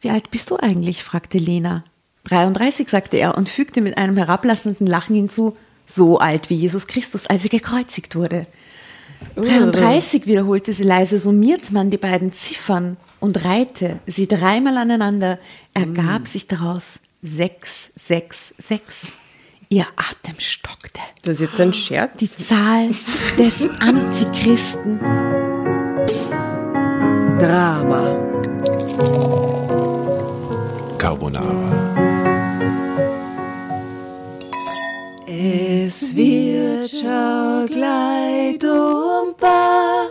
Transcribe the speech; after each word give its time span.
Wie 0.00 0.10
alt 0.10 0.30
bist 0.30 0.50
du 0.50 0.56
eigentlich? 0.56 1.02
fragte 1.02 1.38
Lena. 1.38 1.84
33, 2.24 2.88
sagte 2.88 3.16
er 3.16 3.36
und 3.36 3.48
fügte 3.48 3.80
mit 3.80 3.96
einem 3.96 4.16
herablassenden 4.16 4.86
Lachen 4.86 5.16
hinzu, 5.16 5.56
so 5.86 6.18
alt 6.18 6.50
wie 6.50 6.54
Jesus 6.54 6.86
Christus, 6.86 7.26
als 7.26 7.42
er 7.44 7.50
gekreuzigt 7.50 8.14
wurde. 8.14 8.46
33, 9.36 10.26
wiederholte 10.26 10.72
sie 10.72 10.84
leise, 10.84 11.18
summiert 11.18 11.72
man 11.72 11.90
die 11.90 11.96
beiden 11.96 12.32
Ziffern 12.32 12.96
und 13.18 13.44
reihte 13.44 13.98
sie 14.06 14.28
dreimal 14.28 14.76
aneinander, 14.76 15.38
ergab 15.74 16.28
sich 16.28 16.46
daraus 16.46 17.00
666. 17.22 19.12
Ihr 19.70 19.86
Atem 19.96 20.38
stockte. 20.38 21.00
Das 21.22 21.36
ist 21.36 21.40
jetzt 21.40 21.60
ein 21.60 21.74
Scherz. 21.74 22.12
Die 22.20 22.30
Zahl 22.30 22.88
des 23.36 23.68
Antichristen. 23.80 24.98
Drama. 27.38 28.16
Carbonara. 31.08 31.42
Es 35.26 36.14
wird 36.14 36.90
schon 36.90 37.66
gleich 37.68 38.58
dumper, 38.58 40.10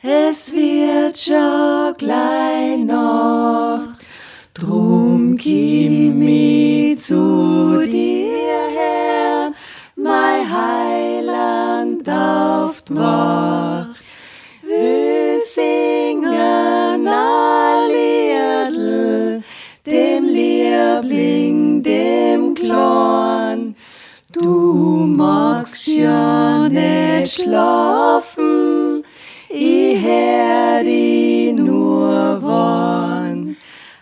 es 0.00 0.50
wird 0.50 1.18
schon 1.18 1.92
gleich 1.98 2.82
Nacht. 2.82 4.00
Drum 4.54 5.36
gib 5.36 6.14
mich 6.14 6.98
zu 6.98 7.84
dir 7.84 8.62
her, 8.78 9.52
mein 9.96 10.50
Heiland 10.50 12.08
auf 12.08 12.82
Wacht. 12.88 14.00
Wir 14.62 15.38
singen 15.40 16.24
ein 16.32 17.47
Liebling, 21.08 21.82
dem 21.82 22.54
Klein. 22.54 23.74
Du 24.32 25.06
magst 25.06 25.86
ja 25.86 26.68
nicht 26.68 27.32
schlafen, 27.32 29.04
ich 29.48 30.02
hör 30.02 30.84
dich 30.84 31.54
nur 31.54 32.38
wann. 32.42 33.56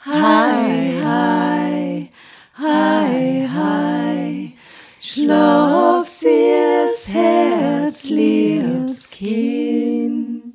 Hi, 0.04 1.00
hi, 1.04 2.10
hi, 2.58 3.48
hi, 3.54 4.52
schlaf 5.00 6.04
sie's 6.04 7.14
Herz, 7.14 8.08
liebes 8.08 9.10
Kind. 9.10 10.54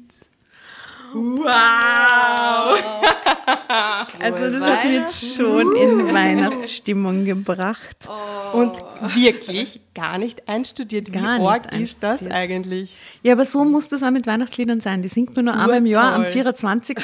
Wow! 1.13 2.77
Also 4.21 4.51
das 4.51 4.61
hat 4.61 4.85
mich 4.85 5.35
schon 5.35 5.75
in 5.75 6.13
Weihnachtsstimmung 6.13 7.25
gebracht. 7.25 7.97
Und 8.53 8.71
wirklich 9.15 9.81
gar 9.93 10.17
nicht 10.17 10.47
einstudiert. 10.47 11.07
Wie 11.07 11.11
Gar 11.11 11.39
nicht 11.39 11.47
arg 11.47 11.73
ist 11.73 12.01
das 12.03 12.25
eigentlich? 12.27 12.97
Ja, 13.23 13.33
aber 13.33 13.45
so 13.45 13.65
muss 13.65 13.87
das 13.89 14.03
auch 14.03 14.11
mit 14.11 14.25
Weihnachtsliedern 14.27 14.79
sein. 14.79 15.01
Die 15.01 15.07
singt 15.07 15.35
man 15.35 15.45
nur 15.45 15.53
einmal 15.55 15.77
im 15.77 15.85
Jahr, 15.85 16.13
am 16.13 16.23
toll. 16.23 16.31
24. 16.31 16.97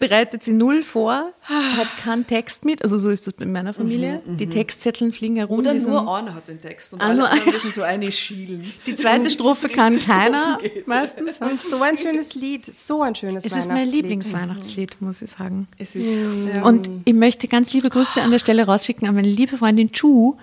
bereitet 0.00 0.42
sie 0.42 0.52
null 0.52 0.82
vor, 0.82 1.32
hat 1.42 1.96
keinen 2.02 2.26
Text 2.26 2.64
mit. 2.64 2.82
Also 2.82 2.98
so 2.98 3.10
ist 3.10 3.26
das 3.26 3.34
bei 3.34 3.46
meiner 3.46 3.72
Familie. 3.74 4.20
Die 4.26 4.48
Textzetteln 4.48 5.12
fliegen 5.12 5.36
herum. 5.36 5.60
Oder 5.60 5.74
nur 5.74 6.12
einer 6.16 6.34
hat 6.34 6.48
den 6.48 6.60
Text 6.60 6.92
und 6.92 7.00
Ah, 7.00 7.08
alle 7.08 7.28
müssen 7.50 7.70
so 7.70 7.82
eine 7.82 8.10
schielen. 8.10 8.72
Die 8.86 8.94
zweite 8.94 9.30
Strophe 9.30 9.68
kann 9.68 10.00
keiner 10.06 10.58
meistens. 10.86 11.38
Und 11.38 11.60
so 11.60 11.80
ein 11.82 11.96
schönes 11.96 12.34
Lied, 12.34 12.64
so 12.66 13.02
ein 13.02 13.14
schönes 13.14 13.44
Es 13.44 13.52
ist 13.52 13.68
mein 13.68 13.76
Weihnachtslied. 13.76 13.94
Lieblingsweihnachtslied, 13.94 15.00
muss 15.00 15.22
ich 15.22 15.30
sagen. 15.30 15.68
Es 15.78 15.96
ist, 15.96 16.54
ja. 16.54 16.62
Und 16.62 16.88
ich 17.04 17.14
möchte 17.14 17.48
ganz 17.48 17.72
liebe 17.72 17.90
Grüße 17.90 18.22
an 18.22 18.30
der 18.30 18.38
Stelle 18.38 18.64
rausschicken 18.64 19.08
an 19.08 19.14
meine 19.14 19.28
liebe 19.28 19.56
Freundin 19.56 19.90
Chu, 19.92 20.36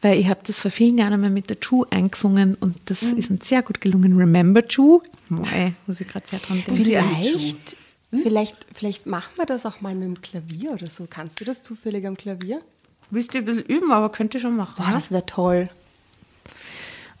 weil 0.00 0.18
ich 0.18 0.28
habe 0.28 0.40
das 0.46 0.60
vor 0.60 0.70
vielen 0.70 0.98
Jahren 0.98 1.12
einmal 1.12 1.30
mit 1.30 1.50
der 1.50 1.58
Chu 1.60 1.84
eingesungen 1.90 2.54
und 2.54 2.76
das 2.86 3.02
ist 3.02 3.30
uns 3.30 3.48
sehr 3.48 3.62
gut 3.62 3.80
gelungen. 3.80 4.16
Remember 4.16 4.66
Chu? 4.66 5.02
Moi, 5.28 5.72
muss 5.86 6.00
ich 6.00 6.08
gerade 6.08 6.26
sehr 6.26 6.38
dran 6.38 6.62
denken. 6.66 6.76
Sie 6.76 6.96
eine 6.96 7.16
Vielleicht, 7.16 7.76
vielleicht, 8.10 8.66
vielleicht 8.72 9.06
machen 9.06 9.32
wir 9.36 9.46
das 9.46 9.66
auch 9.66 9.80
mal 9.80 9.94
mit 9.94 10.04
dem 10.04 10.22
Klavier 10.22 10.72
oder 10.72 10.88
so. 10.88 11.06
Kannst 11.10 11.40
du 11.40 11.44
das 11.44 11.62
zufällig 11.62 12.06
am 12.06 12.16
Klavier? 12.16 12.60
Willst 13.10 13.34
du 13.34 13.38
ein 13.38 13.44
bisschen 13.44 13.64
üben, 13.64 13.92
aber 13.92 14.10
könnte 14.10 14.40
schon 14.40 14.56
machen. 14.56 14.74
Boah, 14.76 14.92
das 14.92 15.10
wäre 15.10 15.26
toll. 15.26 15.68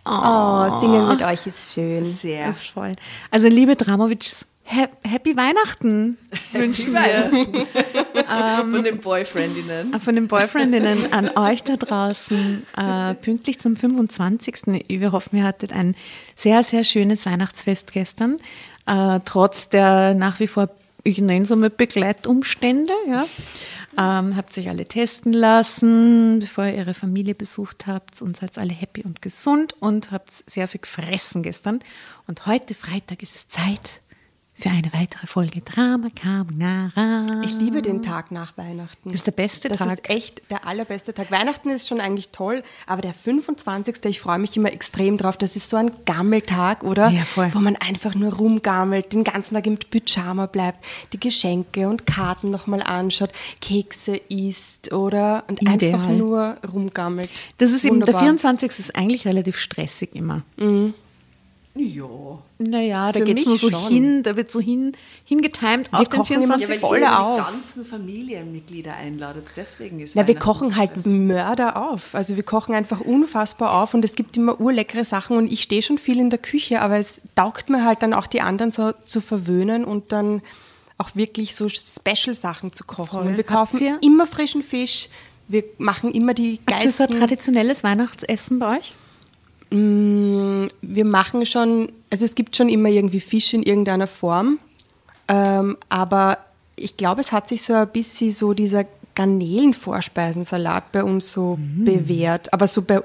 Oh, 0.04 0.80
singen 0.80 1.08
mit 1.08 1.22
euch 1.22 1.46
ist 1.46 1.74
schön. 1.74 2.04
sehr. 2.04 2.46
Das 2.46 2.58
ist 2.58 2.68
voll. 2.68 2.94
Also 3.30 3.48
liebe 3.48 3.74
Dramovics, 3.74 4.46
Happy 4.66 5.36
Weihnachten 5.36 6.18
wünschen 6.52 6.92
wir 6.92 8.66
Von 8.70 8.82
den 8.82 8.98
Boyfriendinnen. 9.00 10.00
von 10.00 10.14
den 10.14 10.26
Boyfriendinnen 10.28 11.12
an 11.12 11.30
euch 11.36 11.62
da 11.62 11.76
draußen 11.76 12.66
äh, 12.76 13.14
pünktlich 13.14 13.60
zum 13.60 13.76
25. 13.76 14.82
Wir 14.88 15.12
hoffen, 15.12 15.38
ihr 15.38 15.44
hattet 15.44 15.72
ein 15.72 15.94
sehr, 16.34 16.62
sehr 16.62 16.82
schönes 16.82 17.26
Weihnachtsfest 17.26 17.92
gestern, 17.92 18.38
äh, 18.86 19.20
trotz 19.24 19.68
der 19.68 20.14
nach 20.14 20.40
wie 20.40 20.48
vor, 20.48 20.68
ich 21.04 21.18
nenne 21.18 21.44
es 21.44 21.52
einmal 21.52 21.70
Begleitumstände. 21.70 22.92
Ja. 23.06 23.24
Ähm, 23.98 24.36
habt 24.36 24.58
euch 24.58 24.68
alle 24.68 24.84
testen 24.84 25.32
lassen, 25.32 26.40
bevor 26.40 26.66
ihr 26.66 26.74
ihre 26.74 26.94
Familie 26.94 27.34
besucht 27.34 27.86
habt 27.86 28.20
und 28.20 28.36
seid 28.36 28.58
alle 28.58 28.74
happy 28.74 29.02
und 29.04 29.22
gesund 29.22 29.74
und 29.78 30.10
habt 30.10 30.30
sehr 30.46 30.68
viel 30.68 30.80
gefressen 30.80 31.42
gestern. 31.42 31.78
Und 32.26 32.46
heute 32.46 32.74
Freitag 32.74 33.22
ist 33.22 33.36
es 33.36 33.48
Zeit 33.48 34.02
für 34.58 34.70
eine 34.70 34.90
weitere 34.94 35.26
Folge 35.26 35.60
Drama 35.60 36.08
Carbonara. 36.14 37.42
Ich 37.44 37.58
liebe 37.58 37.82
den 37.82 38.00
Tag 38.00 38.30
nach 38.32 38.56
Weihnachten. 38.56 39.10
Das 39.10 39.16
ist 39.16 39.26
der 39.26 39.32
beste 39.32 39.68
das 39.68 39.78
Tag. 39.78 39.92
ist 39.92 40.10
echt 40.10 40.50
der 40.50 40.66
allerbeste 40.66 41.12
Tag. 41.12 41.30
Weihnachten 41.30 41.68
ist 41.68 41.86
schon 41.86 42.00
eigentlich 42.00 42.30
toll, 42.30 42.62
aber 42.86 43.02
der 43.02 43.12
25. 43.12 43.96
Ich 44.06 44.20
freue 44.20 44.38
mich 44.38 44.56
immer 44.56 44.72
extrem 44.72 45.18
drauf. 45.18 45.36
Das 45.36 45.56
ist 45.56 45.68
so 45.68 45.76
ein 45.76 45.90
Gammeltag, 46.06 46.84
oder? 46.84 47.10
Ja, 47.10 47.22
voll. 47.22 47.50
Wo 47.52 47.58
man 47.58 47.76
einfach 47.76 48.14
nur 48.14 48.32
rumgammelt, 48.32 49.12
den 49.12 49.24
ganzen 49.24 49.54
Tag 49.54 49.66
im 49.66 49.76
Pyjama 49.76 50.46
bleibt, 50.46 50.82
die 51.12 51.20
Geschenke 51.20 51.88
und 51.88 52.06
Karten 52.06 52.48
nochmal 52.48 52.82
anschaut, 52.82 53.32
Kekse 53.60 54.16
isst, 54.16 54.90
oder? 54.92 55.44
Und 55.48 55.60
einfach 55.60 55.74
Ideal. 55.74 56.16
nur 56.16 56.56
rumgammelt. 56.72 57.28
Das 57.58 57.72
ist 57.72 57.84
eben, 57.84 58.00
der 58.00 58.06
Wunderbar. 58.06 58.22
24. 58.22 58.78
ist 58.78 58.96
eigentlich 58.96 59.26
relativ 59.26 59.58
stressig 59.58 60.14
immer. 60.14 60.44
Ja. 61.78 62.38
Naja, 62.58 63.12
da 63.12 63.20
geht 63.20 63.38
es 63.38 63.46
nur 63.46 63.56
so 63.56 63.70
schon. 63.70 63.88
hin, 63.88 64.22
da 64.22 64.36
wird 64.36 64.50
so 64.50 64.60
hin, 64.60 64.92
hingetimed 65.24 65.92
auf 65.92 66.08
den 66.08 66.18
kochen 66.18 66.42
immer 66.42 66.58
24. 66.58 66.68
Ja, 66.68 66.78
Voll 66.78 67.04
auf. 67.04 67.36
die 67.36 67.52
ganzen 67.52 67.84
Familienmitglieder 67.84 68.94
einladet. 68.94 69.48
Deswegen 69.56 70.00
ist 70.00 70.16
Na, 70.16 70.26
wir 70.26 70.36
kochen 70.36 70.76
halt. 70.76 71.06
Mörder 71.06 71.76
auf. 71.76 72.14
Also 72.14 72.36
wir 72.36 72.42
kochen 72.42 72.74
einfach 72.74 73.00
unfassbar 73.00 73.82
auf 73.82 73.94
und 73.94 74.04
es 74.04 74.14
gibt 74.14 74.36
immer 74.36 74.60
urleckere 74.60 75.04
Sachen 75.04 75.36
und 75.36 75.52
ich 75.52 75.62
stehe 75.62 75.82
schon 75.82 75.98
viel 75.98 76.18
in 76.18 76.30
der 76.30 76.38
Küche, 76.38 76.80
aber 76.80 76.96
es 76.96 77.20
taugt 77.34 77.68
mir 77.68 77.84
halt 77.84 78.02
dann 78.02 78.14
auch 78.14 78.26
die 78.26 78.40
anderen 78.40 78.70
so 78.70 78.92
zu 79.04 79.20
verwöhnen 79.20 79.84
und 79.84 80.12
dann 80.12 80.42
auch 80.98 81.14
wirklich 81.14 81.54
so 81.54 81.68
Special-Sachen 81.68 82.72
zu 82.72 82.84
kochen. 82.84 83.18
Voll. 83.20 83.26
Und 83.26 83.36
wir 83.36 83.44
kaufen 83.44 83.98
immer 84.00 84.26
frischen 84.26 84.62
Fisch, 84.62 85.08
wir 85.48 85.64
machen 85.78 86.12
immer 86.12 86.34
die 86.34 86.58
Habt 86.66 86.84
ihr 86.84 86.90
so 86.90 87.04
ein 87.04 87.08
geilsten... 87.10 87.18
traditionelles 87.18 87.84
Weihnachtsessen 87.84 88.58
bei 88.58 88.78
euch? 88.78 88.94
Wir 89.70 91.04
machen 91.04 91.44
schon, 91.44 91.90
also 92.10 92.24
es 92.24 92.34
gibt 92.34 92.56
schon 92.56 92.68
immer 92.68 92.88
irgendwie 92.88 93.20
Fisch 93.20 93.52
in 93.52 93.62
irgendeiner 93.62 94.06
Form, 94.06 94.58
ähm, 95.28 95.76
aber 95.88 96.38
ich 96.76 96.96
glaube, 96.96 97.20
es 97.20 97.32
hat 97.32 97.48
sich 97.48 97.62
so 97.62 97.74
ein 97.74 97.88
bisschen 97.88 98.30
so 98.30 98.52
dieser 98.52 98.84
Garnelenvorspeisensalat 99.14 100.92
bei 100.92 101.02
uns 101.02 101.32
so 101.32 101.58
bewährt, 101.60 102.52
aber 102.52 102.66
so 102.66 102.82
bei 102.82 103.00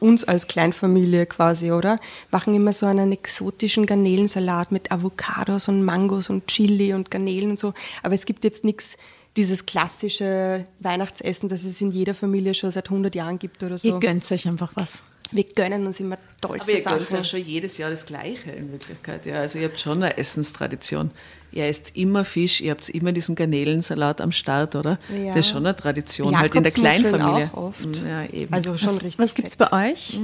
uns 0.00 0.24
als 0.24 0.46
Kleinfamilie 0.46 1.26
quasi, 1.26 1.72
oder? 1.72 1.98
Machen 2.30 2.54
immer 2.54 2.72
so 2.72 2.86
einen 2.86 3.12
exotischen 3.12 3.86
Garnelensalat 3.86 4.72
mit 4.72 4.92
Avocados 4.92 5.68
und 5.68 5.84
Mangos 5.84 6.30
und 6.30 6.46
Chili 6.46 6.94
und 6.94 7.10
Garnelen 7.10 7.50
und 7.50 7.58
so, 7.58 7.74
aber 8.02 8.14
es 8.14 8.24
gibt 8.24 8.44
jetzt 8.44 8.64
nichts 8.64 8.96
dieses 9.36 9.66
klassische 9.66 10.66
Weihnachtsessen, 10.78 11.48
das 11.48 11.64
es 11.64 11.80
in 11.80 11.90
jeder 11.90 12.14
Familie 12.14 12.54
schon 12.54 12.70
seit 12.70 12.88
100 12.88 13.14
Jahren 13.14 13.38
gibt 13.38 13.62
oder 13.64 13.76
so. 13.76 13.88
Ihr 13.88 13.98
gönnt 13.98 14.30
euch 14.30 14.46
einfach 14.46 14.72
was. 14.76 15.02
Wir 15.34 15.44
gönnen 15.44 15.86
uns 15.86 16.00
immer 16.00 16.14
Aber 16.40 16.52
tollste 16.52 16.72
ihr 16.72 16.82
gönnt 16.82 17.08
Sachen. 17.08 17.16
ja 17.16 17.24
schon 17.24 17.44
jedes 17.44 17.76
Jahr 17.78 17.90
das 17.90 18.06
Gleiche 18.06 18.50
in 18.52 18.70
Wirklichkeit. 18.72 19.26
Ja, 19.26 19.40
also 19.40 19.58
ihr 19.58 19.64
habt 19.66 19.78
schon 19.80 20.02
eine 20.02 20.16
Essenstradition. 20.16 21.10
Ihr 21.52 21.64
esst 21.66 21.96
immer 21.96 22.24
Fisch, 22.24 22.60
ihr 22.60 22.70
habt 22.72 22.88
immer 22.88 23.12
diesen 23.12 23.34
Garnelensalat 23.34 24.20
am 24.20 24.32
Start, 24.32 24.74
oder? 24.74 24.98
Ja. 25.12 25.34
Das 25.34 25.46
ist 25.46 25.50
schon 25.50 25.66
eine 25.66 25.76
Tradition, 25.76 26.36
halt 26.38 26.54
in 26.54 26.62
der 26.62 26.72
Kleinfamilie. 26.72 27.50
auch 27.52 27.68
oft. 27.68 27.96
Ja, 28.04 28.24
eben. 28.26 28.52
Also 28.52 28.76
schon 28.76 28.96
Was, 28.96 29.02
richtig. 29.04 29.18
was 29.18 29.34
gibt 29.34 29.48
es 29.48 29.56
bei 29.56 29.90
euch? 29.90 30.18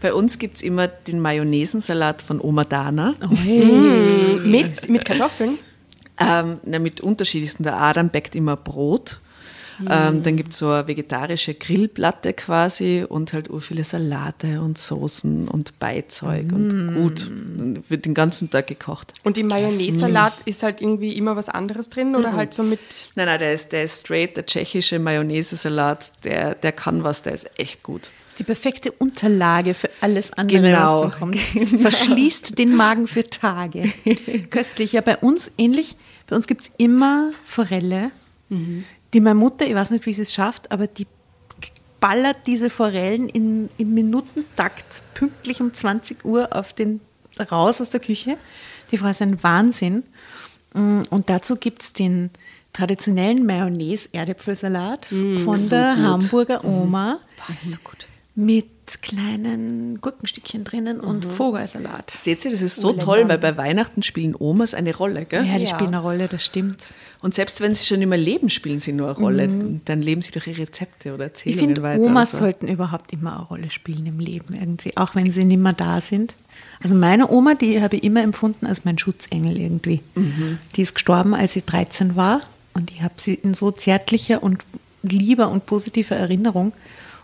Bei 0.00 0.12
uns 0.12 0.38
gibt 0.38 0.56
es 0.56 0.62
immer 0.62 0.88
den 0.88 1.20
Mayonnaisensalat 1.20 2.20
von 2.22 2.40
Oma 2.40 2.64
Dana. 2.64 3.14
Mit, 4.44 4.88
mit 4.88 5.04
Kartoffeln? 5.04 5.58
Ähm, 6.18 6.60
na, 6.64 6.78
mit 6.78 7.00
unterschiedlichsten. 7.00 7.62
Der 7.62 7.80
Adam 7.80 8.10
backt 8.10 8.34
immer 8.34 8.56
Brot 8.56 9.20
Ähm, 9.80 10.22
dann 10.22 10.36
gibt 10.36 10.52
es 10.52 10.58
so 10.58 10.70
eine 10.70 10.86
vegetarische 10.86 11.54
Grillplatte 11.54 12.32
quasi 12.32 13.04
und 13.08 13.32
halt 13.32 13.50
ur 13.50 13.60
viele 13.60 13.84
Salate 13.84 14.60
und 14.60 14.78
Soßen 14.78 15.48
und 15.48 15.78
Beizeug 15.78 16.46
und 16.52 16.94
gut. 16.94 17.30
Und 17.58 17.90
wird 17.90 18.04
den 18.06 18.14
ganzen 18.14 18.48
Tag 18.50 18.66
gekocht. 18.68 19.12
Und 19.24 19.36
im 19.38 19.48
Mayonnaise-Salat 19.48 20.32
ist 20.46 20.62
halt 20.62 20.80
irgendwie 20.80 21.12
immer 21.16 21.36
was 21.36 21.48
anderes 21.48 21.88
drin 21.90 22.16
oder 22.16 22.32
halt 22.34 22.54
so 22.54 22.62
mit. 22.62 22.80
Nein, 23.16 23.26
nein, 23.26 23.38
der 23.38 23.52
ist, 23.52 23.72
der 23.72 23.84
ist 23.84 24.00
straight, 24.00 24.36
der 24.36 24.46
tschechische 24.46 24.98
Mayonnaise-Salat, 24.98 26.12
der, 26.24 26.54
der 26.54 26.72
kann 26.72 27.04
was, 27.04 27.22
der 27.22 27.32
ist 27.34 27.48
echt 27.58 27.82
gut. 27.82 28.10
Die 28.38 28.44
perfekte 28.44 28.92
Unterlage 28.92 29.72
für 29.72 29.88
alles 30.02 30.30
andere, 30.34 30.60
Genau. 30.60 31.04
was 31.04 31.12
kommt. 31.18 31.36
Verschließt 31.40 32.58
den 32.58 32.76
Magen 32.76 33.06
für 33.06 33.24
Tage. 33.28 33.90
Köstlich. 34.50 34.92
Ja, 34.92 35.00
bei 35.00 35.16
uns 35.16 35.50
ähnlich. 35.56 35.96
Bei 36.28 36.36
uns 36.36 36.46
gibt 36.46 36.62
es 36.62 36.70
immer 36.76 37.30
Forelle, 37.44 38.10
die 39.12 39.20
meine 39.20 39.34
Mutter, 39.34 39.66
ich 39.66 39.74
weiß 39.74 39.90
nicht, 39.90 40.06
wie 40.06 40.12
sie 40.12 40.22
es 40.22 40.34
schafft, 40.34 40.70
aber 40.70 40.86
die 40.86 41.06
ballert 42.00 42.36
diese 42.46 42.70
Forellen 42.70 43.28
in, 43.28 43.68
im 43.78 43.94
Minutentakt 43.94 45.02
pünktlich 45.14 45.60
um 45.60 45.72
20 45.72 46.24
Uhr 46.24 46.54
auf 46.54 46.72
den, 46.72 47.00
raus 47.50 47.80
aus 47.80 47.90
der 47.90 48.00
Küche. 48.00 48.36
Die 48.90 48.98
Frau 48.98 49.08
ist 49.08 49.22
ein 49.22 49.42
Wahnsinn. 49.42 50.04
Mm, 50.74 51.02
Und 51.10 51.28
dazu 51.28 51.56
gibt 51.56 51.82
es 51.82 51.92
den 51.92 52.30
traditionellen 52.72 53.46
Mayonnaise-Erdäpfelsalat 53.46 55.06
von 55.06 55.68
der 55.70 55.96
Hamburger 55.96 56.64
Oma 56.64 57.18
so 57.60 57.78
gut. 57.82 58.06
Mit 58.38 58.66
kleinen 59.02 60.00
Gurkenstückchen 60.00 60.62
drinnen 60.62 61.00
und 61.00 61.24
Vogelsalat. 61.24 62.10
Seht 62.10 62.44
ihr, 62.44 62.50
das 62.50 62.60
ist 62.62 62.76
so 62.76 62.92
toll, 62.92 63.24
weil 63.28 63.38
bei 63.38 63.56
Weihnachten 63.56 64.02
spielen 64.02 64.34
Omas 64.38 64.74
eine 64.74 64.94
Rolle, 64.94 65.24
gell? 65.24 65.44
Ja, 65.44 65.54
die 65.58 65.64
Ja. 65.64 65.70
spielen 65.70 65.94
eine 65.94 66.00
Rolle, 66.02 66.28
das 66.28 66.44
stimmt. 66.44 66.92
Und 67.22 67.34
selbst 67.34 67.60
wenn 67.62 67.74
sie 67.74 67.84
schon 67.84 68.00
immer 68.02 68.16
leben, 68.18 68.48
spielen 68.50 68.78
sie 68.78 68.92
nur 68.92 69.08
eine 69.08 69.16
Rolle. 69.18 69.48
Dann 69.86 70.02
leben 70.02 70.20
sie 70.22 70.30
durch 70.32 70.46
ihre 70.46 70.58
Rezepte 70.62 71.14
oder 71.14 71.24
Ich 71.26 71.30
Erzählungen 71.32 71.64
finde, 71.64 71.82
weiter. 71.82 72.02
Omas 72.02 72.32
und 72.34 72.38
so. 72.38 72.44
sollten 72.44 72.68
überhaupt 72.68 73.12
immer 73.12 73.36
eine 73.38 73.46
Rolle 73.46 73.70
spielen 73.70 74.04
im 74.06 74.20
Leben 74.20 74.54
irgendwie, 74.54 74.96
auch 74.96 75.14
wenn 75.14 75.32
sie 75.32 75.44
nicht 75.44 75.58
mehr 75.58 75.72
da 75.72 76.00
sind. 76.00 76.34
Also 76.82 76.94
meine 76.94 77.30
Oma, 77.30 77.54
die 77.54 77.80
habe 77.82 77.96
ich 77.96 78.04
immer 78.04 78.22
empfunden 78.22 78.66
als 78.66 78.84
mein 78.84 78.98
Schutzengel 78.98 79.58
irgendwie. 79.58 80.02
Die 80.76 80.82
ist 80.82 80.94
gestorben, 80.94 81.34
als 81.34 81.56
ich 81.56 81.64
13 81.64 82.16
war 82.16 82.42
und 82.74 82.90
ich 82.90 83.02
habe 83.02 83.14
sie 83.16 83.34
in 83.34 83.54
so 83.54 83.70
zärtlicher 83.72 84.42
und 84.42 84.62
lieber 85.02 85.48
und 85.48 85.64
positiver 85.66 86.16
Erinnerung. 86.16 86.72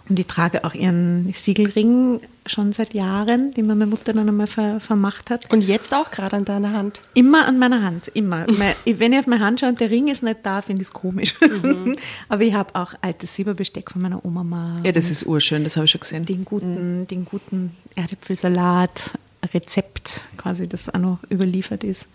Und 0.09 0.19
ich 0.19 0.27
trage 0.27 0.65
auch 0.65 0.75
ihren 0.75 1.33
Siegelring 1.33 2.21
schon 2.45 2.73
seit 2.73 2.93
Jahren, 2.93 3.53
den 3.55 3.67
mir 3.69 3.77
meine 3.77 3.89
Mutter 3.89 4.13
dann 4.13 4.29
einmal 4.29 4.49
ver 4.49 4.81
vermacht 4.81 5.31
hat. 5.31 5.51
Und 5.53 5.63
jetzt 5.63 5.95
auch 5.95 6.11
gerade 6.11 6.37
an 6.37 6.45
deiner 6.45 6.73
Hand. 6.73 7.01
Immer 7.15 7.47
an 7.47 7.59
meiner 7.59 7.83
Hand, 7.83 8.09
immer. 8.15 8.47
Wenn 8.85 9.13
ich 9.13 9.19
auf 9.21 9.27
meine 9.29 9.45
Hand 9.45 9.61
schaue 9.61 9.69
und 9.71 9.81
der 9.81 9.91
Ring 9.91 10.09
ist 10.09 10.23
nicht 10.25 10.39
da, 10.43 10.61
finde 10.61 10.83
ich 10.83 10.89
es 10.89 10.93
komisch. 10.93 11.35
Aber 12.29 12.43
ich 12.43 12.53
habe 12.53 12.75
auch 12.75 12.95
altes 13.01 13.37
Silberbesteck 13.37 13.93
von 13.93 14.03
meiner 14.03 14.25
Oma 14.25 14.43
mal. 14.43 14.81
Ja, 14.85 14.91
das 14.91 15.09
ist 15.11 15.25
urschön, 15.25 15.63
das 15.63 15.77
habe 15.77 15.85
ich 15.85 15.93
schon 15.93 16.01
gesehen. 16.01 16.27
den 16.27 16.45
guten, 16.45 17.07
den 17.07 17.25
guten 17.25 17.77
Erdäpfelsalat, 17.95 19.13
Rezept 19.55 20.27
quasi, 20.37 20.69
das 20.69 20.89
auch 20.93 20.99
noch 20.99 21.19
überliefert 21.31 21.85
ist. 21.85 22.07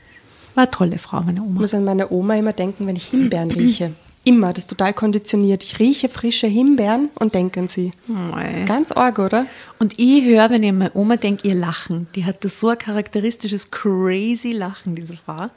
War 0.55 0.63
eine 0.63 0.71
tolle 0.71 0.97
Frau, 0.97 1.21
meine 1.21 1.39
Ich 1.39 1.45
Oma. 1.45 1.61
muss 1.61 1.73
an 1.73 1.83
meine 1.85 2.11
Oma 2.11 2.35
immer 2.35 2.53
denken, 2.53 2.85
wenn 2.87 2.95
ich 2.95 3.05
Himbeeren 3.07 3.51
rieche. 3.51 3.91
Immer, 4.27 4.51
das 4.51 4.65
ist 4.65 4.71
total 4.71 4.93
konditioniert. 4.93 5.63
Ich 5.63 5.79
rieche 5.79 6.09
frische 6.09 6.47
Himbeeren 6.47 7.07
und 7.15 7.33
denke 7.33 7.61
an 7.61 7.69
sie. 7.69 7.91
Mei. 8.07 8.65
Ganz 8.65 8.91
arg, 8.91 9.19
oder? 9.19 9.45
Und 9.79 9.97
ich 9.97 10.25
höre, 10.25 10.49
wenn 10.49 10.63
ich 10.63 10.69
an 10.69 10.79
meine 10.79 10.91
Oma 10.95 11.15
denke, 11.15 11.47
ihr 11.47 11.55
Lachen. 11.55 12.07
Die 12.13 12.25
hat 12.25 12.43
das 12.43 12.59
so 12.59 12.67
ein 12.67 12.77
charakteristisches, 12.77 13.71
crazy 13.71 14.51
Lachen, 14.51 14.95
diese 14.95 15.15
Frau. 15.15 15.49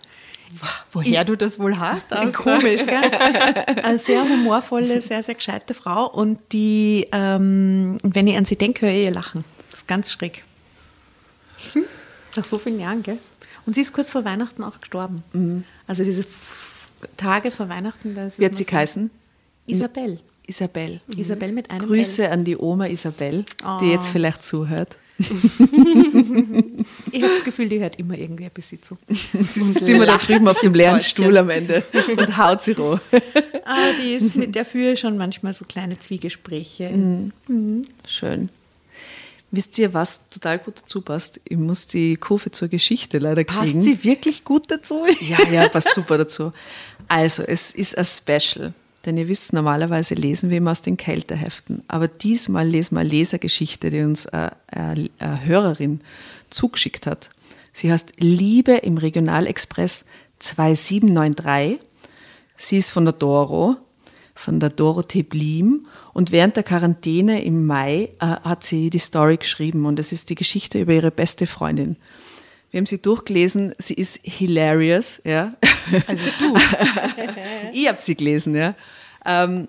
Woher 0.92 1.24
du 1.24 1.36
das 1.36 1.58
wohl 1.58 1.80
hast? 1.80 2.12
Aus 2.16 2.32
Komisch, 2.32 2.86
gell? 2.86 3.02
Eine 3.82 3.98
sehr 3.98 4.22
humorvolle, 4.22 5.00
sehr, 5.00 5.24
sehr 5.24 5.34
gescheite 5.34 5.74
Frau. 5.74 6.06
Und 6.06 6.38
die, 6.52 7.08
ähm, 7.10 7.98
wenn 8.04 8.28
ich 8.28 8.36
an 8.36 8.44
sie 8.44 8.54
denke, 8.54 8.86
höre 8.86 8.92
ich 8.92 9.06
ihr 9.06 9.10
Lachen. 9.10 9.42
Das 9.70 9.80
ist 9.80 9.88
ganz 9.88 10.12
schräg. 10.12 10.44
Nach 12.36 12.44
so 12.44 12.56
vielen 12.60 12.78
Jahren, 12.78 13.02
gell? 13.02 13.18
Und 13.66 13.74
sie 13.74 13.80
ist 13.80 13.92
kurz 13.92 14.12
vor 14.12 14.24
Weihnachten 14.24 14.62
auch 14.62 14.80
gestorben. 14.80 15.24
Also 15.88 16.04
diese 16.04 16.24
Tage 17.16 17.50
vor 17.50 17.68
Weihnachten. 17.68 18.14
Da 18.14 18.28
Wie 18.36 18.44
hat 18.44 18.56
sie 18.56 18.64
geheißen? 18.64 19.10
Isabel. 19.66 20.18
Isabel. 20.46 21.00
Isabel 21.16 21.52
mit 21.52 21.70
einem 21.70 21.86
Grüße 21.86 22.30
an 22.30 22.44
die 22.44 22.56
Oma 22.56 22.86
Isabel, 22.86 23.44
die 23.80 23.86
jetzt 23.86 24.10
vielleicht 24.10 24.44
zuhört. 24.44 24.96
L. 24.96 25.00
Ich 27.12 27.22
habe 27.22 27.32
das 27.34 27.44
Gefühl, 27.44 27.68
die 27.68 27.80
hört 27.80 27.98
immer 27.98 28.16
irgendwie 28.16 28.44
ein 28.44 28.50
bisschen 28.52 28.82
zu. 28.82 28.96
Sie 29.08 29.60
sitzt 29.60 29.88
immer 29.88 30.06
da 30.06 30.16
drüben 30.16 30.48
auf 30.48 30.60
dem 30.60 30.74
leeren 30.74 31.00
Stuhl 31.00 31.36
am 31.36 31.50
Ende 31.50 31.82
und 32.16 32.36
haut 32.38 32.62
sie 32.62 32.72
roh. 32.72 32.98
Ah, 33.72 33.92
die 34.02 34.14
ist 34.14 34.34
mit 34.34 34.56
der 34.56 34.64
führe 34.64 34.94
ich 34.94 35.00
schon 35.00 35.16
manchmal 35.16 35.54
so 35.54 35.64
kleine 35.64 35.96
Zwiegespräche. 35.96 36.90
Schön. 38.04 38.48
Wisst 39.52 39.78
ihr, 39.78 39.94
was 39.94 40.28
total 40.28 40.58
gut 40.58 40.78
dazu 40.82 41.02
passt? 41.02 41.40
Ich 41.44 41.56
muss 41.56 41.86
die 41.86 42.16
Kurve 42.16 42.50
zur 42.50 42.66
Geschichte 42.66 43.18
leider 43.18 43.44
kriegen. 43.44 43.74
Passt 43.74 43.84
sie 43.84 44.02
wirklich 44.02 44.42
gut 44.42 44.70
dazu? 44.72 45.06
Ja, 45.20 45.48
ja, 45.48 45.68
passt 45.68 45.94
super 45.94 46.18
dazu. 46.18 46.50
Also, 47.10 47.42
es 47.42 47.72
ist 47.72 47.98
ein 47.98 48.04
Special. 48.04 48.72
Denn 49.04 49.16
ihr 49.16 49.26
wisst, 49.26 49.52
normalerweise 49.52 50.14
lesen 50.14 50.48
wir 50.48 50.58
immer 50.58 50.70
aus 50.70 50.82
den 50.82 50.96
Kälteheften. 50.96 51.82
Aber 51.88 52.06
diesmal 52.06 52.68
lesen 52.68 52.94
wir 52.94 53.00
eine 53.00 53.08
Lesergeschichte, 53.08 53.90
die 53.90 54.02
uns 54.02 54.28
eine, 54.28 54.52
eine, 54.68 55.10
eine 55.18 55.44
Hörerin 55.44 56.02
zugeschickt 56.50 57.08
hat. 57.08 57.30
Sie 57.72 57.90
heißt 57.90 58.12
Liebe 58.18 58.74
im 58.74 58.96
Regionalexpress 58.96 60.04
2793. 60.38 61.80
Sie 62.56 62.76
ist 62.76 62.90
von 62.90 63.06
der 63.06 63.14
Doro, 63.14 63.76
von 64.36 64.60
der 64.60 64.70
Dorothee 64.70 65.24
Blim. 65.24 65.88
Und 66.12 66.30
während 66.30 66.54
der 66.54 66.62
Quarantäne 66.62 67.42
im 67.42 67.66
Mai 67.66 68.10
äh, 68.20 68.26
hat 68.26 68.62
sie 68.62 68.88
die 68.88 68.98
Story 69.00 69.38
geschrieben. 69.38 69.84
Und 69.84 69.98
es 69.98 70.12
ist 70.12 70.30
die 70.30 70.36
Geschichte 70.36 70.80
über 70.80 70.92
ihre 70.92 71.10
beste 71.10 71.48
Freundin. 71.48 71.96
Wir 72.70 72.78
haben 72.78 72.86
sie 72.86 72.98
durchgelesen. 72.98 73.74
Sie 73.78 73.94
ist 73.94 74.20
hilarious, 74.22 75.20
ja. 75.24 75.54
Also 76.06 76.24
du. 76.38 76.54
ich 77.72 77.88
habe 77.88 77.98
sie 78.00 78.14
gelesen, 78.14 78.54
ja. 78.54 78.74
Ähm, 79.26 79.66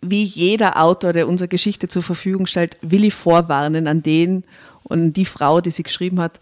wie 0.00 0.22
jeder 0.22 0.80
Autor, 0.80 1.12
der 1.12 1.26
unsere 1.28 1.48
Geschichte 1.48 1.88
zur 1.88 2.02
Verfügung 2.02 2.46
stellt, 2.46 2.76
will 2.82 3.04
ich 3.04 3.14
vorwarnen 3.14 3.86
an 3.86 4.02
den 4.02 4.44
und 4.84 5.14
die 5.14 5.24
Frau, 5.24 5.60
die 5.60 5.70
sie 5.70 5.82
geschrieben 5.82 6.20
hat. 6.20 6.38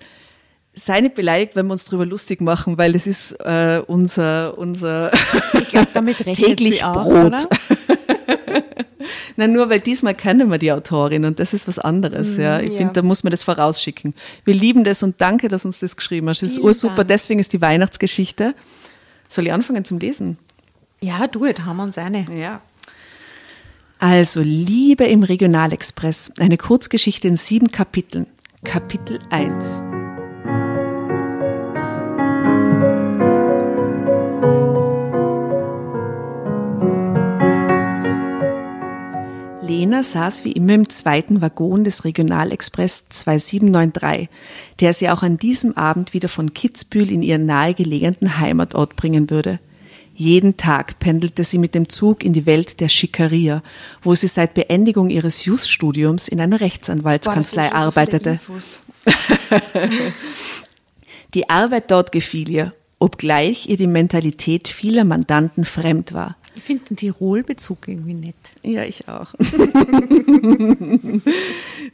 Sei 0.75 1.01
nicht 1.01 1.15
beleidigt, 1.15 1.55
wenn 1.55 1.67
wir 1.67 1.73
uns 1.73 1.85
darüber 1.85 2.07
lustig 2.07 2.41
machen, 2.41 2.79
weil 2.79 2.93
das 2.93 3.07
ist 3.07 3.33
äh, 3.41 3.83
unser, 3.87 4.57
unser 4.59 5.13
Ich 5.61 5.69
glaube, 5.69 5.89
damit 5.93 6.17
täglich 6.19 6.77
sie 6.77 6.85
auch, 6.85 7.05
Brot. 7.05 7.27
oder? 7.27 7.39
Nein, 9.43 9.53
nur 9.55 9.69
weil 9.71 9.81
diesmal 9.81 10.15
kennen 10.15 10.51
wir 10.51 10.59
die 10.59 10.71
Autorin 10.71 11.25
und 11.25 11.41
das 11.41 11.53
ist 11.53 11.67
was 11.67 11.81
anderes. 11.81 12.37
ja. 12.37 12.61
Ich 12.61 12.71
ja. 12.71 12.77
finde, 12.77 12.93
da 12.93 13.03
muss 13.03 13.25
man 13.25 13.33
das 13.33 13.43
vorausschicken. 13.43 14.15
Wir 14.45 14.55
lieben 14.55 14.85
das 14.85 15.03
und 15.03 15.21
danke, 15.21 15.49
dass 15.49 15.65
uns 15.65 15.81
das 15.81 15.97
geschrieben 15.97 16.29
hast. 16.29 16.43
Das 16.43 16.53
ist 16.53 16.59
ursuper, 16.61 16.97
Dank. 16.97 17.09
deswegen 17.09 17.41
ist 17.41 17.53
die 17.53 17.61
Weihnachtsgeschichte. 17.61 18.55
Soll 19.27 19.47
ich 19.47 19.53
anfangen 19.53 19.85
zum 19.85 19.99
Lesen? 19.99 20.39
Ja, 21.01 21.27
du, 21.27 21.45
jetzt 21.45 21.65
haben 21.65 21.77
wir 21.79 21.83
uns 21.83 21.99
eine. 21.99 22.25
Ja. 22.33 22.61
Also, 23.99 24.41
Liebe 24.43 25.05
im 25.05 25.25
Regionalexpress, 25.25 26.35
eine 26.39 26.57
Kurzgeschichte 26.57 27.27
in 27.27 27.37
sieben 27.37 27.73
Kapiteln. 27.73 28.27
Kapitel 28.63 29.19
1. 29.31 29.92
Lena 39.73 40.03
saß 40.03 40.45
wie 40.45 40.53
immer 40.53 40.75
im 40.75 40.91
zweiten 40.91 41.41
Waggon 41.41 41.83
des 41.83 42.05
Regionalexpress 42.05 43.09
2793, 43.09 44.29
der 44.81 44.93
sie 44.93 45.09
auch 45.09 45.23
an 45.23 45.39
diesem 45.39 45.79
Abend 45.79 46.13
wieder 46.13 46.29
von 46.29 46.53
Kitzbühel 46.53 47.11
in 47.11 47.23
ihren 47.23 47.47
nahegelegenen 47.47 48.39
Heimatort 48.39 48.97
bringen 48.97 49.31
würde. 49.31 49.61
Jeden 50.15 50.59
Tag 50.59 50.99
pendelte 50.99 51.43
sie 51.43 51.57
mit 51.57 51.75
dem 51.75 51.89
Zug 51.89 52.23
in 52.23 52.35
die 52.35 52.45
Welt 52.45 52.81
der 52.81 52.89
Schickeria, 52.89 53.63
wo 54.03 54.15
sie 54.15 54.27
seit 54.27 54.53
Beendigung 54.53 55.09
ihres 55.09 55.47
Jus-Studiums 55.47 56.29
in 56.29 56.39
einer 56.39 56.61
Rechtsanwaltskanzlei 56.61 57.71
Boah, 57.71 57.77
arbeitete. 57.77 58.39
Die 61.35 61.49
Arbeit 61.49 61.91
dort 61.91 62.13
gefiel 62.13 62.51
ihr, 62.51 62.75
obgleich 62.99 63.71
ihr 63.71 63.79
die 63.79 63.87
Mentalität 63.87 64.69
vieler 64.69 65.05
Mandanten 65.05 65.65
fremd 65.65 66.13
war. 66.13 66.37
Ich 66.55 66.63
finde 66.63 66.85
den 66.85 66.97
Tirol-Bezug 66.97 67.89
irgendwie 67.89 68.15
nett. 68.15 68.35
Ja, 68.63 68.85
ich 68.85 69.09
auch. 69.09 69.35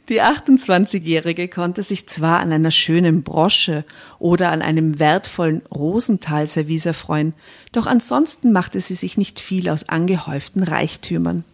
Die 0.09 0.21
28-Jährige 0.21 1.47
konnte 1.47 1.81
sich 1.83 2.07
zwar 2.07 2.39
an 2.39 2.51
einer 2.51 2.71
schönen 2.71 3.23
Brosche 3.23 3.85
oder 4.17 4.51
an 4.51 4.61
einem 4.61 4.99
wertvollen 4.99 5.61
Rosenthal-Service 5.73 6.87
erfreuen, 6.87 7.33
doch 7.71 7.87
ansonsten 7.87 8.51
machte 8.51 8.81
sie 8.81 8.95
sich 8.95 9.17
nicht 9.17 9.39
viel 9.39 9.69
aus 9.69 9.87
angehäuften 9.87 10.63
Reichtümern. 10.63 11.45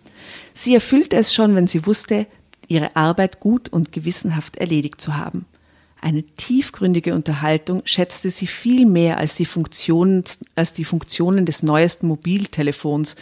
Sie 0.54 0.74
erfüllte 0.74 1.18
es 1.18 1.34
schon, 1.34 1.56
wenn 1.56 1.68
sie 1.68 1.86
wusste, 1.86 2.26
ihre 2.68 2.96
Arbeit 2.96 3.40
gut 3.40 3.70
und 3.70 3.92
gewissenhaft 3.92 4.58
erledigt 4.58 5.00
zu 5.00 5.18
haben. 5.18 5.46
Eine 6.02 6.24
tiefgründige 6.24 7.16
Unterhaltung 7.16 7.82
schätzte 7.86 8.30
sie 8.30 8.48
viel 8.48 8.86
mehr 8.86 9.18
als 9.18 9.36
die, 9.36 9.46
Funktionen, 9.46 10.24
als 10.56 10.74
die 10.74 10.86
Funktionen 10.86 11.46
des 11.46 11.64
neuesten 11.64 12.08
Mobiltelefons, 12.08 13.16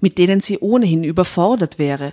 mit 0.00 0.18
denen 0.18 0.40
sie 0.40 0.58
ohnehin 0.58 1.02
überfordert 1.04 1.78
wäre. 1.78 2.12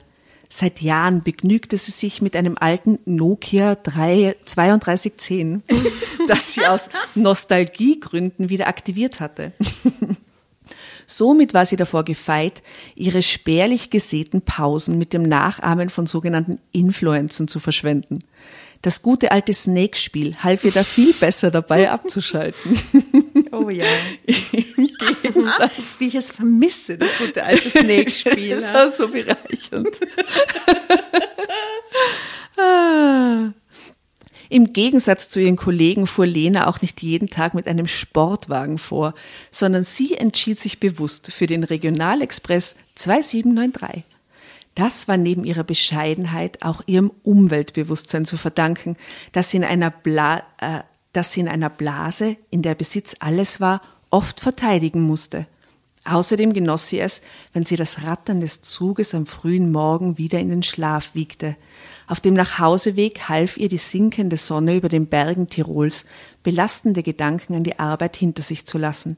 Seit 0.49 0.81
Jahren 0.81 1.23
begnügte 1.23 1.77
sie 1.77 1.91
sich 1.91 2.21
mit 2.21 2.35
einem 2.35 2.57
alten 2.57 2.99
Nokia 3.05 3.75
3, 3.75 4.35
3210, 4.45 5.63
das 6.27 6.53
sie 6.53 6.65
aus 6.65 6.89
Nostalgiegründen 7.15 8.49
wieder 8.49 8.67
aktiviert 8.67 9.19
hatte. 9.19 9.53
Somit 11.07 11.53
war 11.53 11.65
sie 11.65 11.75
davor 11.75 12.03
gefeit, 12.03 12.63
ihre 12.95 13.21
spärlich 13.21 13.89
gesäten 13.89 14.41
Pausen 14.41 14.97
mit 14.97 15.13
dem 15.13 15.23
Nachahmen 15.23 15.89
von 15.89 16.07
sogenannten 16.07 16.59
Influencern 16.71 17.47
zu 17.47 17.59
verschwenden. 17.59 18.19
Das 18.85 19.01
gute 19.01 19.31
alte 19.31 19.51
Snake-Spiel 19.51 20.35
half 20.43 20.63
ihr 20.63 20.71
da 20.71 20.83
viel 20.83 21.11
besser 21.13 21.49
dabei 21.49 21.89
abzuschalten. 21.91 22.77
Oh 23.51 23.71
ja. 23.71 23.83
Wie 24.27 26.07
ich 26.07 26.13
es 26.13 26.29
vermisse, 26.29 26.95
das 26.95 27.17
gute 27.17 27.43
alte 27.43 27.67
Snake-Spiel. 27.67 28.51
Das 28.51 28.71
war 28.75 28.91
so 28.91 29.07
bereichernd. 29.07 29.89
ah. 32.59 33.53
Im 34.49 34.67
Gegensatz 34.67 35.29
zu 35.29 35.39
ihren 35.39 35.55
Kollegen 35.55 36.05
fuhr 36.05 36.27
Lena 36.27 36.67
auch 36.67 36.81
nicht 36.81 37.01
jeden 37.01 37.31
Tag 37.31 37.55
mit 37.55 37.65
einem 37.65 37.87
Sportwagen 37.87 38.77
vor, 38.77 39.15
sondern 39.49 39.83
sie 39.83 40.13
entschied 40.13 40.59
sich 40.59 40.79
bewusst 40.79 41.31
für 41.31 41.47
den 41.47 41.63
Regionalexpress 41.63 42.75
2793. 42.93 44.03
Das 44.75 45.07
war 45.07 45.15
neben 45.15 45.45
ihrer 45.45 45.63
Bescheidenheit 45.63 46.61
auch 46.61 46.81
ihrem 46.85 47.11
Umweltbewusstsein 47.23 48.25
zu 48.25 48.37
verdanken, 48.37 48.97
dass 49.31 49.49
sie 49.49 49.57
in 49.57 49.63
einer, 49.63 49.89
Bla 49.89 50.43
äh, 50.59 50.81
dass 51.13 51.31
sie 51.31 51.39
in 51.39 51.47
einer 51.47 51.69
Blase, 51.69 52.35
in 52.49 52.61
der 52.61 52.75
Besitz 52.75 53.15
alles 53.19 53.61
war, 53.61 53.81
oft 54.09 54.41
verteidigen 54.41 55.01
musste. 55.01 55.47
Außerdem 56.03 56.53
genoss 56.53 56.89
sie 56.89 56.99
es, 56.99 57.21
wenn 57.53 57.63
sie 57.63 57.77
das 57.77 58.03
Rattern 58.03 58.41
des 58.41 58.61
Zuges 58.61 59.15
am 59.15 59.25
frühen 59.25 59.71
Morgen 59.71 60.17
wieder 60.17 60.39
in 60.39 60.49
den 60.49 60.61
Schlaf 60.61 61.15
wiegte. 61.15 61.55
Auf 62.07 62.19
dem 62.19 62.35
Nachhauseweg 62.35 63.27
half 63.27 63.57
ihr 63.57 63.69
die 63.69 63.79
sinkende 63.79 64.37
Sonne 64.37 64.75
über 64.75 64.89
den 64.89 65.07
Bergen 65.07 65.49
Tirols, 65.49 66.05
belastende 66.43 67.01
Gedanken 67.01 67.55
an 67.55 67.63
die 67.63 67.79
Arbeit 67.79 68.15
hinter 68.17 68.43
sich 68.43 68.67
zu 68.67 68.77
lassen. 68.77 69.17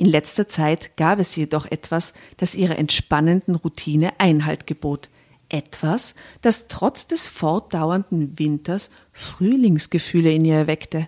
In 0.00 0.06
letzter 0.06 0.48
Zeit 0.48 0.96
gab 0.96 1.18
es 1.18 1.36
jedoch 1.36 1.66
etwas, 1.66 2.14
das 2.38 2.54
ihrer 2.54 2.78
entspannenden 2.78 3.54
Routine 3.54 4.18
Einhalt 4.18 4.66
gebot. 4.66 5.10
Etwas, 5.50 6.14
das 6.40 6.68
trotz 6.68 7.06
des 7.06 7.26
fortdauernden 7.26 8.38
Winters 8.38 8.88
Frühlingsgefühle 9.12 10.32
in 10.32 10.46
ihr 10.46 10.54
erweckte. 10.54 11.06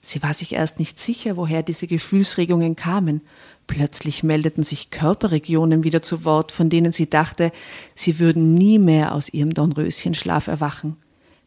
Sie 0.00 0.22
war 0.22 0.32
sich 0.32 0.54
erst 0.54 0.78
nicht 0.78 0.98
sicher, 0.98 1.36
woher 1.36 1.62
diese 1.62 1.86
Gefühlsregungen 1.86 2.74
kamen. 2.74 3.20
Plötzlich 3.66 4.22
meldeten 4.22 4.64
sich 4.64 4.88
Körperregionen 4.88 5.84
wieder 5.84 6.00
zu 6.00 6.24
Wort, 6.24 6.52
von 6.52 6.70
denen 6.70 6.94
sie 6.94 7.10
dachte, 7.10 7.52
sie 7.94 8.18
würden 8.18 8.54
nie 8.54 8.78
mehr 8.78 9.14
aus 9.14 9.28
ihrem 9.28 9.52
Dornröschenschlaf 9.52 10.46
erwachen. 10.46 10.96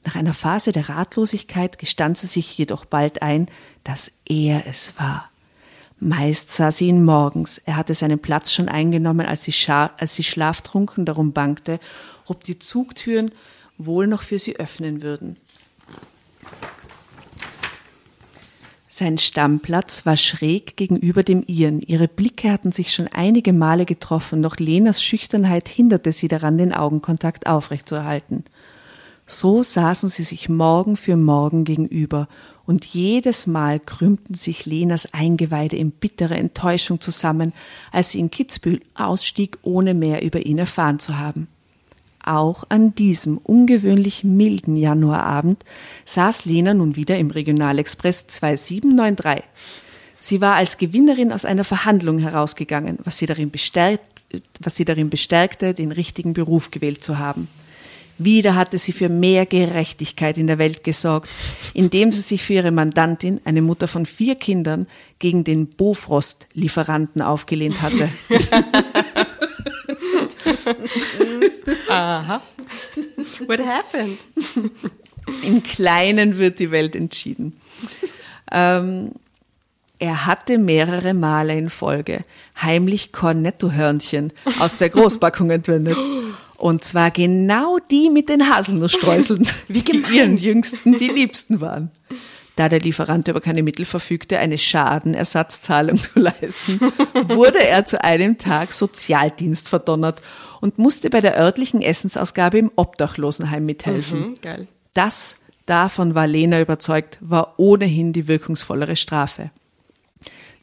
Nach 0.03 0.15
einer 0.15 0.35
Phase 0.35 0.71
der 0.71 0.87
Ratlosigkeit 0.87 1.79
gestand 1.79 2.19
sie 2.19 2.27
sich 2.27 2.55
jedoch 2.55 2.85
bald 2.85 3.23
ein, 3.23 3.47
dass 3.83 4.11
er 4.27 4.67
es 4.67 4.93
war. 4.99 5.31
Meist 6.05 6.51
sah 6.51 6.71
sie 6.71 6.87
ihn 6.89 7.03
morgens, 7.03 7.57
er 7.57 7.77
hatte 7.77 7.95
seinen 7.95 8.19
Platz 8.19 8.53
schon 8.53 8.69
eingenommen, 8.69 9.25
als 9.25 9.45
sie, 9.45 9.55
als 9.71 10.13
sie 10.13 10.21
schlaftrunken 10.21 11.03
darum 11.03 11.33
bangte, 11.33 11.79
ob 12.27 12.43
die 12.43 12.59
Zugtüren 12.59 13.31
wohl 13.79 14.05
noch 14.05 14.21
für 14.21 14.37
sie 14.37 14.57
öffnen 14.57 15.01
würden. 15.01 15.35
Sein 18.87 19.17
Stammplatz 19.17 20.05
war 20.05 20.15
schräg 20.15 20.77
gegenüber 20.77 21.23
dem 21.23 21.43
ihren. 21.47 21.81
Ihre 21.81 22.07
Blicke 22.07 22.51
hatten 22.51 22.71
sich 22.71 22.93
schon 22.93 23.07
einige 23.07 23.51
Male 23.51 23.85
getroffen, 23.85 24.43
doch 24.43 24.57
Lenas 24.57 25.03
Schüchternheit 25.03 25.67
hinderte 25.67 26.11
sie 26.11 26.27
daran, 26.27 26.59
den 26.59 26.71
Augenkontakt 26.71 27.47
aufrechtzuerhalten. 27.47 28.43
So 29.25 29.63
saßen 29.63 30.09
sie 30.09 30.21
sich 30.21 30.49
Morgen 30.49 30.97
für 30.97 31.17
Morgen 31.17 31.63
gegenüber, 31.63 32.27
und 32.65 32.85
jedes 32.85 33.47
Mal 33.47 33.79
krümmten 33.79 34.35
sich 34.35 34.65
Lenas 34.65 35.13
Eingeweide 35.13 35.75
in 35.75 35.91
bittere 35.91 36.35
Enttäuschung 36.35 36.99
zusammen, 36.99 37.53
als 37.91 38.11
sie 38.11 38.19
in 38.19 38.31
Kitzbühel 38.31 38.81
ausstieg, 38.95 39.57
ohne 39.61 39.93
mehr 39.93 40.23
über 40.23 40.45
ihn 40.45 40.57
erfahren 40.57 40.99
zu 40.99 41.17
haben. 41.17 41.47
Auch 42.23 42.63
an 42.69 42.95
diesem 42.95 43.37
ungewöhnlich 43.37 44.23
milden 44.23 44.75
Januarabend 44.77 45.63
saß 46.05 46.45
Lena 46.45 46.73
nun 46.73 46.95
wieder 46.95 47.19
im 47.19 47.29
Regionalexpress 47.29 48.27
2793. 48.27 49.43
Sie 50.19 50.41
war 50.41 50.55
als 50.55 50.79
Gewinnerin 50.79 51.31
aus 51.31 51.45
einer 51.45 51.63
Verhandlung 51.63 52.17
herausgegangen, 52.17 52.97
was 53.03 53.19
sie 53.19 53.27
darin, 53.27 53.51
bestärkt, 53.51 54.09
was 54.59 54.75
sie 54.75 54.85
darin 54.85 55.11
bestärkte, 55.11 55.75
den 55.75 55.91
richtigen 55.91 56.33
Beruf 56.33 56.71
gewählt 56.71 57.03
zu 57.03 57.19
haben. 57.19 57.47
Wieder 58.17 58.55
hatte 58.55 58.77
sie 58.77 58.93
für 58.93 59.09
mehr 59.09 59.45
Gerechtigkeit 59.45 60.37
in 60.37 60.47
der 60.47 60.57
Welt 60.57 60.83
gesorgt, 60.83 61.29
indem 61.73 62.11
sie 62.11 62.21
sich 62.21 62.43
für 62.43 62.53
ihre 62.53 62.71
Mandantin, 62.71 63.41
eine 63.45 63.61
Mutter 63.61 63.87
von 63.87 64.05
vier 64.05 64.35
Kindern, 64.35 64.87
gegen 65.19 65.43
den 65.43 65.67
Bofrost-Lieferanten 65.67 67.21
aufgelehnt 67.21 67.81
hatte. 67.81 68.09
Aha. 71.89 72.41
What 73.47 73.59
happened? 73.59 74.17
Im 75.43 75.63
Kleinen 75.63 76.37
wird 76.37 76.59
die 76.59 76.71
Welt 76.71 76.95
entschieden. 76.95 77.53
Ähm, 78.51 79.11
er 79.99 80.25
hatte 80.25 80.57
mehrere 80.57 81.13
Male 81.13 81.57
in 81.57 81.69
Folge 81.69 82.23
heimlich 82.61 83.11
Cornetto-Hörnchen 83.11 84.31
aus 84.59 84.77
der 84.77 84.89
Großpackung 84.89 85.51
entwendet. 85.51 85.97
Und 86.57 86.83
zwar 86.83 87.11
genau 87.11 87.77
die 87.91 88.09
mit 88.09 88.29
den 88.29 88.49
Haselnussstreuseln, 88.49 89.47
wie 89.67 89.81
die 89.81 90.03
ihren 90.11 90.37
Jüngsten 90.37 90.97
die 90.97 91.09
Liebsten 91.09 91.61
waren. 91.61 91.91
Da 92.55 92.69
der 92.69 92.79
Lieferant 92.79 93.27
über 93.27 93.41
keine 93.41 93.63
Mittel 93.63 93.85
verfügte, 93.85 94.39
eine 94.39 94.57
Schadenersatzzahlung 94.57 95.97
zu 95.97 96.19
leisten, 96.19 96.79
wurde 97.23 97.61
er 97.61 97.83
zu 97.85 98.01
einem 98.03 98.37
Tag 98.37 98.71
Sozialdienst 98.71 99.67
verdonnert 99.67 100.21
und 100.61 100.77
musste 100.77 101.09
bei 101.09 101.19
der 101.19 101.37
örtlichen 101.37 101.81
Essensausgabe 101.81 102.57
im 102.57 102.71
Obdachlosenheim 102.75 103.65
mithelfen. 103.65 104.19
Mhm, 104.19 104.41
geil. 104.41 104.67
Das, 104.93 105.35
davon 105.65 106.15
war 106.15 106.27
Lena 106.27 106.61
überzeugt, 106.61 107.17
war 107.19 107.55
ohnehin 107.57 108.13
die 108.13 108.29
wirkungsvollere 108.29 108.95
Strafe. 108.95 109.51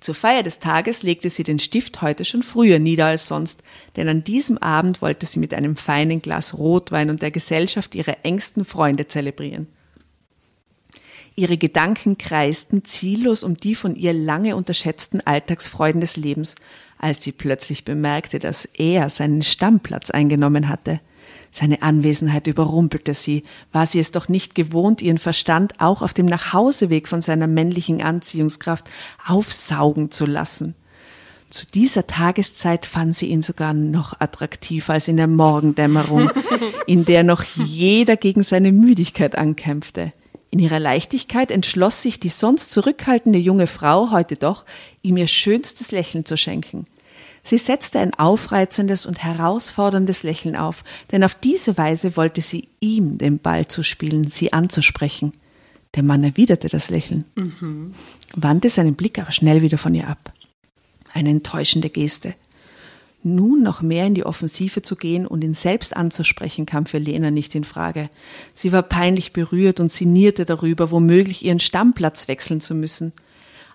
Zur 0.02 0.16
Feier 0.16 0.42
des 0.42 0.59
Tages 0.59 1.04
legte 1.04 1.30
sie 1.30 1.44
den 1.44 1.61
Stift 1.61 2.02
heute 2.02 2.25
schon 2.25 2.42
früher 2.42 2.80
nieder 2.80 3.06
als 3.06 3.28
sonst, 3.28 3.62
denn 3.94 4.09
an 4.09 4.25
diesem 4.25 4.59
Abend 4.59 5.00
wollte 5.00 5.26
sie 5.26 5.38
mit 5.38 5.54
einem 5.54 5.76
feinen 5.76 6.21
Glas 6.21 6.59
Rotwein 6.59 7.09
und 7.09 7.23
der 7.23 7.30
Gesellschaft 7.30 7.94
ihre 7.94 8.25
engsten 8.25 8.64
Freunde 8.64 9.06
zelebrieren. 9.06 9.68
Ihre 11.37 11.56
Gedanken 11.56 12.18
kreisten 12.18 12.85
ziellos 12.85 13.44
um 13.44 13.56
die 13.56 13.76
von 13.76 13.94
ihr 13.94 14.12
lange 14.12 14.56
unterschätzten 14.56 15.21
Alltagsfreuden 15.21 16.00
des 16.00 16.16
Lebens, 16.16 16.56
als 16.99 17.23
sie 17.23 17.30
plötzlich 17.30 17.85
bemerkte, 17.85 18.40
dass 18.40 18.64
er 18.64 19.09
seinen 19.09 19.42
Stammplatz 19.42 20.11
eingenommen 20.11 20.68
hatte. 20.68 20.99
Seine 21.54 21.82
Anwesenheit 21.82 22.47
überrumpelte 22.47 23.12
sie. 23.12 23.42
War 23.73 23.85
sie 23.85 23.99
es 23.99 24.11
doch 24.11 24.30
nicht 24.30 24.54
gewohnt, 24.54 25.02
ihren 25.02 25.18
Verstand 25.18 25.75
auch 25.80 26.00
auf 26.00 26.14
dem 26.14 26.25
Nachhauseweg 26.25 27.06
von 27.06 27.21
seiner 27.21 27.47
männlichen 27.47 28.02
Anziehungskraft 28.02 28.87
aufsaugen 29.26 30.11
zu 30.11 30.25
lassen. 30.25 30.75
Zu 31.50 31.66
dieser 31.66 32.06
Tageszeit 32.06 32.87
fand 32.87 33.14
sie 33.14 33.26
ihn 33.26 33.42
sogar 33.42 33.75
noch 33.75 34.18
attraktiver 34.18 34.94
als 34.94 35.09
in 35.09 35.18
der 35.18 35.26
Morgendämmerung, 35.26 36.30
in 36.87 37.04
der 37.04 37.23
noch 37.23 37.44
jeder 37.44 38.16
gegen 38.16 38.42
seine 38.42 38.73
Müdigkeit 38.73 39.37
ankämpfte. 39.37 40.12
In 40.49 40.59
ihrer 40.59 40.80
Leichtigkeit 40.80 41.50
entschloss 41.50 42.00
sich 42.00 42.18
die 42.18 42.30
sonst 42.30 42.73
zurückhaltende 42.73 43.38
junge 43.38 43.66
Frau 43.66 44.11
heute 44.11 44.37
doch, 44.37 44.64
ihm 45.02 45.18
ihr 45.18 45.26
schönstes 45.26 45.90
Lächeln 45.92 46.25
zu 46.25 46.38
schenken. 46.38 46.87
Sie 47.42 47.58
setzte 47.58 47.99
ein 47.99 48.14
aufreizendes 48.14 49.04
und 49.04 49.22
herausforderndes 49.22 50.22
Lächeln 50.22 50.54
auf, 50.54 50.84
denn 51.11 51.25
auf 51.25 51.34
diese 51.34 51.76
Weise 51.76 52.16
wollte 52.16 52.40
sie 52.40 52.68
ihm 52.80 53.18
den 53.18 53.38
Ball 53.38 53.66
zuspielen, 53.66 54.28
sie 54.28 54.52
anzusprechen. 54.52 55.32
Der 55.94 56.02
Mann 56.02 56.25
erwiderte 56.25 56.68
das 56.68 56.88
Lächeln, 56.88 57.25
mhm. 57.34 57.94
wandte 58.34 58.68
seinen 58.68 58.94
Blick 58.94 59.18
aber 59.18 59.32
schnell 59.32 59.61
wieder 59.61 59.76
von 59.76 59.94
ihr 59.94 60.08
ab. 60.08 60.32
Eine 61.12 61.30
enttäuschende 61.30 61.90
Geste. 61.90 62.34
Nun 63.25 63.62
noch 63.62 63.82
mehr 63.82 64.06
in 64.06 64.14
die 64.14 64.25
Offensive 64.25 64.82
zu 64.82 64.96
gehen 64.96 65.26
und 65.26 65.44
ihn 65.44 65.54
selbst 65.54 65.96
anzusprechen, 65.96 66.66
kam 66.66 66.87
für 66.87 66.99
Lena 66.99 67.30
nicht 67.30 67.54
in 67.54 67.62
Frage. 67.62 68.08
Sie 68.54 68.72
war 68.72 68.82
peinlich 68.82 69.32
berührt 69.32 69.78
und 69.78 69.92
sinnierte 69.92 70.44
darüber, 70.44 70.90
womöglich 70.90 71.44
ihren 71.44 71.61
Stammplatz 71.61 72.26
wechseln 72.26 72.61
zu 72.61 72.75
müssen. 72.75 73.12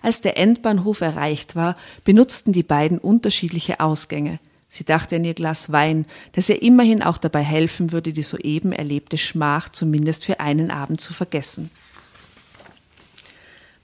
Als 0.02 0.20
der 0.20 0.36
Endbahnhof 0.36 1.00
erreicht 1.00 1.56
war, 1.56 1.74
benutzten 2.04 2.52
die 2.52 2.62
beiden 2.62 2.98
unterschiedliche 2.98 3.80
Ausgänge. 3.80 4.38
Sie 4.68 4.84
dachte 4.84 5.16
an 5.16 5.24
ihr 5.24 5.34
Glas 5.34 5.72
Wein, 5.72 6.06
das 6.32 6.48
ihr 6.48 6.62
immerhin 6.62 7.02
auch 7.02 7.18
dabei 7.18 7.42
helfen 7.42 7.90
würde, 7.90 8.12
die 8.12 8.22
soeben 8.22 8.72
erlebte 8.72 9.16
Schmach 9.16 9.70
zumindest 9.70 10.24
für 10.24 10.40
einen 10.40 10.70
Abend 10.70 11.00
zu 11.00 11.14
vergessen. 11.14 11.70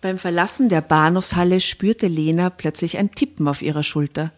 Beim 0.03 0.19
Verlassen 0.19 0.69
der 0.69 0.83
Bahnhofshalle 0.83 1.61
spürte 1.61 2.09
Lena 2.09 2.51
plötzlich 2.51 2.99
ein 2.99 3.11
Tippen 3.11 3.49
auf 3.49 3.63
ihrer 3.63 3.83
Schulter. 3.83 4.33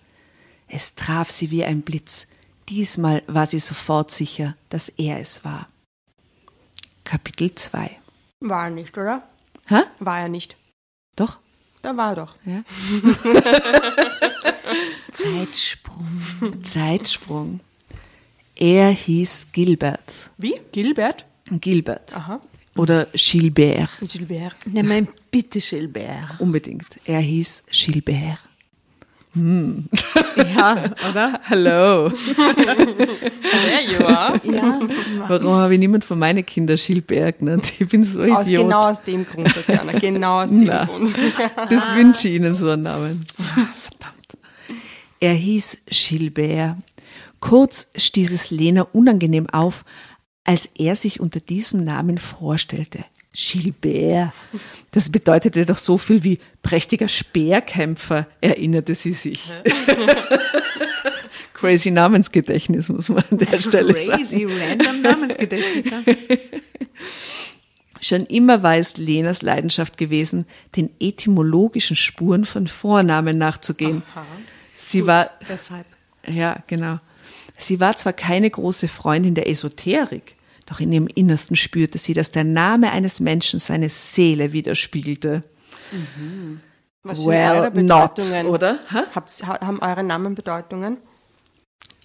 Es 0.68 0.94
traf 0.94 1.30
sie 1.30 1.50
wie 1.50 1.64
ein 1.64 1.82
Blitz. 1.82 2.28
Diesmal 2.68 3.24
war 3.26 3.46
sie 3.46 3.58
sofort 3.58 4.12
sicher, 4.12 4.54
dass 4.68 4.88
er 4.88 5.18
es 5.18 5.44
war. 5.44 5.68
Kapitel 7.02 7.52
2 7.52 7.90
War 8.40 8.64
er 8.66 8.70
nicht, 8.70 8.96
oder? 8.96 9.24
Hä? 9.66 9.82
War 9.98 10.20
er 10.20 10.28
nicht. 10.28 10.56
Doch? 11.16 11.38
Da 11.86 11.96
war 11.96 12.10
er 12.10 12.16
doch. 12.16 12.34
Ja. 12.44 12.64
Zeitsprung. 15.12 16.20
Zeitsprung. 16.64 17.60
Er 18.56 18.88
hieß 18.88 19.46
Gilbert. 19.52 20.32
Wie? 20.36 20.54
Gilbert? 20.72 21.24
Gilbert. 21.48 22.16
Aha. 22.16 22.40
Oder 22.74 23.06
Gilbert. 23.12 23.88
Gilbert. 24.00 24.56
Nimm 24.66 24.88
mein 24.88 25.06
bitte, 25.30 25.60
Gilbert. 25.60 26.40
Unbedingt. 26.40 26.88
Er 27.04 27.20
hieß 27.20 27.62
Gilbert. 27.70 28.38
Ja, 29.36 30.84
oder? 31.10 31.40
Hallo. 31.48 32.08
There 32.10 33.82
you 33.98 34.06
are. 34.06 34.40
Ja. 34.44 34.80
Warum 35.28 35.54
habe 35.54 35.74
ich 35.74 35.78
niemand 35.80 36.04
von 36.04 36.18
meinen 36.18 36.44
Kindern 36.46 36.76
Gilbert 36.78 37.38
genannt? 37.40 37.72
Ich 37.78 37.88
bin 37.88 38.04
so 38.04 38.22
Aus, 38.22 38.46
Idiot. 38.46 38.62
genau 38.64 38.80
aus 38.88 39.02
dem 39.02 39.26
Grund, 39.26 39.52
Tatjana. 39.54 39.92
Genau 39.98 40.42
aus 40.42 40.50
dem 40.50 40.64
Na. 40.64 40.84
Grund. 40.86 41.14
Das 41.70 41.94
wünsche 41.94 42.28
ich 42.28 42.34
Ihnen 42.36 42.54
so 42.54 42.70
einen 42.70 42.82
Namen. 42.84 43.26
Verdammt. 43.36 44.38
Er 45.20 45.34
hieß 45.34 45.78
Gilbert. 45.86 46.76
Kurz 47.40 47.88
stieß 47.94 48.32
es 48.32 48.50
Lena 48.50 48.82
unangenehm 48.92 49.48
auf, 49.50 49.84
als 50.44 50.66
er 50.76 50.96
sich 50.96 51.20
unter 51.20 51.40
diesem 51.40 51.84
Namen 51.84 52.18
vorstellte. 52.18 53.04
Gilbert. 53.36 54.32
Das 54.92 55.10
bedeutete 55.10 55.66
doch 55.66 55.76
so 55.76 55.98
viel 55.98 56.24
wie 56.24 56.38
prächtiger 56.62 57.08
Speerkämpfer, 57.08 58.26
erinnerte 58.40 58.94
sie 58.94 59.12
sich. 59.12 59.52
Crazy 61.54 61.90
Namensgedächtnis, 61.90 62.88
muss 62.88 63.08
man 63.08 63.24
an 63.30 63.38
der 63.38 63.60
Stelle 63.60 63.94
sagen. 63.94 64.22
Crazy 64.22 64.44
random 64.46 65.02
Namensgedächtnis. 65.02 65.86
Schon 68.00 68.26
immer 68.26 68.62
war 68.62 68.76
es 68.76 68.96
Lenas 68.98 69.42
Leidenschaft 69.42 69.96
gewesen, 69.98 70.46
den 70.76 70.90
etymologischen 71.00 71.96
Spuren 71.96 72.44
von 72.44 72.66
Vornamen 72.66 73.38
nachzugehen. 73.38 74.02
Sie 74.76 75.06
war, 75.06 75.30
Deshalb. 75.48 75.86
ja, 76.26 76.62
genau. 76.66 77.00
Sie 77.56 77.80
war 77.80 77.96
zwar 77.96 78.12
keine 78.12 78.50
große 78.50 78.86
Freundin 78.88 79.34
der 79.34 79.48
Esoterik, 79.48 80.35
doch 80.66 80.80
in 80.80 80.92
ihrem 80.92 81.06
Innersten 81.06 81.56
spürte 81.56 81.98
sie, 81.98 82.12
dass 82.12 82.30
der 82.32 82.44
Name 82.44 82.90
eines 82.92 83.20
Menschen 83.20 83.60
seine 83.60 83.88
Seele 83.88 84.52
widerspiegelte. 84.52 85.42
Was 87.02 87.18
sind 87.18 87.28
Well, 87.28 87.50
eure 87.58 87.82
not, 87.82 88.14
Bedeutungen? 88.16 88.46
oder? 88.46 88.78
Hä? 88.90 88.98
Hab's, 89.14 89.46
ha- 89.46 89.60
haben 89.64 89.80
eure 89.80 90.02
Namen 90.02 90.34
Bedeutungen? 90.34 90.98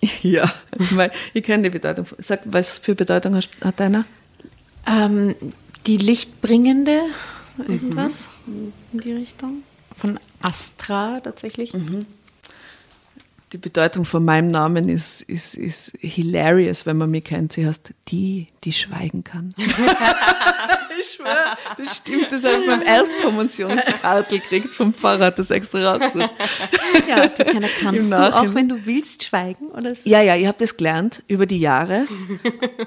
Ja, 0.23 0.51
weil 0.95 1.11
ich 1.35 1.43
kenne 1.43 1.61
die 1.63 1.69
Bedeutung. 1.69 2.07
Sag, 2.17 2.41
was 2.45 2.79
für 2.79 2.95
Bedeutung 2.95 3.35
hat 3.35 3.79
deiner? 3.79 4.03
Ähm, 4.87 5.35
die 5.85 5.97
Lichtbringende, 5.97 7.01
irgendwas 7.67 8.29
in 8.47 8.99
die 8.99 9.13
Richtung. 9.13 9.61
Von 9.95 10.19
Astra 10.41 11.19
tatsächlich. 11.19 11.71
Die 13.53 13.57
Bedeutung 13.57 14.05
von 14.05 14.23
meinem 14.23 14.47
Namen 14.47 14.87
ist, 14.87 15.23
ist, 15.23 15.55
ist 15.55 15.93
hilarious, 15.99 16.85
wenn 16.85 16.95
man 16.97 17.11
mich 17.11 17.25
kennt. 17.25 17.51
Sie 17.51 17.65
heißt 17.67 17.93
die, 18.07 18.47
die 18.63 18.71
schweigen 18.71 19.25
kann. 19.25 19.53
ich 19.57 21.15
schwöre, 21.15 21.57
das 21.77 21.97
stimmt. 21.97 22.27
Das 22.31 22.45
habe 22.45 22.61
ich 22.61 22.65
beim 22.65 22.81
Erstkommunionskarte 22.81 24.39
gekriegt 24.39 24.73
vom 24.73 24.93
Pfarrer, 24.93 25.31
das 25.31 25.51
extra 25.51 25.91
rausgesucht. 25.91 26.29
Ja, 27.09 27.27
Tatjana, 27.27 27.67
kannst 27.81 28.11
du 28.11 28.15
auch, 28.35 28.55
wenn 28.55 28.69
du 28.69 28.85
willst, 28.85 29.23
schweigen? 29.25 29.67
Oder 29.71 29.91
ist- 29.91 30.05
Ja, 30.05 30.21
ja, 30.21 30.35
ich 30.37 30.47
habe 30.47 30.57
das 30.57 30.77
gelernt 30.77 31.21
über 31.27 31.45
die 31.45 31.59
Jahre, 31.59 32.07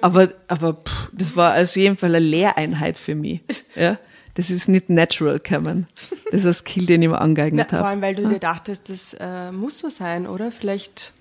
aber, 0.00 0.28
aber 0.49 0.75
pff, 0.75 1.11
das 1.12 1.37
war 1.37 1.61
auf 1.61 1.76
jeden 1.76 1.97
Fall 1.99 2.14
eine 2.14 2.25
Lehreinheit 2.25 2.97
für 2.97 3.14
mich. 3.14 3.40
Ja? 3.75 3.99
Das 4.35 4.50
ist 4.50 4.69
nicht 4.69 4.91
natural 4.91 5.38
gekommen. 5.38 5.87
Das 6.33 6.45
ist 6.45 6.47
ein 6.47 6.55
Skill, 6.55 6.87
den 6.87 7.03
ich 7.03 7.09
mir 7.09 7.21
angeeignet 7.21 7.71
vor 7.71 7.79
habe. 7.79 7.88
allem, 7.88 8.03
weil 8.03 8.14
du 8.17 8.29
dir 8.29 8.41
dachtest, 8.41 8.91
das 8.91 9.14
äh, 9.21 9.53
muss 9.53 9.79
so 9.79 9.88
sein, 9.88 10.26
oder? 10.26 10.50
Vielleicht. 10.50 11.12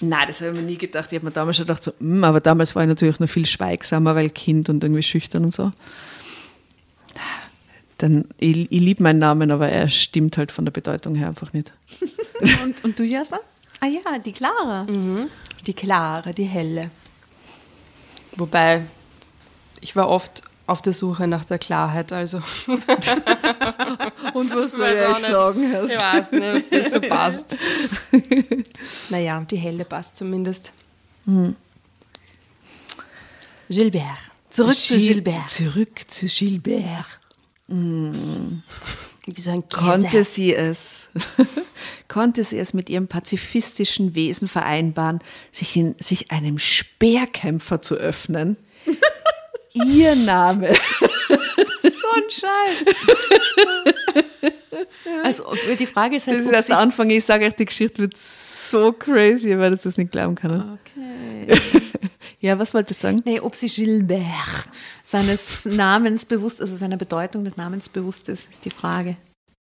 Nein, 0.00 0.24
das 0.26 0.40
habe 0.40 0.52
ich 0.52 0.56
mir 0.60 0.66
nie 0.66 0.78
gedacht. 0.78 1.12
Ich 1.12 1.16
habe 1.16 1.26
mir 1.26 1.32
damals 1.32 1.56
schon 1.58 1.66
gedacht, 1.66 1.84
so, 1.84 1.92
"Hm", 2.00 2.24
aber 2.24 2.40
damals 2.40 2.74
war 2.74 2.82
ich 2.82 2.88
natürlich 2.88 3.20
noch 3.20 3.28
viel 3.28 3.46
schweigsamer, 3.46 4.14
weil 4.14 4.30
Kind 4.30 4.68
und 4.70 4.82
irgendwie 4.82 5.02
schüchtern 5.02 5.44
und 5.44 5.54
so. 5.54 5.70
Dann, 7.98 8.24
ich, 8.38 8.56
ich 8.72 8.80
liebe 8.80 9.02
meinen 9.02 9.20
Namen, 9.20 9.52
aber 9.52 9.68
er 9.68 9.88
stimmt 9.88 10.36
halt 10.36 10.50
von 10.50 10.64
der 10.64 10.72
Bedeutung 10.72 11.14
her 11.14 11.28
einfach 11.28 11.52
nicht. 11.52 11.72
Und, 12.64 12.82
und 12.84 12.98
du, 12.98 13.04
Jassa? 13.04 13.38
Ah 13.80 13.86
ja, 13.86 14.18
die 14.18 14.32
Clara. 14.32 14.84
Die 15.66 15.72
klare, 15.72 16.34
die 16.34 16.44
helle. 16.44 16.90
Wobei, 18.36 18.82
ich 19.80 19.94
war 19.94 20.08
oft 20.08 20.42
auf 20.66 20.82
der 20.82 20.92
Suche 20.92 21.26
nach 21.26 21.44
der 21.44 21.58
Klarheit, 21.58 22.12
also. 22.12 22.38
Und 24.34 24.54
was 24.54 24.72
soll 24.72 24.88
ich 25.12 25.18
sagen, 25.18 25.70
Herr? 25.70 25.84
Ich 25.84 25.90
weiß 25.90 26.32
nicht, 26.32 26.56
ob 26.56 26.70
das 26.70 26.92
so 26.92 27.00
passt. 27.08 27.56
naja, 29.10 29.40
die 29.40 29.56
helle 29.56 29.84
passt 29.84 30.16
zumindest. 30.16 30.72
Gilbert. 33.68 34.04
Zurück 34.48 34.74
zu 34.74 34.98
Gilbert. 34.98 35.50
Zurück 35.50 36.00
zu 36.06 36.26
Gilbert. 36.26 37.20
Wie 39.26 39.40
so 39.40 39.50
ein 39.50 39.68
Käse. 39.68 39.82
Konnte 39.82 40.22
sie 40.22 40.54
es, 40.54 41.08
konnte 42.08 42.44
sie 42.44 42.58
es 42.58 42.74
mit 42.74 42.90
ihrem 42.90 43.08
pazifistischen 43.08 44.14
Wesen 44.14 44.48
vereinbaren, 44.48 45.20
sich, 45.50 45.76
in, 45.76 45.94
sich 45.98 46.30
einem 46.30 46.58
Speerkämpfer 46.58 47.80
zu 47.80 47.94
öffnen? 47.94 48.56
Ihr 49.74 50.14
Name. 50.16 50.72
So 51.82 52.06
ein 52.16 52.30
Scheiß. 52.30 52.94
Also 55.22 55.44
die 55.78 55.86
Frage 55.86 56.16
ist 56.16 56.26
halt, 56.26 56.38
Das 56.38 56.46
ist 56.46 56.52
erst 56.52 56.68
der 56.68 56.78
Anfang. 56.78 57.08
Ich 57.10 57.24
sage 57.24 57.46
euch, 57.46 57.54
die 57.54 57.64
Geschichte 57.64 58.02
wird 58.02 58.16
so 58.16 58.92
crazy, 58.92 59.50
ihr 59.50 59.58
werdet 59.58 59.84
das 59.84 59.96
nicht 59.96 60.12
glauben 60.12 60.34
können. 60.34 60.78
Okay. 60.80 61.60
Ja, 62.40 62.58
was 62.58 62.74
wolltest 62.74 63.00
du 63.00 63.06
sagen? 63.06 63.22
Nee, 63.24 63.40
ob 63.40 63.54
sie 63.56 63.68
Gilbert 63.68 64.68
seines 65.02 65.64
Namens 65.64 66.26
bewusst, 66.26 66.60
also 66.60 66.76
seiner 66.76 66.98
Bedeutung 66.98 67.42
des 67.42 67.56
Namens 67.56 67.88
bewusst 67.88 68.28
ist, 68.28 68.50
ist 68.50 68.66
die 68.66 68.70
Frage. 68.70 69.16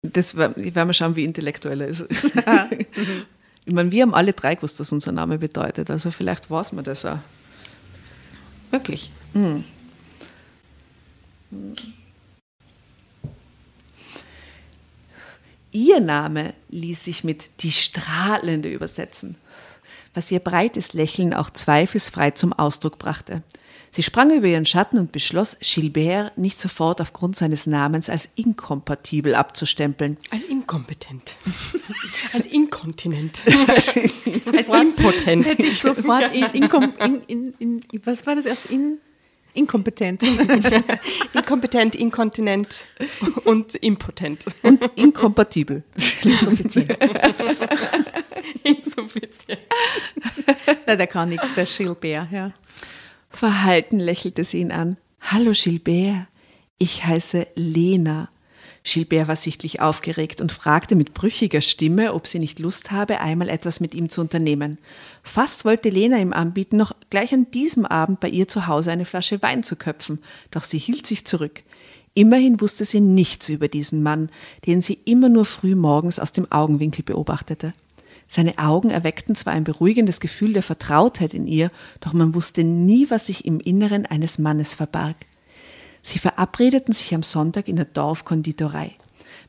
Das 0.01 0.35
war, 0.35 0.49
ich 0.57 0.75
werde 0.75 0.87
mal 0.87 0.93
schauen, 0.93 1.15
wie 1.15 1.23
intellektuell 1.23 1.79
er 1.79 1.87
ist. 1.87 2.01
ich 3.65 3.73
meine, 3.73 3.91
wir 3.91 4.01
haben 4.01 4.13
alle 4.13 4.33
drei 4.33 4.55
gewusst, 4.55 4.77
was 4.81 4.91
unser 4.91 5.13
Name 5.13 5.37
bedeutet. 5.37 5.89
Also 5.89 6.11
vielleicht 6.11 6.51
weiß 6.51 6.73
man 6.73 6.83
das 6.83 7.05
auch. 7.05 7.19
Wirklich. 8.71 9.09
Ihr 15.71 15.99
Name 15.99 16.53
ließ 16.69 17.03
sich 17.03 17.23
mit 17.23 17.61
die 17.61 17.71
Strahlende 17.71 18.69
übersetzen, 18.69 19.35
was 20.13 20.31
ihr 20.31 20.39
breites 20.39 20.93
Lächeln 20.93 21.33
auch 21.33 21.49
zweifelsfrei 21.49 22.31
zum 22.31 22.53
Ausdruck 22.53 22.97
brachte. 22.97 23.43
Sie 23.95 24.03
sprang 24.03 24.29
über 24.29 24.47
ihren 24.47 24.65
Schatten 24.65 24.99
und 24.99 25.13
beschloss, 25.13 25.55
Gilbert 25.61 26.37
nicht 26.37 26.59
sofort 26.59 26.99
aufgrund 26.99 27.37
seines 27.37 27.65
Namens 27.65 28.09
als 28.09 28.27
inkompatibel 28.35 29.35
abzustempeln. 29.35 30.17
Als 30.31 30.43
inkompetent. 30.43 31.37
Als 32.33 32.45
inkontinent. 32.45 33.43
Als 33.67 33.95
impotent. 34.67 35.45
Hätte 35.45 35.61
ich 35.61 35.79
sofort 35.79 36.35
in, 36.35 36.43
in, 36.53 37.23
in, 37.27 37.53
in, 37.59 38.01
was 38.03 38.27
war 38.27 38.35
das 38.35 38.45
erst? 38.45 38.69
In, 38.69 38.99
inkompetent. 39.55 40.21
Inkompetent, 41.33 41.95
inkontinent 41.95 42.85
und 43.45 43.75
impotent. 43.75 44.45
Und 44.61 44.85
inkompatibel. 44.95 45.83
Insuffizient. 46.23 46.97
Insuffizient. 48.63 49.59
Na, 50.85 50.95
der 50.95 51.07
kann 51.07 51.29
nichts, 51.29 51.53
der 51.55 51.65
Gilbert, 51.65 52.31
ja. 52.31 52.51
Verhalten 53.29 53.99
lächelte 53.99 54.43
sie 54.43 54.59
ihn 54.61 54.71
an. 54.71 54.97
Hallo 55.21 55.51
Gilbert, 55.53 56.27
ich 56.77 57.05
heiße 57.05 57.47
Lena. 57.55 58.29
Gilbert 58.85 59.27
war 59.27 59.35
sichtlich 59.35 59.81
aufgeregt 59.81 60.41
und 60.41 60.51
fragte 60.51 60.95
mit 60.95 61.15
brüchiger 61.15 61.61
Stimme, 61.61 62.13
ob 62.13 62.27
sie 62.27 62.37
nicht 62.37 62.59
Lust 62.59 62.91
habe, 62.91 63.19
einmal 63.19 63.49
etwas 63.49 63.79
mit 63.79 63.95
ihm 63.95 64.09
zu 64.09 64.21
unternehmen. 64.21 64.77
Fast 65.23 65.65
wollte 65.65 65.89
Lena 65.89 66.19
ihm 66.19 66.33
anbieten, 66.33 66.77
noch 66.77 66.93
gleich 67.09 67.33
an 67.33 67.49
diesem 67.49 67.85
Abend 67.85 68.19
bei 68.19 68.29
ihr 68.29 68.47
zu 68.47 68.67
Hause 68.67 68.91
eine 68.91 69.05
Flasche 69.05 69.41
Wein 69.41 69.63
zu 69.63 69.75
köpfen, 69.75 70.19
doch 70.51 70.63
sie 70.63 70.77
hielt 70.77 71.07
sich 71.07 71.25
zurück. 71.25 71.63
Immerhin 72.13 72.61
wusste 72.61 72.85
sie 72.85 73.01
nichts 73.01 73.49
über 73.49 73.67
diesen 73.67 74.03
Mann, 74.03 74.29
den 74.67 74.81
sie 74.81 74.99
immer 75.05 75.29
nur 75.29 75.45
früh 75.45 75.73
morgens 75.73 76.19
aus 76.19 76.31
dem 76.31 76.49
Augenwinkel 76.51 77.03
beobachtete. 77.03 77.73
Seine 78.27 78.57
Augen 78.59 78.91
erweckten 78.91 79.35
zwar 79.35 79.53
ein 79.53 79.63
beruhigendes 79.63 80.19
Gefühl 80.19 80.53
der 80.53 80.63
Vertrautheit 80.63 81.33
in 81.33 81.47
ihr, 81.47 81.69
doch 82.01 82.13
man 82.13 82.35
wusste 82.35 82.63
nie, 82.63 83.09
was 83.09 83.27
sich 83.27 83.45
im 83.45 83.59
Inneren 83.59 84.05
eines 84.05 84.37
Mannes 84.37 84.75
verbarg. 84.75 85.17
Sie 86.05 86.19
verabredeten 86.19 86.93
sich 86.93 87.15
am 87.15 87.23
Sonntag 87.23 87.67
in 87.67 87.77
der 87.77 87.85
Dorfkonditorei. 87.85 88.91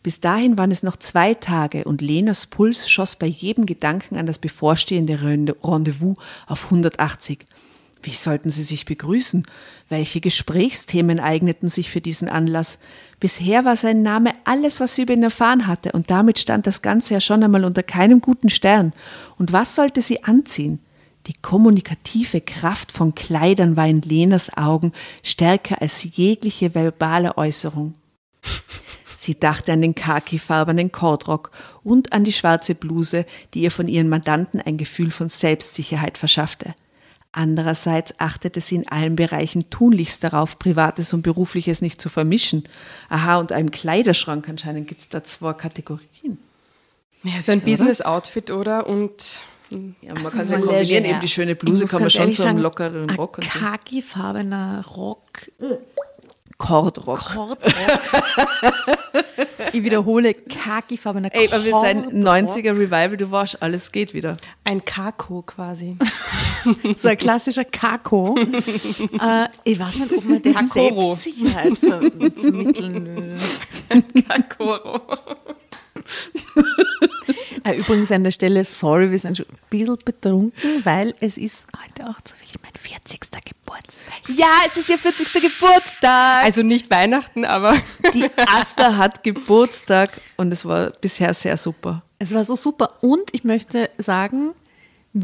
Bis 0.02 0.20
dahin 0.20 0.56
waren 0.56 0.70
es 0.70 0.82
noch 0.82 0.96
zwei 0.96 1.34
Tage 1.34 1.84
und 1.84 2.00
Lenas 2.00 2.46
Puls 2.46 2.88
schoss 2.88 3.16
bei 3.16 3.26
jedem 3.26 3.66
Gedanken 3.66 4.16
an 4.16 4.24
das 4.24 4.38
bevorstehende 4.38 5.20
Rendezvous 5.20 6.16
auf 6.46 6.64
180. 6.64 7.44
Wie 8.02 8.14
sollten 8.14 8.48
sie 8.48 8.62
sich 8.62 8.86
begrüßen? 8.86 9.46
Welche 9.90 10.22
Gesprächsthemen 10.22 11.20
eigneten 11.20 11.68
sich 11.68 11.90
für 11.90 12.00
diesen 12.00 12.30
Anlass? 12.30 12.78
Bisher 13.20 13.66
war 13.66 13.76
sein 13.76 14.00
Name 14.00 14.32
alles, 14.44 14.80
was 14.80 14.94
sie 14.94 15.02
über 15.02 15.12
ihn 15.12 15.24
erfahren 15.24 15.66
hatte, 15.66 15.92
und 15.92 16.10
damit 16.10 16.38
stand 16.38 16.66
das 16.66 16.80
Ganze 16.80 17.12
ja 17.12 17.20
schon 17.20 17.42
einmal 17.42 17.66
unter 17.66 17.82
keinem 17.82 18.22
guten 18.22 18.48
Stern. 18.48 18.94
Und 19.36 19.52
was 19.52 19.74
sollte 19.74 20.00
sie 20.00 20.24
anziehen? 20.24 20.78
Die 21.26 21.34
kommunikative 21.34 22.40
Kraft 22.40 22.92
von 22.92 23.14
Kleidern 23.14 23.76
war 23.76 23.86
in 23.86 24.00
Lenas 24.02 24.56
Augen 24.56 24.92
stärker 25.24 25.82
als 25.82 26.04
jegliche 26.16 26.74
verbale 26.74 27.36
Äußerung. 27.36 27.94
Sie 29.18 29.38
dachte 29.38 29.72
an 29.72 29.80
den 29.80 29.96
khakifarbenen 29.96 30.92
Kordrock 30.92 31.50
und 31.82 32.12
an 32.12 32.22
die 32.22 32.32
schwarze 32.32 32.76
Bluse, 32.76 33.26
die 33.54 33.62
ihr 33.62 33.72
von 33.72 33.88
ihren 33.88 34.08
Mandanten 34.08 34.60
ein 34.60 34.76
Gefühl 34.76 35.10
von 35.10 35.28
Selbstsicherheit 35.28 36.16
verschaffte. 36.16 36.74
Andererseits 37.32 38.14
achtete 38.18 38.60
sie 38.60 38.76
in 38.76 38.88
allen 38.88 39.16
Bereichen 39.16 39.68
tunlichst 39.68 40.22
darauf, 40.22 40.58
Privates 40.58 41.12
und 41.12 41.22
Berufliches 41.22 41.82
nicht 41.82 42.00
zu 42.00 42.08
vermischen. 42.08 42.64
Aha, 43.08 43.38
und 43.38 43.52
einem 43.52 43.72
Kleiderschrank 43.72 44.48
anscheinend 44.48 44.86
gibt 44.86 45.00
es 45.00 45.08
da 45.08 45.24
zwei 45.24 45.52
Kategorien. 45.52 46.38
Ja, 47.24 47.40
so 47.40 47.50
ein 47.50 47.60
Business-Outfit, 47.62 48.52
oder? 48.52 48.86
Und 48.86 49.42
ja, 49.70 50.14
man 50.14 50.22
kann 50.22 50.40
es 50.40 50.50
ja 50.50 50.58
kombinieren, 50.58 51.04
eben 51.04 51.20
die 51.20 51.28
schöne 51.28 51.54
Bluse 51.54 51.86
kann 51.86 52.00
man 52.00 52.10
schon 52.10 52.32
so 52.32 52.44
einen 52.44 52.58
lockeren 52.58 53.10
Rock 53.10 53.38
und 53.38 53.44
so. 53.44 53.58
Khaki-farbener 53.58 54.84
Rock. 54.96 55.50
Kordrock. 56.58 57.18
Kordrock. 57.18 57.58
ich 59.72 59.82
wiederhole, 59.82 60.34
khaki-farbener 60.34 61.34
Ey, 61.34 61.48
aber 61.52 61.64
wir 61.64 61.74
sind 61.80 62.14
90er 62.14 62.70
Revival, 62.70 63.16
du 63.16 63.30
warst, 63.30 63.62
alles 63.62 63.92
geht 63.92 64.14
wieder. 64.14 64.36
Ein 64.64 64.84
Kako 64.84 65.42
quasi. 65.42 65.96
so 66.96 67.08
ein 67.08 67.18
klassischer 67.18 67.64
Kako. 67.64 68.36
äh, 68.38 69.48
ich 69.64 69.78
weiß 69.78 69.98
nicht, 69.98 70.12
ob 70.16 70.24
man 70.24 70.42
der 70.42 70.54
Kakoro. 70.54 71.16
Selbstsicherheit 71.16 71.78
ver 71.78 72.00
vermitteln 72.40 73.16
will. 73.16 73.36
Kakoro. 74.28 75.00
Äh, 77.64 77.78
übrigens 77.78 78.12
an 78.12 78.22
der 78.22 78.30
Stelle, 78.30 78.64
sorry, 78.64 79.10
wir 79.10 79.18
sind 79.18 79.38
schon 79.38 79.46
ein 79.46 79.58
bisschen 79.70 79.98
betrunken, 80.04 80.52
weil 80.84 81.14
es 81.18 81.36
ist 81.36 81.64
heute 81.82 82.08
auch 82.08 82.20
zufällig 82.20 82.54
mein 82.62 82.72
40. 82.74 83.20
Geburtstag. 83.44 84.36
Ja, 84.36 84.50
es 84.68 84.76
ist 84.76 84.88
ihr 84.88 84.98
40. 84.98 85.32
Geburtstag. 85.32 86.44
Also 86.44 86.62
nicht 86.62 86.90
Weihnachten, 86.90 87.44
aber 87.44 87.74
Die 88.14 88.30
Asta 88.46 88.96
hat 88.96 89.24
Geburtstag 89.24 90.10
und 90.36 90.52
es 90.52 90.64
war 90.64 90.90
bisher 90.90 91.34
sehr 91.34 91.56
super. 91.56 92.02
Es 92.20 92.32
war 92.32 92.44
so 92.44 92.54
super 92.54 92.94
und 93.00 93.34
ich 93.34 93.42
möchte 93.42 93.90
sagen, 93.98 94.52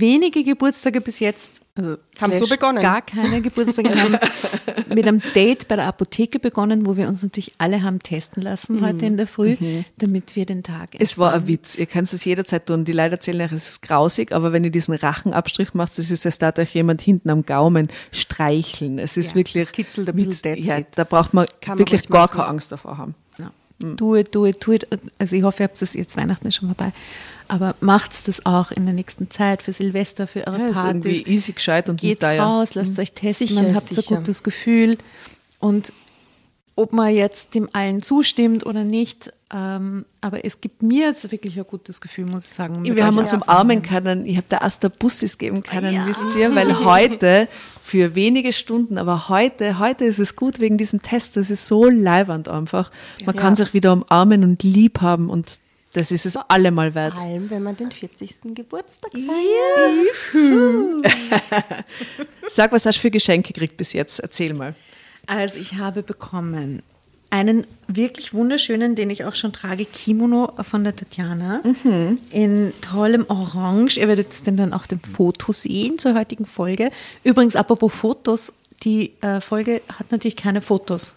wenige 0.00 0.42
Geburtstage 0.42 1.00
bis 1.00 1.20
jetzt, 1.20 1.60
also 1.74 1.96
Haben 2.20 2.32
so 2.38 2.46
begonnen. 2.46 2.80
Gar 2.82 3.02
keine 3.02 3.40
Geburtstage 3.42 3.90
haben 3.90 4.16
mit 4.94 5.06
einem 5.06 5.20
Date 5.34 5.68
bei 5.68 5.76
der 5.76 5.86
Apotheke 5.86 6.38
begonnen, 6.38 6.86
wo 6.86 6.96
wir 6.96 7.08
uns 7.08 7.22
natürlich 7.22 7.52
alle 7.58 7.82
haben 7.82 7.98
testen 7.98 8.42
lassen 8.42 8.84
heute 8.84 9.06
in 9.06 9.16
der 9.16 9.26
Früh, 9.26 9.56
damit 9.98 10.34
wir 10.36 10.46
den 10.46 10.62
Tag. 10.62 10.94
Mhm. 10.94 10.98
Es 11.00 11.18
war 11.18 11.32
ein 11.34 11.46
Witz. 11.46 11.74
Ihr 11.76 11.86
könnt 11.86 12.12
es 12.12 12.24
jederzeit 12.24 12.66
tun. 12.66 12.84
Die 12.84 12.92
Leute 12.92 13.12
erzählen 13.12 13.42
euch, 13.42 13.52
es 13.52 13.68
ist 13.68 13.82
grausig, 13.82 14.32
aber 14.32 14.52
wenn 14.52 14.64
ihr 14.64 14.70
diesen 14.70 14.94
Rachenabstrich 14.94 15.74
macht, 15.74 15.98
es 15.98 16.10
ist, 16.10 16.24
als 16.26 16.38
darf 16.38 16.58
euch 16.58 16.74
jemand 16.74 17.00
hinten 17.02 17.28
am 17.30 17.44
Gaumen 17.44 17.88
streicheln. 18.12 18.98
Es 18.98 19.16
ist 19.16 19.30
Ja, 19.30 19.36
wirklich. 19.36 19.64
das 19.64 19.72
kitzelt 19.72 20.08
ein 20.08 20.16
bisschen, 20.16 20.56
that's 20.56 20.66
ja, 20.66 20.80
da 20.94 21.04
braucht 21.04 21.34
man 21.34 21.46
Kann 21.60 21.78
wirklich 21.78 22.08
gar 22.08 22.26
machen. 22.26 22.36
keine 22.38 22.48
Angst 22.48 22.72
davor 22.72 22.96
haben. 22.98 23.14
Ja. 23.38 23.50
Do 23.78 24.16
it, 24.16 24.34
do 24.34 24.46
it, 24.46 24.64
do 24.66 24.72
it. 24.72 24.86
Also 25.18 25.36
ich 25.36 25.42
hoffe, 25.42 25.62
ihr 25.62 25.64
habt 25.64 25.80
das 25.82 25.94
jetzt 25.94 26.16
Weihnachten 26.16 26.50
schon 26.52 26.68
vorbei. 26.68 26.92
Aber 27.52 27.74
macht 27.80 28.12
das 28.28 28.46
auch 28.46 28.70
in 28.70 28.86
der 28.86 28.94
nächsten 28.94 29.30
Zeit 29.30 29.60
für 29.62 29.72
Silvester, 29.72 30.26
für 30.26 30.46
eure 30.46 30.58
Ja, 30.58 30.66
ist 30.68 30.84
irgendwie 30.84 31.14
Partys. 31.18 31.26
easy 31.32 31.52
gescheit 31.52 31.88
und 31.90 32.00
Geht's 32.00 32.26
teuer. 32.26 32.42
raus, 32.42 32.74
lasst 32.74 32.98
euch 32.98 33.12
testen, 33.12 33.46
Sicher, 33.46 33.62
dann 33.62 33.74
habt 33.74 33.90
ihr 33.90 33.94
sicher. 33.96 34.14
ein 34.14 34.16
gutes 34.22 34.42
Gefühl. 34.42 34.96
Und 35.58 35.92
ob 36.76 36.94
man 36.94 37.14
jetzt 37.14 37.54
dem 37.54 37.68
allen 37.74 38.00
zustimmt 38.00 38.64
oder 38.64 38.84
nicht, 38.84 39.30
ähm, 39.54 40.06
aber 40.22 40.46
es 40.46 40.62
gibt 40.62 40.82
mir 40.82 41.08
jetzt 41.08 41.30
wirklich 41.30 41.58
ein 41.58 41.66
gutes 41.66 42.00
Gefühl, 42.00 42.24
muss 42.24 42.46
ich 42.46 42.52
sagen. 42.52 42.82
Wir 42.82 43.04
haben 43.04 43.18
uns 43.18 43.34
umarmen 43.34 43.82
können. 43.82 44.24
Ich 44.24 44.38
habe 44.38 44.46
der 44.50 44.64
Asta 44.64 44.88
Bussis 44.88 45.36
geben 45.36 45.62
können, 45.62 45.92
Ja. 45.94 46.06
wisst 46.06 46.34
ihr, 46.34 46.54
weil 46.54 46.86
heute 46.86 47.48
für 47.82 48.14
wenige 48.14 48.54
Stunden, 48.54 48.96
aber 48.96 49.28
heute, 49.28 49.78
heute 49.78 50.06
ist 50.06 50.18
es 50.20 50.36
gut 50.36 50.58
wegen 50.58 50.78
diesem 50.78 51.02
Test. 51.02 51.36
Das 51.36 51.50
ist 51.50 51.66
so 51.66 51.84
leibernd 51.90 52.48
einfach. 52.48 52.90
Man 53.26 53.36
kann 53.36 53.54
sich 53.56 53.74
wieder 53.74 53.92
umarmen 53.92 54.42
und 54.42 54.62
lieb 54.62 55.02
haben 55.02 55.28
und 55.28 55.58
das 55.92 56.10
ist 56.10 56.26
es 56.26 56.36
allemal 56.36 56.94
wert. 56.94 57.14
vor 57.14 57.22
allem, 57.22 57.50
wenn 57.50 57.62
man 57.62 57.76
den 57.76 57.90
40. 57.90 58.54
Geburtstag 58.54 59.10
Sag, 62.48 62.72
was 62.72 62.86
hast 62.86 62.96
du 62.96 63.00
für 63.00 63.10
Geschenke 63.10 63.52
gekriegt 63.52 63.76
bis 63.76 63.92
jetzt? 63.92 64.20
Erzähl 64.20 64.54
mal. 64.54 64.74
Also 65.26 65.58
ich 65.58 65.74
habe 65.74 66.02
bekommen 66.02 66.82
einen 67.30 67.66
wirklich 67.88 68.34
wunderschönen, 68.34 68.94
den 68.94 69.08
ich 69.08 69.24
auch 69.24 69.34
schon 69.34 69.52
trage, 69.52 69.86
Kimono 69.86 70.52
von 70.62 70.84
der 70.84 70.94
Tatjana 70.94 71.62
in 72.30 72.72
tollem 72.82 73.24
Orange. 73.28 73.98
Ihr 73.98 74.08
werdet 74.08 74.46
den 74.46 74.58
dann 74.58 74.74
auch 74.74 74.86
dem 74.86 75.00
Foto 75.00 75.52
sehen 75.52 75.98
zur 75.98 76.14
heutigen 76.14 76.44
Folge. 76.44 76.90
Übrigens, 77.24 77.56
apropos 77.56 77.92
Fotos, 77.92 78.52
die 78.84 79.12
äh, 79.22 79.40
Folge 79.40 79.80
hat 79.98 80.10
natürlich 80.12 80.36
keine 80.36 80.60
Fotos. 80.60 81.14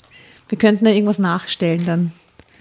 Wir 0.48 0.58
könnten 0.58 0.86
da 0.86 0.92
irgendwas 0.92 1.20
nachstellen 1.20 1.86
dann. 1.86 2.12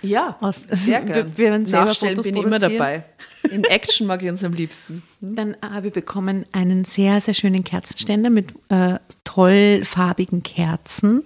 Ja, 0.05 0.37
Aus- 0.41 0.63
sehr 0.71 1.01
wir- 1.07 1.15
gern. 1.15 1.37
wir 1.37 1.45
werden 1.47 1.67
selber 1.67 1.87
Nachstellen 1.87 2.17
Fotos 2.17 2.25
bin 2.33 2.37
ich 2.37 2.45
immer 2.45 2.59
dabei. 2.59 3.05
In 3.51 3.65
Action 3.65 4.07
mag 4.07 4.23
ich 4.23 4.31
uns 4.31 4.43
am 4.45 4.53
liebsten. 4.55 5.03
Dann 5.21 5.57
habe 5.63 5.89
ich 5.89 5.93
bekommen 5.93 6.47
einen 6.53 6.85
sehr, 6.85 7.21
sehr 7.21 7.35
schönen 7.35 7.63
Kerzenständer 7.65 8.31
mit 8.31 8.53
äh, 8.71 8.99
toll 9.25 9.83
farbigen 9.85 10.43
Kerzen, 10.43 11.23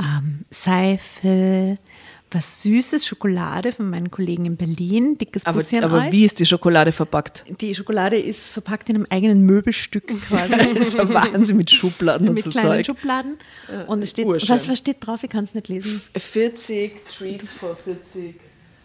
ähm, 0.00 0.40
Seife, 0.50 1.78
was 2.30 2.62
Süßes, 2.62 3.06
Schokolade 3.06 3.72
von 3.72 3.88
meinen 3.88 4.10
Kollegen 4.10 4.46
in 4.46 4.56
Berlin. 4.56 5.16
Dickes 5.16 5.46
Aber, 5.46 5.62
aber 5.82 6.10
wie 6.10 6.24
ist 6.24 6.40
die 6.40 6.46
Schokolade 6.46 6.92
verpackt? 6.92 7.44
Die 7.60 7.74
Schokolade 7.74 8.18
ist 8.18 8.48
verpackt 8.48 8.88
in 8.88 8.96
einem 8.96 9.06
eigenen 9.10 9.42
Möbelstück 9.42 10.06
quasi. 10.28 10.74
Das 10.74 10.88
ist 10.88 10.98
ein 11.00 11.12
Wahnsinn 11.12 11.56
mit 11.56 11.70
Schubladen 11.70 12.28
und 12.28 12.34
mit 12.34 12.44
so 12.44 12.50
kleinen 12.50 12.66
Zeug. 12.66 12.86
Schubladen. 12.86 13.38
Und 13.86 14.02
es 14.02 14.10
steht, 14.10 14.26
was, 14.26 14.68
was 14.68 14.78
steht 14.78 14.96
drauf? 15.00 15.22
Ich 15.22 15.30
kann 15.30 15.44
es 15.44 15.54
nicht 15.54 15.68
lesen. 15.68 16.00
40 16.16 17.04
Treats 17.06 17.52
for 17.52 17.76
40. 17.76 18.34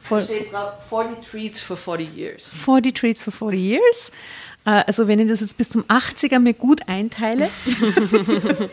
Voll. 0.02 0.22
Steht 0.22 0.52
drauf, 0.52 0.74
40 0.90 1.22
Treats 1.22 1.62
for 1.62 1.78
40 1.78 2.16
years. 2.16 2.54
40 2.56 2.94
Treats 2.94 3.24
for 3.24 3.32
40 3.32 3.60
Years. 3.60 4.12
Äh, 4.66 4.84
Also 4.88 5.08
wenn 5.08 5.20
ich 5.20 5.28
das 5.28 5.42
jetzt 5.42 5.58
bis 5.58 5.70
zum 5.70 5.84
80er 5.84 6.40
mir 6.40 6.54
gut 6.54 6.88
einteile, 6.88 7.50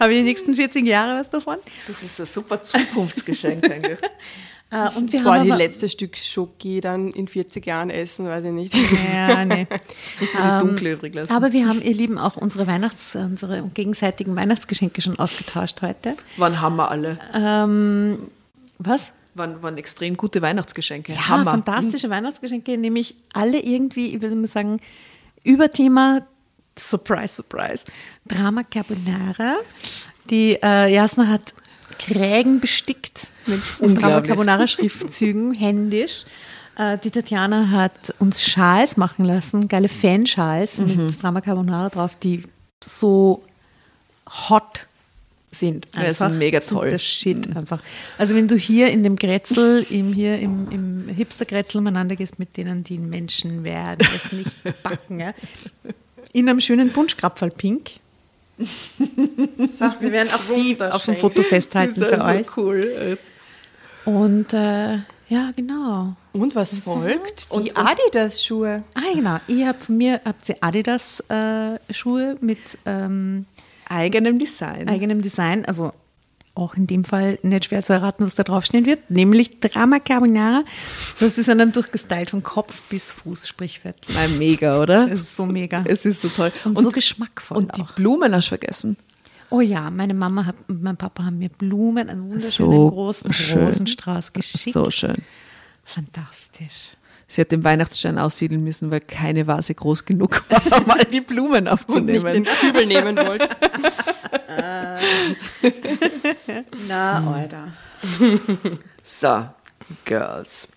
habe 0.00 0.12
ich 0.12 0.18
die 0.18 0.24
nächsten 0.24 0.54
40 0.54 0.86
Jahre 0.86 1.20
was 1.20 1.30
davon. 1.30 1.56
Das 1.86 2.02
ist 2.02 2.20
ein 2.20 2.26
super 2.26 2.62
Zukunftsgeschenk 2.62 3.70
eigentlich. 3.70 3.98
Äh, 4.70 4.86
Und 4.98 5.10
wir 5.14 5.22
Boah, 5.22 5.36
haben 5.36 5.44
die 5.44 5.50
letzte 5.56 5.88
Stück 5.88 6.14
Schoki 6.18 6.82
dann 6.82 7.08
in 7.08 7.26
40 7.26 7.64
Jahren 7.64 7.88
essen, 7.88 8.28
weiß 8.28 8.44
ich 8.44 8.52
nicht. 8.52 8.76
Ja, 9.14 9.42
nee. 9.46 9.66
Muss 10.20 10.34
man 10.34 10.58
die 10.58 10.66
dunkle 10.66 10.92
übrig 10.92 11.14
lassen. 11.14 11.32
Aber 11.32 11.54
wir 11.54 11.66
haben, 11.66 11.80
ihr 11.80 11.94
Lieben, 11.94 12.18
auch 12.18 12.36
unsere 12.36 12.66
Weihnachts-, 12.66 13.16
unsere 13.16 13.62
gegenseitigen 13.72 14.36
Weihnachtsgeschenke 14.36 15.00
schon 15.00 15.18
ausgetauscht 15.18 15.80
heute. 15.80 16.18
Wann 16.36 16.60
haben 16.60 16.76
wir 16.76 16.90
alle? 16.90 17.18
Ähm, 17.34 18.18
was? 18.76 19.10
Waren, 19.38 19.62
waren 19.62 19.78
extrem 19.78 20.16
gute 20.16 20.42
Weihnachtsgeschenke. 20.42 21.12
Ja, 21.12 21.28
Hammer. 21.28 21.50
fantastische 21.52 22.10
Weihnachtsgeschenke, 22.10 22.76
nämlich 22.76 23.14
alle 23.32 23.60
irgendwie, 23.60 24.14
ich 24.14 24.20
würde 24.22 24.34
mal 24.36 24.48
sagen, 24.48 24.80
über 25.44 25.70
Thema 25.72 26.22
Surprise, 26.78 27.34
Surprise, 27.36 27.84
Drama 28.26 28.62
Carbonara. 28.64 29.56
Die 30.30 30.58
äh, 30.62 30.92
Jasna 30.92 31.26
hat 31.28 31.54
Krägen 31.98 32.60
bestickt 32.60 33.30
mit 33.46 33.60
Drama. 34.02 34.20
Carbonara 34.20 34.66
Schriftzügen, 34.66 35.54
händisch. 35.58 36.24
Äh, 36.76 36.98
die 36.98 37.10
Tatjana 37.10 37.70
hat 37.70 38.14
uns 38.18 38.42
Schals 38.42 38.96
machen 38.96 39.24
lassen, 39.24 39.68
geile 39.68 39.88
Fanschals 39.88 40.78
Mhm. 40.78 41.06
mit 41.06 41.22
Drama 41.22 41.40
Carbonara 41.40 41.88
drauf, 41.88 42.16
die 42.22 42.42
so 42.84 43.42
hot 44.50 44.86
sind. 45.50 45.88
Ja, 45.94 46.12
sind 46.12 46.38
mega 46.38 46.60
toll. 46.68 46.90
Der 46.90 46.98
Shit 46.98 47.56
einfach. 47.56 47.82
Also 48.16 48.34
wenn 48.34 48.48
du 48.48 48.56
hier 48.56 48.90
in 48.90 49.02
dem 49.02 49.16
Grätzl, 49.16 49.84
im, 49.90 50.12
hier 50.12 50.38
im, 50.38 50.70
im 50.70 51.08
Hipster-Grätzl 51.08 51.78
umeinander 51.78 52.16
gehst 52.16 52.38
mit 52.38 52.56
denen, 52.56 52.84
die 52.84 52.98
Menschen 52.98 53.64
werden, 53.64 54.06
es 54.14 54.32
nicht 54.32 54.56
backen, 54.82 55.20
ja. 55.20 55.34
in 56.32 56.48
einem 56.48 56.60
schönen 56.60 56.92
Punschkrapferl 56.92 57.50
pink. 57.50 57.90
Wir 58.58 60.12
werden 60.12 60.30
auch 60.32 60.54
die 60.54 60.80
auf 60.80 61.04
dem 61.04 61.16
Foto 61.16 61.42
festhalten 61.42 61.94
für 61.94 62.20
euch. 62.20 62.56
cool. 62.56 63.18
Und 64.04 64.52
äh, 64.52 64.98
ja, 65.28 65.50
genau. 65.54 66.16
Und 66.32 66.54
was 66.54 66.74
folgt? 66.74 67.54
Die 67.54 67.76
Adidas-Schuhe. 67.76 68.82
Ah, 68.94 69.14
genau. 69.14 69.38
Ihr 69.46 69.68
habt 69.68 69.82
von 69.82 69.96
mir 69.96 70.20
habt 70.24 70.48
ihr 70.48 70.56
Adidas-Schuhe 70.60 72.36
mit 72.40 72.78
ähm, 72.86 73.46
Eigenem 73.88 74.38
Design. 74.38 74.88
eigenem 74.88 75.20
Design, 75.22 75.64
also 75.64 75.92
auch 76.54 76.74
in 76.74 76.86
dem 76.88 77.04
Fall 77.04 77.38
nicht 77.42 77.66
schwer 77.66 77.82
zu 77.82 77.92
erraten, 77.92 78.26
was 78.26 78.34
da 78.34 78.42
draufstehen 78.42 78.84
wird, 78.84 79.10
nämlich 79.10 79.60
Drama 79.60 80.00
Carbonara. 80.00 80.64
Das 81.20 81.38
ist 81.38 81.48
dann 81.48 81.72
durchgestylt 81.72 82.30
von 82.30 82.42
Kopf 82.42 82.82
bis 82.88 83.12
Fuß, 83.12 83.46
sprichwörtlich. 83.46 84.16
Mega, 84.38 84.80
oder? 84.80 85.08
Es 85.10 85.20
ist 85.20 85.36
so 85.36 85.46
mega. 85.46 85.84
Es 85.86 86.04
ist 86.04 86.22
so 86.22 86.28
toll. 86.28 86.50
Und, 86.64 86.78
so 86.80 86.90
geschmackvoll 86.90 87.58
Und 87.58 87.76
die 87.76 87.82
auch. 87.82 87.92
Blumen 87.92 88.34
hast 88.34 88.46
du 88.46 88.48
vergessen. 88.50 88.96
Oh 89.50 89.60
ja, 89.60 89.88
meine 89.90 90.14
Mama 90.14 90.44
hat, 90.46 90.56
und 90.66 90.82
mein 90.82 90.96
Papa 90.96 91.24
haben 91.24 91.38
mir 91.38 91.48
Blumen, 91.48 92.08
einen 92.10 92.28
wunderschönen 92.28 92.72
So 92.72 92.90
großen 92.90 93.32
schön. 93.32 93.64
Rosenstrauß 93.64 94.32
geschickt. 94.32 94.74
So 94.74 94.90
schön. 94.90 95.16
Fantastisch. 95.84 96.96
Sie 97.30 97.42
hat 97.42 97.52
den 97.52 97.62
Weihnachtsstern 97.62 98.18
aussiedeln 98.18 98.64
müssen, 98.64 98.90
weil 98.90 99.00
keine 99.00 99.46
Vase 99.46 99.74
groß 99.74 100.06
genug 100.06 100.42
war, 100.50 100.80
um 100.80 100.90
all 100.90 101.04
die 101.04 101.20
Blumen 101.20 101.52
Und 101.52 101.62
nicht 101.64 101.72
aufzunehmen. 101.72 102.32
den 102.32 102.44
Kübel 102.44 102.86
nehmen 102.86 103.16
wollt. 103.18 103.48
Na, 106.88 107.32
Alter. 107.32 107.72
So, 109.02 109.46
Girls. 110.06 110.68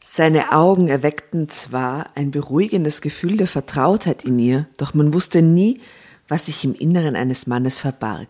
Seine 0.00 0.52
Augen 0.52 0.88
erweckten 0.88 1.48
zwar 1.48 2.08
ein 2.14 2.30
beruhigendes 2.30 3.00
Gefühl 3.00 3.36
der 3.36 3.46
Vertrautheit 3.46 4.24
in 4.24 4.38
ihr, 4.38 4.66
doch 4.76 4.92
man 4.92 5.14
wusste 5.14 5.40
nie, 5.40 5.80
was 6.28 6.46
sich 6.46 6.64
im 6.64 6.74
Inneren 6.74 7.16
eines 7.16 7.46
Mannes 7.46 7.80
verbarg. 7.80 8.28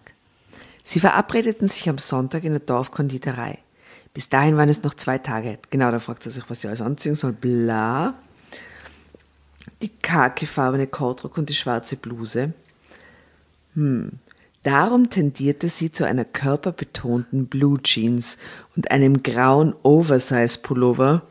Sie 0.84 1.00
verabredeten 1.00 1.68
sich 1.68 1.88
am 1.88 1.98
Sonntag 1.98 2.44
in 2.44 2.52
der 2.52 2.60
Dorfkonditorei. 2.60 3.58
Bis 4.12 4.28
dahin 4.28 4.56
waren 4.56 4.68
es 4.68 4.82
noch 4.82 4.94
zwei 4.94 5.18
Tage. 5.18 5.58
Genau, 5.70 5.90
da 5.90 5.98
fragt 5.98 6.22
sie 6.22 6.30
sich, 6.30 6.44
was 6.48 6.60
sie 6.60 6.68
alles 6.68 6.80
anziehen 6.80 7.14
soll. 7.14 7.32
Bla. 7.32 8.14
Die 9.82 9.88
khakifarbene 9.88 10.86
Kortrock 10.86 11.38
und 11.38 11.48
die 11.48 11.54
schwarze 11.54 11.96
Bluse. 11.96 12.52
Hm. 13.74 14.10
Darum 14.62 15.08
tendierte 15.08 15.68
sie 15.68 15.90
zu 15.90 16.04
einer 16.04 16.24
körperbetonten 16.26 17.46
Blue 17.46 17.80
Jeans 17.82 18.36
und 18.76 18.90
einem 18.90 19.22
grauen 19.22 19.74
Oversize-Pullover. 19.82 21.22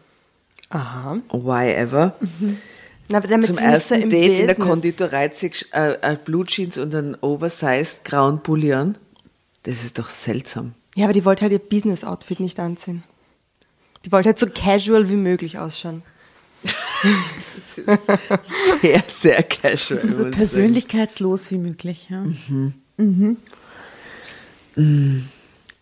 Aha. 0.70 1.20
Why 1.32 1.74
ever. 1.74 2.15
Na, 3.08 3.18
aber 3.20 3.28
damit 3.28 3.48
Zum 3.48 3.58
ersten 3.60 4.10
Date 4.10 4.39
in 4.39 4.48
der 4.48 4.56
Business- 4.56 4.68
Konditorei 4.68 5.28
zieht 5.28 5.68
äh, 5.74 5.94
äh, 6.02 6.18
Blue 6.24 6.46
Jeans 6.46 6.78
und 6.80 6.96
einen 6.96 7.15
Oversized 7.22 8.04
grauen 8.04 8.42
Pulli 8.42 8.74
an. 8.74 8.98
Das 9.63 9.84
ist 9.84 10.00
doch 10.00 10.10
seltsam. 10.10 10.74
Ja, 10.95 11.06
aber 11.06 11.13
die 11.13 11.23
wollte 11.25 11.43
halt 11.43 11.52
ihr 11.54 11.60
Business-Outfit 11.60 12.39
nicht 12.39 12.60
anziehen. 12.60 13.04
Die 14.06 14.12
wollte 14.12 14.30
halt 14.30 14.39
so 14.39 14.47
casual 14.47 15.10
wie 15.10 15.15
möglich 15.15 15.58
ausschauen. 15.58 16.04
Sehr, 17.62 19.04
sehr 19.08 19.43
casual. 19.43 20.12
So 20.12 20.30
persönlichkeitslos 20.32 21.52
wie 21.52 21.58
möglich. 21.58 22.10
Ja. 22.10 22.25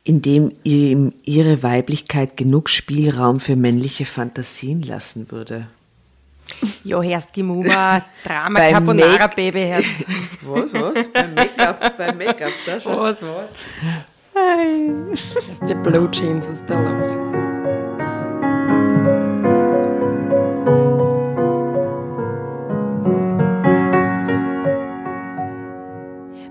Indem 0.03 0.51
ihm 0.63 1.13
ihre 1.23 1.63
Weiblichkeit 1.63 2.37
genug 2.37 2.69
Spielraum 2.69 3.39
für 3.39 3.55
männliche 3.55 4.05
Fantasien 4.05 4.81
lassen 4.81 5.31
würde. 5.31 5.67
Jo, 6.83 7.01
Herski 7.01 7.43
Muma, 7.43 8.05
Drama 8.23 8.57
Beim 8.59 8.73
Carbonara 8.73 9.17
Make- 9.27 9.35
Baby 9.35 9.59
Herz. 9.61 9.85
Was, 10.43 10.73
was? 10.73 11.11
Beim 11.11 11.33
Make-up, 11.33 11.97
beim 11.97 12.17
Make-up, 12.17 12.53
da 12.65 12.79
schon. 12.79 12.97
Was, 12.97 13.21
was? 13.21 13.49
Das 15.09 15.47
ist 15.49 15.67
der 15.67 15.75
Blue 15.75 16.09
Jeans, 16.11 16.47
was 16.47 16.55
ist 16.55 16.69
da 16.69 16.79
los? 16.79 17.17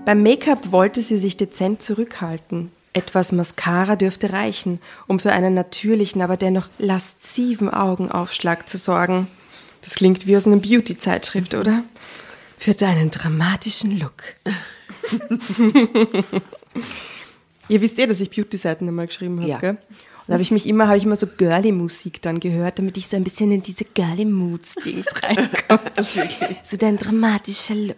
Beim 0.05 0.23
Make-up 0.23 0.71
wollte 0.71 1.01
sie 1.01 1.17
sich 1.17 1.35
dezent 1.37 1.83
zurückhalten. 1.83 2.71
Etwas 2.93 3.31
Mascara 3.31 3.95
dürfte 3.95 4.31
reichen, 4.31 4.79
um 5.05 5.19
für 5.19 5.33
einen 5.33 5.53
natürlichen, 5.53 6.21
aber 6.21 6.37
dennoch 6.37 6.69
lasziven 6.79 7.69
Augenaufschlag 7.69 8.67
zu 8.69 8.77
sorgen. 8.77 9.27
Das 9.81 9.95
klingt 9.95 10.25
wie 10.25 10.35
aus 10.35 10.47
einer 10.47 10.57
Beauty-Zeitschrift, 10.57 11.53
oder? 11.53 11.83
Für 12.57 12.73
deinen 12.73 13.11
dramatischen 13.11 13.99
Look. 13.99 14.23
Ihr 17.69 17.81
wisst 17.81 17.97
ja, 17.97 18.05
dass 18.07 18.19
ich 18.19 18.29
Beauty-Seiten 18.29 18.87
einmal 18.87 19.07
geschrieben 19.07 19.39
habe, 19.39 19.49
Ja. 19.49 19.57
gell? 19.57 19.71
Und 19.71 20.31
da 20.31 20.33
habe 20.33 20.43
ich 20.43 20.51
mich 20.51 20.65
immer, 20.67 20.87
habe 20.87 20.97
ich 20.97 21.05
immer 21.05 21.15
so 21.15 21.25
Girly-Musik 21.27 22.21
dann 22.21 22.39
gehört, 22.39 22.79
damit 22.79 22.97
ich 22.97 23.07
so 23.07 23.15
ein 23.15 23.23
bisschen 23.23 23.51
in 23.51 23.61
diese 23.61 23.85
Girly-Moods-Dings 23.85 25.05
reinkomme. 25.23 25.81
so 26.63 26.75
dein 26.77 26.97
dramatischer 26.97 27.75
Look. 27.75 27.95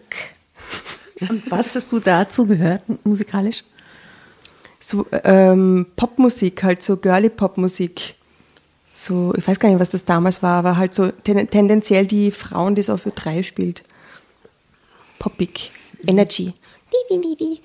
Und 1.28 1.50
was 1.50 1.74
hast 1.74 1.90
du 1.92 1.98
dazu 1.98 2.46
gehört, 2.46 2.82
musikalisch? 3.04 3.64
So 4.78 5.06
ähm, 5.24 5.86
Popmusik, 5.96 6.62
halt 6.62 6.82
so 6.82 6.96
Girly-Pop-Musik. 6.96 8.14
So, 8.94 9.34
ich 9.36 9.46
weiß 9.46 9.58
gar 9.58 9.68
nicht, 9.68 9.80
was 9.80 9.90
das 9.90 10.04
damals 10.04 10.42
war, 10.42 10.58
aber 10.58 10.76
halt 10.76 10.94
so 10.94 11.08
ten 11.10 11.48
tendenziell 11.50 12.06
die 12.06 12.30
Frauen, 12.30 12.74
die 12.74 12.80
es 12.80 12.90
auf 12.90 13.06
Ö3 13.06 13.42
spielt. 13.42 13.82
Poppig. 15.18 15.70
Energy. 16.06 16.52
Di, 16.92 17.14
di, 17.16 17.20
di, 17.20 17.36
di. 17.36 17.60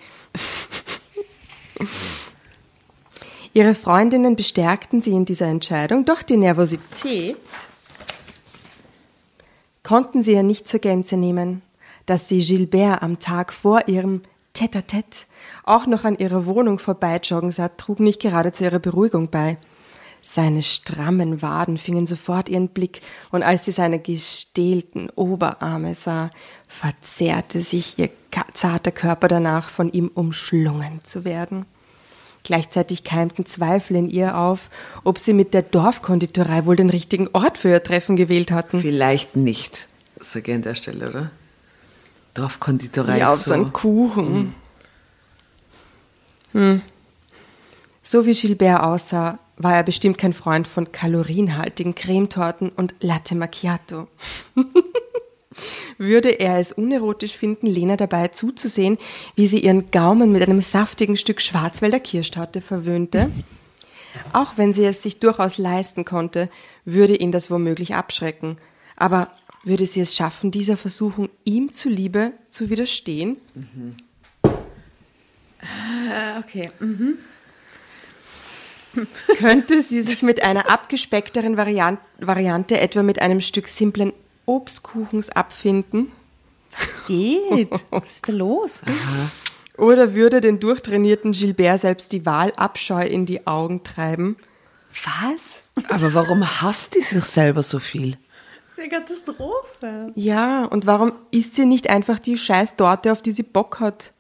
Ihre 3.54 3.76
Freundinnen 3.76 4.36
bestärkten 4.36 5.02
sie 5.02 5.12
in 5.12 5.26
dieser 5.26 5.48
Entscheidung, 5.48 6.04
doch 6.06 6.24
die 6.24 6.38
Nervosität 6.38 7.38
konnten 9.82 10.24
sie 10.24 10.34
ja 10.34 10.44
nicht 10.44 10.68
zur 10.68 10.82
Gänze 10.82 11.16
nehmen. 11.16 11.62
Dass 12.06 12.28
sie 12.28 12.40
Gilbert 12.40 13.02
am 13.02 13.20
Tag 13.20 13.54
vor 13.54 13.88
ihrem 13.88 14.22
Tête-à-Tête 14.54 15.26
auch 15.64 15.86
noch 15.86 16.04
an 16.04 16.18
ihrer 16.18 16.46
Wohnung 16.46 16.80
vorbeijoggen 16.80 17.52
sah, 17.52 17.70
trug 17.70 18.00
nicht 18.00 18.22
gerade 18.22 18.52
zu 18.52 18.64
ihrer 18.64 18.80
Beruhigung 18.80 19.30
bei. 19.30 19.58
Seine 20.22 20.64
strammen 20.64 21.42
Waden 21.42 21.78
fingen 21.78 22.08
sofort 22.08 22.50
ihren 22.50 22.70
Blick, 22.70 23.02
und 23.32 23.44
als 23.44 23.66
sie 23.66 23.72
seine 23.72 24.00
gestählten 24.00 25.10
Oberarme 25.16 25.94
sah, 25.94 26.32
verzerrte 26.68 27.62
sich 27.62 28.00
ihr 28.00 28.10
zarter 28.54 28.92
Körper 28.92 29.28
danach, 29.28 29.70
von 29.70 29.92
ihm 29.92 30.10
umschlungen 30.14 31.04
zu 31.04 31.26
werden. 31.26 31.66
Gleichzeitig 32.44 33.04
keimten 33.04 33.46
Zweifel 33.46 33.96
in 33.96 34.10
ihr 34.10 34.38
auf, 34.38 34.70
ob 35.04 35.18
sie 35.18 35.34
mit 35.34 35.54
der 35.54 35.64
Dorfkonditorei 35.64 36.66
wohl 36.66 36.76
den 36.76 36.90
richtigen 36.90 37.30
Ort 37.34 37.58
für 37.58 37.70
ihr 37.70 37.84
Treffen 37.84 38.16
gewählt 38.16 38.52
hatten. 38.52 38.82
Vielleicht 38.82 39.36
nicht, 39.36 39.88
sage 40.20 40.52
ich 40.52 40.56
an 40.56 40.62
der 40.62 40.76
Stelle, 40.76 41.10
oder? 41.10 41.32
Dorfkonditorei 42.36 43.20
Ja, 43.20 43.30
auf 43.30 43.40
ist 43.40 43.46
so 43.46 43.54
einen 43.54 43.74
Kuchen. 43.74 44.54
Hm. 46.52 46.82
So 48.04 48.26
wie 48.28 48.34
Gilbert 48.34 48.84
aussah, 48.84 49.40
war 49.58 49.74
er 49.74 49.84
bestimmt 49.84 50.18
kein 50.18 50.34
Freund 50.34 50.68
von 50.68 50.92
kalorienhaltigen 50.92 51.96
Cremetorten 51.96 52.70
und 52.70 52.94
Latte 53.00 53.36
Macchiato. 53.36 54.08
Würde 55.98 56.30
er 56.30 56.60
es 56.60 56.72
unerotisch 56.72 57.38
finden, 57.38 57.68
Lena 57.68 57.96
dabei 57.96 58.28
zuzusehen, 58.30 58.98
wie 59.36 59.48
sie 59.48 59.60
ihren 59.60 59.92
Gaumen 59.92 60.32
mit 60.32 60.42
einem 60.42 60.62
saftigen 60.62 61.18
Stück 61.18 61.42
Schwarzwälder 61.42 62.00
Kirschtorte 62.00 62.62
verwöhnte? 62.62 63.32
Auch 64.34 64.58
wenn 64.58 64.74
sie 64.74 64.86
es 64.86 65.04
sich 65.04 65.20
durchaus 65.20 65.58
leisten 65.58 66.06
konnte, 66.06 66.50
würde 66.86 67.16
ihn 67.16 67.32
das 67.32 67.52
womöglich 67.52 67.96
abschrecken. 67.96 68.58
Aber 68.96 69.32
würde 69.64 69.86
sie 69.86 70.00
es 70.02 70.16
schaffen, 70.16 70.52
dieser 70.52 70.78
Versuchung 70.78 71.30
ihm 71.44 71.72
zuliebe 71.72 72.32
zu 72.50 72.70
widerstehen? 72.70 73.38
Okay. 76.40 76.72
Könnte 79.38 79.82
sie 79.82 80.02
sich 80.02 80.22
mit 80.22 80.42
einer 80.42 80.70
abgespeckteren 80.70 81.58
Variant 81.58 82.00
Variante, 82.20 82.80
etwa 82.80 83.04
mit 83.04 83.20
einem 83.22 83.42
Stück 83.42 83.68
simplen 83.68 84.14
Obstkuchens 84.46 85.30
abfinden? 85.30 86.12
Geht. 87.08 87.72
Was 87.90 88.12
ist 88.12 88.28
da 88.28 88.34
los? 88.34 88.82
Oder 89.78 90.14
würde 90.14 90.42
den 90.42 90.60
durchtrainierten 90.60 91.32
Gilbert 91.32 91.82
selbst 91.82 92.12
die 92.12 92.26
Wahlabscheu 92.26 93.06
in 93.06 93.26
die 93.26 93.46
Augen 93.48 93.84
treiben? 93.84 94.38
Was? 95.04 95.90
Aber 95.90 96.14
warum 96.14 96.62
hasst 96.62 96.96
die 96.96 97.02
sich 97.02 97.24
selber 97.24 97.64
so 97.64 97.80
viel? 97.80 98.18
Das 98.70 98.78
ist 98.78 98.80
eine 98.80 98.90
Katastrophe. 98.90 100.12
Ja, 100.16 100.66
und 100.66 100.86
warum 100.86 101.14
isst 101.32 101.56
sie 101.56 101.66
nicht 101.66 101.90
einfach 101.90 102.20
die 102.20 102.38
scheiß 102.38 102.76
Torte, 102.76 103.12
auf 103.12 103.22
die 103.22 103.32
sie 103.32 103.44
Bock 103.44 103.80
hat? 103.80 104.14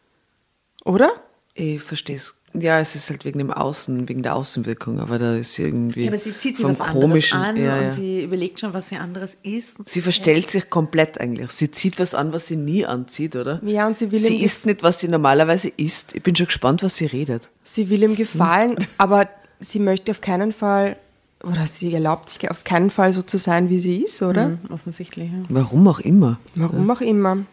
Oder? 0.83 1.11
Ich 1.53 1.81
verstehe 1.81 2.17
es. 2.17 2.35
Ja, 2.59 2.79
es 2.79 2.95
ist 2.95 3.09
halt 3.09 3.25
wegen 3.25 3.39
dem 3.39 3.51
Außen, 3.51 4.07
wegen 4.07 4.23
der 4.23 4.35
Außenwirkung, 4.35 4.99
aber 4.99 5.19
da 5.19 5.35
ist 5.35 5.57
irgendwie. 5.59 6.03
Ja, 6.03 6.09
aber 6.09 6.17
sie 6.17 6.37
zieht 6.37 6.57
sich 6.57 6.65
vom 6.65 6.71
was 6.71 6.81
anderes 6.81 7.01
Komischen, 7.01 7.39
an 7.39 7.57
ja, 7.57 7.81
ja. 7.81 7.89
und 7.89 7.95
sie 7.95 8.23
überlegt 8.23 8.59
schon, 8.59 8.73
was 8.73 8.89
sie 8.89 8.97
anderes 8.97 9.37
isst. 9.43 9.77
Sie 9.85 10.01
verstellt 10.01 10.49
sich 10.49 10.69
komplett 10.69 11.19
eigentlich. 11.19 11.51
Sie 11.51 11.71
zieht 11.71 11.99
was 11.99 12.15
an, 12.15 12.33
was 12.33 12.47
sie 12.47 12.55
nie 12.55 12.85
anzieht, 12.85 13.35
oder? 13.35 13.61
Ja, 13.63 13.87
und 13.87 13.97
sie 13.97 14.11
will 14.11 14.19
Sie 14.19 14.43
isst 14.43 14.65
nicht, 14.65 14.83
was 14.83 14.99
sie 14.99 15.07
normalerweise 15.07 15.69
isst. 15.69 16.15
Ich 16.15 16.23
bin 16.23 16.35
schon 16.35 16.47
gespannt, 16.47 16.83
was 16.83 16.97
sie 16.97 17.05
redet. 17.05 17.49
Sie 17.63 17.89
will 17.89 18.03
ihm 18.03 18.15
gefallen, 18.15 18.75
aber 18.97 19.27
sie 19.59 19.79
möchte 19.79 20.11
auf 20.11 20.21
keinen 20.21 20.53
Fall, 20.53 20.97
oder 21.43 21.67
sie 21.67 21.93
erlaubt 21.93 22.29
sich 22.29 22.49
auf 22.49 22.63
keinen 22.63 22.89
Fall 22.89 23.13
so 23.13 23.21
zu 23.21 23.37
sein, 23.37 23.69
wie 23.69 23.79
sie 23.79 23.97
ist, 23.97 24.21
oder? 24.21 24.49
Mhm, 24.49 24.59
offensichtlich, 24.71 25.31
ja. 25.31 25.43
Warum 25.49 25.87
auch 25.87 25.99
immer. 25.99 26.39
Warum 26.55 26.89
auch 26.89 27.01
immer. 27.01 27.45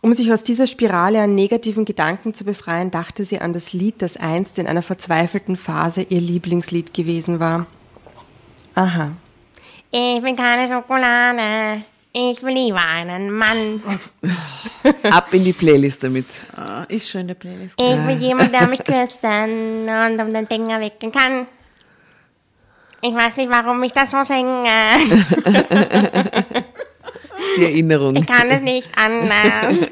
Um 0.00 0.12
sich 0.12 0.32
aus 0.32 0.42
dieser 0.42 0.66
Spirale 0.66 1.22
an 1.22 1.34
negativen 1.34 1.84
Gedanken 1.84 2.34
zu 2.34 2.44
befreien, 2.44 2.90
dachte 2.90 3.24
sie 3.24 3.40
an 3.40 3.52
das 3.52 3.72
Lied, 3.72 4.02
das 4.02 4.16
einst 4.16 4.58
in 4.58 4.66
einer 4.66 4.82
verzweifelten 4.82 5.56
Phase 5.56 6.02
ihr 6.02 6.20
Lieblingslied 6.20 6.94
gewesen 6.94 7.40
war. 7.40 7.66
Aha. 8.74 9.12
Ich 9.90 10.22
bin 10.22 10.36
keine 10.36 10.68
Schokolade. 10.68 11.82
Ich 12.12 12.42
will 12.42 12.54
lieber 12.54 12.84
einen 12.84 13.30
Mann. 13.30 13.82
Ab 15.10 15.32
in 15.34 15.44
die 15.44 15.52
Playlist 15.52 16.02
damit. 16.02 16.26
Ah, 16.56 16.84
ist 16.88 17.10
schon 17.10 17.22
in 17.22 17.28
der 17.28 17.34
Playlist. 17.34 17.80
Ich 17.80 18.06
will 18.06 18.16
jemanden, 18.16 18.52
der 18.52 18.66
mich 18.68 18.84
küssen 18.84 19.88
und 19.88 20.20
um 20.20 20.32
den 20.32 20.46
Finger 20.46 20.80
wickeln 20.80 21.12
kann. 21.12 21.46
Ich 23.02 23.14
weiß 23.14 23.36
nicht, 23.36 23.50
warum 23.50 23.82
ich 23.82 23.92
das 23.92 24.10
so 24.10 24.24
singe. 24.24 24.66
Die 27.56 27.64
Erinnerung. 27.64 28.16
Ich 28.16 28.26
kann 28.26 28.50
es 28.50 28.62
nicht 28.62 28.90
anders. 28.96 29.74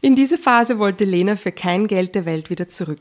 In 0.00 0.14
diese 0.14 0.38
Phase 0.38 0.78
wollte 0.78 1.04
Lena 1.04 1.36
für 1.36 1.52
kein 1.52 1.86
Geld 1.86 2.14
der 2.14 2.26
Welt 2.26 2.50
wieder 2.50 2.68
zurück. 2.68 3.00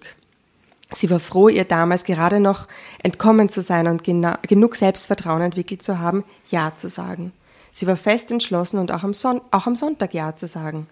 Sie 0.93 1.09
war 1.09 1.19
froh, 1.19 1.49
ihr 1.49 1.65
damals 1.65 2.03
gerade 2.03 2.39
noch 2.39 2.67
entkommen 3.01 3.49
zu 3.49 3.61
sein 3.61 3.87
und 3.87 4.03
genug 4.03 4.75
Selbstvertrauen 4.75 5.41
entwickelt 5.41 5.81
zu 5.83 5.99
haben, 5.99 6.23
Ja 6.49 6.75
zu 6.75 6.89
sagen. 6.89 7.31
Sie 7.71 7.87
war 7.87 7.97
fest 7.97 8.31
entschlossen 8.31 8.79
und 8.79 8.91
auch 8.91 9.03
am, 9.03 9.13
Son 9.13 9.41
auch 9.51 9.67
am 9.67 9.75
Sonntag 9.75 10.13
Ja 10.13 10.35
zu 10.35 10.47
sagen. 10.47 10.87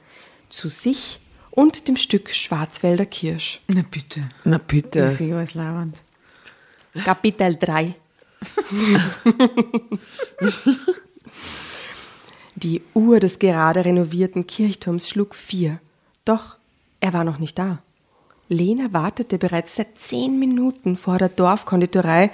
Zu 0.49 0.67
sich 0.67 1.19
und 1.51 1.87
dem 1.87 1.95
Stück 1.95 2.31
Schwarzwälder 2.31 3.05
Kirsch. 3.05 3.61
Na 3.67 3.83
bitte. 3.89 4.21
Na 4.43 4.57
bitte. 4.57 5.05
Ich 5.05 5.17
sehe 5.17 5.35
alles 5.35 5.53
lauernd. 5.53 6.01
Kapitel 7.05 7.55
3. 7.55 7.95
Die 12.63 12.81
Uhr 12.93 13.19
des 13.19 13.39
gerade 13.39 13.83
renovierten 13.83 14.47
Kirchturms 14.47 15.09
schlug 15.09 15.35
vier. 15.35 15.81
Doch 16.23 16.55
er 17.01 17.11
war 17.11 17.25
noch 17.25 17.37
nicht 17.37 17.59
da. 17.59 17.79
Lena 18.47 18.93
wartete 18.93 19.37
bereits 19.37 19.75
seit 19.75 19.99
zehn 19.99 20.39
Minuten 20.39 20.95
vor 20.95 21.17
der 21.17 21.27
Dorfkonditorei. 21.27 22.31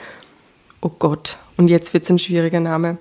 Oh 0.82 0.92
Gott, 1.00 1.40
und 1.58 1.68
jetzt 1.68 1.92
wird's 1.94 2.12
ein 2.12 2.20
schwieriger 2.20 2.60
Name. 2.60 3.00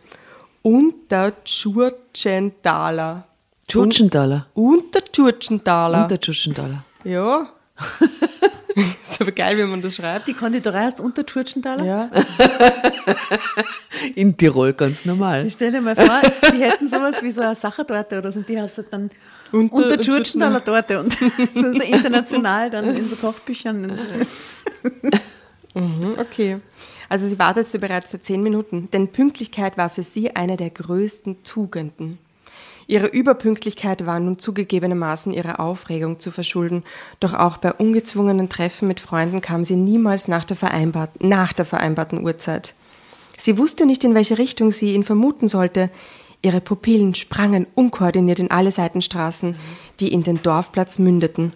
Untertschurtschentaler. 0.62 3.28
Tschutschentaler. 3.68 4.46
Untertschurtschentaler. 4.54 6.02
Und 6.02 6.10
der 6.10 6.20
Tschutschentaler. 6.20 6.84
ja. 7.04 7.52
ist 9.02 9.20
aber 9.20 9.32
geil, 9.32 9.56
wenn 9.58 9.70
man 9.70 9.82
das 9.82 9.96
schreibt. 9.96 10.28
Die 10.28 10.34
Konditorei 10.34 10.84
heißt 10.84 11.00
unter 11.00 11.24
Tschurtschentaler? 11.24 11.84
Ja. 11.84 12.10
In 14.14 14.36
Tirol 14.36 14.74
ganz 14.74 15.04
normal. 15.04 15.46
Ich 15.46 15.54
stelle 15.54 15.72
dir 15.72 15.80
mal 15.80 15.96
vor, 15.96 16.20
die 16.52 16.62
hätten 16.62 16.88
sowas 16.88 17.22
wie 17.22 17.30
so 17.30 17.40
eine 17.40 17.54
Sachertorte 17.54 18.18
oder 18.18 18.30
so, 18.30 18.40
und 18.40 18.48
die 18.48 18.60
heißt 18.60 18.84
dann 18.90 19.10
Unter- 19.50 20.62
Torte 20.62 21.00
und 21.00 21.12
so, 21.54 21.72
so 21.72 21.82
international 21.82 22.70
dann 22.70 22.96
in 22.96 23.08
so 23.08 23.16
Kochbüchern. 23.16 23.98
Mhm, 25.74 26.00
okay. 26.18 26.58
Also 27.08 27.26
sie 27.26 27.38
wartete 27.38 27.78
bereits 27.78 28.10
seit 28.10 28.26
zehn 28.26 28.42
Minuten, 28.42 28.90
denn 28.92 29.08
Pünktlichkeit 29.08 29.78
war 29.78 29.88
für 29.88 30.02
sie 30.02 30.36
eine 30.36 30.58
der 30.58 30.70
größten 30.70 31.42
Tugenden. 31.42 32.18
Ihre 32.90 33.06
Überpünktlichkeit 33.06 34.06
war 34.06 34.18
nun 34.18 34.38
zugegebenermaßen 34.38 35.34
ihrer 35.34 35.60
Aufregung 35.60 36.20
zu 36.20 36.30
verschulden, 36.30 36.84
doch 37.20 37.34
auch 37.34 37.58
bei 37.58 37.74
ungezwungenen 37.74 38.48
Treffen 38.48 38.88
mit 38.88 38.98
Freunden 38.98 39.42
kam 39.42 39.62
sie 39.62 39.76
niemals 39.76 40.26
nach 40.26 40.44
der, 40.44 40.56
vereinbart, 40.56 41.22
nach 41.22 41.52
der 41.52 41.66
vereinbarten 41.66 42.24
Uhrzeit. 42.24 42.74
Sie 43.36 43.58
wusste 43.58 43.84
nicht, 43.84 44.04
in 44.04 44.14
welche 44.14 44.38
Richtung 44.38 44.70
sie 44.70 44.94
ihn 44.94 45.04
vermuten 45.04 45.48
sollte. 45.48 45.90
Ihre 46.40 46.62
Pupillen 46.62 47.14
sprangen 47.14 47.66
unkoordiniert 47.74 48.38
in 48.38 48.50
alle 48.50 48.70
Seitenstraßen, 48.70 49.56
die 50.00 50.10
in 50.10 50.22
den 50.22 50.42
Dorfplatz 50.42 50.98
mündeten. 50.98 51.52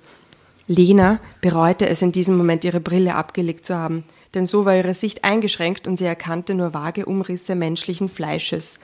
Lena 0.66 1.18
bereute 1.40 1.88
es 1.88 2.02
in 2.02 2.12
diesem 2.12 2.36
Moment, 2.36 2.62
ihre 2.62 2.80
Brille 2.80 3.14
abgelegt 3.14 3.64
zu 3.64 3.74
haben, 3.74 4.04
denn 4.34 4.44
so 4.44 4.66
war 4.66 4.76
ihre 4.76 4.92
Sicht 4.92 5.24
eingeschränkt 5.24 5.88
und 5.88 5.96
sie 5.98 6.04
erkannte 6.04 6.54
nur 6.54 6.74
vage 6.74 7.06
Umrisse 7.06 7.54
menschlichen 7.54 8.10
Fleisches. 8.10 8.80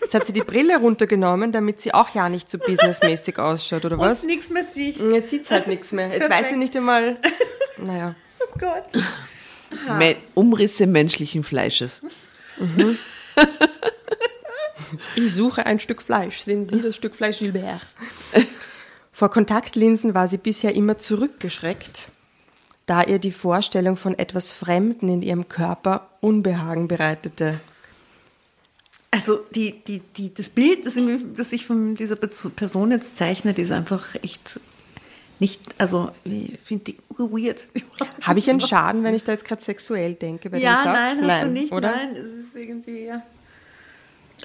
Jetzt 0.00 0.14
hat 0.14 0.26
sie 0.26 0.32
die 0.32 0.40
Brille 0.40 0.78
runtergenommen, 0.78 1.52
damit 1.52 1.80
sie 1.80 1.94
auch 1.94 2.14
ja 2.14 2.28
nicht 2.28 2.50
so 2.50 2.58
businessmäßig 2.58 3.38
ausschaut, 3.38 3.84
oder 3.84 3.98
was? 3.98 4.24
nichts 4.24 4.50
mehr 4.50 4.64
sieht. 4.64 4.98
Jetzt 4.98 5.30
sieht 5.30 5.46
sie 5.46 5.54
halt 5.54 5.66
nichts 5.66 5.92
mehr. 5.92 6.08
Jetzt 6.08 6.30
weiß 6.30 6.48
sie 6.48 6.56
nicht 6.56 6.76
einmal. 6.76 7.18
Naja. 7.78 8.14
Oh 8.40 8.58
Gott. 8.58 8.84
Me 9.98 10.16
Umrisse 10.34 10.86
menschlichen 10.86 11.44
Fleisches. 11.44 12.02
Ich 15.14 15.32
suche 15.32 15.66
ein 15.66 15.78
Stück 15.78 16.02
Fleisch. 16.02 16.40
Sehen 16.40 16.68
Sie 16.68 16.80
das 16.80 16.96
Stück 16.96 17.14
Fleisch, 17.14 17.38
Gilbert? 17.38 17.86
Vor 19.12 19.30
Kontaktlinsen 19.30 20.14
war 20.14 20.28
sie 20.28 20.38
bisher 20.38 20.74
immer 20.74 20.98
zurückgeschreckt, 20.98 22.10
da 22.86 23.02
ihr 23.02 23.18
die 23.18 23.32
Vorstellung 23.32 23.96
von 23.96 24.18
etwas 24.18 24.50
Fremden 24.50 25.08
in 25.08 25.22
ihrem 25.22 25.48
Körper 25.48 26.08
Unbehagen 26.20 26.88
bereitete. 26.88 27.60
Also 29.12 29.40
die, 29.54 29.72
die, 29.86 30.00
die, 30.16 30.32
das 30.32 30.48
Bild, 30.48 30.86
das, 30.86 30.94
ich- 30.96 31.18
das 31.36 31.52
ich 31.52 31.66
von 31.66 31.96
dieser 31.96 32.16
Person 32.16 32.90
jetzt 32.92 33.16
zeichne, 33.16 33.52
ist 33.52 33.72
einfach 33.72 34.14
echt 34.22 34.60
nicht, 35.40 35.60
also 35.78 36.10
ich 36.24 36.58
finde 36.62 36.84
die 36.84 36.98
weird. 37.16 37.66
Habe 38.22 38.38
ich 38.38 38.48
einen 38.48 38.60
Schaden, 38.60 39.02
wenn 39.02 39.14
ich 39.14 39.24
da 39.24 39.32
jetzt 39.32 39.44
gerade 39.44 39.62
sexuell 39.62 40.14
denke 40.14 40.50
bei 40.50 40.58
Ja, 40.58 40.74
dem 40.74 40.76
Satz? 40.76 40.84
nein, 40.84 41.16
hast 41.18 41.26
nein, 41.26 41.46
du 41.46 41.52
nicht. 41.60 41.72
oder? 41.72 41.90
Nein, 41.92 42.14
es 42.14 42.46
ist 42.46 42.54
irgendwie, 42.56 43.04
ja. 43.06 43.22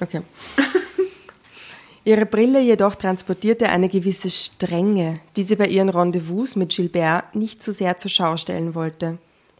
Okay. 0.00 0.22
Ihre 2.04 2.24
Brille 2.26 2.60
jedoch 2.60 2.94
transportierte 2.94 3.68
eine 3.68 3.88
gewisse 3.88 4.30
Strenge, 4.30 5.14
die 5.36 5.42
sie 5.42 5.56
bei 5.56 5.66
ihren 5.66 5.88
Rendezvous 5.88 6.54
mit 6.56 6.70
Gilbert 6.74 7.34
nicht 7.34 7.62
zu 7.62 7.72
sehr 7.72 7.96
zur 7.96 8.10
Schau 8.10 8.36
stellen 8.36 8.74
wollte. 8.74 9.18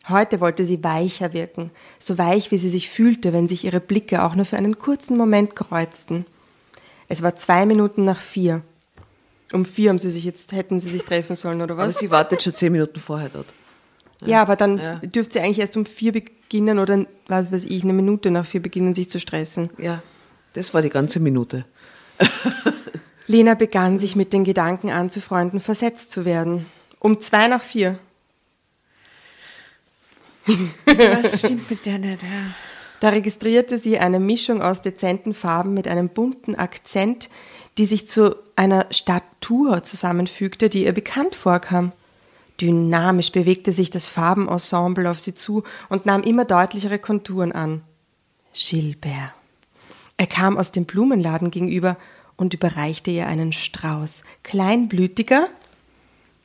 Heute 0.09 0.41
wollte 0.41 0.65
sie 0.65 0.85
weicher 0.85 1.33
wirken, 1.33 1.71
so 1.99 2.17
weich, 2.17 2.51
wie 2.53 2.59
sie 2.59 2.69
sich 2.69 2.91
fühlte, 2.91 3.33
wenn 3.33 3.49
sich 3.49 3.65
ihre 3.65 3.81
Blicke 3.81 4.23
auch 4.25 4.37
nur 4.37 4.45
für 4.45 4.57
einen 4.57 4.79
kurzen 4.79 5.17
Moment 5.17 5.57
kreuzten. 5.57 6.27
Es 7.09 7.23
war 7.23 7.35
zwei 7.37 7.67
Minuten 7.67 8.05
nach 8.05 8.21
vier. 8.21 8.63
Um 9.53 9.65
vier 9.65 9.91
haben 9.91 9.99
sie 9.99 10.11
sich 10.11 10.25
jetzt, 10.25 10.53
hätten 10.53 10.81
sie 10.81 10.91
sich 10.91 11.05
treffen 11.05 11.35
sollen, 11.37 11.61
oder 11.63 11.75
Aber 11.75 11.89
was? 11.89 11.99
sie 11.99 12.11
wartet 12.11 12.43
schon 12.43 12.55
zehn 12.55 12.73
Minuten 12.73 12.99
vorher 13.01 13.29
dort. 13.29 13.47
Ja, 14.25 14.43
aber 14.43 14.57
dann 14.57 14.79
Ja. 14.79 14.97
dürfte 15.01 15.35
sie 15.35 15.41
eigentlich 15.41 15.59
erst 15.59 15.77
um 15.77 15.85
vier 15.87 16.13
beginnen 16.13 16.79
oder 16.79 17.05
was 17.29 17.53
weiß 17.53 17.65
ich, 17.67 17.83
eine 17.83 17.93
Minute 17.93 18.31
nach 18.31 18.47
vier 18.47 18.63
beginnen, 18.63 18.95
sich 18.95 19.11
zu 19.11 19.19
stressen. 19.21 19.71
Ja, 19.79 20.03
das 20.55 20.73
war 20.73 20.83
die 20.83 20.89
ganze 20.89 21.21
Minute. 21.21 21.65
Lena 23.27 23.55
begann 23.55 23.99
sich 23.99 24.15
mit 24.17 24.33
den 24.33 24.45
Gedanken 24.45 24.91
anzufreunden, 24.91 25.61
versetzt 25.61 26.13
zu 26.13 26.25
werden. 26.25 26.67
Um 27.01 27.21
zwei 27.21 27.49
nach 27.49 27.63
vier. 27.63 27.99
Was 30.47 31.41
stimmt 31.41 31.71
mit 31.71 31.87
der 31.87 31.99
nicht? 31.99 32.23
Ja. 32.23 32.29
Da 33.01 33.11
registrierte 33.11 33.79
sie 33.79 33.99
eine 33.99 34.21
Mischung 34.21 34.63
aus 34.63 34.81
dezenten 34.81 35.35
Farben 35.35 35.75
mit 35.75 35.87
einem 35.87 36.09
bunten 36.09 36.55
Akzent, 36.55 37.29
die 37.79 37.85
sich 37.85 38.09
zu 38.09 38.37
einer 38.57 38.87
Statur 38.91 39.83
zusammenfügte, 39.83 40.71
die 40.71 40.85
ihr 40.85 40.93
bekannt 40.93 41.35
vorkam. 41.35 41.93
Dynamisch 42.61 43.33
bewegte 43.33 43.73
sich 43.73 43.91
das 43.91 44.09
Farbenensemble 44.09 45.11
auf 45.11 45.21
sie 45.21 45.35
zu 45.35 45.63
und 45.91 46.07
nahm 46.07 46.23
immer 46.23 46.47
deutlichere 46.47 46.99
Konturen 46.99 47.53
an. 47.53 47.83
Gilbert. 48.55 49.35
Er 50.17 50.27
kam 50.27 50.57
aus 50.57 50.73
dem 50.73 50.87
Blumenladen 50.87 51.51
gegenüber 51.51 51.99
und 52.37 52.55
überreichte 52.55 53.11
ihr 53.11 53.27
einen 53.27 53.53
Strauß. 53.53 54.23
Kleinblütiger, 54.43 55.49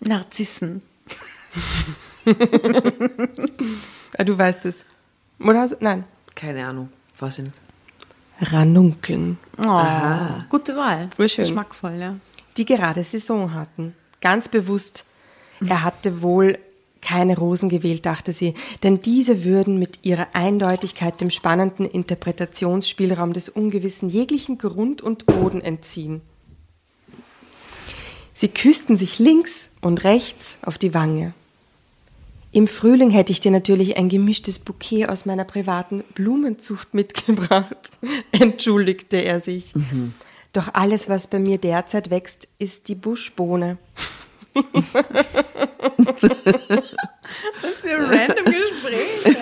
Narzissen. 0.02 0.82
ah, 4.18 4.24
du 4.24 4.38
weißt 4.38 4.66
es. 4.66 4.86
Oder 5.40 5.62
hast, 5.62 5.82
nein, 5.82 6.04
Keine 6.36 6.66
Ahnung, 6.66 6.90
weiß 7.20 7.40
ich 7.40 7.46
nicht. 7.46 7.56
Ranunkeln. 8.42 9.38
Oh, 9.58 9.84
gute 10.50 10.76
Wahl. 10.76 11.10
Voll 11.16 11.30
schön. 11.30 11.44
Geschmackvoll, 11.44 11.96
ja. 12.00 12.16
die 12.58 12.66
gerade 12.66 13.04
Saison 13.04 13.54
hatten. 13.54 13.96
Ganz 14.20 14.50
bewusst, 14.50 15.06
er 15.66 15.84
hatte 15.84 16.22
wohl 16.22 16.58
keine 17.02 17.38
Rosen 17.38 17.70
gewählt, 17.70 18.06
dachte 18.06 18.32
sie, 18.32 18.54
denn 18.84 19.02
diese 19.02 19.44
würden 19.44 19.80
mit 19.80 20.00
ihrer 20.04 20.28
Eindeutigkeit 20.34 21.20
dem 21.20 21.30
spannenden 21.30 21.86
Interpretationsspielraum 21.86 23.34
des 23.34 23.50
Ungewissen 23.50 24.10
jeglichen 24.10 24.58
Grund 24.58 25.02
und 25.02 25.26
Boden 25.26 25.62
entziehen. 25.62 26.22
Sie 28.34 28.48
küssten 28.48 28.98
sich 28.98 29.20
links 29.20 29.70
und 29.82 30.04
rechts 30.04 30.58
auf 30.64 30.78
die 30.78 30.94
Wange. 30.94 31.34
Im 32.54 32.68
Frühling 32.68 33.12
hätte 33.12 33.32
ich 33.32 33.40
dir 33.40 33.52
natürlich 33.52 33.98
ein 33.98 34.10
gemischtes 34.10 34.60
Bouquet 34.60 35.08
aus 35.08 35.26
meiner 35.26 35.46
privaten 35.46 36.04
Blumenzucht 36.16 36.94
mitgebracht, 36.94 37.98
entschuldigte 38.32 39.18
er 39.18 39.40
sich. 39.40 39.74
Doch 40.54 40.74
alles, 40.74 41.08
was 41.08 41.28
bei 41.28 41.40
mir 41.40 41.58
derzeit 41.58 42.10
wächst, 42.10 42.50
ist 42.60 42.90
die 42.90 42.96
Buschbohne. 42.96 43.78
Das 44.54 44.66
ist 47.78 47.86
ja 47.86 47.98
ein 47.98 48.04
random 48.04 48.46
Gespräch. 48.46 49.38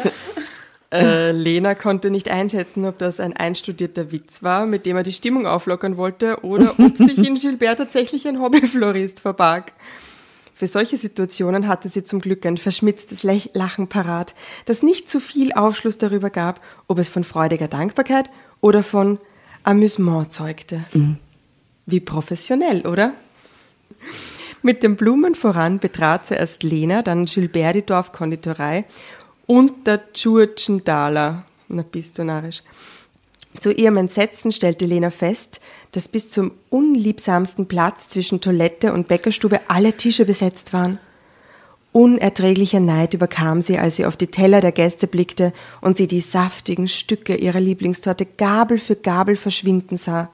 Äh, 0.91 1.31
Lena 1.31 1.75
konnte 1.75 2.09
nicht 2.09 2.29
einschätzen, 2.29 2.85
ob 2.85 2.97
das 2.97 3.19
ein 3.19 3.35
einstudierter 3.35 4.11
Witz 4.11 4.41
war, 4.41 4.65
mit 4.65 4.85
dem 4.85 4.97
er 4.97 5.03
die 5.03 5.11
Stimmung 5.11 5.45
auflockern 5.45 5.97
wollte, 5.97 6.43
oder 6.43 6.73
ob 6.79 6.97
sich 6.97 7.19
in 7.19 7.35
Gilbert 7.41 7.77
tatsächlich 7.77 8.27
ein 8.27 8.39
Hobbyflorist 8.39 9.19
verbarg. 9.19 9.71
Für 10.59 10.67
solche 10.67 10.97
Situationen 10.97 11.69
hatte 11.69 11.87
sie 11.87 12.03
zum 12.03 12.19
Glück 12.19 12.45
ein 12.45 12.57
verschmitztes 12.57 13.23
Lachen 13.23 13.87
parat, 13.87 14.35
das 14.65 14.83
nicht 14.83 15.09
zu 15.09 15.21
viel 15.21 15.53
Aufschluss 15.53 15.97
darüber 15.97 16.29
gab, 16.29 16.59
ob 16.87 16.99
es 16.99 17.07
von 17.07 17.23
freudiger 17.23 17.69
Dankbarkeit 17.69 18.29
oder 18.59 18.83
von 18.83 19.19
Amüsement 19.63 20.33
zeugte. 20.33 20.83
Wie 21.85 22.01
professionell, 22.01 22.85
oder? 22.85 23.13
Mit 24.61 24.83
den 24.83 24.97
Blumen 24.97 25.33
voran 25.33 25.79
betrat 25.79 26.25
zuerst 26.27 26.63
Lena, 26.63 27.03
dann 27.03 27.23
Gilbert 27.23 27.77
die 27.77 27.85
Dorfkonditorei 27.85 28.83
und 29.45 29.87
der 29.87 30.11
Tschurtschendaler. 30.11 31.45
Na, 31.69 31.85
bist 31.89 32.17
du 32.17 32.25
narrisch. 32.25 32.63
Zu 33.57 33.71
ihrem 33.73 33.97
Entsetzen 33.97 34.51
stellte 34.51 34.85
Lena 34.85 35.09
fest, 35.09 35.59
dass 35.91 36.07
bis 36.07 36.29
zum 36.29 36.51
unliebsamsten 36.69 37.67
Platz 37.67 38.07
zwischen 38.07 38.41
Toilette 38.41 38.93
und 38.93 39.07
Bäckerstube 39.07 39.61
alle 39.67 39.93
Tische 39.93 40.25
besetzt 40.25 40.71
waren. 40.71 40.99
Unerträglicher 41.91 42.79
Neid 42.79 43.15
überkam 43.15 43.61
sie, 43.61 43.79
als 43.79 43.95
sie 43.95 44.05
auf 44.05 44.15
die 44.15 44.27
Teller 44.27 44.61
der 44.61 44.71
Gäste 44.71 45.07
blickte 45.07 45.51
und 45.81 45.97
sie 45.97 46.05
die 46.05 46.21
saftigen 46.21 46.87
Stücke 46.87 47.35
ihrer 47.35 47.59
Lieblingstorte 47.59 48.25
Gabel 48.25 48.77
für 48.77 48.95
Gabel 48.95 49.35
verschwinden 49.35 49.97
sah. 49.97 50.29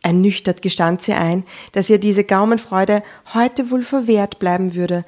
Ernüchtert 0.00 0.62
gestand 0.62 1.02
sie 1.02 1.12
ein, 1.12 1.44
dass 1.72 1.90
ihr 1.90 1.98
diese 1.98 2.24
Gaumenfreude 2.24 3.02
heute 3.34 3.70
wohl 3.70 3.82
verwehrt 3.82 4.38
bleiben 4.38 4.74
würde. 4.74 5.04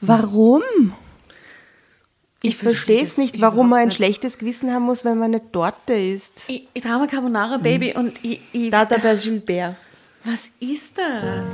Warum? 0.00 0.62
Ich, 2.42 2.56
verstehe 2.56 3.02
es 3.02 3.18
nicht, 3.18 3.42
warum 3.42 3.68
man 3.68 3.80
ein 3.80 3.90
schlechtes 3.90 4.38
Gewissen 4.38 4.72
haben 4.72 4.84
muss, 4.84 5.04
wenn 5.04 5.18
man 5.18 5.34
eine 5.34 5.52
Torte 5.52 5.92
isst. 5.92 6.48
Ich, 6.48 6.66
ich 6.72 6.82
Drama 6.82 7.06
Carbonara 7.06 7.58
Baby 7.58 7.92
und 7.94 8.12
ich, 8.22 8.40
ich, 8.52 8.70
Dada 8.70 8.96
bei 8.96 9.14
Gilbert. 9.14 9.76
was 10.24 10.50
ist 10.58 10.96
das? 10.96 11.48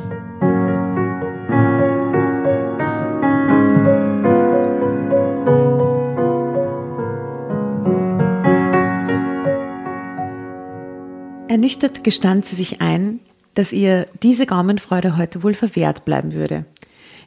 Ernüchtert 11.48 12.04
gestand 12.04 12.44
sie 12.44 12.54
sich 12.54 12.80
ein, 12.80 13.18
dass 13.54 13.72
ihr 13.72 14.06
diese 14.22 14.46
Gaumenfreude 14.46 15.16
heute 15.16 15.42
wohl 15.42 15.54
verwehrt 15.54 16.04
bleiben 16.04 16.32
würde. 16.32 16.64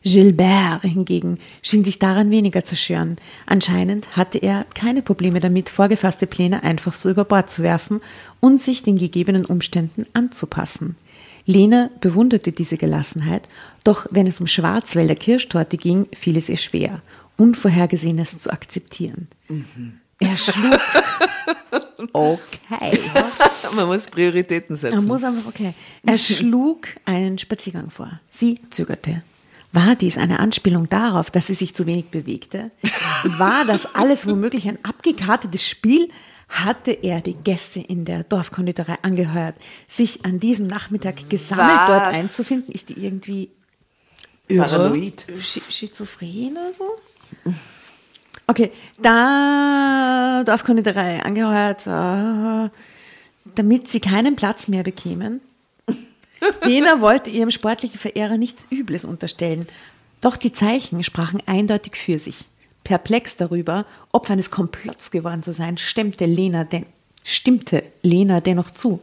Gilbert 0.04 0.82
hingegen 0.82 1.40
schien 1.62 1.84
sich 1.84 2.00
daran 2.00 2.32
weniger 2.32 2.64
zu 2.64 2.76
scheren. 2.76 3.18
Anscheinend 3.46 4.16
hatte 4.16 4.38
er 4.38 4.66
keine 4.74 5.02
Probleme 5.02 5.40
damit, 5.40 5.70
vorgefasste 5.70 6.28
Pläne 6.28 6.64
einfach 6.64 6.94
so 6.94 7.10
über 7.10 7.26
Bord 7.26 7.50
zu 7.50 7.64
werfen 7.64 8.02
und 8.40 8.62
sich 8.62 8.84
den 8.84 8.98
gegebenen 8.98 9.46
Umständen 9.46 10.06
anzupassen. 10.14 10.96
Lena 11.46 11.90
bewunderte 12.00 12.52
diese 12.52 12.78
Gelassenheit, 12.78 13.50
doch 13.84 14.06
wenn 14.12 14.28
es 14.28 14.40
um 14.40 14.48
Schwarzwälder 14.48 15.16
Kirschtorte 15.16 15.78
ging, 15.78 16.08
fiel 16.16 16.38
es 16.38 16.50
ihr 16.50 16.58
schwer, 16.58 17.02
Unvorhergesehenes 17.38 18.38
zu 18.40 18.52
akzeptieren. 18.52 19.28
Er 20.20 20.38
schlug. 20.38 20.80
okay. 22.14 23.00
Man 23.76 23.88
muss 23.88 24.06
Prioritäten 24.08 24.76
setzen. 24.76 25.06
muss 25.08 25.24
einfach, 25.24 25.48
okay. 25.48 25.74
Er 26.06 26.18
schlug 26.18 26.88
einen 27.06 27.38
Spaziergang 27.38 27.90
vor. 27.90 28.20
Sie 28.30 28.60
zögerte. 28.70 29.24
War 29.72 29.96
dies 29.96 30.18
eine 30.18 30.40
Anspielung 30.40 30.90
darauf, 30.90 31.30
dass 31.30 31.48
sie 31.48 31.54
sich 31.54 31.76
zu 31.76 31.86
wenig 31.86 32.06
bewegte? 32.06 32.72
War 33.24 33.66
das 33.66 33.94
alles 33.94 34.26
womöglich 34.26 34.68
ein 34.68 34.80
abgekartetes 34.84 35.68
Spiel? 35.68 36.10
Hatte 36.48 36.92
er 36.92 37.22
die 37.22 37.36
Gäste 37.36 37.80
in 37.80 38.06
der 38.06 38.24
Dorfkonditorei 38.24 38.98
angeheuert, 39.04 39.56
sich 39.88 40.26
an 40.26 40.40
diesem 40.40 40.66
Nachmittag 40.66 41.30
gesammelt 41.30 41.82
Was? 41.82 41.88
dort 41.88 42.08
einzufinden? 42.08 42.74
Ist 42.74 42.90
die 42.90 43.06
irgendwie 43.06 43.50
Paranoid. 44.48 45.28
Sch 45.40 45.60
schizophren 45.70 46.54
oder 46.54 46.74
so? 46.76 47.54
Okay, 48.48 48.72
da 49.00 50.44
Dorfkonditorei 50.44 51.22
angeheuert, 51.22 51.86
äh, 51.86 52.70
damit 53.54 53.88
sie 53.88 54.00
keinen 54.00 54.36
Platz 54.36 54.68
mehr 54.68 54.82
bekämen. 54.82 55.42
Lena 56.64 57.02
wollte 57.02 57.30
ihrem 57.30 57.52
sportlichen 57.52 58.00
Verehrer 58.00 58.38
nichts 58.38 58.66
Übles 58.72 59.06
unterstellen. 59.06 59.68
Doch 60.22 60.38
die 60.38 60.52
Zeichen 60.52 61.04
sprachen 61.04 61.42
eindeutig 61.46 61.96
für 61.96 62.20
sich. 62.20 62.46
Perplex 62.84 63.36
darüber, 63.36 63.86
Opfer 64.12 64.34
eines 64.34 64.52
Komplotts 64.52 65.12
geworden 65.12 65.44
zu 65.44 65.54
sein, 65.54 65.78
stimmte 65.78 66.26
Lena, 66.26 66.64
den, 66.64 66.86
stimmte 67.24 67.84
Lena 68.02 68.42
dennoch 68.42 68.72
zu. 68.72 69.00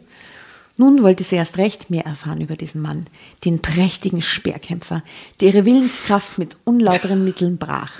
Nun 0.79 1.03
wollte 1.03 1.25
sie 1.25 1.37
erst 1.37 1.57
recht 1.57 1.89
mehr 1.89 2.05
erfahren 2.05 2.41
über 2.41 2.57
diesen 2.57 2.83
Mann, 2.83 3.07
den 3.45 3.63
prächtigen 3.63 4.21
Speerkämpfer, 4.21 5.03
der 5.41 5.49
ihre 5.49 5.65
Willenskraft 5.65 6.37
mit 6.37 6.57
unlauteren 6.65 7.25
Mitteln 7.25 7.57
brach. 7.57 7.93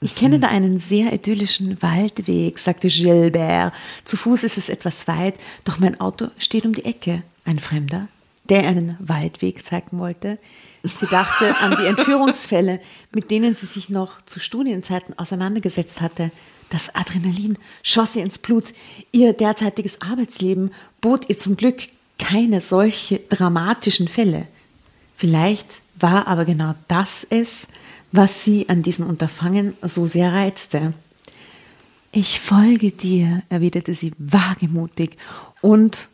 Ich 0.00 0.14
kenne 0.14 0.38
da 0.38 0.48
einen 0.48 0.80
sehr 0.80 1.12
idyllischen 1.12 1.80
Waldweg, 1.80 2.58
sagte 2.58 2.88
Gilbert. 2.88 3.72
Zu 4.04 4.16
Fuß 4.16 4.44
ist 4.44 4.58
es 4.58 4.68
etwas 4.68 5.06
weit, 5.08 5.34
doch 5.64 5.78
mein 5.78 6.00
Auto 6.00 6.28
steht 6.38 6.64
um 6.64 6.74
die 6.74 6.84
Ecke. 6.84 7.22
Ein 7.44 7.58
Fremder, 7.58 8.06
der 8.48 8.66
einen 8.66 8.96
Waldweg 8.98 9.64
zeigen 9.64 9.98
wollte. 9.98 10.38
Sie 10.82 11.06
dachte 11.06 11.56
an 11.58 11.76
die 11.76 11.86
Entführungsfälle, 11.86 12.80
mit 13.12 13.30
denen 13.30 13.54
sie 13.54 13.66
sich 13.66 13.88
noch 13.88 14.24
zu 14.24 14.40
Studienzeiten 14.40 15.16
auseinandergesetzt 15.18 16.00
hatte. 16.00 16.30
Das 16.70 16.94
Adrenalin 16.94 17.58
schoss 17.82 18.16
ihr 18.16 18.24
ins 18.24 18.38
Blut. 18.38 18.72
Ihr 19.12 19.32
derzeitiges 19.32 20.00
Arbeitsleben 20.00 20.72
bot 21.00 21.28
ihr 21.28 21.38
zum 21.38 21.56
Glück 21.56 21.82
keine 22.18 22.60
solche 22.60 23.18
dramatischen 23.18 24.08
Fälle. 24.08 24.46
Vielleicht 25.16 25.80
war 25.98 26.26
aber 26.26 26.44
genau 26.44 26.74
das 26.88 27.26
es, 27.30 27.68
was 28.10 28.44
sie 28.44 28.68
an 28.68 28.82
diesem 28.82 29.06
Unterfangen 29.06 29.74
so 29.82 30.06
sehr 30.06 30.32
reizte. 30.32 30.94
Ich 32.10 32.40
folge 32.40 32.90
dir, 32.90 33.42
erwiderte 33.48 33.94
sie 33.94 34.12
wagemutig 34.18 35.16
und 35.60 36.08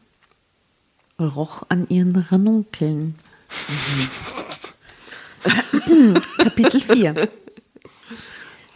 roch 1.18 1.64
an 1.68 1.88
ihren 1.88 2.16
Ranunkeln. 2.16 3.16
Kapitel 6.38 6.80
4 6.80 7.28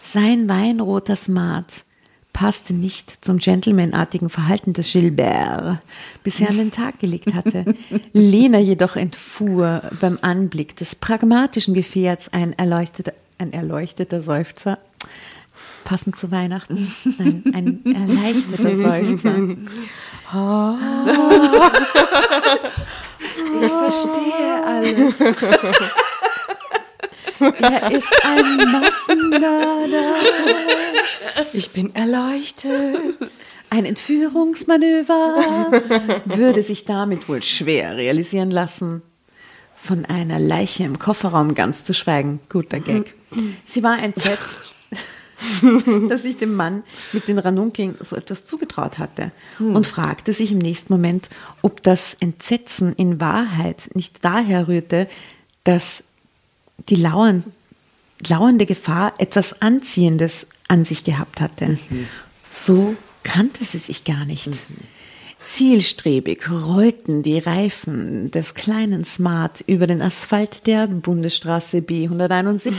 Sein 0.02 0.48
weinroter 0.48 1.16
Smart 1.16 1.84
passte 2.32 2.72
nicht 2.72 3.24
zum 3.24 3.38
gentlemanartigen 3.38 4.30
Verhalten 4.30 4.72
des 4.72 4.92
Gilbert, 4.92 5.80
bisher 6.24 6.48
an 6.48 6.56
den 6.56 6.72
Tag 6.72 6.98
gelegt 6.98 7.34
hatte. 7.34 7.74
Lena 8.12 8.58
jedoch 8.58 8.96
entfuhr 8.96 9.82
beim 10.00 10.18
Anblick 10.22 10.76
des 10.76 10.94
pragmatischen 10.94 11.74
Gefährts 11.74 12.32
ein 12.32 12.52
erleuchteter, 12.54 13.12
ein 13.38 13.52
erleuchteter 13.52 14.22
Seufzer, 14.22 14.78
passend 15.84 16.16
zu 16.16 16.30
Weihnachten, 16.30 16.94
Nein, 17.18 17.44
ein 17.52 17.84
erleichterter 17.94 18.76
Seufzer. 18.76 19.56
Ich 23.60 23.72
verstehe 23.72 24.64
alles. 24.64 25.20
Er 27.40 27.92
ist 27.92 28.24
ein 28.24 28.56
Massenmörder. 28.72 30.14
Ich 31.52 31.70
bin 31.72 31.94
erleuchtet. 31.94 33.18
Ein 33.68 33.84
Entführungsmanöver 33.84 35.82
würde 36.24 36.62
sich 36.62 36.84
damit 36.84 37.28
wohl 37.28 37.42
schwer 37.42 37.96
realisieren 37.96 38.50
lassen. 38.50 39.02
Von 39.74 40.04
einer 40.04 40.38
Leiche 40.38 40.84
im 40.84 40.98
Kofferraum 40.98 41.54
ganz 41.54 41.84
zu 41.84 41.92
schweigen. 41.92 42.40
Guter 42.48 42.80
Gag. 42.80 43.14
Sie 43.66 43.82
war 43.82 43.98
entsetzt, 43.98 44.71
dass 46.08 46.22
sich 46.22 46.36
dem 46.36 46.54
Mann 46.54 46.82
mit 47.12 47.28
den 47.28 47.38
Ranunkeln 47.38 47.96
so 48.00 48.16
etwas 48.16 48.44
zugetraut 48.44 48.98
hatte 48.98 49.32
und 49.58 49.86
fragte 49.86 50.32
sich 50.32 50.52
im 50.52 50.58
nächsten 50.58 50.92
Moment, 50.92 51.28
ob 51.62 51.82
das 51.82 52.14
Entsetzen 52.20 52.92
in 52.92 53.20
Wahrheit 53.20 53.90
nicht 53.94 54.24
daher 54.24 54.68
rührte, 54.68 55.08
dass 55.64 56.02
die 56.88 56.96
lauern, 56.96 57.44
lauernde 58.26 58.66
Gefahr 58.66 59.14
etwas 59.18 59.62
Anziehendes 59.62 60.46
an 60.68 60.84
sich 60.84 61.04
gehabt 61.04 61.40
hatte. 61.40 61.78
So 62.48 62.96
kannte 63.22 63.64
sie 63.64 63.78
sich 63.78 64.04
gar 64.04 64.24
nicht. 64.24 64.48
Zielstrebig 65.44 66.50
rollten 66.50 67.22
die 67.22 67.38
Reifen 67.38 68.30
des 68.30 68.54
kleinen 68.54 69.04
Smart 69.04 69.62
über 69.66 69.86
den 69.86 70.00
Asphalt 70.00 70.66
der 70.66 70.86
Bundesstraße 70.86 71.78
B171. 71.78 72.72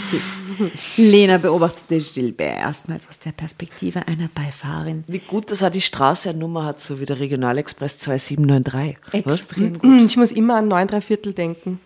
Lena 0.98 1.38
beobachtete 1.38 2.00
Gilbert 2.00 2.60
erstmals 2.60 3.10
aus 3.10 3.20
der 3.20 3.32
Perspektive 3.32 4.08
einer 4.08 4.30
Beifahrerin. 4.34 5.04
Wie 5.08 5.20
gut, 5.20 5.52
dass 5.52 5.62
er 5.62 5.70
die 5.70 5.82
Straße 5.82 6.30
eine 6.30 6.40
Nummer 6.40 6.66
hat, 6.66 6.82
so 6.82 7.00
wie 7.00 7.06
der 7.06 7.20
Regionalexpress 7.20 8.00
2793. 8.00 9.26
Was? 9.26 9.40
Extrem 9.40 9.80
gut. 9.80 10.02
Ich 10.06 10.18
muss 10.18 10.32
immer 10.32 10.56
an 10.56 10.68
9 10.68 10.88
3 10.88 11.02
Viertel 11.02 11.34
denken. 11.34 11.80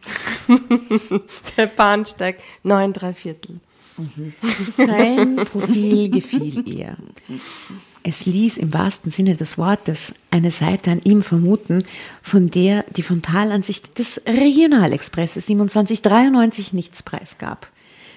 Der 1.57 1.67
Bahnsteig 1.67 2.37
9 2.63 2.93
3 2.93 3.13
Viertel. 3.13 3.59
Sein 4.77 5.37
Profil 5.37 6.09
gefiel 6.09 6.67
ihr. 6.67 6.97
Es 8.07 8.25
ließ 8.25 8.55
im 8.55 8.73
wahrsten 8.73 9.11
Sinne 9.11 9.35
des 9.35 9.57
Wortes 9.57 10.13
eine 10.31 10.49
Seite 10.49 10.91
an 10.91 11.01
ihm 11.03 11.23
vermuten, 11.23 11.83
von 12.21 12.49
der 12.49 12.85
die 12.95 13.03
Frontalansicht 13.03 13.99
des 13.99 14.21
Regionalexpresses 14.25 15.47
2793 15.47 16.71
nichts 16.71 17.03
preisgab. 17.03 17.69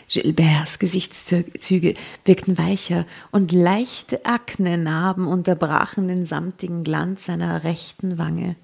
Gilberts 0.08 0.78
Gesichtszüge 0.78 1.94
wirkten 2.24 2.56
weicher 2.56 3.04
und 3.32 3.50
leichte 3.50 4.24
Aknenarben 4.26 5.26
unterbrachen 5.26 6.06
den 6.06 6.24
samtigen 6.24 6.84
Glanz 6.84 7.26
seiner 7.26 7.64
rechten 7.64 8.16
Wange. 8.16 8.54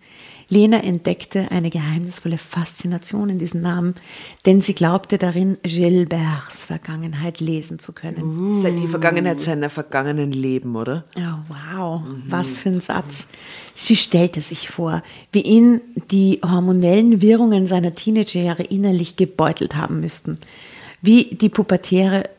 Lena 0.48 0.82
entdeckte 0.84 1.50
eine 1.50 1.70
geheimnisvolle 1.70 2.38
Faszination 2.38 3.30
in 3.30 3.38
diesem 3.38 3.62
Namen, 3.62 3.94
denn 4.46 4.60
sie 4.60 4.74
glaubte 4.74 5.18
darin, 5.18 5.58
Gilberts 5.64 6.64
Vergangenheit 6.64 7.40
lesen 7.40 7.80
zu 7.80 7.92
können. 7.92 8.62
Sei 8.62 8.70
die 8.70 8.86
Vergangenheit 8.86 9.40
seiner 9.40 9.70
vergangenen 9.70 10.30
Leben, 10.30 10.76
oder? 10.76 11.04
Oh, 11.16 11.54
wow, 11.74 12.02
was 12.28 12.58
für 12.58 12.68
ein 12.68 12.80
Satz. 12.80 13.26
Sie 13.74 13.96
stellte 13.96 14.40
sich 14.40 14.68
vor, 14.68 15.02
wie 15.32 15.42
ihn 15.42 15.80
die 16.12 16.40
hormonellen 16.44 17.20
Wirrungen 17.20 17.66
seiner 17.66 17.94
Teenagerjahre 17.94 18.62
innerlich 18.62 19.16
gebeutelt 19.16 19.74
haben 19.74 20.00
müssten. 20.00 20.38
Wie 21.02 21.34
die 21.34 21.48
pubertäre 21.48 22.30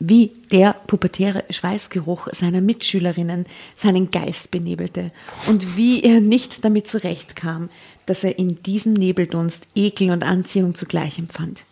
wie 0.00 0.32
der 0.50 0.72
pubertäre 0.86 1.44
Schweißgeruch 1.50 2.28
seiner 2.32 2.62
Mitschülerinnen 2.62 3.44
seinen 3.76 4.10
Geist 4.10 4.50
benebelte 4.50 5.12
und 5.46 5.76
wie 5.76 6.02
er 6.02 6.20
nicht 6.20 6.64
damit 6.64 6.88
zurechtkam, 6.88 7.68
dass 8.06 8.24
er 8.24 8.38
in 8.38 8.62
diesem 8.62 8.94
Nebeldunst 8.94 9.68
Ekel 9.76 10.10
und 10.10 10.24
Anziehung 10.24 10.74
zugleich 10.74 11.18
empfand. 11.18 11.64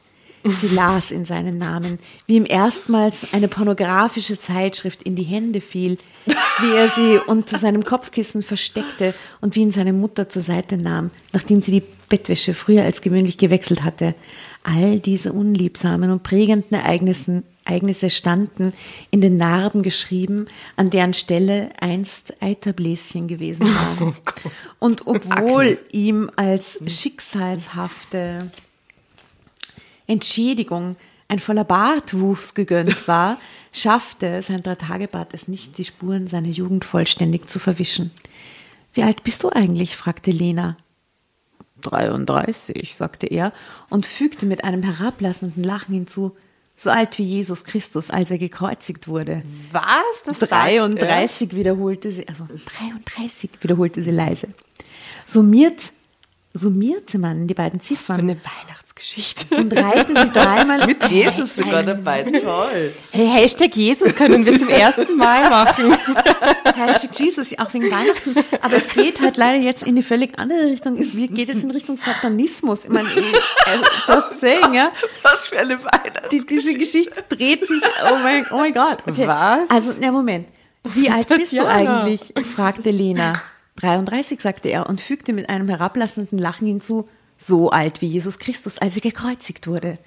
Sie 0.44 0.68
las 0.74 1.10
in 1.10 1.24
seinen 1.24 1.58
Namen, 1.58 1.98
wie 2.26 2.36
ihm 2.36 2.46
erstmals 2.46 3.32
eine 3.32 3.48
pornografische 3.48 4.38
Zeitschrift 4.38 5.02
in 5.02 5.16
die 5.16 5.24
Hände 5.24 5.60
fiel, 5.60 5.98
wie 6.26 6.76
er 6.76 6.90
sie 6.90 7.18
unter 7.26 7.58
seinem 7.58 7.84
Kopfkissen 7.84 8.42
versteckte 8.42 9.14
und 9.40 9.56
wie 9.56 9.62
ihn 9.62 9.72
seine 9.72 9.92
Mutter 9.92 10.28
zur 10.28 10.42
Seite 10.42 10.76
nahm, 10.76 11.10
nachdem 11.32 11.62
sie 11.62 11.72
die 11.72 11.82
Bettwäsche 12.08 12.54
früher 12.54 12.84
als 12.84 13.00
gewöhnlich 13.00 13.38
gewechselt 13.38 13.82
hatte. 13.82 14.14
All 14.62 14.98
diese 14.98 15.32
unliebsamen 15.32 16.10
und 16.10 16.22
prägenden 16.22 16.78
Ereignissen, 16.78 17.42
Ereignisse 17.68 18.10
standen 18.10 18.72
in 19.10 19.20
den 19.20 19.36
Narben 19.36 19.82
geschrieben, 19.82 20.46
an 20.76 20.90
deren 20.90 21.14
Stelle 21.14 21.70
einst 21.80 22.34
Eiterbläschen 22.40 23.28
gewesen 23.28 23.66
waren. 23.98 24.16
Und 24.78 25.06
obwohl 25.06 25.78
ihm 25.92 26.30
als 26.36 26.78
schicksalshafte 26.86 28.50
Entschädigung 30.06 30.96
ein 31.28 31.38
voller 31.38 31.64
Bartwuchs 31.64 32.54
gegönnt 32.54 33.06
war, 33.06 33.38
schaffte 33.72 34.42
sein 34.42 34.62
Dreitagebart 34.62 35.34
es 35.34 35.46
nicht, 35.46 35.76
die 35.76 35.84
Spuren 35.84 36.26
seiner 36.26 36.48
Jugend 36.48 36.86
vollständig 36.86 37.48
zu 37.48 37.58
verwischen. 37.58 38.10
Wie 38.94 39.02
alt 39.02 39.22
bist 39.22 39.44
du 39.44 39.50
eigentlich? 39.50 39.96
fragte 39.96 40.30
Lena. 40.30 40.76
33, 41.82 42.96
sagte 42.96 43.26
er 43.26 43.52
und 43.88 44.04
fügte 44.04 44.46
mit 44.46 44.64
einem 44.64 44.82
herablassenden 44.82 45.62
Lachen 45.62 45.94
hinzu, 45.94 46.34
so 46.78 46.90
alt 46.90 47.18
wie 47.18 47.24
Jesus 47.24 47.64
Christus, 47.64 48.10
als 48.10 48.30
er 48.30 48.38
gekreuzigt 48.38 49.08
wurde. 49.08 49.42
Was? 49.72 49.82
Das 50.24 50.38
33 50.38 51.54
wiederholte 51.54 52.12
sie, 52.12 52.28
also 52.28 52.46
33 52.46 53.50
wiederholte 53.60 54.02
sie 54.02 54.12
leise. 54.12 54.48
Summiert, 55.26 55.92
summierte 56.54 57.18
man 57.18 57.46
die 57.46 57.54
beiden 57.54 57.80
Für 57.80 57.94
Ziffern 57.94 58.20
eine 58.20 58.36
Weihnachtsgeschichte. 58.36 59.54
und 59.56 59.76
reihte 59.76 60.14
sie 60.14 60.30
dreimal 60.32 60.86
Mit 60.86 61.08
Jesus 61.08 61.56
sogar 61.56 61.82
dabei, 61.82 62.22
toll. 62.24 62.92
Hey, 63.10 63.26
Hashtag 63.28 63.76
Jesus 63.76 64.14
können 64.14 64.44
wir 64.44 64.58
zum 64.58 64.68
ersten 64.68 65.16
Mal 65.16 65.48
machen. 65.50 65.92
Hashtag 66.74 67.18
Jesus, 67.18 67.56
auch 67.58 67.72
wegen 67.74 67.90
Weihnachten. 67.90 68.34
Aber 68.62 68.76
es 68.76 68.88
geht 68.88 69.20
halt 69.20 69.36
leider 69.36 69.58
jetzt 69.58 69.84
in 69.86 69.96
die 69.96 70.02
völlig 70.02 70.38
andere 70.38 70.66
Richtung. 70.66 70.96
Es 70.98 71.12
geht 71.12 71.48
jetzt 71.48 71.62
in 71.62 71.70
Richtung 71.70 71.96
Satanismus. 71.96 72.86
Ich 72.86 72.90
meine, 72.90 73.08
eh, 73.10 73.20
äh, 73.20 73.78
just 74.06 74.40
saying, 74.40 74.74
ja. 74.74 74.88
Was 75.22 75.46
für 75.46 75.58
eine 75.58 75.78
Weihnacht. 75.78 76.32
Die, 76.32 76.44
diese 76.46 76.74
Geschichte 76.74 77.22
dreht 77.28 77.66
sich, 77.66 77.82
oh 78.10 78.16
mein, 78.22 78.46
oh 78.50 78.56
mein 78.56 78.72
Gott. 78.72 78.98
Okay. 79.06 79.26
Was? 79.26 79.68
Also, 79.68 79.94
na 80.00 80.10
Moment. 80.10 80.48
Wie 80.84 81.10
alt 81.10 81.28
bist 81.28 81.52
du 81.52 81.66
eigentlich? 81.66 82.32
fragte 82.54 82.90
Lena. 82.90 83.34
33, 83.80 84.40
sagte 84.40 84.68
er 84.68 84.88
und 84.88 85.00
fügte 85.00 85.32
mit 85.32 85.48
einem 85.48 85.68
herablassenden 85.68 86.38
Lachen 86.38 86.66
hinzu, 86.66 87.08
so 87.36 87.70
alt 87.70 88.00
wie 88.00 88.06
Jesus 88.06 88.38
Christus, 88.38 88.78
als 88.78 88.96
er 88.96 89.00
gekreuzigt 89.00 89.66
wurde. 89.66 89.98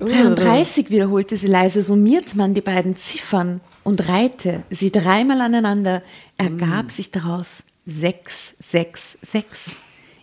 33 0.00 0.90
wiederholte 0.90 1.36
sie 1.36 1.46
leise, 1.46 1.82
summiert 1.82 2.34
man 2.34 2.54
die 2.54 2.60
beiden 2.60 2.96
Ziffern 2.96 3.60
und 3.84 4.08
reihte 4.08 4.62
sie 4.70 4.90
dreimal 4.90 5.40
aneinander, 5.40 6.02
ergab 6.36 6.90
sich 6.90 7.10
daraus 7.10 7.64
666. 7.86 9.74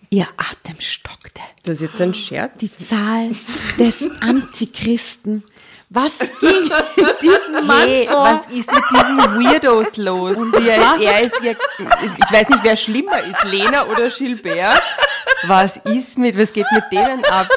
Ihr 0.09 0.27
Atem 0.37 0.79
stockte. 0.79 1.41
Das 1.63 1.77
ist 1.77 1.81
jetzt 1.81 2.01
ein 2.01 2.13
Scherz. 2.13 2.57
Die 2.59 2.71
Zahl 2.71 3.29
des 3.77 4.09
Antichristen. 4.21 5.43
Was 5.89 6.17
ging 6.41 6.69
in 6.97 7.07
diesem 7.21 7.65
Mann 7.67 7.87
Hey, 7.87 8.07
vor? 8.07 8.23
was 8.23 8.45
ist 8.47 8.71
mit 8.71 8.83
diesen 8.91 9.17
Weirdos 9.17 9.95
los? 9.97 10.35
Die, 10.59 10.69
er 10.69 11.21
ist 11.21 11.41
ja, 11.41 11.51
ich 11.51 12.31
weiß 12.33 12.49
nicht, 12.49 12.63
wer 12.63 12.75
schlimmer 12.75 13.19
ist, 13.23 13.43
Lena 13.45 13.85
oder 13.87 14.09
Gilbert. 14.09 14.81
Was 15.43 15.77
ist 15.77 16.17
mit, 16.17 16.37
was 16.37 16.51
geht 16.51 16.65
mit 16.73 16.83
denen 16.91 17.23
ab? 17.25 17.47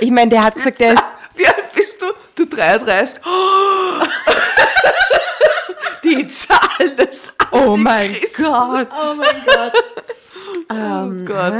Ich 0.00 0.10
meine, 0.10 0.30
der 0.30 0.44
hat 0.44 0.54
gesagt, 0.54 0.80
der 0.80 0.94
ist, 0.94 1.02
Wie 1.34 1.46
alt 1.46 1.72
bist 1.74 2.00
du? 2.00 2.06
Du 2.36 2.46
33. 2.46 3.20
Oh. 3.24 4.04
Die 6.02 6.26
Zahl 6.26 6.90
des 6.98 7.32
oh 7.50 7.76
mein. 7.76 8.14
Gott. 8.36 8.88
Oh 8.90 9.14
mein 9.16 9.42
Gott. 9.46 9.72
Oh 10.70 11.24
Gott. 11.26 11.54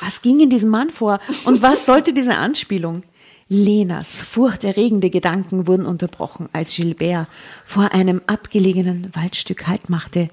Was 0.00 0.20
ging 0.22 0.40
in 0.40 0.50
diesem 0.50 0.70
Mann 0.70 0.90
vor? 0.90 1.18
Und 1.44 1.62
was 1.62 1.86
sollte 1.86 2.12
diese 2.12 2.34
Anspielung? 2.34 3.02
Lenas 3.48 4.22
furchterregende 4.22 5.10
Gedanken 5.10 5.66
wurden 5.66 5.86
unterbrochen, 5.86 6.48
als 6.52 6.74
Gilbert 6.74 7.28
vor 7.64 7.92
einem 7.92 8.22
abgelegenen 8.26 9.14
Waldstück 9.14 9.66
Halt 9.66 9.88
machte. 9.90 10.30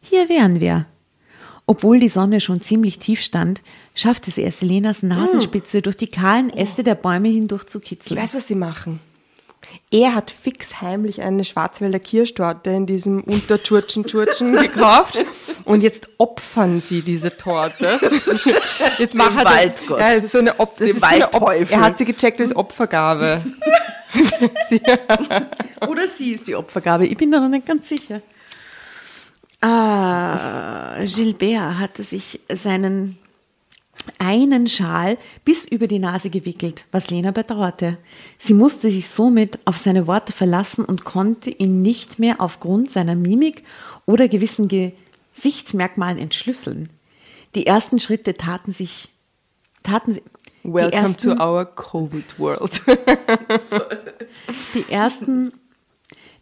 Hier 0.00 0.28
wären 0.28 0.60
wir. 0.60 0.86
Obwohl 1.66 2.00
die 2.00 2.08
Sonne 2.08 2.40
schon 2.40 2.62
ziemlich 2.62 2.98
tief 2.98 3.20
stand, 3.20 3.62
schaffte 3.94 4.30
sie 4.30 4.42
es, 4.42 4.62
Lenas 4.62 5.02
Nasenspitze 5.02 5.82
durch 5.82 5.96
die 5.96 6.06
kahlen 6.06 6.48
Äste 6.50 6.82
der 6.82 6.94
Bäume 6.94 7.28
hindurch 7.28 7.64
zu 7.64 7.78
Ich 7.78 7.84
kitzeln. 7.84 8.18
weiß, 8.18 8.34
was 8.34 8.48
sie 8.48 8.54
machen. 8.54 9.00
Er 9.90 10.14
hat 10.14 10.30
fix 10.30 10.82
heimlich 10.82 11.22
eine 11.22 11.44
Schwarzwälder 11.44 11.98
Kirschtorte 11.98 12.70
in 12.70 12.84
diesem 12.84 13.22
Untertschurtschen-Tschurtschen 13.22 14.52
gekauft 14.52 15.24
und 15.64 15.82
jetzt 15.82 16.10
opfern 16.18 16.82
sie 16.82 17.00
diese 17.00 17.36
Torte. 17.36 17.98
Jetzt 18.98 19.14
macht 19.14 19.38
er 19.38 19.44
Waldgott. 19.46 19.98
Ja, 19.98 20.12
das 20.12 20.24
ist 20.24 20.32
so 20.32 20.38
eine 20.38 20.60
Op 20.60 20.76
das 20.76 20.88
Dem 20.88 20.96
ist 20.96 21.00
so 21.00 21.06
eine 21.06 21.28
Op 21.32 21.40
Waldteufel. 21.40 21.74
Er 21.74 21.80
hat 21.80 21.96
sie 21.96 22.04
gecheckt 22.04 22.40
als 22.40 22.54
Opfergabe. 22.54 23.42
Oder 25.88 26.08
sie 26.08 26.32
ist 26.32 26.46
die 26.46 26.54
Opfergabe. 26.54 27.06
Ich 27.06 27.16
bin 27.16 27.30
da 27.30 27.40
noch 27.40 27.48
nicht 27.48 27.66
ganz 27.66 27.88
sicher. 27.88 28.20
Ah, 29.60 30.98
Gilbert 31.04 31.78
hatte 31.78 32.02
sich 32.02 32.40
seinen 32.52 33.18
einen 34.18 34.68
Schal 34.68 35.18
bis 35.44 35.66
über 35.66 35.86
die 35.86 35.98
Nase 35.98 36.30
gewickelt, 36.30 36.84
was 36.92 37.10
Lena 37.10 37.30
bedauerte. 37.30 37.98
Sie 38.38 38.54
musste 38.54 38.90
sich 38.90 39.08
somit 39.08 39.58
auf 39.64 39.76
seine 39.76 40.06
Worte 40.06 40.32
verlassen 40.32 40.84
und 40.84 41.04
konnte 41.04 41.50
ihn 41.50 41.82
nicht 41.82 42.18
mehr 42.18 42.40
aufgrund 42.40 42.90
seiner 42.90 43.14
Mimik 43.14 43.62
oder 44.06 44.28
gewissen 44.28 44.68
Gesichtsmerkmalen 44.68 46.18
entschlüsseln. 46.18 46.88
Die 47.54 47.66
ersten 47.66 48.00
Schritte 48.00 48.34
taten 48.34 48.72
sich, 48.72 49.08
taten 49.82 50.18
Welcome 50.62 50.92
ersten, 50.92 51.36
to 51.36 51.42
our 51.42 51.64
Covid 51.64 52.38
world. 52.38 52.82
Die 54.74 54.92
ersten, 54.92 55.52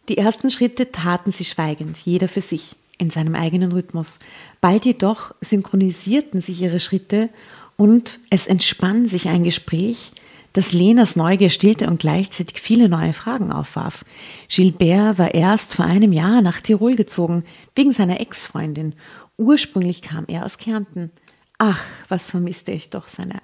die 0.09 0.17
ersten 0.17 0.51
Schritte 0.51 0.91
taten 0.91 1.31
sie 1.31 1.45
schweigend, 1.45 1.97
jeder 1.97 2.27
für 2.27 2.41
sich, 2.41 2.75
in 2.97 3.09
seinem 3.09 3.35
eigenen 3.35 3.71
Rhythmus. 3.71 4.19
Bald 4.59 4.85
jedoch 4.85 5.33
synchronisierten 5.41 6.41
sich 6.41 6.61
ihre 6.61 6.79
Schritte 6.79 7.29
und 7.77 8.19
es 8.29 8.47
entspann 8.47 9.07
sich 9.07 9.29
ein 9.29 9.43
Gespräch, 9.43 10.11
das 10.53 10.73
Lenas 10.73 11.15
Neugier 11.15 11.51
stillte 11.51 11.87
und 11.87 11.99
gleichzeitig 11.99 12.59
viele 12.59 12.89
neue 12.89 13.13
Fragen 13.13 13.51
aufwarf. 13.51 14.03
Gilbert 14.49 15.19
war 15.19 15.33
erst 15.35 15.75
vor 15.75 15.85
einem 15.85 16.11
Jahr 16.11 16.41
nach 16.41 16.61
Tirol 16.61 16.95
gezogen, 16.95 17.45
wegen 17.75 17.93
seiner 17.93 18.19
Ex-Freundin. 18.19 18.95
Ursprünglich 19.37 20.01
kam 20.01 20.25
er 20.27 20.45
aus 20.45 20.57
Kärnten. 20.57 21.11
Ach, 21.59 21.83
was 22.09 22.31
vermisste 22.31 22.71
ich 22.71 22.89
doch 22.89 23.07
seine, 23.07 23.39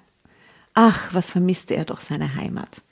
ach, 0.74 1.14
was 1.14 1.30
vermisste 1.30 1.76
er 1.76 1.84
doch 1.84 2.00
seine 2.00 2.34
Heimat. 2.34 2.82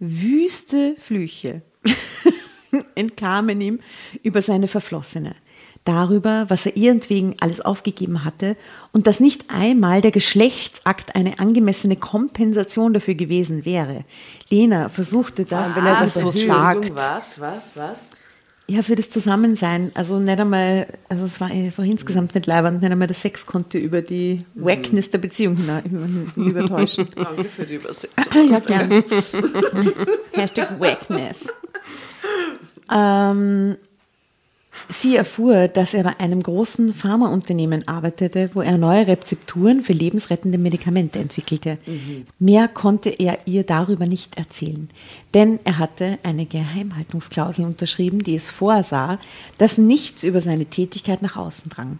Wüste 0.00 0.96
Flüche 0.98 1.62
entkamen 2.96 3.60
ihm 3.60 3.80
über 4.22 4.42
seine 4.42 4.66
Verflossene. 4.66 5.36
Darüber, 5.84 6.46
was 6.48 6.66
er 6.66 6.76
ihretwegen 6.76 7.36
alles 7.40 7.60
aufgegeben 7.60 8.24
hatte 8.24 8.56
und 8.92 9.06
dass 9.06 9.20
nicht 9.20 9.50
einmal 9.50 10.00
der 10.00 10.12
Geschlechtsakt 10.12 11.14
eine 11.14 11.38
angemessene 11.38 11.96
Kompensation 11.96 12.94
dafür 12.94 13.14
gewesen 13.14 13.64
wäre. 13.64 14.04
Lena 14.48 14.88
versuchte 14.88 15.44
das, 15.44 15.76
wenn 15.76 15.84
er 15.84 16.00
das 16.00 16.14
so 16.14 16.30
sagt. 16.30 16.94
Was, 16.94 17.40
was, 17.40 17.70
was? 17.74 18.10
Ja, 18.66 18.80
für 18.80 18.94
das 18.94 19.10
Zusammensein. 19.10 19.92
Also 19.92 20.18
nicht 20.18 20.40
einmal, 20.40 20.86
also 21.10 21.26
es 21.26 21.38
war, 21.38 21.50
war 21.50 21.84
insgesamt 21.84 22.34
nicht 22.34 22.46
leibend, 22.46 22.80
nicht 22.80 22.90
einmal 22.90 23.06
der 23.06 23.16
Sex 23.16 23.44
konnte 23.44 23.76
über 23.76 24.00
die 24.00 24.46
Wackness 24.54 25.10
der 25.10 25.18
Beziehung 25.18 25.58
übertäuschen. 26.36 27.06
Danke 27.14 27.44
für 27.44 27.66
die 27.66 27.74
Übersetzung. 27.74 28.24
ja, 28.50 28.58
gern. 28.60 28.90
Hashtag 30.32 30.80
Wackness. 30.80 31.36
Ähm, 32.90 33.76
sie 34.88 35.16
erfuhr, 35.16 35.68
dass 35.68 35.94
er 35.94 36.04
bei 36.04 36.18
einem 36.18 36.42
großen 36.42 36.94
Pharmaunternehmen 36.94 37.88
arbeitete, 37.88 38.50
wo 38.54 38.62
er 38.62 38.78
neue 38.78 39.06
Rezepturen 39.06 39.82
für 39.82 39.92
lebensrettende 39.92 40.58
Medikamente 40.58 41.18
entwickelte. 41.18 41.78
Mehr 42.38 42.68
konnte 42.68 43.10
er 43.10 43.38
ihr 43.46 43.64
darüber 43.64 44.06
nicht 44.06 44.36
erzählen, 44.36 44.88
denn 45.32 45.58
er 45.64 45.78
hatte 45.78 46.18
eine 46.22 46.46
Geheimhaltungsklausel 46.46 47.64
unterschrieben, 47.64 48.20
die 48.20 48.34
es 48.34 48.50
vorsah, 48.50 49.18
dass 49.58 49.78
nichts 49.78 50.24
über 50.24 50.40
seine 50.40 50.66
Tätigkeit 50.66 51.22
nach 51.22 51.36
außen 51.36 51.70
drang. 51.70 51.98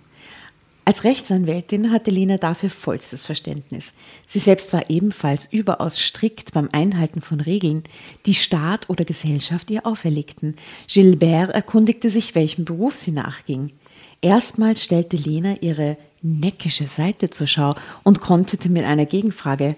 Als 0.87 1.05
Rechtsanwältin 1.05 1.91
hatte 1.91 2.11
Lena 2.11 2.37
dafür 2.37 2.69
vollstes 2.69 3.25
Verständnis. 3.25 3.95
Sie 4.29 4.39
selbst 4.39 4.73
war 4.75 4.91
ebenfalls 4.91 5.51
überaus 5.51 5.99
strikt 5.99 6.53
beim 6.53 6.69
Einhalten 6.73 7.23
von 7.23 7.41
Regeln, 7.41 7.85
die 8.27 8.35
Staat 8.35 8.91
oder 8.91 9.07
Gesellschaft 9.07 9.71
ihr 9.71 9.87
auferlegten. 9.87 10.57
Gilbert 10.87 11.51
erkundigte 11.51 12.11
sich, 12.11 12.35
welchem 12.35 12.67
Beruf 12.67 12.97
sie 12.97 13.13
nachging. 13.13 13.73
Erstmals 14.21 14.85
stellte 14.85 15.17
Lena 15.17 15.57
ihre 15.63 15.97
neckische 16.21 16.87
Seite 16.87 17.31
zur 17.31 17.47
Schau 17.47 17.77
und 18.03 18.21
konterte 18.21 18.69
mit 18.69 18.85
einer 18.85 19.07
Gegenfrage. 19.07 19.77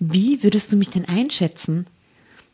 Wie 0.00 0.42
würdest 0.42 0.72
du 0.72 0.76
mich 0.76 0.90
denn 0.90 1.04
einschätzen? 1.04 1.86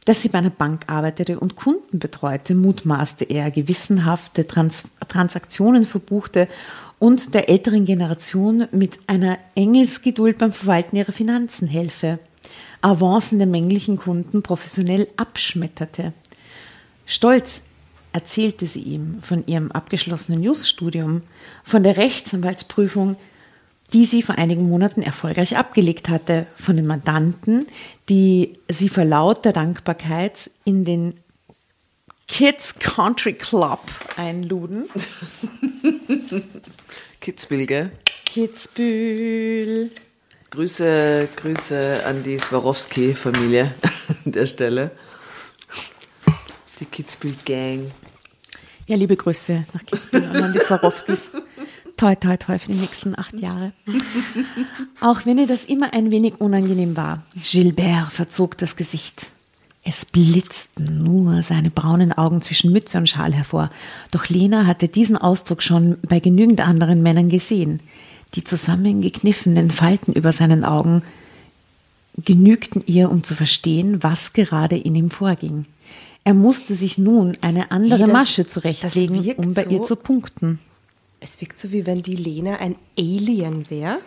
Dass 0.05 0.23
sie 0.23 0.29
bei 0.31 0.39
einer 0.39 0.51
Bank 0.51 0.85
arbeitete 0.87 1.39
und 1.39 1.57
Kunden 1.57 1.99
betreute, 1.99 2.55
mutmaßte 2.55 3.25
er, 3.25 3.51
gewissenhafte 3.51 4.47
Trans 4.47 4.85
Transaktionen 5.09 5.87
verbuchte 5.87 6.49
und 6.99 7.35
der 7.35 7.49
älteren 7.49 7.85
Generation 7.85 8.67
mit 8.73 8.99
einer 9.07 9.39
Engelsgeduld 9.55 10.39
beim 10.39 10.53
Verwalten 10.53 10.97
ihrer 10.97 11.13
Finanzen 11.13 11.69
helfe, 11.69 12.19
Avancen 12.81 13.39
der 13.39 13.47
männlichen 13.47 13.97
Kunden 13.97 14.43
professionell 14.43 15.09
abschmetterte. 15.17 16.13
Stolz 17.07 17.63
erzählte 18.13 18.67
sie 18.67 18.83
ihm 18.83 19.19
von 19.23 19.47
ihrem 19.47 19.71
abgeschlossenen 19.71 20.43
Jus-Studium, 20.43 21.23
von 21.63 21.83
der 21.83 21.97
Rechtsanwaltsprüfung, 21.97 23.17
die 23.93 24.05
sie 24.05 24.23
vor 24.23 24.37
einigen 24.37 24.69
Monaten 24.69 25.03
erfolgreich 25.03 25.57
abgelegt 25.57 26.09
hatte, 26.09 26.47
von 26.57 26.77
den 26.77 26.87
Mandanten, 26.87 27.67
die 28.09 28.59
sie 28.69 28.89
vor 28.89 29.05
lauter 29.05 29.53
Dankbarkeit 29.53 30.51
in 30.65 30.85
den 30.85 31.15
Kids 32.29 32.79
Country 32.79 33.33
Club 33.33 33.81
einluden. 34.17 34.89
Kitzbühel, 37.21 37.67
gell? 37.67 37.93
Kitzbühel. 38.27 39.91
Grüße, 40.51 41.29
Grüße 41.37 42.05
an 42.07 42.23
die 42.23 42.39
Swarovski-Familie 42.39 43.75
an 44.25 44.33
der 44.33 44.47
Stelle. 44.47 44.93
Die 46.79 46.85
Kitzbühel-Gang. 46.85 47.91
Ja, 48.87 48.97
liebe 48.97 49.17
Grüße 49.17 49.65
nach 49.73 49.85
Kitzbühel 49.85 50.31
und 50.31 50.37
an 50.37 50.53
die 50.53 50.61
Swarovskis. 50.61 51.31
Toi, 51.97 52.15
toi, 52.15 52.37
toi 52.37 52.59
für 52.59 52.71
die 52.71 52.79
nächsten 52.79 53.19
acht 53.19 53.35
Jahre. 53.35 53.73
Auch 55.01 55.27
wenn 55.27 55.39
ihr 55.39 55.49
das 55.49 55.65
immer 55.65 55.93
ein 55.93 56.13
wenig 56.13 56.41
unangenehm 56.41 56.97
war. 56.97 57.25
Gilbert 57.35 58.13
verzog 58.13 58.57
das 58.59 58.77
Gesicht. 58.77 59.33
Es 59.91 60.05
blitzten 60.05 61.03
nur 61.03 61.43
seine 61.43 61.71
braunen 61.71 62.13
Augen 62.13 62.43
zwischen 62.43 62.73
Mütze 62.73 62.99
und 62.99 63.09
Schal 63.09 63.33
hervor. 63.33 63.71
Doch 64.11 64.29
Lena 64.29 64.67
hatte 64.67 64.87
diesen 64.87 65.17
Ausdruck 65.17 65.63
schon 65.63 65.97
bei 66.07 66.21
genügend 66.21 66.61
anderen 66.61 67.03
Männern 67.03 67.31
gesehen. 67.31 67.81
Die 68.35 68.45
zusammengekniffenen 68.45 69.71
Falten 69.71 70.13
über 70.13 70.33
seinen 70.33 70.63
Augen 70.67 71.01
genügten 72.23 72.83
ihr, 72.85 73.11
um 73.11 73.25
zu 73.25 73.35
verstehen, 73.35 74.03
was 74.03 74.35
gerade 74.35 74.77
in 74.77 74.95
ihm 74.95 75.11
vorging. 75.11 75.65
Er 76.23 76.35
musste 76.35 76.75
sich 76.75 76.99
nun 76.99 77.39
eine 77.41 77.71
andere 77.71 78.01
das- 78.01 78.13
Masche 78.13 78.47
zurechtlegen, 78.47 79.17
um 79.37 79.55
bei 79.55 79.65
ihr 79.65 79.79
so- 79.79 79.85
zu 79.85 79.97
punkten. 79.97 80.59
Es 81.21 81.41
wirkt 81.41 81.59
so, 81.59 81.73
wie 81.73 81.87
wenn 81.87 82.03
die 82.03 82.15
Lena 82.17 82.57
ein 82.57 82.77
Alien 82.99 83.71
wäre, 83.71 84.01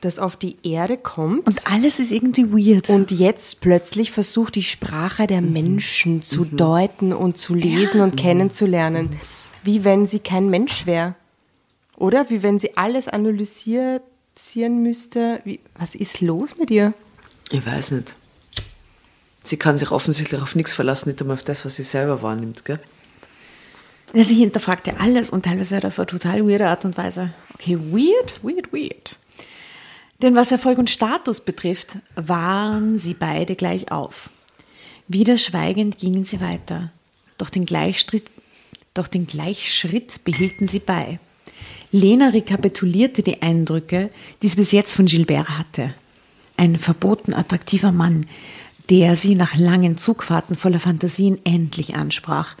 das 0.00 0.18
auf 0.18 0.36
die 0.36 0.56
Erde 0.62 0.96
kommt 0.98 1.46
Und 1.46 1.66
alles 1.66 1.98
ist 1.98 2.12
irgendwie 2.12 2.50
weird. 2.52 2.88
und 2.90 3.10
jetzt 3.10 3.60
plötzlich 3.60 4.12
versucht, 4.12 4.54
die 4.54 4.62
Sprache 4.62 5.26
der 5.26 5.40
Menschen 5.40 6.22
zu 6.22 6.44
deuten 6.44 7.12
und 7.12 7.38
zu 7.38 7.54
lesen 7.54 8.00
und 8.00 8.16
kennenzulernen. 8.16 9.18
Wie 9.64 9.84
wenn 9.84 10.06
sie 10.06 10.18
kein 10.20 10.48
Mensch 10.50 10.86
wäre. 10.86 11.14
Oder? 11.96 12.28
Wie 12.30 12.42
wenn 12.42 12.58
sie 12.60 12.76
alles 12.76 13.08
analysieren 13.08 14.02
müsste. 14.82 15.40
Wie, 15.44 15.60
was 15.78 15.94
ist 15.94 16.20
los 16.20 16.56
mit 16.58 16.70
ihr? 16.70 16.92
Ich 17.50 17.64
weiß 17.64 17.92
nicht. 17.92 18.14
Sie 19.44 19.56
kann 19.56 19.78
sich 19.78 19.90
offensichtlich 19.92 20.42
auf 20.42 20.54
nichts 20.56 20.74
verlassen, 20.74 21.08
nicht 21.08 21.20
einmal 21.20 21.34
auf 21.34 21.42
das, 21.44 21.64
was 21.64 21.76
sie 21.76 21.84
selber 21.84 22.20
wahrnimmt, 22.20 22.64
gell? 22.64 22.80
Ja, 24.12 24.24
sie 24.24 24.34
hinterfragte 24.34 24.98
alles 25.00 25.30
und 25.30 25.44
teilweise 25.44 25.78
auf 25.86 25.98
eine 25.98 26.06
total 26.06 26.48
weirde 26.48 26.68
Art 26.68 26.84
und 26.84 26.96
Weise. 26.96 27.32
Okay, 27.54 27.78
weird, 27.78 28.40
weird, 28.42 28.72
weird. 28.72 29.18
Denn 30.22 30.34
was 30.34 30.50
Erfolg 30.50 30.78
und 30.78 30.90
Status 30.90 31.40
betrifft, 31.40 31.98
waren 32.14 32.98
sie 32.98 33.14
beide 33.14 33.54
gleich 33.54 33.90
auf. 33.90 34.30
Wieder 35.08 35.36
schweigend 35.36 35.98
gingen 35.98 36.24
sie 36.24 36.40
weiter. 36.40 36.90
Doch 37.38 37.50
den 37.50 37.66
Gleichschritt, 37.66 38.24
doch 38.94 39.08
den 39.08 39.26
Gleichschritt 39.26 40.24
behielten 40.24 40.68
sie 40.68 40.78
bei. 40.78 41.18
Lena 41.92 42.30
rekapitulierte 42.30 43.22
die 43.22 43.42
Eindrücke, 43.42 44.10
die 44.42 44.48
sie 44.48 44.56
bis 44.56 44.72
jetzt 44.72 44.94
von 44.94 45.06
Gilbert 45.06 45.50
hatte. 45.50 45.94
Ein 46.56 46.78
verboten 46.78 47.34
attraktiver 47.34 47.92
Mann, 47.92 48.26
der 48.90 49.16
sie 49.16 49.34
nach 49.34 49.56
langen 49.56 49.96
Zugfahrten 49.96 50.56
voller 50.56 50.80
Fantasien 50.80 51.38
endlich 51.44 51.94
ansprach. 51.94 52.56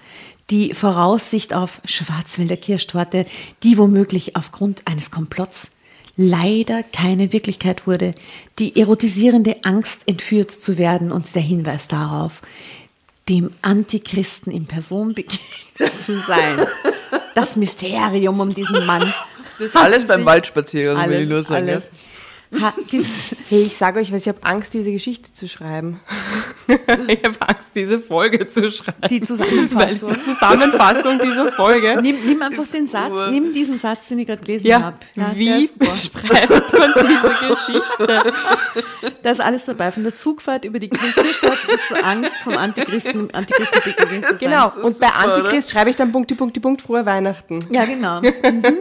Die 0.50 0.74
Voraussicht 0.74 1.54
auf 1.54 1.80
Schwarzwälder 1.84 2.56
Kirschtorte, 2.56 3.26
die 3.62 3.78
womöglich 3.78 4.36
aufgrund 4.36 4.86
eines 4.86 5.10
Komplotts 5.10 5.70
leider 6.16 6.82
keine 6.82 7.32
Wirklichkeit 7.32 7.86
wurde. 7.86 8.14
Die 8.58 8.80
erotisierende 8.80 9.56
Angst, 9.64 10.00
entführt 10.06 10.50
zu 10.50 10.78
werden 10.78 11.12
und 11.12 11.34
der 11.34 11.42
Hinweis 11.42 11.88
darauf, 11.88 12.42
dem 13.28 13.50
Antichristen 13.62 14.52
in 14.52 14.66
Person 14.66 15.14
begegnet 15.14 15.92
zu 16.04 16.20
sein. 16.26 16.66
Das 17.34 17.56
Mysterium 17.56 18.40
um 18.40 18.54
diesen 18.54 18.86
Mann. 18.86 19.12
Das 19.58 19.68
ist 19.68 19.76
alles 19.76 20.06
beim 20.06 20.24
Waldspaziergang, 20.24 21.10
will 21.10 21.22
ich 21.22 21.28
nur 21.28 21.42
sagen. 21.42 21.68
alles. 21.68 21.84
Ha, 22.60 22.72
dieses, 22.92 23.34
Hey, 23.48 23.62
ich 23.62 23.76
sage 23.76 24.00
euch 24.00 24.12
was, 24.12 24.22
ich 24.22 24.28
habe 24.28 24.42
Angst, 24.42 24.74
diese 24.74 24.90
Geschichte 24.90 25.32
zu 25.32 25.46
schreiben. 25.48 26.00
ich 26.68 27.24
habe 27.24 27.36
Angst, 27.40 27.70
diese 27.74 28.00
Folge 28.00 28.46
zu 28.46 28.70
schreiben. 28.72 29.08
Die 29.08 29.20
Zusammenfassung. 29.20 30.14
Die 30.14 30.20
Zusammenfassung 30.20 31.18
dieser 31.20 31.52
Folge. 31.52 32.00
nimm, 32.02 32.16
nimm 32.24 32.42
einfach 32.42 32.66
den 32.66 32.88
Satz, 32.88 33.12
nimm 33.30 33.52
diesen 33.52 33.78
Satz, 33.78 34.08
den 34.08 34.18
ich 34.20 34.26
gerade 34.26 34.42
gelesen 34.42 34.66
Ja, 34.66 34.82
habe. 34.82 34.96
der 35.14 35.36
wie 35.36 35.68
beschreibt 35.68 36.72
man 36.78 36.92
diese 36.96 37.54
Geschichte? 37.54 38.32
Da 39.22 39.30
ist 39.32 39.40
alles 39.40 39.64
dabei, 39.64 39.90
von 39.90 40.02
der 40.04 40.14
Zugfahrt 40.14 40.64
über 40.64 40.78
die 40.78 40.88
Kirchstadt 40.88 41.66
bis 41.66 41.80
zur 41.88 42.04
Angst 42.04 42.32
vom 42.42 42.56
Antichristen, 42.56 43.32
Antichristen 43.32 43.80
begegnet 43.84 44.24
zu 44.24 44.30
sein. 44.30 44.38
Genau, 44.38 44.66
und 44.82 44.98
bei 45.00 45.08
super, 45.08 45.16
Antichrist 45.16 45.70
schreibe 45.70 45.90
ich 45.90 45.96
dann 45.96 46.12
Punkti, 46.12 46.34
Punkti, 46.34 46.60
Punkt, 46.60 46.82
frohe 46.82 47.04
Weihnachten. 47.06 47.66
Ja, 47.70 47.84
genau. 47.84 48.20
Mhm. 48.20 48.80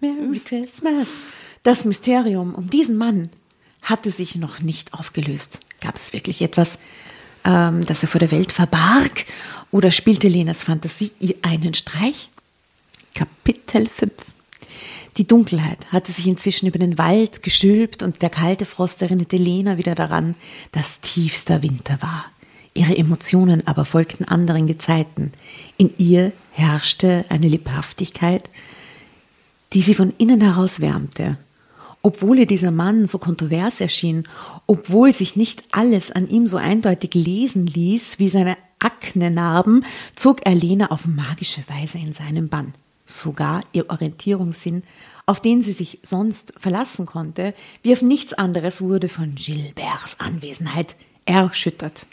Merry 0.00 0.40
Christmas. 0.44 1.08
Das 1.68 1.84
Mysterium 1.84 2.54
um 2.54 2.70
diesen 2.70 2.96
Mann 2.96 3.28
hatte 3.82 4.10
sich 4.10 4.36
noch 4.36 4.60
nicht 4.60 4.94
aufgelöst. 4.94 5.60
Gab 5.82 5.96
es 5.96 6.14
wirklich 6.14 6.40
etwas, 6.40 6.78
ähm, 7.44 7.84
das 7.84 8.02
er 8.02 8.08
vor 8.08 8.20
der 8.20 8.30
Welt 8.30 8.52
verbarg? 8.52 9.26
Oder 9.70 9.90
spielte 9.90 10.28
Lenas 10.28 10.62
Fantasie 10.62 11.10
ihr 11.20 11.34
einen 11.42 11.74
Streich? 11.74 12.30
Kapitel 13.12 13.86
5 13.86 14.10
Die 15.18 15.26
Dunkelheit 15.26 15.92
hatte 15.92 16.10
sich 16.10 16.26
inzwischen 16.26 16.68
über 16.68 16.78
den 16.78 16.96
Wald 16.96 17.42
gestülpt 17.42 18.02
und 18.02 18.22
der 18.22 18.30
kalte 18.30 18.64
Frost 18.64 19.02
erinnerte 19.02 19.36
Lena 19.36 19.76
wieder 19.76 19.94
daran, 19.94 20.36
dass 20.72 21.02
tiefster 21.02 21.62
Winter 21.62 22.00
war. 22.00 22.24
Ihre 22.72 22.96
Emotionen 22.96 23.66
aber 23.66 23.84
folgten 23.84 24.24
anderen 24.24 24.68
Gezeiten. 24.68 25.32
In 25.76 25.92
ihr 25.98 26.32
herrschte 26.50 27.26
eine 27.28 27.46
Lebhaftigkeit, 27.46 28.48
die 29.74 29.82
sie 29.82 29.94
von 29.94 30.14
innen 30.16 30.40
heraus 30.40 30.80
wärmte. 30.80 31.36
Obwohl 32.08 32.38
ihr 32.38 32.46
dieser 32.46 32.70
Mann 32.70 33.06
so 33.06 33.18
kontrovers 33.18 33.82
erschien, 33.82 34.22
obwohl 34.66 35.12
sich 35.12 35.36
nicht 35.36 35.62
alles 35.72 36.10
an 36.10 36.26
ihm 36.26 36.46
so 36.46 36.56
eindeutig 36.56 37.12
lesen 37.12 37.66
ließ 37.66 38.18
wie 38.18 38.30
seine 38.30 38.56
Aknenarben, 38.78 39.84
zog 40.16 40.46
er 40.46 40.54
Lena 40.54 40.90
auf 40.90 41.06
magische 41.06 41.62
Weise 41.68 41.98
in 41.98 42.14
seinen 42.14 42.48
Bann. 42.48 42.72
sogar 43.04 43.60
ihr 43.72 43.90
Orientierungssinn, 43.90 44.84
auf 45.26 45.40
den 45.40 45.62
sie 45.62 45.74
sich 45.74 45.98
sonst 46.02 46.54
verlassen 46.56 47.04
konnte, 47.04 47.52
wie 47.82 47.92
auf 47.92 48.00
nichts 48.00 48.32
anderes, 48.32 48.80
wurde 48.80 49.10
von 49.10 49.34
Gilberts 49.34 50.18
Anwesenheit 50.18 50.96
erschüttert. 51.26 52.06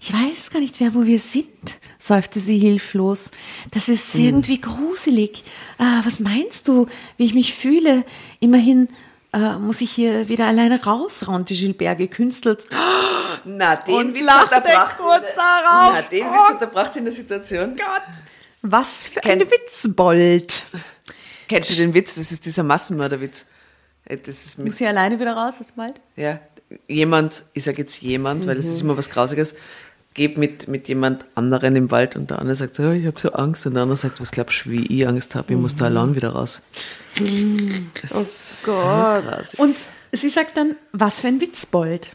Ich 0.00 0.12
weiß 0.12 0.50
gar 0.50 0.58
nicht 0.58 0.80
wer, 0.80 0.94
wo 0.94 1.04
wir 1.04 1.20
sind, 1.20 1.78
seufzte 2.00 2.40
sie 2.40 2.58
hilflos. 2.58 3.30
Das 3.70 3.88
ist 3.88 4.16
irgendwie 4.16 4.60
gruselig. 4.60 5.44
Ah, 5.78 6.00
was 6.04 6.18
meinst 6.18 6.66
du, 6.66 6.88
wie 7.18 7.24
ich 7.24 7.34
mich 7.34 7.54
fühle? 7.54 8.04
Immerhin 8.40 8.88
äh, 9.32 9.56
muss 9.58 9.80
ich 9.80 9.90
hier 9.90 10.28
wieder 10.28 10.46
alleine 10.46 10.82
raus, 10.82 11.26
raunte 11.28 11.54
Gilbert 11.54 11.98
gekünstelt. 11.98 12.66
Na, 13.44 13.76
den 13.76 13.94
Und 13.94 14.14
Witz 14.14 14.20
unterbracht. 14.22 14.98
kurz 14.98 15.24
darauf. 15.34 15.92
Na, 15.94 16.02
den 16.02 16.26
Oh 16.26 16.32
Witz 16.32 16.50
unterbracht 16.52 16.96
in 16.96 17.04
der 17.04 17.12
Situation. 17.12 17.76
Was 18.62 19.08
für 19.08 19.20
Kenn- 19.20 19.40
ein 19.42 19.50
Witzbold. 19.50 20.62
Kennst 21.48 21.70
du 21.70 21.74
den 21.74 21.92
Witz? 21.94 22.14
Das 22.14 22.30
ist 22.30 22.44
dieser 22.44 22.62
Massenmörderwitz. 22.62 23.44
Äh, 24.04 24.18
Das 24.18 24.44
ist 24.44 24.58
mit, 24.58 24.68
Muss 24.68 24.80
ich 24.80 24.86
alleine 24.86 25.18
wieder 25.18 25.34
raus, 25.34 25.54
das 25.58 25.72
bald? 25.72 26.00
ja, 26.16 26.38
jemand, 26.88 27.44
ich 27.52 27.64
sage 27.64 27.78
jetzt 27.82 28.00
jemand, 28.00 28.46
weil 28.46 28.56
das 28.56 28.66
ist 28.66 28.80
immer 28.80 28.96
was 28.96 29.10
Grausiges, 29.10 29.54
geht 30.14 30.36
mit, 30.36 30.68
mit 30.68 30.88
jemand 30.88 31.24
anderen 31.34 31.76
im 31.76 31.90
Wald 31.90 32.16
und 32.16 32.30
der 32.30 32.38
andere 32.38 32.54
sagt 32.54 32.74
so, 32.74 32.84
"Oh, 32.84 32.90
ich 32.92 33.06
habe 33.06 33.18
so 33.18 33.32
Angst 33.32 33.66
und 33.66 33.74
der 33.74 33.84
andere 33.84 33.96
sagt, 33.96 34.20
was 34.20 34.30
glaubst 34.30 34.64
du, 34.64 34.70
wie 34.70 34.86
ich 34.86 35.06
Angst 35.06 35.34
habe, 35.34 35.52
ich 35.54 35.58
muss 35.58 35.76
da 35.76 35.86
allein 35.86 36.14
wieder 36.14 36.30
raus. 36.30 36.60
oh 37.18 38.26
Gott. 38.64 39.58
Und 39.58 39.76
sie 40.12 40.28
sagt 40.28 40.56
dann, 40.56 40.76
was 40.92 41.20
für 41.20 41.28
ein 41.28 41.40
Witzbold. 41.40 42.14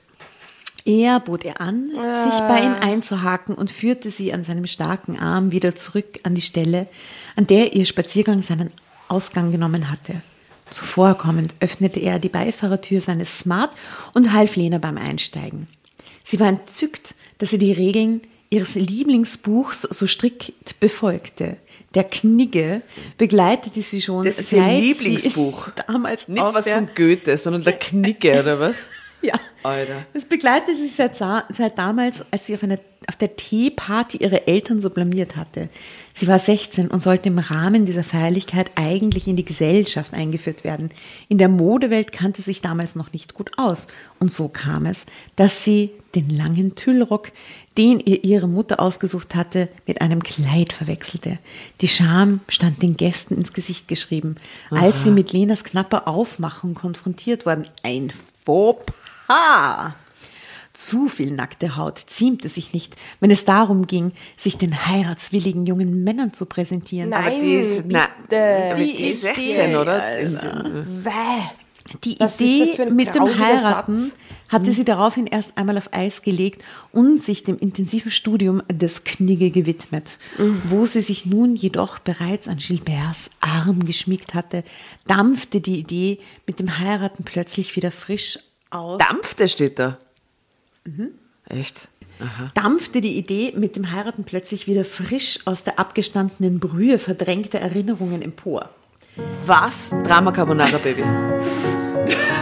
Er 0.85 1.19
bot 1.19 1.43
ihr 1.43 1.59
an, 1.59 1.89
sich 1.89 2.39
bei 2.47 2.61
ihm 2.61 2.75
einzuhaken 2.79 3.55
und 3.55 3.71
führte 3.71 4.09
sie 4.09 4.31
an 4.31 4.45
seinem 4.45 4.67
starken 4.67 5.19
Arm 5.19 5.51
wieder 5.51 5.75
zurück 5.75 6.19
an 6.23 6.33
die 6.33 6.41
Stelle, 6.41 6.87
an 7.35 7.45
der 7.45 7.73
ihr 7.73 7.83
Spaziergang 7.83 8.41
seinen 8.41 8.71
Ausgang 9.09 9.51
genommen 9.51 9.91
hatte. 9.91 10.21
Zuvorkommend 10.69 11.55
öffnete 11.59 11.99
er 11.99 12.19
die 12.19 12.29
Beifahrertür 12.29 13.01
seines 13.01 13.39
Smart 13.39 13.71
und 14.13 14.31
half 14.31 14.55
Lena 14.55 14.77
beim 14.77 14.97
Einsteigen. 14.97 15.67
Sie 16.23 16.39
war 16.39 16.47
entzückt, 16.47 17.15
dass 17.37 17.51
sie 17.51 17.57
die 17.57 17.71
Regeln 17.71 18.21
ihres 18.49 18.75
Lieblingsbuchs 18.75 19.81
so 19.81 20.07
strikt 20.07 20.79
befolgte. 20.79 21.57
Der 21.93 22.03
Knigge 22.03 22.81
begleitete 23.17 23.81
sie 23.81 24.01
schon 24.01 24.25
Das 24.25 24.39
ist 24.39 24.51
ihr 24.53 24.67
Lieblingsbuch. 24.67 25.69
damals 25.87 26.27
Nicht 26.27 26.41
was 26.41 26.69
von 26.69 26.89
Goethe, 26.95 27.37
sondern 27.37 27.63
der 27.63 27.73
Knicke, 27.73 28.39
oder 28.39 28.59
was? 28.59 28.87
ja. 29.21 29.33
Alter. 29.63 30.05
Das 30.13 30.25
begleitete 30.25 30.77
sie 30.77 30.87
seit, 30.87 31.15
seit 31.15 31.77
damals, 31.77 32.23
als 32.31 32.45
sie 32.45 32.55
auf, 32.55 32.63
einer, 32.63 32.79
auf 33.07 33.15
der 33.15 33.35
Teeparty 33.35 34.17
ihre 34.17 34.47
Eltern 34.47 34.81
so 34.81 34.89
blamiert 34.89 35.35
hatte. 35.35 35.69
Sie 36.17 36.27
war 36.27 36.39
16 36.39 36.87
und 36.87 37.03
sollte 37.03 37.29
im 37.29 37.37
Rahmen 37.37 37.85
dieser 37.85 38.03
Feierlichkeit 38.03 38.71
eigentlich 38.73 39.27
in 39.27 39.35
die 39.35 39.45
Gesellschaft 39.45 40.15
eingeführt 40.15 40.63
werden. 40.63 40.89
In 41.29 41.37
der 41.37 41.47
Modewelt 41.47 42.11
kannte 42.11 42.41
sich 42.41 42.59
damals 42.59 42.95
noch 42.95 43.13
nicht 43.13 43.35
gut 43.35 43.51
aus. 43.55 43.85
Und 44.19 44.33
so 44.33 44.47
kam 44.47 44.87
es, 44.87 45.05
dass 45.35 45.63
sie 45.63 45.91
den 46.15 46.31
langen 46.31 46.73
Tüllrock, 46.73 47.31
den 47.77 47.99
ihr 47.99 48.23
ihre 48.23 48.47
Mutter 48.47 48.79
ausgesucht 48.79 49.35
hatte, 49.35 49.69
mit 49.85 50.01
einem 50.01 50.23
Kleid 50.23 50.73
verwechselte. 50.73 51.37
Die 51.81 51.87
Scham 51.87 52.39
stand 52.47 52.81
den 52.81 52.97
Gästen 52.97 53.35
ins 53.35 53.53
Gesicht 53.53 53.87
geschrieben, 53.87 54.37
als 54.71 55.03
sie 55.03 55.11
mit 55.11 55.33
Lenas 55.33 55.63
knapper 55.63 56.07
Aufmachung 56.07 56.73
konfrontiert 56.73 57.45
wurden. 57.45 57.67
Ein 57.83 58.11
Fauxpas! 58.43 59.93
Zu 60.77 61.09
viel 61.09 61.31
nackte 61.31 61.75
Haut 61.75 61.97
ziemte 61.97 62.49
sich 62.49 62.71
nicht, 62.71 62.95
wenn 63.19 63.31
es 63.31 63.45
darum 63.45 63.87
ging, 63.87 64.11
sich 64.37 64.59
den 64.59 64.85
heiratswilligen 64.85 65.65
jungen 65.65 66.03
Männern 66.03 66.33
zu 66.33 66.45
präsentieren. 66.45 67.09
Nein. 67.09 67.25
Aber 67.25 67.39
die 67.39 67.55
ist, 67.55 67.83
na, 67.87 68.07
bitte. 68.21 68.69
aber 68.69 68.79
die 68.79 69.05
ist 69.09 69.21
16, 69.21 69.75
oder? 69.75 70.03
Die 72.03 72.15
Was 72.19 72.33
ist 72.33 72.41
Idee 72.41 72.91
mit 72.91 73.15
dem 73.15 73.39
Heiraten 73.39 74.11
hatte 74.49 74.71
sie 74.71 74.85
daraufhin 74.85 75.25
erst 75.25 75.57
einmal 75.57 75.79
auf 75.79 75.91
Eis 75.93 76.21
gelegt 76.21 76.63
und 76.91 77.23
sich 77.23 77.43
dem 77.43 77.57
intensiven 77.57 78.11
Studium 78.11 78.61
des 78.71 79.03
Knigge 79.03 79.49
gewidmet. 79.49 80.19
Wo 80.65 80.85
sie 80.85 81.01
sich 81.01 81.25
nun 81.25 81.55
jedoch 81.55 81.97
bereits 81.97 82.47
an 82.47 82.57
Gilberts 82.57 83.31
Arm 83.39 83.83
geschmiegt 83.83 84.35
hatte, 84.35 84.63
dampfte 85.07 85.59
die 85.59 85.79
Idee 85.79 86.19
mit 86.45 86.59
dem 86.59 86.77
Heiraten 86.77 87.23
plötzlich 87.23 87.75
wieder 87.75 87.89
frisch 87.89 88.37
aus. 88.69 88.99
Dampfte 88.99 89.47
steht 89.47 89.79
da. 89.79 89.97
Echt? 91.49 91.89
dampfte 92.55 92.99
die 92.99 93.15
Idee 93.17 93.53
mit 93.55 93.75
dem 93.75 93.91
Heiraten 93.91 94.23
plötzlich 94.23 94.67
wieder 94.67 94.83
frisch 94.83 95.39
aus 95.45 95.63
der 95.63 95.77
abgestandenen 95.77 96.59
Brühe 96.59 96.97
verdrängter 96.97 97.59
Erinnerungen 97.59 98.23
empor. 98.23 98.69
Was? 99.45 99.91
Drama 100.03 100.31
Carbonara 100.31 100.77
Baby. 100.77 101.03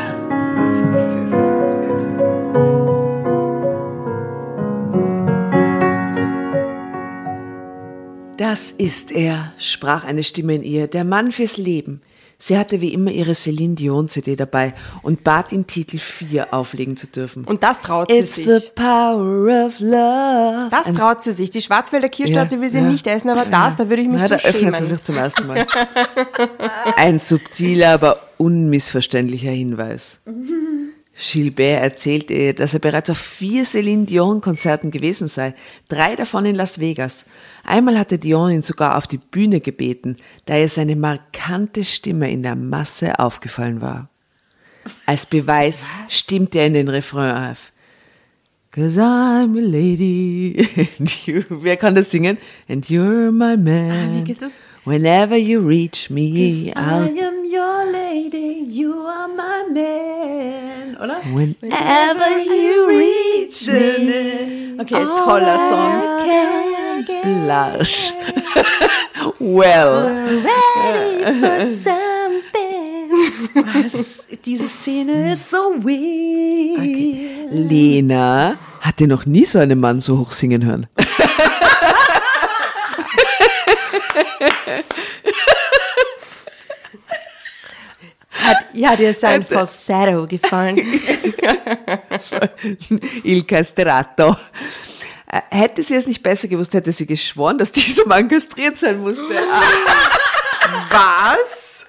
Das 8.38 8.74
ist 8.74 9.12
er, 9.12 9.54
sprach 9.58 10.04
eine 10.04 10.24
Stimme 10.24 10.56
in 10.56 10.64
ihr, 10.64 10.88
der 10.88 11.06
Mann 11.06 11.32
fürs 11.32 11.58
Leben. 11.58 12.02
Sie 12.38 12.58
hatte 12.58 12.82
wie 12.82 12.94
immer 12.94 13.12
ihre 13.12 13.34
Celine 13.34 13.76
Dion 13.76 14.10
CD 14.10 14.36
dabei 14.36 14.74
und 15.02 15.24
bat 15.24 15.52
ihn, 15.52 15.66
Titel 15.68 15.98
4 15.98 16.54
auflegen 16.54 16.98
zu 16.98 17.08
dürfen. 17.08 17.46
Und 17.46 17.64
das 17.64 17.82
traut 17.82 18.10
sie 18.12 18.18
It's 18.20 18.36
sich. 18.36 18.46
the 18.46 18.70
power 18.76 19.66
of 19.66 19.80
love. 19.80 20.68
Das 20.70 20.92
traut 20.94 21.24
sie 21.24 21.32
sich. 21.32 21.50
Die 21.50 21.62
Schwarzwälder 21.62 22.10
Kirschtorte 22.10 22.56
Ja, 22.56 22.62
will 22.62 22.70
sie 22.70 22.80
ja. 22.80 22.84
nicht 22.84 23.08
essen, 23.08 23.30
aber 23.30 23.46
das, 23.46 23.76
da 23.78 23.90
würde 23.90 24.02
ich 24.02 24.08
mich 24.10 24.18
Na, 24.22 24.28
so 24.28 24.30
da 24.30 24.36
öffnet 24.36 24.56
schämen. 24.56 24.76
sie 24.76 24.86
sich 24.88 25.04
zum 25.04 25.18
ersten 25.18 25.48
Mal. 25.48 25.66
Ein 26.98 27.20
subtiler, 27.20 27.92
aber 27.94 28.20
unmissverständlicher 28.38 29.52
Hinweis. 29.52 30.20
Gilbert 31.18 31.82
erzählte 31.82 32.34
ihr, 32.34 32.54
dass 32.54 32.74
er 32.74 32.80
bereits 32.80 33.10
auf 33.10 33.18
vier 33.18 33.64
Celine 33.64 34.06
Dion-Konzerten 34.06 34.92
gewesen 34.92 35.28
sei, 35.28 35.54
drei 35.88 36.16
davon 36.16 36.46
in 36.46 36.56
Las 36.56 36.80
Vegas. 36.80 37.26
Einmal 37.64 37.98
hatte 37.98 38.18
Dion 38.18 38.52
ihn 38.52 38.64
sogar 38.64 38.98
auf 38.98 39.08
die 39.08 39.18
Bühne 39.18 39.62
gebeten, 39.62 40.18
da 40.46 40.58
ihr 40.58 40.68
seine 40.68 40.96
markante 40.96 41.84
Stimme 41.84 42.30
in 42.30 42.44
der 42.44 42.56
Masse 42.56 43.18
aufgefallen 43.20 43.82
war. 43.82 44.10
Als 45.06 45.26
Beweis 45.26 45.86
stimmte 46.10 46.60
er 46.60 46.68
in 46.68 46.74
den 46.74 46.90
Refrain 46.90 47.52
auf. 47.52 47.72
Cause 48.72 49.00
I'm 49.00 49.58
a 49.58 49.62
lady. 49.62 50.68
And 51.00 51.26
you, 51.26 51.44
wer 51.50 51.78
kann 51.78 51.96
das 51.96 52.12
singen? 52.12 52.38
And 52.68 52.86
you're 52.88 53.32
my 53.32 53.56
man. 53.56 53.92
Ah, 53.92 54.18
wie 54.18 54.24
geht 54.26 54.42
das? 54.42 54.52
Whenever 54.84 55.38
you 55.38 55.62
reach 55.62 56.10
me, 56.10 56.74
I 56.76 56.76
am 56.76 57.46
your 57.46 57.92
lady, 57.92 58.66
you 58.68 58.94
are 59.08 59.30
my 59.30 59.74
man, 59.74 60.75
oder? 60.98 61.22
Whenever 61.34 62.30
you 62.44 62.88
reach 62.88 63.68
me, 63.68 64.80
Okay, 64.80 65.04
toller 65.04 65.58
Song. 65.70 66.02
blush. 67.24 68.12
well, 69.40 70.12
Was? 73.54 74.24
Diese 74.46 74.68
Szene 74.68 75.34
ist 75.34 75.50
so 75.50 75.58
weird. 75.84 77.52
Lena 77.52 78.58
hatte 78.82 79.08
noch 79.08 79.26
nie 79.26 79.46
so 79.46 79.60
einen 79.60 79.80
Mann 79.80 80.02
so 80.02 80.18
hoch 80.20 80.32
singen 80.32 80.64
hören. 80.66 80.88
Hat, 88.46 88.58
ja, 88.74 88.96
dir 88.96 89.10
ist 89.12 89.24
ein 89.24 89.44
Falsetto 89.44 90.26
gefallen. 90.28 90.78
Il 93.24 93.44
Castrato. 93.46 94.36
Äh, 95.32 95.42
Hätte 95.50 95.84
sie 95.84 95.96
es 95.96 96.06
nicht 96.08 96.22
besser 96.22 96.48
gewusst, 96.48 96.74
hätte 96.74 96.92
sie 96.92 97.06
geschworen, 97.06 97.58
dass 97.58 97.72
dieser 97.72 98.06
Mann 98.06 98.28
kastriert 98.28 98.78
sein 98.78 99.00
musste. 99.00 99.24
Was? 100.90 101.86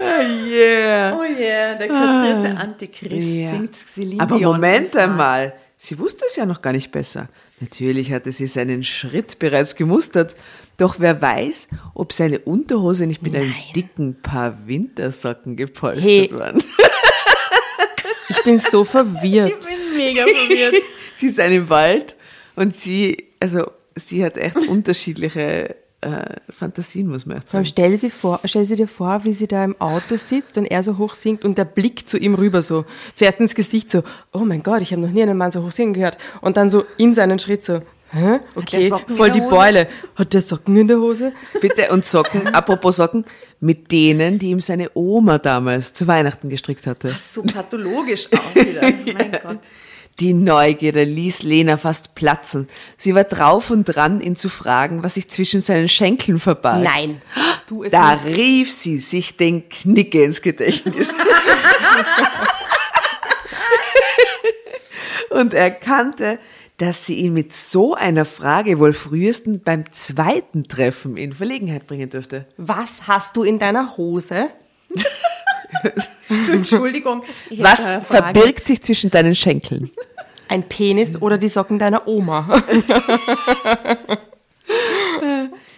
Yeah. 0.00 1.16
Oh 1.18 1.24
yeah, 1.24 1.74
der 1.74 1.88
kastrierte 1.88 2.56
Antichrist 2.60 3.26
Ja. 3.26 3.50
singt 3.50 3.74
Celine 3.92 4.22
Aber 4.22 4.38
Moment 4.38 4.96
einmal, 4.96 5.54
sie 5.76 5.98
wusste 5.98 6.24
es 6.26 6.36
ja 6.36 6.46
noch 6.46 6.62
gar 6.62 6.72
nicht 6.72 6.92
besser. 6.92 7.28
Natürlich 7.64 8.12
hatte 8.12 8.30
sie 8.30 8.44
seinen 8.46 8.84
Schritt 8.84 9.38
bereits 9.38 9.74
gemustert, 9.74 10.34
doch 10.76 10.96
wer 10.98 11.22
weiß, 11.22 11.68
ob 11.94 12.12
seine 12.12 12.38
Unterhose 12.40 13.06
nicht 13.06 13.22
mit 13.22 13.34
einem 13.34 13.54
dicken 13.74 14.20
Paar 14.20 14.66
Wintersocken 14.66 15.56
gepolstert 15.56 16.04
Hey. 16.04 16.30
waren. 16.32 16.62
Ich 18.28 18.42
bin 18.42 18.58
so 18.58 18.84
verwirrt. 18.84 19.52
bin 19.60 19.96
mega 19.96 20.24
verwirrt. 20.26 20.74
sie 21.14 21.26
ist 21.28 21.38
im 21.38 21.68
Wald 21.70 22.16
und 22.56 22.74
sie, 22.76 23.28
also 23.40 23.70
sie 23.94 24.24
hat 24.24 24.36
echt 24.36 24.56
unterschiedliche 24.56 25.76
äh, 26.04 26.36
Fantasien, 26.50 27.08
muss 27.08 27.26
man 27.26 27.38
echt 27.38 27.50
sagen. 27.50 27.64
stell 27.64 27.96
dir, 27.96 28.10
vor, 28.10 28.40
stell 28.44 28.64
sie 28.64 28.76
dir 28.76 28.88
vor, 28.88 29.24
wie 29.24 29.32
sie 29.32 29.46
da 29.46 29.64
im 29.64 29.80
Auto 29.80 30.16
sitzt 30.16 30.58
und 30.58 30.66
er 30.66 30.82
so 30.82 30.98
hoch 30.98 31.14
singt 31.14 31.44
und 31.44 31.58
der 31.58 31.64
Blick 31.64 32.06
zu 32.06 32.18
ihm 32.18 32.34
rüber 32.34 32.62
so, 32.62 32.84
zuerst 33.14 33.40
ins 33.40 33.54
Gesicht 33.54 33.90
so, 33.90 34.02
oh 34.32 34.40
mein 34.40 34.62
Gott, 34.62 34.82
ich 34.82 34.92
habe 34.92 35.02
noch 35.02 35.10
nie 35.10 35.22
einen 35.22 35.38
Mann 35.38 35.50
so 35.50 35.62
hoch 35.62 35.70
singen 35.70 35.94
gehört 35.94 36.18
und 36.40 36.56
dann 36.56 36.70
so 36.70 36.84
in 36.98 37.14
seinen 37.14 37.38
Schritt 37.38 37.64
so, 37.64 37.80
Hä? 38.10 38.38
Okay, 38.54 38.92
voll 39.16 39.32
die? 39.32 39.40
Beule. 39.40 39.88
Hat 40.14 40.32
der 40.34 40.40
Socken 40.40 40.76
in 40.76 40.86
der 40.86 40.98
Hose? 40.98 41.32
Bitte, 41.60 41.90
und 41.90 42.04
Socken, 42.04 42.46
apropos 42.54 42.96
Socken, 42.96 43.24
mit 43.58 43.90
denen, 43.90 44.38
die 44.38 44.50
ihm 44.50 44.60
seine 44.60 44.90
Oma 44.94 45.38
damals 45.38 45.94
zu 45.94 46.06
Weihnachten 46.06 46.48
gestrickt 46.48 46.86
hatte. 46.86 47.16
So 47.18 47.42
pathologisch 47.42 48.28
auch 48.32 48.54
wieder. 48.54 48.82
mein 48.82 49.32
Gott. 49.42 49.58
Die 50.20 50.32
Neugierde 50.32 51.02
ließ 51.02 51.42
Lena 51.42 51.76
fast 51.76 52.14
platzen. 52.14 52.68
Sie 52.96 53.16
war 53.16 53.24
drauf 53.24 53.70
und 53.70 53.84
dran, 53.84 54.20
ihn 54.20 54.36
zu 54.36 54.48
fragen, 54.48 55.02
was 55.02 55.14
sich 55.14 55.28
zwischen 55.28 55.60
seinen 55.60 55.88
Schenkeln 55.88 56.38
verbarg. 56.38 56.84
Nein. 56.84 57.20
Du 57.66 57.82
Da 57.84 58.14
nicht. 58.14 58.36
rief 58.36 58.72
sie 58.72 58.98
sich 58.98 59.36
den 59.36 59.68
Knicke 59.68 60.22
ins 60.22 60.40
Gedächtnis. 60.40 61.12
und 65.30 65.52
erkannte, 65.52 66.38
dass 66.78 67.06
sie 67.06 67.14
ihn 67.16 67.32
mit 67.34 67.54
so 67.56 67.94
einer 67.94 68.24
Frage 68.24 68.78
wohl 68.78 68.92
frühestens 68.92 69.58
beim 69.64 69.90
zweiten 69.92 70.68
Treffen 70.68 71.16
in 71.16 71.32
Verlegenheit 71.32 71.88
bringen 71.88 72.10
dürfte. 72.10 72.46
Was 72.56 73.08
hast 73.08 73.36
du 73.36 73.42
in 73.42 73.58
deiner 73.58 73.96
Hose? 73.96 74.50
Entschuldigung. 76.52 77.22
Was 77.56 77.98
verbirgt 78.06 78.66
sich 78.66 78.82
zwischen 78.82 79.10
deinen 79.10 79.34
Schenkeln? 79.34 79.90
Ein 80.48 80.62
Penis 80.64 81.20
oder 81.20 81.38
die 81.38 81.48
Socken 81.48 81.78
deiner 81.78 82.06
Oma? 82.06 82.62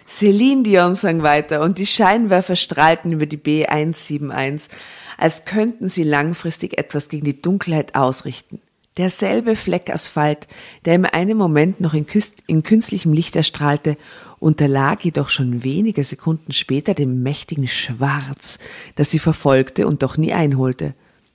Celine 0.07 0.63
Dion 0.63 0.95
sang 0.95 1.21
weiter 1.21 1.61
und 1.61 1.77
die 1.77 1.85
Scheinwerfer 1.85 2.55
strahlten 2.55 3.11
über 3.11 3.25
die 3.25 3.37
B171, 3.37 4.69
als 5.17 5.43
könnten 5.45 5.89
sie 5.89 6.03
langfristig 6.03 6.77
etwas 6.77 7.09
gegen 7.09 7.25
die 7.25 7.41
Dunkelheit 7.41 7.95
ausrichten. 7.95 8.61
Derselbe 8.97 9.55
Fleck 9.55 9.91
Asphalt, 9.91 10.47
der 10.85 10.95
im 10.95 11.05
einen 11.05 11.37
Moment 11.37 11.81
noch 11.81 11.93
in, 11.93 12.07
in 12.47 12.63
künstlichem 12.63 13.13
Licht 13.13 13.35
erstrahlte, 13.35 13.95
unterlag 14.39 15.03
jedoch 15.03 15.29
schon 15.29 15.63
wenige 15.63 16.03
Sekunden 16.03 16.51
später 16.53 16.93
dem 16.93 17.23
mächtigen 17.23 17.67
Schwarz, 17.67 18.59
das 18.95 19.09
sie 19.09 19.19
verfolgte 19.19 19.87
und 19.87 20.03
doch 20.03 20.17
nie 20.17 20.33
einholte. 20.33 20.93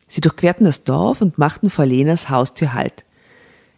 Sie 0.08 0.20
durchquerten 0.20 0.64
das 0.64 0.84
Dorf 0.84 1.20
und 1.20 1.38
machten 1.38 1.70
vor 1.70 1.86
Lenas 1.86 2.28
Haustür 2.28 2.74
Halt. 2.74 3.04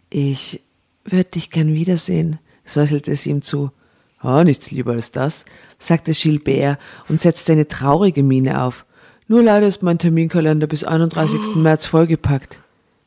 Ich 0.09 0.61
würde 1.05 1.31
dich 1.31 1.49
gern 1.49 1.73
wiedersehen, 1.73 2.39
säuselte 2.65 3.15
sie 3.15 3.29
ihm 3.29 3.41
zu. 3.41 3.71
Ah, 4.19 4.43
nichts 4.43 4.71
lieber 4.71 4.93
als 4.93 5.11
das, 5.11 5.45
sagte 5.77 6.11
Gilbert 6.11 6.79
und 7.09 7.21
setzte 7.21 7.53
eine 7.53 7.67
traurige 7.67 8.23
Miene 8.23 8.63
auf. 8.63 8.85
Nur 9.27 9.43
leider 9.43 9.67
ist 9.67 9.83
mein 9.83 9.99
Terminkalender 9.99 10.67
bis 10.67 10.83
31. 10.83 11.55
März 11.55 11.85
vollgepackt. 11.85 12.57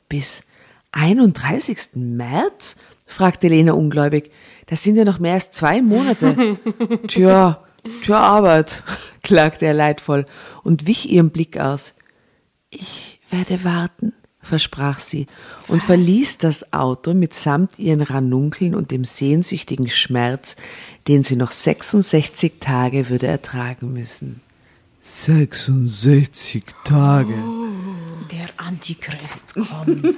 Bis 0.09 0.43
31. 0.93 1.91
März? 1.95 2.77
fragte 3.07 3.49
Lena 3.49 3.73
ungläubig. 3.73 4.31
Das 4.69 4.83
sind 4.83 4.97
ja 4.97 5.05
noch 5.05 5.19
mehr 5.19 5.35
als 5.35 5.51
zwei 5.51 5.83
Monate. 5.83 6.59
Tja, 7.09 7.65
tja 8.03 8.19
Arbeit, 8.19 8.83
klagte 9.23 9.65
er 9.65 9.75
leidvoll 9.75 10.27
und 10.63 10.87
wich 10.87 11.11
ihrem 11.11 11.31
Blick 11.31 11.59
aus. 11.59 11.95
Ich 12.71 13.19
werde 13.31 13.65
warten, 13.65 14.13
versprach 14.43 15.01
sie 15.01 15.25
und 15.69 15.83
verließ 15.83 16.37
das 16.39 16.73
Auto 16.75 17.15
mitsamt 17.15 17.79
ihren 17.79 18.03
Ranunkeln 18.03 18.75
und 18.75 18.91
dem 18.91 19.05
sehnsüchtigen 19.05 19.89
Schmerz, 19.89 20.55
den 21.09 21.25
sie 21.25 21.37
noch 21.37 21.51
66 21.51 22.55
Tage 22.61 23.09
würde 23.09 23.27
ertragen 23.27 23.95
müssen. 23.95 24.43
66 25.01 26.65
Tage. 26.85 27.35
Der 28.31 28.49
Antichrist 28.59 29.55
kommt. 29.55 30.15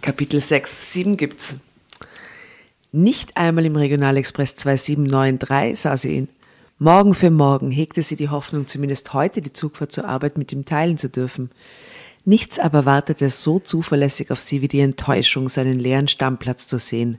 Kapitel 0.00 0.40
6, 0.40 0.92
7 0.94 1.16
gibt's. 1.18 1.56
Nicht 2.90 3.36
einmal 3.36 3.66
im 3.66 3.76
Regionalexpress 3.76 4.56
2793 4.56 5.78
sah 5.78 5.96
sie 5.98 6.16
ihn. 6.16 6.28
Morgen 6.78 7.12
für 7.12 7.30
morgen 7.30 7.70
hegte 7.70 8.00
sie 8.00 8.16
die 8.16 8.30
Hoffnung, 8.30 8.66
zumindest 8.66 9.12
heute 9.12 9.42
die 9.42 9.52
Zugfahrt 9.52 9.92
zur 9.92 10.06
Arbeit 10.06 10.38
mit 10.38 10.52
ihm 10.52 10.64
teilen 10.64 10.96
zu 10.96 11.10
dürfen. 11.10 11.50
Nichts 12.24 12.58
aber 12.58 12.86
wartete 12.86 13.28
so 13.28 13.58
zuverlässig 13.58 14.30
auf 14.30 14.40
sie 14.40 14.62
wie 14.62 14.68
die 14.68 14.80
Enttäuschung, 14.80 15.50
seinen 15.50 15.78
leeren 15.78 16.08
Stammplatz 16.08 16.66
zu 16.66 16.78
sehen. 16.78 17.18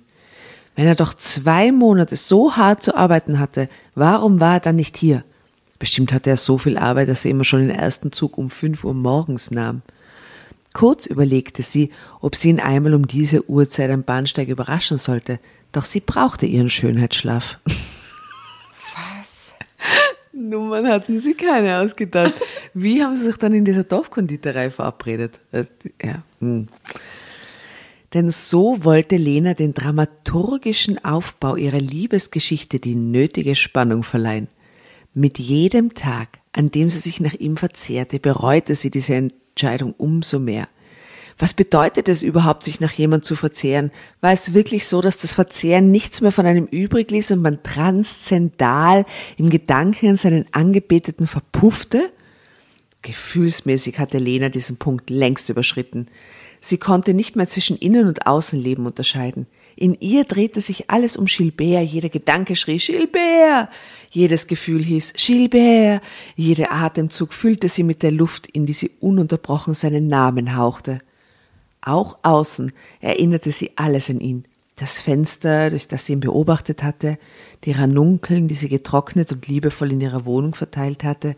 Wenn 0.76 0.88
er 0.88 0.96
doch 0.96 1.14
zwei 1.14 1.72
Monate 1.72 2.16
so 2.16 2.56
hart 2.56 2.82
zu 2.82 2.96
arbeiten 2.96 3.38
hatte, 3.38 3.70
warum 3.94 4.40
war 4.40 4.56
er 4.56 4.60
dann 4.62 4.76
nicht 4.76 4.98
hier? 4.98 5.24
Bestimmt 5.78 6.14
hatte 6.14 6.32
er 6.32 6.38
so 6.38 6.58
viel 6.58 6.80
Arbeit, 6.80 7.10
dass 7.10 7.26
er 7.26 7.32
immer 7.32 7.44
schon 7.44 7.68
den 7.68 7.76
ersten 7.76 8.12
Zug 8.12 8.40
um 8.40 8.50
fünf 8.50 8.84
Uhr 8.84 8.96
morgens 8.96 9.52
nahm. 9.52 9.84
Kurz 10.74 11.08
überlegte 11.08 11.64
sie, 11.64 11.90
ob 12.22 12.36
sie 12.36 12.50
ihn 12.50 12.60
einmal 12.60 12.94
um 12.94 13.08
diese 13.08 13.50
Uhrzeit 13.50 13.92
am 13.92 14.04
Bahnsteig 14.04 14.50
überraschen 14.50 14.98
sollte, 14.98 15.40
doch 15.72 15.86
sie 15.86 16.00
brauchte 16.00 16.46
ihren 16.46 16.70
Schönheitsschlaf. 16.70 17.60
Was? 17.66 19.54
Nummern 20.34 20.88
hatten 20.88 21.20
sie 21.20 21.34
keine 21.34 21.80
ausgedacht. 21.80 22.34
Wie 22.74 23.04
haben 23.04 23.16
sie 23.16 23.26
sich 23.26 23.38
dann 23.38 23.54
in 23.54 23.66
dieser 23.66 23.84
Dorfkonditorei 23.84 24.72
verabredet? 24.72 25.40
Äh, 25.52 25.66
Ja. 26.04 26.24
Hm. 26.40 26.68
Denn 28.14 28.32
so 28.32 28.84
wollte 28.84 29.18
Lena 29.18 29.54
den 29.54 29.76
dramaturgischen 29.76 31.04
Aufbau 31.06 31.56
ihrer 31.56 31.80
Liebesgeschichte 31.80 32.80
die 32.80 32.96
nötige 32.96 33.56
Spannung 33.56 34.04
verleihen. 34.04 34.48
Mit 35.14 35.38
jedem 35.38 35.94
Tag, 35.94 36.40
an 36.52 36.72
dem 36.72 36.90
sie 36.90 37.00
sich 37.00 37.20
nach 37.20 37.34
ihm 37.34 37.56
verzehrte, 37.58 38.20
bereute 38.20 38.74
sie 38.74 38.90
diese 38.90 39.14
Entscheidung 39.14 39.94
umso 39.98 40.40
mehr. 40.40 40.68
Was 41.42 41.54
bedeutet 41.54 42.10
es 42.10 42.22
überhaupt, 42.22 42.66
sich 42.66 42.82
nach 42.82 42.92
jemand 42.92 43.24
zu 43.24 43.38
verzehren? 43.38 43.92
War 44.20 44.34
es 44.34 44.54
wirklich 44.54 44.86
so, 44.86 45.02
dass 45.02 45.18
das 45.18 45.34
Verzehren 45.34 45.90
nichts 45.90 46.20
mehr 46.20 46.34
von 46.34 46.46
einem 46.46 46.66
übrig 46.66 47.10
ließ 47.12 47.32
und 47.32 47.42
man 47.42 47.64
transzendal 47.64 49.06
im 49.38 49.50
Gedanken 49.50 50.10
an 50.10 50.18
seinen 50.18 50.46
Angebeteten 50.52 51.28
verpuffte? 51.28 52.12
Gefühlsmäßig 53.04 54.00
hatte 54.00 54.18
Lena 54.18 54.50
diesen 54.50 54.76
Punkt 54.76 55.10
längst 55.10 55.48
überschritten. 55.48 56.08
Sie 56.60 56.78
konnte 56.78 57.14
nicht 57.14 57.38
mehr 57.38 57.48
zwischen 57.48 57.78
Innen- 57.78 58.10
und 58.10 58.28
Außenleben 58.28 58.86
unterscheiden. 58.86 59.48
In 59.78 59.96
ihr 60.02 60.26
drehte 60.26 60.60
sich 60.60 60.90
alles 60.90 61.16
um 61.16 61.24
Gilbert, 61.24 61.86
jeder 61.86 62.10
Gedanke 62.10 62.58
schrie 62.58 62.80
Gilbert, 62.80 63.70
jedes 64.12 64.48
Gefühl 64.48 64.84
hieß 64.84 65.14
Gilbert, 65.14 66.02
jeder 66.36 66.74
Atemzug 66.74 67.32
füllte 67.32 67.70
sie 67.70 67.84
mit 67.84 68.04
der 68.04 68.12
Luft, 68.12 68.48
in 68.48 68.66
die 68.66 68.74
sie 68.74 68.92
ununterbrochen 69.00 69.74
seinen 69.74 70.08
Namen 70.08 70.58
hauchte. 70.58 71.00
Auch 71.82 72.18
außen 72.24 72.72
erinnerte 73.00 73.52
sie 73.52 73.72
alles 73.76 74.10
an 74.10 74.20
ihn. 74.20 74.44
Das 74.76 75.00
Fenster, 75.00 75.70
durch 75.70 75.90
das 75.90 76.06
sie 76.06 76.14
ihn 76.14 76.22
beobachtet 76.22 76.84
hatte, 76.84 77.18
die 77.66 77.74
Ranunkeln, 77.74 78.48
die 78.48 78.56
sie 78.56 78.70
getrocknet 78.70 79.32
und 79.34 79.48
liebevoll 79.48 79.92
in 79.92 80.00
ihrer 80.00 80.26
Wohnung 80.26 80.56
verteilt 80.56 81.04
hatte, 81.04 81.36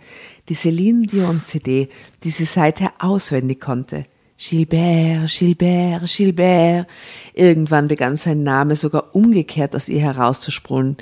die 0.47 0.53
Celine 0.53 1.07
Dion 1.07 1.41
CD, 1.43 1.89
die 2.23 2.29
sie 2.29 2.45
seither 2.45 2.93
auswendig 2.99 3.59
konnte. 3.59 4.05
Gilbert, 4.37 5.29
Gilbert, 5.29 6.05
Gilbert. 6.05 6.87
Irgendwann 7.33 7.87
begann 7.87 8.17
sein 8.17 8.43
Name 8.43 8.75
sogar 8.75 9.15
umgekehrt 9.15 9.75
aus 9.75 9.89
ihr 9.89 10.01
herauszusprudeln. 10.01 10.97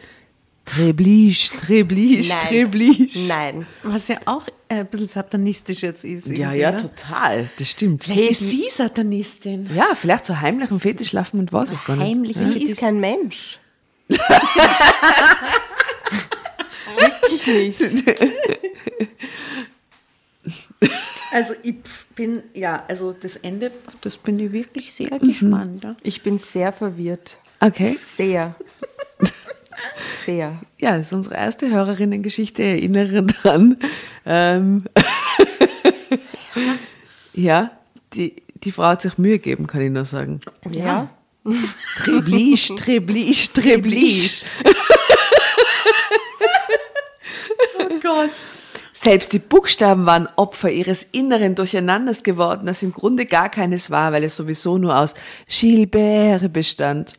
Trebliche, 0.70 1.58
Trebliche, 1.58 2.30
Nein. 2.30 3.28
Nein. 3.28 3.68
Was 3.84 4.08
ja 4.08 4.18
auch 4.26 4.48
äh, 4.68 4.76
ein 4.76 4.88
bisschen 4.88 5.08
satanistisch 5.08 5.82
jetzt 5.82 6.04
ist. 6.04 6.28
Ja, 6.28 6.52
ja, 6.52 6.72
ne? 6.72 6.78
total. 6.78 7.50
Das 7.58 7.70
stimmt. 7.70 8.04
Vielleicht 8.04 8.32
ist 8.32 8.52
sie 8.52 8.68
Satanistin. 8.72 9.70
Ja, 9.74 9.96
vielleicht 9.96 10.26
so 10.26 10.40
heimlich 10.40 10.70
und 10.72 10.80
Fetisch 10.80 11.10
schlafen 11.10 11.40
und 11.40 11.52
was 11.52 11.72
es 11.72 11.84
gar 11.84 11.96
nicht. 11.96 12.08
Heimlich, 12.08 12.38
sie 12.38 12.64
ist 12.64 12.80
kein 12.80 13.00
Mensch. 13.00 13.60
Wirklich 16.98 17.48
nicht. 17.48 17.82
Also 21.32 21.54
ich 21.62 21.76
bin, 22.16 22.42
ja, 22.56 22.84
also 22.88 23.14
das 23.14 23.36
Ende, 23.36 23.72
das 24.02 24.18
bin 24.18 24.40
ich 24.40 24.52
wirklich 24.52 24.92
sehr 24.92 25.10
gespannt. 25.20 25.84
Ja. 25.84 25.96
Ich 26.02 26.24
bin 26.24 26.40
sehr 26.40 26.74
verwirrt. 26.74 27.38
Okay. 27.60 28.00
Sehr. 28.18 28.56
Sehr. 30.26 30.60
Ja, 30.78 30.98
das 30.98 31.08
ist 31.08 31.14
unsere 31.14 31.36
erste 31.36 31.70
Hörerinnengeschichte. 31.70 32.64
Erinnere 32.64 33.24
dran. 33.24 33.78
Ähm, 34.26 34.86
ja, 37.34 37.72
die, 38.14 38.36
die 38.64 38.72
Frau 38.72 38.86
hat 38.86 39.02
sich 39.02 39.18
Mühe 39.18 39.40
gegeben, 39.40 39.68
kann 39.68 39.82
ich 39.82 39.92
nur 39.92 40.06
sagen. 40.06 40.42
Ja. 40.72 41.10
Trebliche, 41.98 42.76
Trebliche, 42.76 43.52
Trebliche. 43.54 44.46
Oh 47.80 48.00
Gott. 48.02 48.30
Selbst 49.02 49.32
die 49.32 49.40
Buchstaben 49.40 50.06
waren 50.06 50.28
Opfer 50.36 50.70
ihres 50.70 51.04
inneren 51.04 51.56
Durcheinanders 51.56 52.22
geworden, 52.24 52.66
das 52.66 52.84
im 52.84 52.92
Grunde 52.92 53.26
gar 53.26 53.48
keines 53.48 53.90
war, 53.90 54.12
weil 54.12 54.26
es 54.26 54.36
sowieso 54.36 54.78
nur 54.78 55.00
aus 55.00 55.14
Gilbert 55.48 56.52
bestand. 56.52 57.14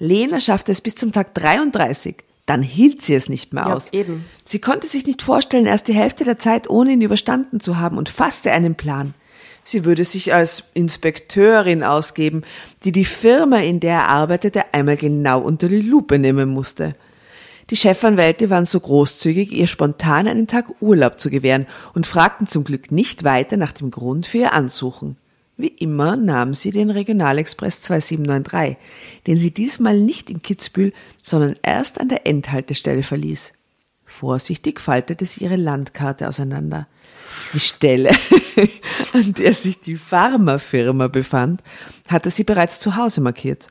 Lena 0.00 0.40
schaffte 0.40 0.72
es 0.72 0.80
bis 0.80 0.96
zum 0.96 1.12
Tag 1.12 1.34
33. 1.34 2.16
Dann 2.46 2.62
hielt 2.62 3.02
sie 3.02 3.14
es 3.14 3.28
nicht 3.28 3.52
mehr 3.52 3.66
Ja, 3.68 3.74
aus. 3.74 3.92
eben. 3.92 4.24
Sie 4.44 4.58
konnte 4.60 4.88
sich 4.88 5.06
nicht 5.06 5.22
vorstellen, 5.22 5.66
erst 5.66 5.86
die 5.86 5.94
Hälfte 5.94 6.24
der 6.24 6.38
Zeit 6.38 6.68
ohne 6.68 6.90
ihn 6.92 7.02
überstanden 7.02 7.60
zu 7.60 7.78
haben 7.78 7.96
und 7.96 8.08
fasste 8.08 8.50
einen 8.50 8.74
Plan. 8.74 9.14
sie 9.62 9.84
würde 9.84 10.04
sich 10.04 10.32
als 10.34 10.64
Inspekteurin 10.74 11.84
ausgeben, 11.84 12.42
die 12.82 12.92
die 12.92 13.04
Firma, 13.04 13.58
in 13.58 13.78
der 13.78 13.92
er 13.92 14.08
arbeitete, 14.08 14.72
einmal 14.74 14.96
genau 14.96 15.40
unter 15.42 15.68
die 15.68 15.82
Lupe 15.82 16.18
nehmen 16.18 16.48
musste. 16.48 16.94
Die 17.68 17.76
Chefanwälte 17.76 18.50
waren 18.50 18.66
so 18.66 18.80
großzügig, 18.80 19.52
ihr 19.52 19.66
spontan 19.68 20.26
einen 20.26 20.46
Tag 20.48 20.66
Urlaub 20.80 21.20
zu 21.20 21.30
gewähren 21.30 21.66
und 21.94 22.06
fragten 22.08 22.48
zum 22.48 22.64
Glück 22.64 22.90
nicht 22.90 23.22
weiter 23.22 23.56
nach 23.58 23.72
dem 23.72 23.90
Grund 23.92 24.26
für 24.26 24.38
ihr 24.38 24.52
Ansuchen. 24.54 25.16
Wie 25.60 25.68
immer 25.68 26.16
nahm 26.16 26.54
sie 26.54 26.70
den 26.70 26.88
Regionalexpress 26.88 27.82
2793, 27.82 28.78
den 29.26 29.36
sie 29.36 29.52
diesmal 29.52 30.00
nicht 30.00 30.30
in 30.30 30.40
Kitzbühel, 30.40 30.94
sondern 31.20 31.54
erst 31.62 32.00
an 32.00 32.08
der 32.08 32.26
Endhaltestelle 32.26 33.02
verließ. 33.02 33.52
Vorsichtig 34.06 34.80
faltete 34.80 35.26
sie 35.26 35.44
ihre 35.44 35.56
Landkarte 35.56 36.26
auseinander. 36.28 36.88
Die 37.52 37.60
Stelle, 37.60 38.10
an 39.12 39.34
der 39.34 39.52
sich 39.52 39.80
die 39.80 39.96
Pharmafirma 39.96 41.08
befand, 41.08 41.62
hatte 42.08 42.30
sie 42.30 42.44
bereits 42.44 42.80
zu 42.80 42.96
Hause 42.96 43.20
markiert. 43.20 43.68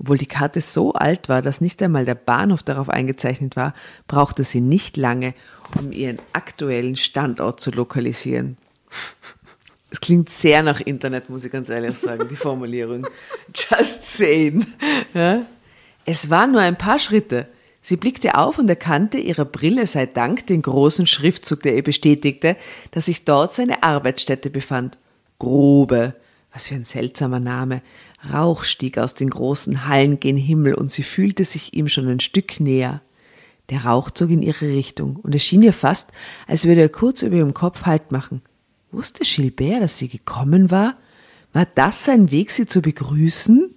Obwohl 0.00 0.18
die 0.18 0.26
Karte 0.26 0.60
so 0.60 0.94
alt 0.94 1.28
war, 1.28 1.42
dass 1.42 1.60
nicht 1.60 1.80
einmal 1.82 2.06
der 2.06 2.14
Bahnhof 2.14 2.62
darauf 2.62 2.88
eingezeichnet 2.88 3.54
war, 3.54 3.74
brauchte 4.08 4.42
sie 4.42 4.60
nicht 4.60 4.96
lange, 4.96 5.34
um 5.78 5.92
ihren 5.92 6.18
aktuellen 6.32 6.96
Standort 6.96 7.60
zu 7.60 7.70
lokalisieren. 7.70 8.56
Es 9.90 10.00
klingt 10.00 10.30
sehr 10.30 10.62
nach 10.62 10.80
Internet, 10.80 11.28
muss 11.28 11.44
ich 11.44 11.50
ganz 11.50 11.68
ehrlich 11.68 11.98
sagen, 11.98 12.28
die 12.30 12.36
Formulierung. 12.36 13.06
Just 13.54 14.04
saying. 14.04 14.66
Ja? 15.14 15.46
Es 16.04 16.30
waren 16.30 16.52
nur 16.52 16.60
ein 16.60 16.78
paar 16.78 16.98
Schritte. 16.98 17.48
Sie 17.82 17.96
blickte 17.96 18.36
auf 18.36 18.58
und 18.58 18.68
erkannte, 18.68 19.18
ihrer 19.18 19.44
Brille 19.44 19.86
sei 19.86 20.06
Dank 20.06 20.46
den 20.46 20.62
großen 20.62 21.06
Schriftzug, 21.06 21.62
der 21.62 21.74
ihr 21.74 21.82
bestätigte, 21.82 22.56
dass 22.90 23.06
sich 23.06 23.24
dort 23.24 23.54
seine 23.54 23.82
Arbeitsstätte 23.82 24.50
befand. 24.50 24.98
Grube. 25.38 26.14
Was 26.52 26.68
für 26.68 26.74
ein 26.74 26.84
seltsamer 26.84 27.40
Name. 27.40 27.82
Rauch 28.32 28.64
stieg 28.64 28.98
aus 28.98 29.14
den 29.14 29.30
großen 29.30 29.86
Hallen 29.86 30.20
gen 30.20 30.36
Himmel 30.36 30.74
und 30.74 30.90
sie 30.90 31.02
fühlte 31.02 31.44
sich 31.44 31.74
ihm 31.74 31.88
schon 31.88 32.06
ein 32.08 32.20
Stück 32.20 32.60
näher. 32.60 33.00
Der 33.70 33.84
Rauch 33.84 34.10
zog 34.10 34.30
in 34.30 34.42
ihre 34.42 34.66
Richtung 34.66 35.16
und 35.16 35.34
es 35.34 35.44
schien 35.44 35.62
ihr 35.62 35.72
fast, 35.72 36.10
als 36.46 36.66
würde 36.66 36.82
er 36.82 36.88
kurz 36.88 37.22
über 37.22 37.36
ihrem 37.36 37.54
Kopf 37.54 37.86
Halt 37.86 38.12
machen. 38.12 38.42
Wusste 38.92 39.22
Gilbert, 39.24 39.82
dass 39.82 39.98
sie 39.98 40.08
gekommen 40.08 40.70
war? 40.70 40.96
War 41.52 41.66
das 41.74 42.04
sein 42.04 42.30
Weg, 42.30 42.50
sie 42.50 42.66
zu 42.66 42.82
begrüßen? 42.82 43.74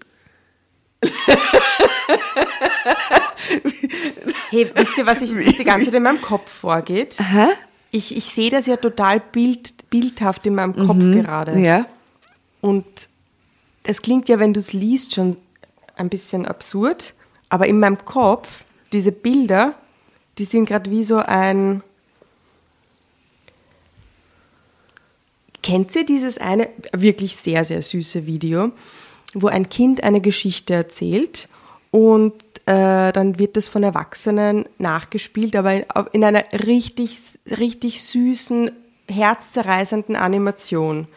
Hey, 4.49 4.69
wisst 4.75 4.97
ihr, 4.97 5.05
was, 5.05 5.21
ich, 5.21 5.31
die 5.57 5.63
ganze 5.63 5.85
Zeit 5.85 5.95
in 5.95 6.03
meinem 6.03 6.21
Kopf 6.21 6.51
vorgeht? 6.51 7.17
Hä? 7.19 7.47
Ich, 7.89 8.15
ich 8.15 8.25
sehe 8.25 8.51
das 8.51 8.67
ja 8.67 8.77
total 8.77 9.19
bild, 9.19 9.89
bildhaft 9.89 10.45
in 10.45 10.55
meinem 10.55 10.75
Kopf 10.75 10.99
gerade. 10.99 11.59
Ja. 11.59 11.87
Und 12.61 12.85
es 13.83 14.01
klingt 14.01 14.29
ja, 14.29 14.39
wenn 14.39 14.53
du 14.53 14.59
es 14.59 14.73
liest, 14.73 15.15
schon 15.15 15.37
ein 15.95 16.09
bisschen 16.09 16.45
absurd, 16.45 17.13
aber 17.49 17.67
in 17.67 17.79
meinem 17.79 18.03
Kopf, 18.05 18.63
diese 18.93 19.11
Bilder, 19.11 19.75
die 20.37 20.45
sind 20.45 20.65
gerade 20.65 20.89
wie 20.89 21.03
so 21.03 21.17
ein. 21.17 21.83
Kennt 25.63 25.95
ihr 25.95 26.05
dieses 26.05 26.37
eine 26.37 26.69
wirklich 26.91 27.37
sehr, 27.37 27.65
sehr 27.65 27.81
süße 27.81 28.25
Video, 28.25 28.71
wo 29.33 29.47
ein 29.47 29.69
Kind 29.69 30.03
eine 30.03 30.21
Geschichte 30.21 30.73
erzählt 30.73 31.47
und 31.89 32.33
äh, 32.65 33.11
dann 33.11 33.39
wird 33.39 33.57
das 33.57 33.67
von 33.67 33.83
Erwachsenen 33.83 34.65
nachgespielt, 34.77 35.55
aber 35.55 35.73
in, 35.73 35.85
in 36.11 36.23
einer 36.23 36.43
richtig, 36.65 37.19
richtig 37.57 38.03
süßen, 38.03 38.71
herzzerreißenden 39.07 40.15
Animation. 40.15 41.07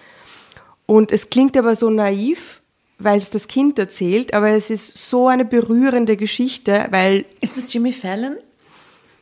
Und 0.87 1.13
es 1.13 1.31
klingt 1.31 1.57
aber 1.57 1.75
so 1.75 1.91
naiv, 1.91 2.61
weil 2.99 3.19
es 3.19 3.31
das 3.31 3.49
Kind 3.49 3.79
erzählt, 3.79 4.33
aber 4.33 4.51
es 4.51 4.71
ist 4.71 4.97
so 5.09 5.29
eine 5.29 5.45
berührende 5.45 6.17
Geschichte, 6.17 6.87
weil 6.91 7.25
Ist 7.41 7.57
das 7.57 7.73
Jimmy 7.73 7.93
Fallon? 7.93 8.37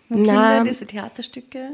Wo 0.08 0.18
Na. 0.18 0.58
Kinder 0.58 0.70
diese 0.70 0.86
Theaterstücke? 0.86 1.70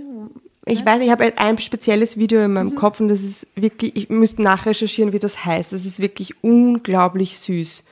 Ich 0.67 0.85
weiß, 0.85 1.03
ich 1.03 1.11
habe 1.11 1.33
ein 1.39 1.59
spezielles 1.59 2.19
Video 2.19 2.45
in 2.45 2.53
meinem 2.53 2.75
Kopf 2.75 3.01
und 3.01 3.09
das 3.09 3.23
ist 3.23 3.47
wirklich, 3.55 3.97
ich 3.97 4.09
müsste 4.11 4.43
nachrecherchieren, 4.43 5.13
wie 5.13 5.19
das 5.19 5.45
heißt. 5.45 5.73
Das 5.73 5.87
ist 5.87 6.01
wirklich 6.01 6.35
unglaublich 6.43 7.39
süß. 7.39 7.85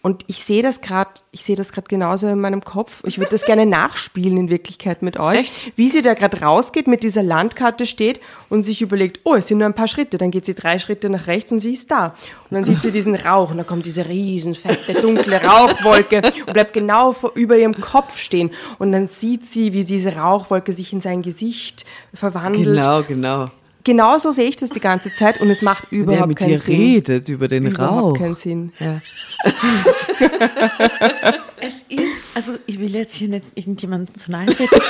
Und 0.00 0.24
ich 0.28 0.44
sehe 0.44 0.62
das 0.62 0.80
gerade, 0.80 1.10
ich 1.32 1.42
sehe 1.42 1.56
das 1.56 1.72
gerade 1.72 1.88
genauso 1.88 2.28
in 2.28 2.40
meinem 2.40 2.64
Kopf. 2.64 3.02
Ich 3.04 3.18
würde 3.18 3.32
das 3.32 3.44
gerne 3.44 3.66
nachspielen 3.66 4.36
in 4.36 4.50
Wirklichkeit 4.50 5.02
mit 5.02 5.18
euch. 5.18 5.40
Echt? 5.40 5.72
Wie 5.76 5.88
sie 5.88 6.02
da 6.02 6.14
gerade 6.14 6.40
rausgeht, 6.40 6.86
mit 6.86 7.02
dieser 7.02 7.22
Landkarte 7.22 7.84
steht 7.84 8.20
und 8.48 8.62
sich 8.62 8.80
überlegt, 8.80 9.20
oh, 9.24 9.34
es 9.34 9.48
sind 9.48 9.58
nur 9.58 9.66
ein 9.66 9.74
paar 9.74 9.88
Schritte. 9.88 10.16
Dann 10.16 10.30
geht 10.30 10.46
sie 10.46 10.54
drei 10.54 10.78
Schritte 10.78 11.10
nach 11.10 11.26
rechts 11.26 11.50
und 11.50 11.58
sie 11.58 11.72
ist 11.72 11.90
da. 11.90 12.14
Und 12.48 12.54
dann 12.54 12.64
sieht 12.64 12.80
sie 12.80 12.92
diesen 12.92 13.16
Rauch 13.16 13.50
und 13.50 13.56
dann 13.56 13.66
kommt 13.66 13.86
diese 13.86 14.08
riesen, 14.08 14.54
fette, 14.54 14.94
dunkle 14.94 15.42
Rauchwolke 15.42 16.22
und 16.46 16.52
bleibt 16.52 16.72
genau 16.72 17.12
vor, 17.12 17.32
über 17.34 17.56
ihrem 17.56 17.74
Kopf 17.74 18.18
stehen. 18.18 18.50
Und 18.78 18.92
dann 18.92 19.08
sieht 19.08 19.46
sie, 19.46 19.72
wie 19.72 19.84
diese 19.84 20.16
Rauchwolke 20.16 20.72
sich 20.72 20.92
in 20.92 21.00
sein 21.00 21.22
Gesicht 21.22 21.84
verwandelt. 22.14 22.76
Genau, 22.76 23.02
genau. 23.02 23.50
Genau 23.88 24.18
so 24.18 24.32
sehe 24.32 24.44
ich 24.50 24.56
das 24.56 24.68
die 24.68 24.80
ganze 24.80 25.14
Zeit 25.14 25.40
und 25.40 25.48
es 25.48 25.62
macht 25.62 25.84
Wer 25.88 26.00
überhaupt 26.00 26.28
mit 26.28 26.36
keinen 26.36 26.50
dir 26.50 26.58
Sinn. 26.58 26.76
redet 26.78 27.30
über 27.30 27.48
den 27.48 27.64
Überhaupt 27.64 28.18
Rauch. 28.18 28.18
keinen 28.18 28.34
Sinn. 28.36 28.70
Ja. 28.78 29.00
Es 31.60 31.74
ist, 31.88 32.24
also 32.34 32.54
ich 32.66 32.78
will 32.78 32.94
jetzt 32.94 33.14
hier 33.14 33.28
nicht 33.28 33.44
irgendjemandem 33.54 34.14
zu 34.14 34.30
nahe 34.30 34.46
treten, 34.46 34.80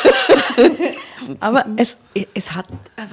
aber 1.41 1.65
es, 1.77 1.97
es 2.35 2.53
hat, 2.53 2.67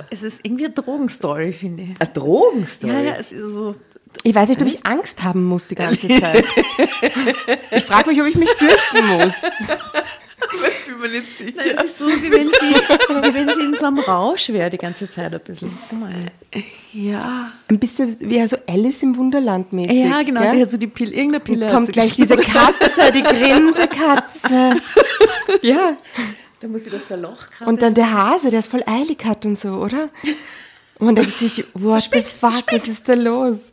es 0.09 0.23
ist 0.23 0.41
irgendwie 0.43 0.65
eine 0.65 0.73
Drogenstory, 0.73 1.53
finde 1.53 1.83
ich. 1.83 1.89
Eine 2.01 2.09
Drogenstory. 2.11 2.93
Ja, 2.93 2.99
ja, 3.01 3.15
es 3.17 3.31
ist 3.31 3.53
so. 3.53 3.75
Ich 4.23 4.35
weiß 4.35 4.49
nicht, 4.49 4.61
ob 4.61 4.67
ich 4.67 4.85
Angst 4.85 5.23
haben 5.23 5.43
muss 5.45 5.67
die 5.67 5.75
ganze 5.75 6.07
Zeit. 6.07 6.45
Ich 7.71 7.85
frage 7.85 8.09
mich, 8.09 8.19
ob 8.21 8.27
ich 8.27 8.35
mich 8.35 8.49
fürchten 8.49 9.07
muss. 9.07 9.33
Ich 10.87 10.91
bin 10.91 10.99
mir 10.99 11.19
nicht 11.19 11.31
sicher. 11.31 11.57
Nein, 11.57 11.75
es 11.77 11.83
ist 11.85 11.97
so, 11.97 12.05
wie 12.07 12.31
wenn, 12.31 12.47
sie, 12.47 12.75
wie 13.27 13.33
wenn 13.33 13.49
sie 13.49 13.61
in 13.61 13.75
so 13.75 13.85
einem 13.85 13.99
Rausch 13.99 14.49
wäre 14.49 14.69
die 14.69 14.77
ganze 14.77 15.09
Zeit 15.09 15.33
ein 15.33 15.39
bisschen. 15.39 15.71
So 15.89 15.95
mal. 15.95 16.11
Ja. 16.93 17.51
Ein 17.67 17.79
bisschen 17.79 18.15
wie 18.19 18.39
also 18.39 18.57
Alice 18.67 19.03
im 19.03 19.17
Wunderland 19.17 19.73
mäßig. 19.73 20.05
Ja, 20.05 20.21
genau, 20.21 20.41
gell? 20.41 20.51
sie 20.51 20.61
hat 20.61 20.69
so 20.69 20.77
die 20.77 20.87
Pille, 20.87 21.11
irgendeine 21.11 21.39
Pille. 21.41 21.65
Jetzt 21.65 21.73
kommt 21.73 21.91
gleich 21.91 22.15
diese 22.15 22.37
Katze, 22.37 23.11
die 23.13 23.23
Grinsekatze. 23.23 24.75
Ja. 25.61 25.97
Da 26.59 26.67
muss 26.67 26.85
sie 26.85 26.89
das 26.89 27.07
so 27.07 27.15
Loch 27.15 27.49
graben. 27.51 27.69
Und 27.69 27.81
dann 27.81 27.93
der 27.93 28.11
Hase, 28.11 28.49
der 28.49 28.59
es 28.59 28.67
voll 28.67 28.83
eilig 28.87 29.23
hat 29.25 29.45
und 29.45 29.59
so, 29.59 29.73
oder? 29.73 30.09
Und 30.97 31.05
man 31.05 31.15
denkt 31.15 31.37
sich, 31.37 31.63
what 31.73 32.09
the 32.11 32.21
fuck, 32.21 32.63
was 32.71 32.87
ist 32.87 33.07
da 33.07 33.13
los? 33.13 33.71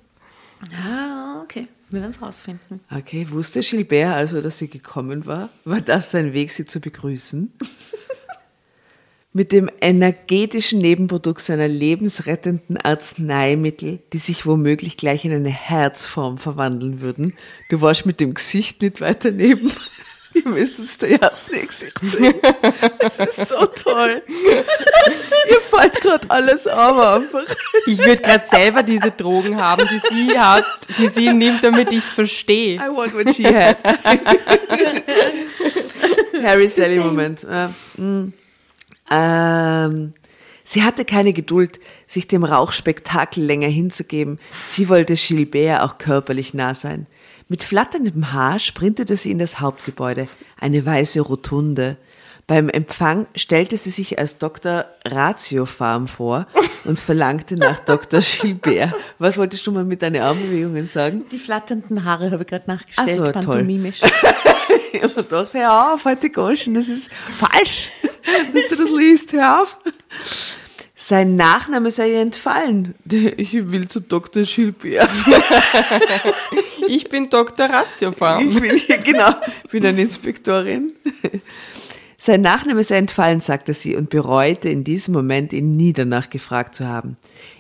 Ah, 0.75 1.41
okay. 1.43 1.69
Wir 1.93 2.01
werden 2.01 2.13
es 2.13 2.23
rausfinden. 2.23 2.81
Okay, 2.91 3.27
wusste 3.31 3.61
Gilbert 3.61 4.15
also, 4.15 4.41
dass 4.41 4.59
sie 4.59 4.69
gekommen 4.69 5.27
war? 5.27 5.51
War 5.65 5.81
das 5.81 6.11
sein 6.11 6.33
Weg, 6.33 6.51
sie 6.51 6.65
zu 6.65 6.81
begrüßen? 6.81 7.53
Mit 9.35 9.53
dem 9.53 9.71
energetischen 9.81 10.79
Nebenprodukt 10.79 11.41
seiner 11.41 11.69
lebensrettenden 11.69 12.77
Arzneimittel, 12.77 14.01
die 14.13 14.19
sich 14.19 14.45
womöglich 14.45 14.99
gleich 14.99 15.25
in 15.25 15.33
eine 15.33 15.51
Herzform 15.51 16.37
verwandeln 16.37 17.01
würden. 17.01 17.35
Du 17.71 17.81
warst 17.81 18.05
mit 18.05 18.21
dem 18.21 18.35
Gesicht 18.35 18.83
nicht 18.83 19.01
weiter 19.01 19.31
neben. 19.31 19.71
Ihr 20.35 20.49
müsst 20.49 20.79
uns 20.79 20.99
der 20.99 21.23
erste 21.23 21.59
Gesicht 21.59 21.99
sehen. 22.03 22.35
Das 22.99 23.19
ist 23.19 23.49
so 23.49 23.67
toll. 23.67 24.23
Ihr 25.51 25.61
fällt 25.61 26.01
gerade 26.01 26.31
alles 26.31 26.67
aber 26.67 27.17
einfach. 27.17 27.45
Ich 27.87 27.99
würde 27.99 28.23
gerade 28.23 28.47
selber 28.49 28.83
diese 28.83 29.11
Drogen 29.11 29.61
haben, 29.61 29.87
die 29.89 30.01
sie 30.09 30.39
hat, 30.39 30.65
die 30.99 31.09
sie 31.09 31.33
nimmt, 31.33 31.63
damit 31.63 31.93
ich 31.93 31.99
es 31.99 32.13
verstehe. 32.13 32.77
I 32.77 32.89
want 32.89 33.15
what 33.15 33.35
she 33.35 33.45
had. 33.45 33.77
Harry 36.43 36.69
Sally 36.69 36.99
Moment. 36.99 37.45
Äh, 37.45 37.69
mm. 38.01 38.33
ähm, 39.11 40.15
sie 40.65 40.83
hatte 40.83 41.05
keine 41.05 41.33
Geduld, 41.33 41.79
sich 42.07 42.27
dem 42.27 42.45
Rauchspektakel 42.45 43.45
länger 43.45 43.69
hinzugeben. 43.69 44.39
Sie 44.65 44.89
wollte 44.89 45.15
Gilbert 45.15 45.83
auch 45.83 45.99
körperlich 45.99 46.55
nah 46.55 46.75
sein. 46.75 47.07
Mit 47.53 47.65
flatterndem 47.65 48.33
Haar 48.33 48.59
sprintete 48.59 49.15
sie 49.15 49.31
in 49.31 49.39
das 49.39 49.61
Hauptgebäude, 49.61 50.27
eine 50.59 50.87
weiße 50.87 51.21
Rotunde. 51.21 51.99
Beim 52.47 52.71
Empfang 52.71 53.27
stellte 53.37 53.77
sie 53.77 53.91
sich 53.91 54.19
als 54.19 54.39
Dr. 54.39 54.87
Ratiofarm 55.05 56.09
vor 56.09 56.47
und 56.87 56.99
verlangte 56.99 57.57
nach 57.57 57.79
Dr. 57.85 58.21
Gilbert. 58.21 58.95
Was 59.19 59.37
wolltest 59.37 59.67
du 59.67 59.73
mal 59.73 59.85
mit 59.85 60.01
deinen 60.01 60.23
Armbewegungen 60.23 60.87
sagen? 60.87 61.27
Die 61.31 61.37
flatternden 61.37 62.05
Haare 62.05 62.31
habe 62.31 62.45
ich 62.45 62.49
gerade 62.49 62.65
nachgestellt, 62.69 63.11
Ach 63.11 63.17
so, 63.17 63.25
toll. 63.25 63.33
pantomimisch. 63.35 64.01
Ich 64.95 65.03
habe 65.03 65.15
gedacht, 65.15 65.49
hör 65.53 65.93
auf, 65.95 66.05
heute 66.05 66.31
Goschen, 66.31 66.75
das 66.75 66.89
ist 66.89 67.11
falsch, 67.39 67.91
dass 68.55 68.67
du 68.69 68.77
das 68.77 68.91
liest, 68.91 69.33
hör 69.33 69.63
auf. 69.63 69.79
Sein 71.05 71.35
Nachname 71.35 71.91
sei 71.91 72.13
ihr 72.13 72.21
entfallen. 72.21 72.95
Ich 73.37 73.55
will 73.55 73.89
zu 73.89 74.01
Dr. 74.01 74.45
Gilbert. 74.45 75.11
Ich 76.87 77.09
bin 77.09 77.29
Dr. 77.29 77.69
Ratiofarm. 77.69 78.51
Ich 78.51 78.85
hier, 78.85 78.99
genau, 79.05 79.31
ich 79.65 79.71
bin 79.71 79.85
eine 79.85 80.01
Inspektorin. 80.01 80.93
Sein 82.19 82.41
Nachname 82.41 82.85
sei 82.85 82.99
entfallen, 82.99 83.41
sagte 83.41 83.75
sie 83.75 83.97
und 83.97 84.11
bereute 84.11 84.69
in 84.69 84.85
diesem 84.85 85.15
Moment, 85.15 85.53
ihn 85.53 85.73
nie 85.73 85.93
danach 85.93 86.31
gefragt 86.31 86.77
zu 86.77 86.87
haben. 86.87 87.17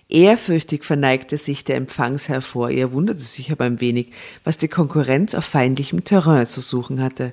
Ehrfürchtig 0.08 0.84
verneigte 0.84 1.36
sich 1.36 1.64
der 1.64 1.76
Empfangsherr 1.76 2.42
vor 2.42 2.70
ihr, 2.70 2.92
wunderte 2.92 3.22
sich 3.22 3.50
aber 3.50 3.64
ein 3.64 3.80
wenig, 3.80 4.12
was 4.44 4.56
die 4.56 4.68
Konkurrenz 4.68 5.34
auf 5.34 5.44
feindlichem 5.44 6.04
Terrain 6.04 6.46
zu 6.46 6.60
suchen 6.60 7.02
hatte. 7.02 7.32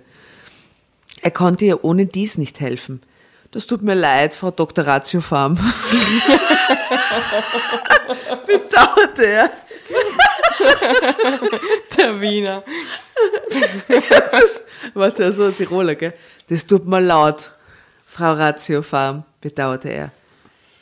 Er 1.22 1.32
konnte 1.32 1.66
ihr 1.66 1.84
ohne 1.84 2.08
dies 2.08 2.40
nicht 2.40 2.60
helfen. 2.60 3.02
Das 3.52 3.66
tut 3.66 3.82
mir 3.82 3.96
leid, 3.96 4.36
Frau 4.36 4.52
Dr. 4.52 4.86
Ratio 4.86 5.22
Farm. 5.22 5.56
Bedauerte 8.46 9.26
er. 9.26 9.50
Der 11.98 12.22
Wiener. 12.22 12.64
Das, 14.32 14.62
warte, 14.94 15.34
so 15.34 15.50
Tiroler, 15.50 15.96
gell? 15.96 16.14
Das 16.48 16.68
tut 16.68 16.88
mir 16.88 17.00
leid, 17.00 17.50
Frau 18.06 18.34
Ratio 18.34 18.84
Farm, 18.84 19.24
bedauerte 19.42 19.90
er. 19.90 20.12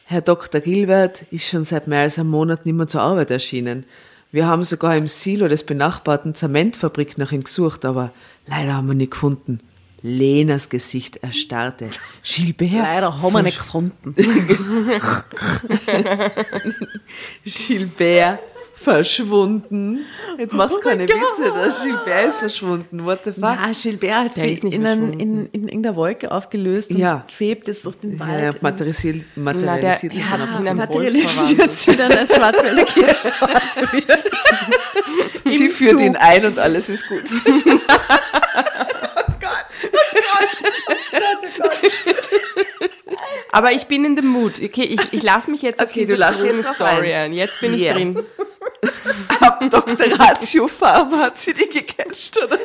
Herr 0.05 0.22
Dr. 0.22 0.59
Gilbert 0.59 1.24
ist 1.32 1.47
schon 1.47 1.63
seit 1.63 1.88
mehr 1.88 2.01
als 2.01 2.20
einem 2.20 2.30
Monat 2.30 2.65
nicht 2.65 2.76
mehr 2.76 2.88
zur 2.88 3.01
Arbeit 3.01 3.32
erschienen. 3.32 3.86
Wir 4.32 4.45
haben 4.45 4.65
sogar 4.65 4.97
im 4.97 5.07
Silo 5.07 5.47
des 5.47 5.63
benachbarten 5.65 6.36
Zementfabrik 6.36 7.18
nach 7.18 7.32
ihm 7.32 7.43
gesucht, 7.43 7.86
aber 7.86 8.11
leider 8.45 8.74
haben 8.76 8.88
wir 8.88 8.93
ihn 8.93 8.97
nicht 8.97 9.11
gefunden. 9.11 9.61
Lenas 10.01 10.69
Gesicht 10.69 11.17
erstarrte. 11.17 11.89
Gilbert? 12.23 12.71
Leider 12.71 13.21
haben 13.21 13.33
wir 13.33 13.41
nicht 13.43 13.57
gefunden. 13.57 14.15
Gilbert 17.43 18.39
verschwunden. 18.75 20.05
Jetzt 20.37 20.53
macht's 20.53 20.75
Oh 20.77 20.81
keine 20.81 21.07
Witze, 21.09 21.51
dass 21.53 21.83
Gilbert 21.83 22.27
ist 22.27 22.37
verschwunden. 22.37 23.03
What 23.05 23.21
the 23.25 23.31
fuck? 23.31 23.41
Na, 23.41 23.71
Gilbert 23.71 24.11
hat 24.25 24.35
Der 24.37 24.43
sich 24.43 24.63
in, 24.63 24.85
ein, 24.85 24.99
verschwunden. 24.99 25.19
in, 25.19 25.45
in 25.51 25.67
irgendeiner 25.67 25.95
Wolke 25.95 26.31
aufgelöst 26.31 26.91
und 26.91 26.97
Ja. 26.99 27.25
schwebt 27.35 27.67
jetzt 27.67 27.83
durch 27.85 27.95
den 27.95 28.13
Ja, 28.13 28.27
Wald. 28.27 28.53
ja, 28.53 28.59
materialisiert, 28.61 29.25
Na, 29.35 29.53
der- 29.53 29.61
materialisiert 29.63 30.13
sich 30.13 30.23
er 30.23 30.37
dann 30.37 30.47
sich 30.47 30.59
in 30.59 30.67
einen 30.67 30.77
materialisiert 30.77 31.73
sie 31.73 31.95
dann 31.95 32.11
als 32.11 32.35
Schwarzwälder 32.35 32.85
Kirsch. 32.85 33.23
Sie 35.57 35.69
führt 35.69 35.99
ihn 36.01 36.15
ein 36.15 36.45
und 36.45 36.59
alles 36.59 36.89
ist 36.89 37.07
gut. 37.07 37.23
Aber 43.58 43.72
ich 43.72 43.88
bin 43.88 44.05
in 44.05 44.16
dem 44.16 44.28
Mood. 44.28 44.62
Okay, 44.64 44.84
ich, 44.84 44.99
ich 45.14 45.24
lasse 45.24 45.49
mich 45.49 45.64
jetzt 45.64 45.82
auf 45.82 45.89
Okay, 45.89 46.01
diese 46.01 46.14
du 46.14 46.20
lässt 46.20 46.43
jetzt 46.43 46.76
Story 46.76 47.12
ein. 47.12 47.32
ein. 47.32 47.34
Jetzt 47.34 47.60
bin 47.60 47.74
ich 47.74 47.82
Yeah. 47.82 47.93
drin. 47.95 48.16
Ab 49.41 49.66
Dr. 49.72 50.20
Ratio 50.20 50.68
Farm 50.68 51.12
hat 51.18 51.39
sie 51.39 51.55
die 51.55 51.68
gecatcht, 51.68 52.38
oder? 52.38 52.60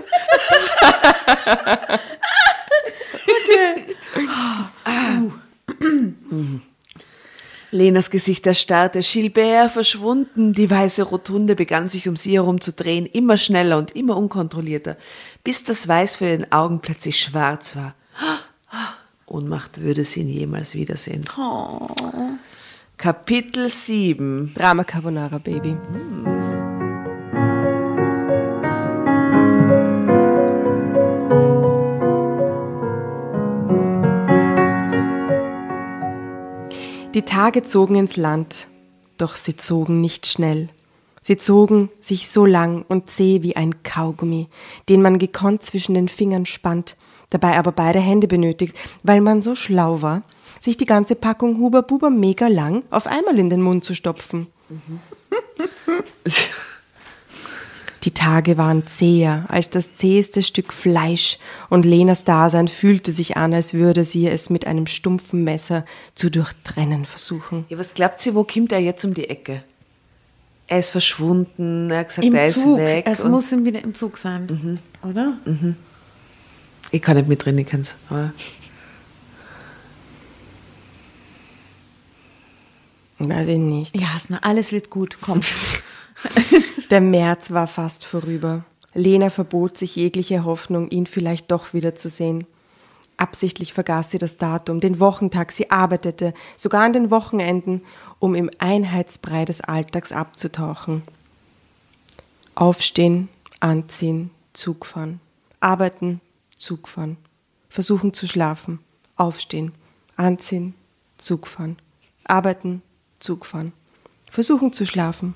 Lenas 7.71 8.11
Gesicht 8.11 8.47
erstarrte, 8.47 9.01
Gilbert 9.01 9.71
verschwunden, 9.71 10.53
die 10.53 10.69
weiße 10.69 11.05
Rotunde 11.05 11.57
begann 11.57 11.89
sich 11.89 12.07
um 12.07 12.17
sie 12.17 12.35
herum 12.35 12.61
zu 12.61 12.73
drehen, 12.73 13.07
immer 13.07 13.39
schneller 13.39 13.79
und 13.79 13.97
immer 13.97 14.19
unkontrollierter, 14.19 14.99
bis 15.43 15.65
das 15.65 15.89
Weiß 15.89 16.17
für 16.17 16.27
ihren 16.27 16.53
Augen 16.53 16.81
plötzlich 16.81 17.19
schwarz 17.19 17.77
war. 17.77 17.95
Ohnmacht 19.33 19.81
würde 19.81 20.05
sie 20.05 20.21
ihn 20.21 20.29
jemals 20.29 20.75
wiedersehen. 20.75 21.25
Kapitel 22.99 23.69
7 23.71 24.53
Drama 24.55 24.85
Carbonara 24.85 25.39
Baby. 25.39 25.75
Die 37.15 37.23
Tage 37.23 37.63
zogen 37.63 37.95
ins 37.95 38.17
Land, 38.17 38.69
doch 39.17 39.37
sie 39.37 39.57
zogen 39.57 40.03
nicht 40.03 40.27
schnell. 40.27 40.69
Sie 41.23 41.37
zogen 41.39 41.89
sich 42.01 42.29
so 42.29 42.45
lang 42.45 42.85
und 42.89 43.09
zäh 43.09 43.43
wie 43.43 43.57
ein 43.57 43.83
Kaugummi, 43.83 44.49
den 44.89 45.01
man 45.01 45.19
gekonnt 45.19 45.63
zwischen 45.63 45.95
den 45.95 46.09
Fingern 46.09 46.47
spannt, 46.47 46.97
dabei 47.33 47.59
aber 47.59 47.73
beide 47.73 48.01
Hände 48.01 48.29
benötigt, 48.29 48.77
weil 49.03 49.21
man 49.21 49.43
so 49.43 49.55
schlau 49.55 50.03
war, 50.03 50.23
sich 50.61 50.77
die 50.77 50.87
ganze 50.87 51.15
Packung 51.15 51.59
Huber 51.59 51.83
Buber 51.83 52.11
mega 52.11 52.49
lang 52.49 52.85
auf 52.91 53.07
einmal 53.07 53.39
in 53.39 53.51
den 53.51 53.63
Mund 53.63 53.85
zu 53.85 53.95
stopfen. 53.95 54.47
Die 58.05 58.11
Tage 58.11 58.59
waren 58.59 58.87
zäher 58.89 59.45
als 59.49 59.71
das 59.71 59.95
zäheste 59.95 60.43
Stück 60.43 60.73
Fleisch, 60.73 61.39
und 61.71 61.85
Lenas 61.85 62.25
Dasein 62.25 62.67
fühlte 62.67 63.13
sich 63.13 63.37
an, 63.37 63.55
als 63.55 63.75
würde 63.75 64.03
sie 64.03 64.27
es 64.27 64.51
mit 64.51 64.67
einem 64.67 64.87
stumpfen 64.89 65.45
Messer 65.45 65.85
zu 66.17 66.29
durchtrennen 66.29 67.05
versuchen. 67.05 67.65
Ja, 67.69 67.79
was 67.79 67.95
glaubt 67.95 68.19
sie, 68.19 68.35
wo 68.35 68.43
kommt 68.43 68.73
er 68.73 68.81
jetzt 68.81 69.05
um 69.05 69.15
die 69.15 69.31
Ecke? 69.31 69.63
Er 70.67 70.79
ist 70.79 70.91
verschwunden, 70.91 71.91
er 71.91 71.99
hat 72.01 72.09
gesagt, 72.09 72.27
Im 72.27 72.35
er 72.35 72.47
ist 72.47 72.63
Zug. 72.63 72.79
weg. 72.79 73.05
Es 73.07 73.25
muss 73.25 73.53
ihm 73.53 73.65
wieder 73.65 73.83
im 73.83 73.95
Zug 73.95 74.17
sein. 74.17 74.81
Oder? 75.03 75.35
Ich 76.93 77.03
kann 77.03 77.17
nicht 77.17 77.29
mit 77.29 77.45
drin, 77.45 77.59
ich 77.59 77.67
kann's. 77.67 77.97
Aber 78.09 78.33
Weiß 83.19 83.49
ich 83.49 83.59
nicht. 83.59 83.99
Ja, 83.99 84.15
Hasna, 84.15 84.39
alles 84.43 84.73
wird 84.73 84.91
gut. 84.91 85.19
Komm. 85.21 85.41
Der 86.91 87.01
März 87.01 87.53
war 87.53 87.69
fast 87.69 88.05
vorüber. 88.05 88.65
Lena 88.95 89.31
verbot 89.31 89.79
sich 89.79 89.97
jegliche 89.97 90.45
Hoffnung, 90.45 90.91
ihn 90.91 91.07
vielleicht 91.07 91.51
doch 91.51 91.73
wiederzusehen. 91.73 92.47
Absichtlich 93.17 93.73
vergaß 93.73 94.11
sie 94.11 94.19
das 94.19 94.37
Datum, 94.37 94.81
den 94.81 94.99
Wochentag, 94.99 95.53
sie 95.53 95.71
arbeitete, 95.71 96.35
sogar 96.57 96.83
an 96.83 96.93
den 96.93 97.11
Wochenenden, 97.11 97.83
um 98.19 98.35
im 98.35 98.51
Einheitsbrei 98.59 99.45
des 99.45 99.61
Alltags 99.61 100.13
abzutauchen. 100.13 101.03
Aufstehen, 102.55 103.29
anziehen, 103.61 104.31
Zug 104.53 104.85
fahren. 104.85 105.21
Arbeiten, 105.61 106.21
Zug 106.63 106.87
fahren. 106.87 107.17
Versuchen 107.69 108.15
zu 108.15 108.29
schlafen. 108.29 108.79
Aufstehen, 109.17 109.73
anziehen, 110.17 110.75
Zug 111.19 111.49
fahren. 111.49 111.77
Arbeiten, 112.23 112.83
Zug 113.19 113.47
fahren. 113.47 113.73
Versuchen 114.31 114.73
zu 114.73 114.87
schlafen. 114.87 115.35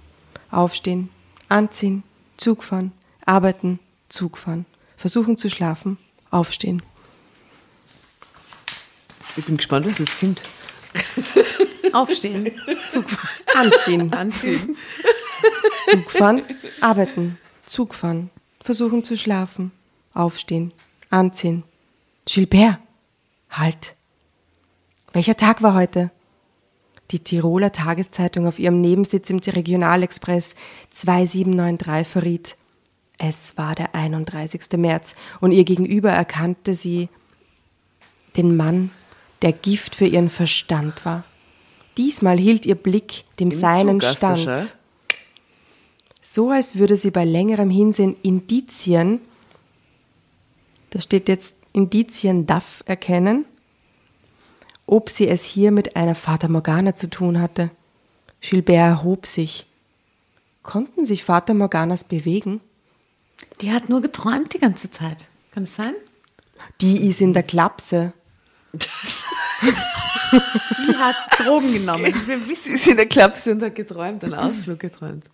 Aufstehen, 0.53 1.09
anziehen, 1.49 2.05
Zug 2.37 2.63
fahren. 2.63 2.93
Arbeiten, 3.25 3.81
Zug 4.09 4.39
fahren. 4.39 4.67
Versuchen 4.97 5.37
zu 5.37 5.51
schlafen. 5.51 5.99
Aufstehen. 6.31 6.81
ich 9.37 9.45
bin 9.45 9.57
gespannt, 9.57 9.87
was 9.87 9.99
jetzt 9.99 10.21
kommt. 10.21 10.43
Aufstehen. 11.93 12.53
Zug 12.89 13.11
fahren. 13.11 13.73
Anziehen. 13.73 14.13
Anziehen. 14.23 14.77
Zug 15.91 16.09
fahren, 16.09 16.43
arbeiten, 16.81 17.39
Zug 17.65 17.95
fahren, 17.95 18.31
versuchen 18.61 19.03
zu 19.03 19.17
schlafen, 19.17 19.73
aufstehen, 20.15 20.73
anziehen. 21.11 21.65
Gilbert, 22.27 22.79
halt. 23.51 23.95
Welcher 25.13 25.37
Tag 25.37 25.63
war 25.63 25.75
heute? 25.75 26.11
Die 27.11 27.21
Tiroler 27.21 27.73
Tageszeitung 27.73 28.47
auf 28.47 28.59
ihrem 28.59 28.81
Nebensitz 28.81 29.31
im 29.31 29.39
Regionalexpress 29.39 30.57
2793 30.91 32.07
verriet. 32.07 32.57
Es 33.19 33.57
war 33.57 33.75
der 33.75 33.95
31. 33.95 34.63
März 34.77 35.15
und 35.41 35.53
ihr 35.53 35.65
Gegenüber 35.65 36.11
erkannte 36.11 36.75
sie 36.75 37.09
den 38.37 38.57
Mann, 38.57 38.91
der 39.43 39.53
Gift 39.53 39.95
für 39.95 40.07
ihren 40.07 40.29
Verstand 40.29 41.05
war. 41.05 41.25
Diesmal 41.97 42.39
hielt 42.39 42.67
ihr 42.67 42.75
Blick 42.75 43.25
dem 43.41 43.51
seinen 43.51 44.01
Zug, 44.01 44.11
stand. 44.11 44.77
So 46.21 46.51
als 46.51 46.77
würde 46.77 46.97
sie 46.97 47.11
bei 47.11 47.25
längerem 47.25 47.71
Hinsehen 47.71 48.17
Indizien, 48.23 49.21
da 50.91 51.01
steht 51.01 51.29
jetzt 51.29 51.57
Indizien 51.73 52.47
darf 52.47 52.83
erkennen, 52.87 53.45
ob 54.87 55.11
sie 55.11 55.29
es 55.29 55.45
hier 55.45 55.73
mit 55.73 55.97
einer 55.97 56.15
Fata 56.15 56.49
Morgana 56.49 56.95
zu 56.95 57.11
tun 57.11 57.41
hatte. 57.41 57.71
Gilbert 58.41 58.77
erhob 58.77 59.27
sich. 59.27 59.67
Konnten 60.63 61.05
sich 61.05 61.25
Fata 61.25 61.55
Morganas 61.55 62.05
bewegen? 62.05 62.61
Die 63.61 63.73
hat 63.73 63.89
nur 63.89 64.01
geträumt 64.01 64.55
die 64.55 64.59
ganze 64.59 64.91
Zeit. 64.91 65.27
Kann 65.53 65.65
es 65.65 65.75
sein? 65.75 65.95
Die 66.81 67.07
ist 67.07 67.21
in 67.21 67.33
der 67.33 67.43
Klapse. 67.43 68.13
Sie 70.87 70.97
hat 70.97 71.17
Drogen 71.39 71.73
genommen. 71.73 72.13
Wir 72.27 72.49
wissen. 72.49 72.65
Sie 72.65 72.73
ist 72.73 72.89
in 72.89 72.97
der 72.97 73.07
Klapse 73.07 73.53
und 73.53 73.63
hat 73.63 73.75
geträumt, 73.75 74.25
einen 74.25 74.35
Ausflug 74.35 74.79
geträumt. 74.79 75.25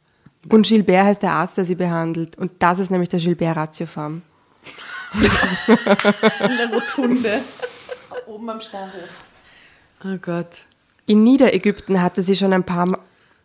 Und 0.49 0.67
Gilbert 0.67 1.07
heißt 1.07 1.23
der 1.23 1.33
Arzt, 1.33 1.57
der 1.57 1.65
sie 1.65 1.75
behandelt. 1.75 2.37
Und 2.37 2.53
das 2.59 2.79
ist 2.79 2.91
nämlich 2.91 3.09
der 3.09 3.21
Gilbert 3.21 3.57
Ratiofarm. 3.57 4.23
in 6.49 6.57
der 6.57 6.71
Rotunde. 6.73 7.41
Oben 8.27 8.51
am 8.51 8.61
Steinhof. 8.61 9.09
Oh 10.05 10.17
Gott. 10.21 10.65
In 11.07 11.23
Niederägypten 11.23 12.01
hatte 12.01 12.23
sie 12.23 12.37
schon 12.37 12.53
ein 12.53 12.65
paar, 12.65 12.99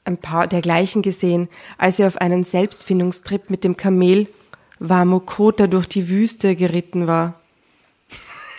ein 0.05 0.17
paar 0.17 0.47
dergleichen 0.47 1.01
gesehen, 1.01 1.49
als 1.77 1.97
sie 1.97 2.05
auf 2.05 2.17
einen 2.17 2.43
Selbstfindungstrip 2.43 3.49
mit 3.49 3.63
dem 3.63 3.75
Kamel 3.77 4.27
Wamukota 4.79 5.67
durch 5.67 5.87
die 5.87 6.07
Wüste 6.09 6.55
geritten 6.55 7.07
war. 7.07 7.39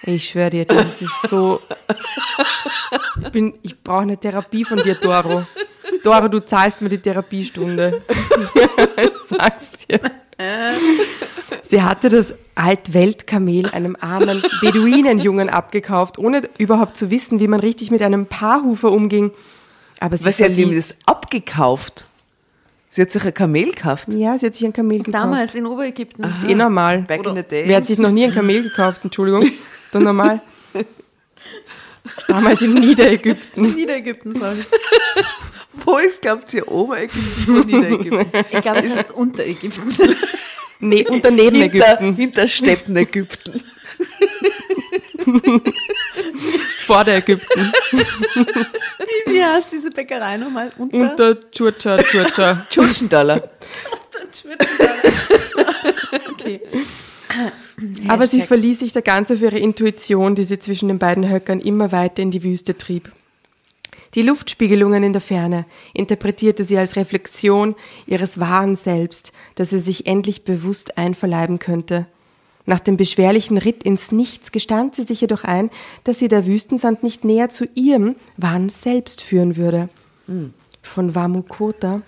Ich 0.02 0.28
schwöre 0.28 0.50
dir, 0.50 0.64
das 0.64 1.02
ist 1.02 1.22
so. 1.28 1.60
Ich, 3.22 3.30
bin- 3.32 3.54
ich 3.62 3.80
brauche 3.82 4.02
eine 4.02 4.16
Therapie 4.16 4.64
von 4.64 4.78
dir, 4.82 4.94
Doro. 4.94 5.44
Dora, 6.04 6.28
du 6.28 6.40
zahlst 6.40 6.80
mir 6.82 6.88
die 6.88 6.98
Therapiestunde. 7.00 8.02
ich 8.96 9.14
sag's 9.16 9.72
dir. 9.86 10.00
Sie 11.64 11.82
hatte 11.82 12.08
das 12.08 12.34
Altweltkamel 12.54 13.70
einem 13.70 13.96
armen 14.00 14.42
Beduinenjungen 14.60 15.48
abgekauft, 15.48 16.18
ohne 16.18 16.42
überhaupt 16.58 16.96
zu 16.96 17.10
wissen, 17.10 17.40
wie 17.40 17.48
man 17.48 17.60
richtig 17.60 17.90
mit 17.90 18.02
einem 18.02 18.26
Paarhufer 18.26 18.92
umging. 18.92 19.32
Aber 20.00 20.16
sie 20.16 20.26
Was 20.26 20.36
sie 20.36 20.44
hat 20.44 20.56
ihm 20.56 20.74
das 20.74 20.96
abgekauft? 21.06 22.06
Sie 22.90 23.02
hat 23.02 23.12
sich 23.12 23.24
ein 23.24 23.34
Kamel 23.34 23.66
gekauft. 23.66 24.08
Ja, 24.14 24.38
sie 24.38 24.46
hat 24.46 24.54
sich 24.54 24.64
ein 24.64 24.72
Kamel 24.72 24.98
gekauft. 24.98 25.14
Damals 25.14 25.54
in 25.54 25.66
Oberägypten. 25.66 26.22
Das 26.22 26.42
ist 26.42 26.48
eh 26.48 26.54
normal. 26.54 27.02
Back 27.02 27.26
in 27.26 27.36
the 27.36 27.42
days. 27.42 27.68
Wer 27.68 27.76
hat 27.76 27.86
sich 27.86 27.98
noch 27.98 28.10
nie 28.10 28.24
ein 28.24 28.32
Kamel 28.32 28.62
gekauft? 28.62 29.00
Entschuldigung. 29.04 29.50
Doch 29.92 30.00
normal. 30.00 30.40
Damals 32.26 32.62
in 32.62 32.74
Niederägypten. 32.74 33.74
Niederägypten, 33.74 34.38
sorry. 34.38 34.64
Wo 35.84 35.98
ist, 35.98 36.22
glaubt 36.22 36.52
ihr, 36.54 36.68
Oberägypten 36.68 37.56
oder 37.56 37.64
Niederägypten? 37.64 38.44
Ich 38.50 38.60
glaube, 38.60 38.78
es 38.80 38.96
heißt 38.96 39.10
Unterägypten. 39.12 39.94
Nee, 40.80 41.06
unter 41.08 41.30
neben 41.30 41.56
hinter, 41.56 41.76
Ägypten. 41.76 42.14
hinter 42.14 42.48
Städten 42.48 42.96
Ägypten. 42.96 43.62
Vor 46.86 47.04
der 47.04 47.16
Ägypten. 47.16 47.72
Wie, 47.92 49.32
wie 49.32 49.44
heißt 49.44 49.72
diese 49.72 49.90
Bäckerei 49.90 50.36
nochmal? 50.36 50.72
Unter? 50.78 51.10
Unter 51.10 51.50
Churcha, 51.50 51.96
Churcha. 51.98 52.66
Tschutschendaller. 52.70 53.50
Okay. 56.32 56.60
Aber 58.08 58.26
sie 58.26 58.42
verließ 58.42 58.80
sich 58.80 58.92
da 58.92 59.00
ganz 59.00 59.30
auf 59.30 59.40
ihre 59.40 59.58
Intuition, 59.58 60.34
die 60.34 60.44
sie 60.44 60.58
zwischen 60.58 60.88
den 60.88 60.98
beiden 60.98 61.28
Höckern 61.28 61.60
immer 61.60 61.92
weiter 61.92 62.22
in 62.22 62.30
die 62.30 62.42
Wüste 62.42 62.76
trieb. 62.76 63.10
Die 64.14 64.22
Luftspiegelungen 64.22 65.02
in 65.02 65.12
der 65.12 65.20
Ferne 65.20 65.66
interpretierte 65.92 66.64
sie 66.64 66.78
als 66.78 66.96
Reflexion 66.96 67.74
ihres 68.06 68.40
wahren 68.40 68.76
Selbst, 68.76 69.32
das 69.54 69.70
sie 69.70 69.78
sich 69.78 70.06
endlich 70.06 70.44
bewusst 70.44 70.96
einverleiben 70.96 71.58
könnte. 71.58 72.06
Nach 72.64 72.80
dem 72.80 72.96
beschwerlichen 72.96 73.56
Ritt 73.56 73.82
ins 73.82 74.12
Nichts 74.12 74.52
gestand 74.52 74.94
sie 74.94 75.04
sich 75.04 75.20
jedoch 75.20 75.44
ein, 75.44 75.70
dass 76.04 76.18
sie 76.18 76.28
der 76.28 76.46
Wüstensand 76.46 77.02
nicht 77.02 77.24
näher 77.24 77.48
zu 77.48 77.66
ihrem 77.74 78.16
wahren 78.36 78.68
Selbst 78.68 79.22
führen 79.22 79.56
würde. 79.56 79.88
Von 80.82 81.14
Wamukota 81.14 82.02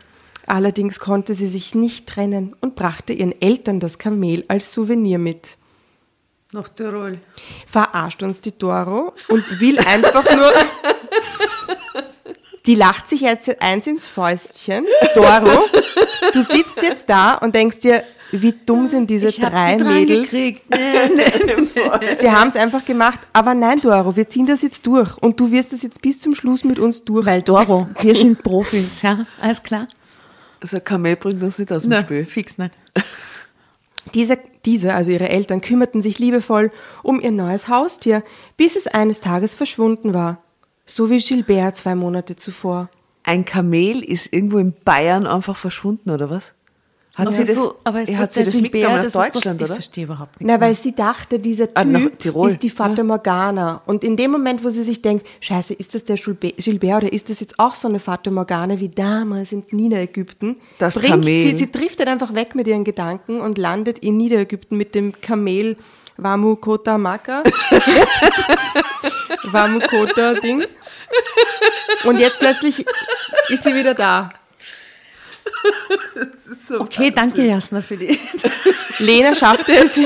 allerdings 0.47 1.01
konnte 1.01 1.33
sie 1.33 1.49
sich 1.49 1.75
nicht 1.75 2.07
trennen 2.07 2.55
und 2.61 2.75
brachte 2.75 3.13
ihren 3.13 3.41
Eltern 3.41 3.81
das 3.81 3.99
Kamel 3.99 4.45
als 4.49 4.73
Souvenir 4.73 5.19
mit. 5.19 5.57
Nach 6.53 6.69
Tirol. 6.69 7.21
Verarscht 7.67 8.23
uns 8.23 8.41
die 8.41 8.57
Doro 8.57 9.15
und 9.29 9.61
will 9.61 9.79
einfach 9.79 10.25
nur. 10.37 10.53
Die 12.71 12.77
lacht 12.77 13.09
sich 13.09 13.23
jetzt 13.23 13.61
eins 13.61 13.89
ins 13.89 14.07
Fäustchen. 14.07 14.87
Doro, 15.17 15.65
du 16.33 16.41
sitzt 16.41 16.81
jetzt 16.81 17.09
da 17.09 17.35
und 17.35 17.53
denkst 17.53 17.81
dir, 17.81 18.05
wie 18.31 18.55
dumm 18.65 18.87
sind 18.87 19.11
diese 19.11 19.27
Ich 19.27 19.41
drei 19.41 19.73
sie 19.73 19.83
dran 19.83 19.95
Mädels. 19.95 20.31
Sie 20.31 20.61
haben 22.31 22.47
es 22.47 22.55
einfach 22.55 22.85
gemacht. 22.85 23.19
Aber 23.33 23.55
nein, 23.55 23.81
Doro, 23.81 24.15
wir 24.15 24.29
ziehen 24.29 24.47
das 24.47 24.63
jetzt 24.63 24.87
durch. 24.87 25.19
Und 25.19 25.41
du 25.41 25.51
wirst 25.51 25.73
das 25.73 25.83
jetzt 25.83 26.01
bis 26.01 26.21
zum 26.21 26.37
Schluss 26.37 26.63
mit 26.63 26.79
uns 26.79 27.03
durch. 27.03 27.27
Weil 27.27 27.43
Doro, 27.43 27.89
wir 28.03 28.15
sind 28.15 28.41
Profis, 28.45 29.03
ja, 29.03 29.27
alles 29.41 29.65
klar? 29.65 29.89
Also 30.61 30.77
ein 30.77 30.85
Kamel 30.85 31.17
bringt 31.17 31.43
uns 31.43 31.59
nicht 31.59 31.73
aus 31.73 31.83
dem 31.83 31.91
Nein, 31.91 32.05
Spiel. 32.05 32.25
fix 32.25 32.57
nicht. 32.57 32.79
Diese, 34.15 34.39
diese, 34.65 34.95
also 34.95 35.11
ihre 35.11 35.29
Eltern, 35.29 35.61
kümmerten 35.61 36.03
sich 36.03 36.21
liebevoll 36.21 36.71
um 37.03 37.21
ihr 37.21 37.33
neues 37.33 37.67
Haustier, 37.67 38.23
bis 38.57 38.77
es 38.77 38.87
eines 38.87 39.19
Tages 39.19 39.57
verschwunden 39.57 40.15
war. 40.15 40.41
So 40.91 41.09
wie 41.09 41.19
Gilbert 41.19 41.77
zwei 41.77 41.95
Monate 41.95 42.35
zuvor. 42.35 42.89
Ein 43.23 43.45
Kamel 43.45 44.03
ist 44.03 44.33
irgendwo 44.33 44.59
in 44.59 44.73
Bayern 44.85 45.25
einfach 45.27 45.57
verschwunden, 45.57 46.11
oder 46.11 46.31
was? 46.31 46.53
Hat 47.15 47.27
Aber 47.27 47.37
sie 47.37 47.45
das, 47.45 47.57
so- 47.57 47.75
aber 47.85 48.03
ist 48.03 48.09
ja, 48.11 48.19
hat 48.19 48.33
sie 48.33 48.43
das 48.43 48.55
Gilbert, 48.55 48.73
mitgenommen 48.73 48.97
nach 48.97 49.05
das 49.05 49.15
ist 49.15 49.15
doch- 49.17 49.33
Deutschland, 49.33 49.61
Ich 49.61 49.65
oder? 49.67 49.75
verstehe 49.75 50.05
überhaupt 50.05 50.41
nichts. 50.41 50.53
Na, 50.53 50.61
weil 50.61 50.75
sie 50.75 50.93
dachte, 50.95 51.39
dieser 51.39 51.69
Ah, 51.75 51.85
nach 51.85 52.01
Typ 52.01 52.19
Tirol. 52.19 52.51
ist 52.51 52.63
die 52.63 52.71
Fata 52.71 53.03
Morgana. 53.05 53.83
Und 53.87 54.03
in 54.03 54.17
dem 54.17 54.31
Moment, 54.33 54.65
wo 54.65 54.71
sie 54.71 54.83
sich 54.83 55.01
denkt, 55.03 55.27
scheiße, 55.41 55.75
ist 55.75 55.95
das 55.95 56.05
der 56.05 56.17
Gilbe- 56.17 56.55
Gilbert 56.57 57.05
oder 57.05 57.13
ist 57.13 57.31
das 57.31 57.39
jetzt 57.41 57.59
auch 57.61 57.75
so 57.77 57.87
eine 57.89 57.99
Fata 58.01 58.31
Morgana 58.33 58.81
wie 58.81 58.89
damals 58.89 59.53
in 59.53 59.63
Niederägypten? 59.71 60.57
Das 60.79 60.95
bringt 60.95 61.09
Kamel. 61.11 61.27
sie, 61.51 61.57
sie 61.57 61.71
driftet 61.71 62.09
einfach 62.09 62.35
weg 62.35 62.55
mit 62.57 62.67
ihren 62.67 62.83
Gedanken 62.85 63.41
und 63.41 63.59
landet 63.59 64.01
in 64.01 64.17
Niederägypten 64.17 64.77
mit 64.77 64.95
dem 64.97 65.13
Kamel 65.21 65.77
Wamu 66.17 66.57
Kota 66.57 66.97
Maka. 66.99 67.43
Wamu 69.45 69.81
Kota 69.81 70.35
Ding. 70.35 70.65
Und 72.05 72.19
jetzt 72.19 72.39
plötzlich 72.39 72.85
ist 73.49 73.65
sie 73.65 73.75
wieder 73.75 73.95
da. 73.95 74.31
Okay, 76.79 77.11
danke 77.11 77.45
Jasna 77.45 77.83
für 77.83 77.97
die. 77.97 78.19
Lena 78.99 79.35
schaffte 79.35 79.73
es. 79.73 79.99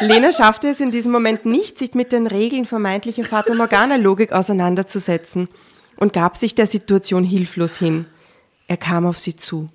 Lena 0.00 0.32
schaffte 0.32 0.68
es 0.68 0.80
in 0.80 0.90
diesem 0.90 1.10
Moment 1.10 1.44
nicht, 1.44 1.78
sich 1.78 1.94
mit 1.94 2.12
den 2.12 2.26
Regeln 2.26 2.66
vermeintlicher 2.66 3.24
Fata 3.24 3.54
Morgana-Logik 3.54 4.32
auseinanderzusetzen 4.32 5.48
und 5.96 6.12
gab 6.12 6.36
sich 6.36 6.54
der 6.54 6.66
Situation 6.66 7.24
hilflos 7.24 7.78
hin. 7.78 8.06
Er 8.68 8.76
kam 8.76 9.06
auf 9.06 9.18
sie 9.18 9.34
zu. 9.34 9.68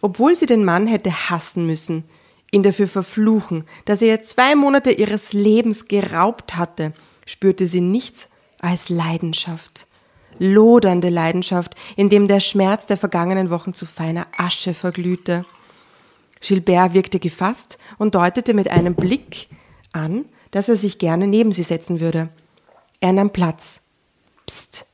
Obwohl 0.00 0.34
sie 0.34 0.46
den 0.46 0.64
Mann 0.64 0.86
hätte 0.86 1.30
hassen 1.30 1.66
müssen, 1.66 2.04
ihn 2.52 2.62
dafür 2.62 2.86
verfluchen, 2.86 3.64
dass 3.86 4.02
er 4.02 4.08
ihr 4.08 4.22
zwei 4.22 4.54
Monate 4.54 4.92
ihres 4.92 5.32
Lebens 5.32 5.86
geraubt 5.86 6.54
hatte, 6.54 6.92
spürte 7.26 7.66
sie 7.66 7.80
nichts 7.80 8.28
als 8.60 8.88
Leidenschaft. 8.88 9.88
Lodernde 10.38 11.08
Leidenschaft, 11.08 11.74
in 11.96 12.08
dem 12.08 12.28
der 12.28 12.40
Schmerz 12.40 12.86
der 12.86 12.96
vergangenen 12.96 13.50
Wochen 13.50 13.74
zu 13.74 13.86
feiner 13.86 14.26
Asche 14.36 14.74
verglühte. 14.74 15.44
Gilbert 16.40 16.94
wirkte 16.94 17.18
gefasst 17.18 17.78
und 17.98 18.14
deutete 18.14 18.54
mit 18.54 18.68
einem 18.68 18.94
Blick 18.94 19.48
an, 19.92 20.26
dass 20.50 20.68
er 20.68 20.76
sich 20.76 20.98
gerne 20.98 21.26
neben 21.26 21.52
sie 21.52 21.62
setzen 21.62 22.00
würde. 22.00 22.28
Er 23.00 23.12
nahm 23.12 23.30
Platz. 23.30 23.80
Psst, 24.46 24.86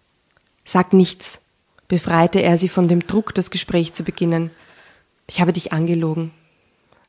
sag 0.64 0.92
nichts, 0.92 1.40
befreite 1.88 2.40
er 2.40 2.56
sie 2.56 2.68
von 2.68 2.86
dem 2.86 3.06
Druck, 3.06 3.34
das 3.34 3.50
Gespräch 3.50 3.92
zu 3.92 4.04
beginnen. 4.04 4.50
Ich 5.26 5.40
habe 5.40 5.52
dich 5.52 5.72
angelogen. 5.72 6.32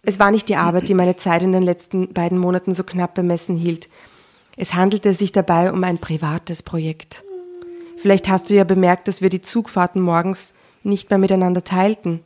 Es 0.02 0.20
war 0.20 0.32
nicht 0.32 0.50
die 0.50 0.56
Arbeit, 0.56 0.88
die 0.88 0.94
meine 0.94 1.18
Zeit 1.18 1.44
in 1.44 1.52
den 1.52 1.64
letzten 1.64 2.14
beiden 2.14 2.38
Monaten 2.38 2.74
so 2.74 2.84
knapp 2.84 3.14
bemessen 3.14 3.58
hielt. 3.58 3.90
Es 4.56 4.74
handelte 4.74 5.14
sich 5.14 5.32
dabei 5.32 5.72
um 5.72 5.84
ein 5.84 5.98
privates 5.98 6.64
Projekt. 6.64 7.24
Vielleicht 7.98 8.30
hast 8.30 8.50
du 8.50 8.54
ja 8.54 8.64
bemerkt, 8.64 9.08
dass 9.08 9.22
wir 9.22 9.30
die 9.30 9.42
Zugfahrten 9.42 10.02
morgens 10.02 10.54
nicht 10.84 11.10
mehr 11.10 11.20
miteinander 11.20 11.64
teilten. 11.64 12.22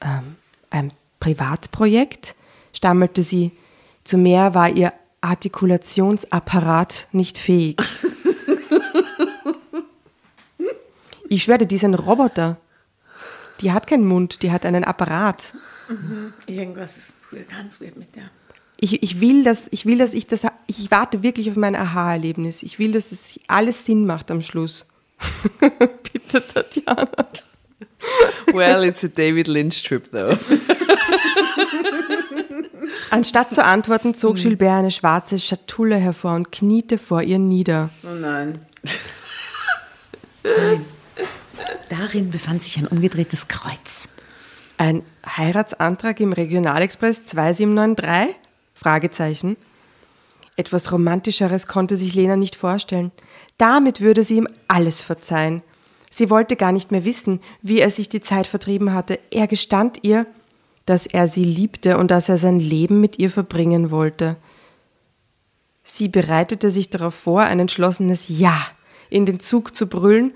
Ähm, 0.00 0.36
ein 0.70 0.92
Privatprojekt? 1.20 2.34
stammelte 2.72 3.22
sie. 3.22 3.52
Zu 4.04 4.18
mehr 4.18 4.54
war 4.54 4.68
ihr 4.68 4.92
Artikulationsapparat 5.20 7.08
nicht 7.12 7.38
fähig. 7.38 7.80
Ich 11.28 11.42
schwöre, 11.42 11.66
die 11.66 11.74
ist 11.74 11.84
ein 11.84 11.94
Roboter. 11.94 12.58
Die 13.60 13.72
hat 13.72 13.86
keinen 13.88 14.06
Mund, 14.06 14.42
die 14.42 14.52
hat 14.52 14.64
einen 14.64 14.84
Apparat. 14.84 15.54
Irgendwas 16.46 16.96
ist 16.96 17.14
ganz 17.48 17.80
weird 17.80 17.96
mit 17.96 18.14
der. 18.16 18.30
Ich, 18.78 19.02
ich 19.02 19.20
will, 19.20 19.44
dass 19.44 19.68
ich 19.70 19.86
will, 19.86 19.98
dass 19.98 20.12
ich 20.12 20.26
das, 20.26 20.46
ich 20.66 20.90
warte 20.90 21.22
wirklich 21.22 21.50
auf 21.50 21.56
mein 21.56 21.76
Aha-Erlebnis. 21.76 22.62
Ich 22.62 22.78
will, 22.78 22.92
dass 22.92 23.12
es 23.12 23.38
alles 23.46 23.86
Sinn 23.86 24.06
macht 24.06 24.30
am 24.30 24.42
Schluss. 24.42 24.86
Bitte, 25.60 26.42
Tatjana. 26.46 27.08
Well, 28.52 28.84
it's 28.84 29.04
a 29.04 29.08
David 29.08 29.48
Lynch 29.48 29.82
trip, 29.82 30.10
though. 30.10 30.36
Anstatt 33.10 33.54
zu 33.54 33.64
antworten, 33.64 34.14
zog 34.14 34.36
Gilbert 34.36 34.78
eine 34.78 34.90
schwarze 34.90 35.38
Schatulle 35.38 35.96
hervor 35.96 36.34
und 36.34 36.50
kniete 36.52 36.98
vor 36.98 37.22
ihr 37.22 37.38
nieder. 37.38 37.90
Oh 38.02 38.14
nein. 38.14 38.60
Darin 41.88 42.30
befand 42.30 42.62
sich 42.62 42.76
ein 42.78 42.86
umgedrehtes 42.86 43.48
Kreuz. 43.48 44.08
Ein 44.76 45.02
Heiratsantrag 45.24 46.18
im 46.20 46.32
Regionalexpress 46.32 47.24
2793? 47.26 48.34
Fragezeichen. 48.74 49.56
Etwas 50.56 50.90
Romantischeres 50.90 51.68
konnte 51.68 51.96
sich 51.96 52.14
Lena 52.14 52.36
nicht 52.36 52.56
vorstellen. 52.56 53.12
Damit 53.56 54.00
würde 54.00 54.24
sie 54.24 54.36
ihm 54.36 54.48
alles 54.66 55.00
verzeihen. 55.00 55.62
Sie 56.10 56.28
wollte 56.28 56.56
gar 56.56 56.72
nicht 56.72 56.90
mehr 56.90 57.04
wissen, 57.04 57.40
wie 57.62 57.78
er 57.78 57.90
sich 57.90 58.08
die 58.08 58.20
Zeit 58.20 58.46
vertrieben 58.46 58.92
hatte. 58.92 59.18
Er 59.30 59.46
gestand 59.46 59.98
ihr, 60.02 60.26
dass 60.86 61.06
er 61.06 61.28
sie 61.28 61.44
liebte 61.44 61.96
und 61.96 62.10
dass 62.10 62.28
er 62.28 62.38
sein 62.38 62.58
Leben 62.58 63.00
mit 63.00 63.18
ihr 63.18 63.30
verbringen 63.30 63.90
wollte. 63.90 64.36
Sie 65.84 66.08
bereitete 66.08 66.70
sich 66.70 66.90
darauf 66.90 67.14
vor, 67.14 67.42
ein 67.42 67.60
entschlossenes 67.60 68.26
Ja 68.28 68.60
in 69.08 69.24
den 69.24 69.38
Zug 69.38 69.74
zu 69.74 69.86
brüllen, 69.86 70.34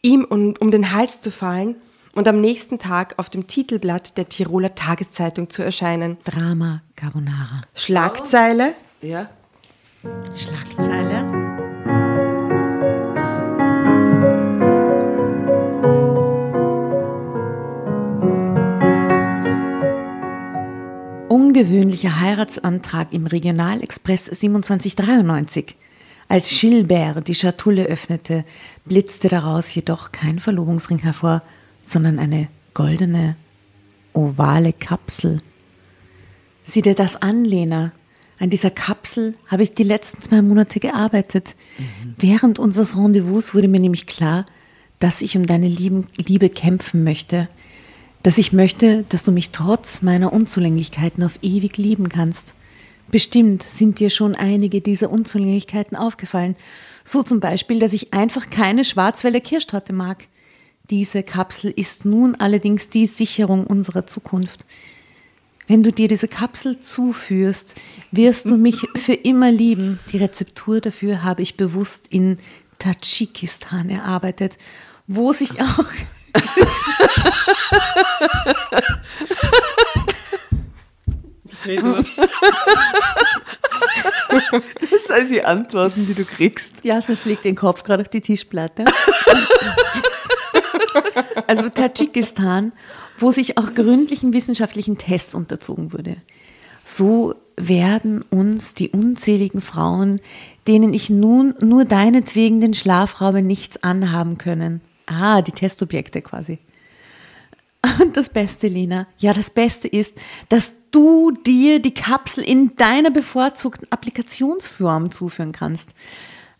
ihm 0.00 0.24
um, 0.24 0.54
um 0.58 0.70
den 0.70 0.92
Hals 0.92 1.20
zu 1.20 1.30
fallen 1.30 1.76
und 2.14 2.28
am 2.28 2.40
nächsten 2.40 2.78
Tag 2.78 3.14
auf 3.18 3.30
dem 3.30 3.46
Titelblatt 3.46 4.16
der 4.16 4.28
Tiroler 4.28 4.74
Tageszeitung 4.74 5.50
zu 5.50 5.62
erscheinen. 5.62 6.18
Drama 6.24 6.82
Carbonara. 6.96 7.62
Schlagzeile. 7.74 8.74
Oh. 9.02 9.06
Ja. 9.06 9.28
Schlagzeile. 10.34 11.26
Ungewöhnlicher 21.28 22.20
Heiratsantrag 22.20 23.12
im 23.12 23.26
Regionalexpress 23.26 24.26
2793. 24.26 25.76
Als 26.28 26.60
Gilbert 26.60 27.26
die 27.26 27.34
Schatulle 27.34 27.84
öffnete, 27.84 28.44
blitzte 28.84 29.28
daraus 29.28 29.74
jedoch 29.74 30.12
kein 30.12 30.38
Verlobungsring 30.38 30.98
hervor– 30.98 31.42
sondern 31.88 32.18
eine 32.18 32.48
goldene, 32.74 33.36
ovale 34.12 34.72
Kapsel. 34.72 35.40
Sieh 36.64 36.82
dir 36.82 36.94
das 36.94 37.16
an, 37.16 37.44
Lena. 37.44 37.92
An 38.38 38.50
dieser 38.50 38.70
Kapsel 38.70 39.34
habe 39.48 39.64
ich 39.64 39.74
die 39.74 39.82
letzten 39.82 40.22
zwei 40.22 40.42
Monate 40.42 40.78
gearbeitet. 40.78 41.56
Während 42.18 42.58
unseres 42.58 42.96
Rendezvous 42.96 43.54
wurde 43.54 43.68
mir 43.68 43.80
nämlich 43.80 44.06
klar, 44.06 44.46
dass 44.98 45.22
ich 45.22 45.36
um 45.36 45.46
deine 45.46 45.68
Liebe 45.68 46.48
kämpfen 46.48 47.02
möchte. 47.04 47.48
Dass 48.22 48.38
ich 48.38 48.52
möchte, 48.52 49.04
dass 49.08 49.24
du 49.24 49.32
mich 49.32 49.50
trotz 49.50 50.02
meiner 50.02 50.32
Unzulänglichkeiten 50.32 51.24
auf 51.24 51.38
ewig 51.42 51.78
lieben 51.78 52.08
kannst. 52.08 52.54
Bestimmt 53.10 53.62
sind 53.62 54.00
dir 54.00 54.10
schon 54.10 54.34
einige 54.34 54.80
dieser 54.80 55.10
Unzulänglichkeiten 55.10 55.96
aufgefallen. 55.96 56.54
So 57.04 57.22
zum 57.22 57.40
Beispiel, 57.40 57.78
dass 57.78 57.92
ich 57.92 58.12
einfach 58.12 58.50
keine 58.50 58.84
Schwarzwälder 58.84 59.40
Kirschtorte 59.40 59.92
mag. 59.92 60.26
Diese 60.90 61.22
Kapsel 61.22 61.70
ist 61.70 62.06
nun 62.06 62.34
allerdings 62.36 62.88
die 62.88 63.06
Sicherung 63.06 63.66
unserer 63.66 64.06
Zukunft. 64.06 64.64
Wenn 65.66 65.82
du 65.82 65.92
dir 65.92 66.08
diese 66.08 66.28
Kapsel 66.28 66.80
zuführst, 66.80 67.74
wirst 68.10 68.46
du 68.46 68.56
mich 68.56 68.88
für 68.96 69.12
immer 69.12 69.50
lieben. 69.50 70.00
Die 70.12 70.16
Rezeptur 70.16 70.80
dafür 70.80 71.22
habe 71.22 71.42
ich 71.42 71.58
bewusst 71.58 72.08
in 72.08 72.38
Tadschikistan 72.78 73.90
erarbeitet, 73.90 74.56
wo 75.06 75.34
sich 75.34 75.60
auch 75.60 75.84
Das 84.90 85.04
sind 85.04 85.30
die 85.30 85.44
Antworten, 85.44 86.06
die 86.06 86.14
du 86.14 86.24
kriegst. 86.24 86.82
Jasna 86.82 87.14
schlägt 87.14 87.44
den 87.44 87.56
Kopf 87.56 87.82
gerade 87.82 88.02
auf 88.02 88.08
die 88.08 88.22
Tischplatte. 88.22 88.86
Also 91.46 91.68
Tadschikistan, 91.68 92.72
wo 93.18 93.32
sich 93.32 93.58
auch 93.58 93.74
gründlichen 93.74 94.32
wissenschaftlichen 94.32 94.98
Tests 94.98 95.34
unterzogen 95.34 95.92
wurde. 95.92 96.16
So 96.84 97.34
werden 97.56 98.22
uns 98.30 98.74
die 98.74 98.90
unzähligen 98.90 99.60
Frauen, 99.60 100.20
denen 100.66 100.94
ich 100.94 101.10
nun 101.10 101.54
nur 101.60 101.84
deinetwegen 101.84 102.60
den 102.60 102.74
Schlafraum 102.74 103.34
nichts 103.36 103.82
anhaben 103.82 104.38
können. 104.38 104.80
Ah, 105.06 105.42
die 105.42 105.52
Testobjekte 105.52 106.22
quasi. 106.22 106.58
Und 108.00 108.16
das 108.16 108.28
Beste, 108.28 108.68
Lena, 108.68 109.06
ja, 109.18 109.32
das 109.32 109.50
Beste 109.50 109.88
ist, 109.88 110.14
dass 110.48 110.72
du 110.90 111.30
dir 111.30 111.80
die 111.80 111.94
Kapsel 111.94 112.44
in 112.44 112.76
deiner 112.76 113.10
bevorzugten 113.10 113.86
Applikationsform 113.90 115.10
zuführen 115.10 115.52
kannst. 115.52 115.90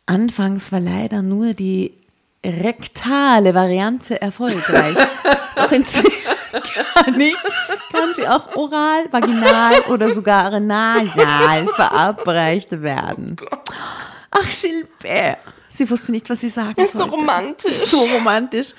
Anfangs 0.06 0.72
war 0.72 0.80
leider 0.80 1.22
nur 1.22 1.54
die 1.54 1.92
rektale 2.44 3.54
Variante 3.54 4.20
erfolgreich. 4.20 4.96
Doch 5.56 5.72
inzwischen 5.72 6.36
kann, 6.52 7.20
ich, 7.20 7.34
kann 7.92 8.14
sie 8.14 8.26
auch 8.28 8.54
oral, 8.56 9.06
vaginal 9.10 9.80
oder 9.88 10.12
sogar 10.14 10.58
nasal 10.60 11.66
verabreicht 11.74 12.80
werden. 12.82 13.36
Ach, 14.30 14.48
Gilbert. 14.62 15.38
Sie 15.70 15.88
wusste 15.90 16.12
nicht, 16.12 16.28
was 16.30 16.40
sie 16.40 16.48
sagen 16.48 16.80
ist 16.80 16.92
so 16.92 16.98
sollte. 17.00 17.14
romantisch. 17.16 17.86
So 17.86 17.98
romantisch. 17.98 18.74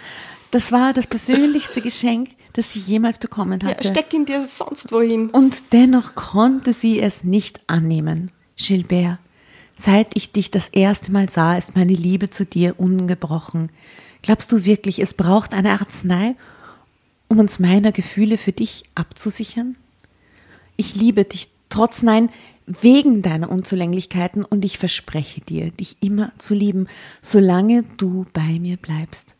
Das 0.51 0.71
war 0.71 0.93
das 0.93 1.07
persönlichste 1.07 1.81
Geschenk, 1.81 2.29
das 2.53 2.73
sie 2.73 2.79
jemals 2.79 3.19
bekommen 3.19 3.59
Ja, 3.61 3.69
hatte. 3.69 3.87
steck 3.89 4.13
ihn 4.13 4.25
dir 4.25 4.45
sonst 4.47 4.91
wohin. 4.91 5.29
Und 5.29 5.73
dennoch 5.73 6.15
konnte 6.15 6.73
sie 6.73 6.99
es 7.01 7.23
nicht 7.23 7.59
annehmen. 7.67 8.31
Gilbert, 8.57 9.19
seit 9.79 10.15
ich 10.15 10.31
dich 10.33 10.51
das 10.51 10.67
erste 10.69 11.11
Mal 11.11 11.29
sah, 11.29 11.57
ist 11.57 11.75
meine 11.75 11.93
Liebe 11.93 12.29
zu 12.29 12.45
dir 12.45 12.79
ungebrochen. 12.79 13.69
Glaubst 14.21 14.51
du 14.51 14.65
wirklich, 14.65 14.99
es 14.99 15.13
braucht 15.13 15.53
eine 15.53 15.71
Arznei, 15.71 16.35
um 17.29 17.39
uns 17.39 17.59
meiner 17.59 17.93
Gefühle 17.93 18.37
für 18.37 18.51
dich 18.51 18.83
abzusichern? 18.95 19.77
Ich 20.75 20.95
liebe 20.95 21.23
dich 21.23 21.47
trotz 21.69 22.01
nein, 22.01 22.29
wegen 22.65 23.21
deiner 23.21 23.49
Unzulänglichkeiten 23.49 24.43
und 24.43 24.65
ich 24.65 24.77
verspreche 24.77 25.41
dir, 25.41 25.71
dich 25.71 25.97
immer 26.01 26.33
zu 26.37 26.53
lieben, 26.53 26.87
solange 27.21 27.83
du 27.97 28.25
bei 28.33 28.59
mir 28.59 28.77
bleibst. 28.77 29.35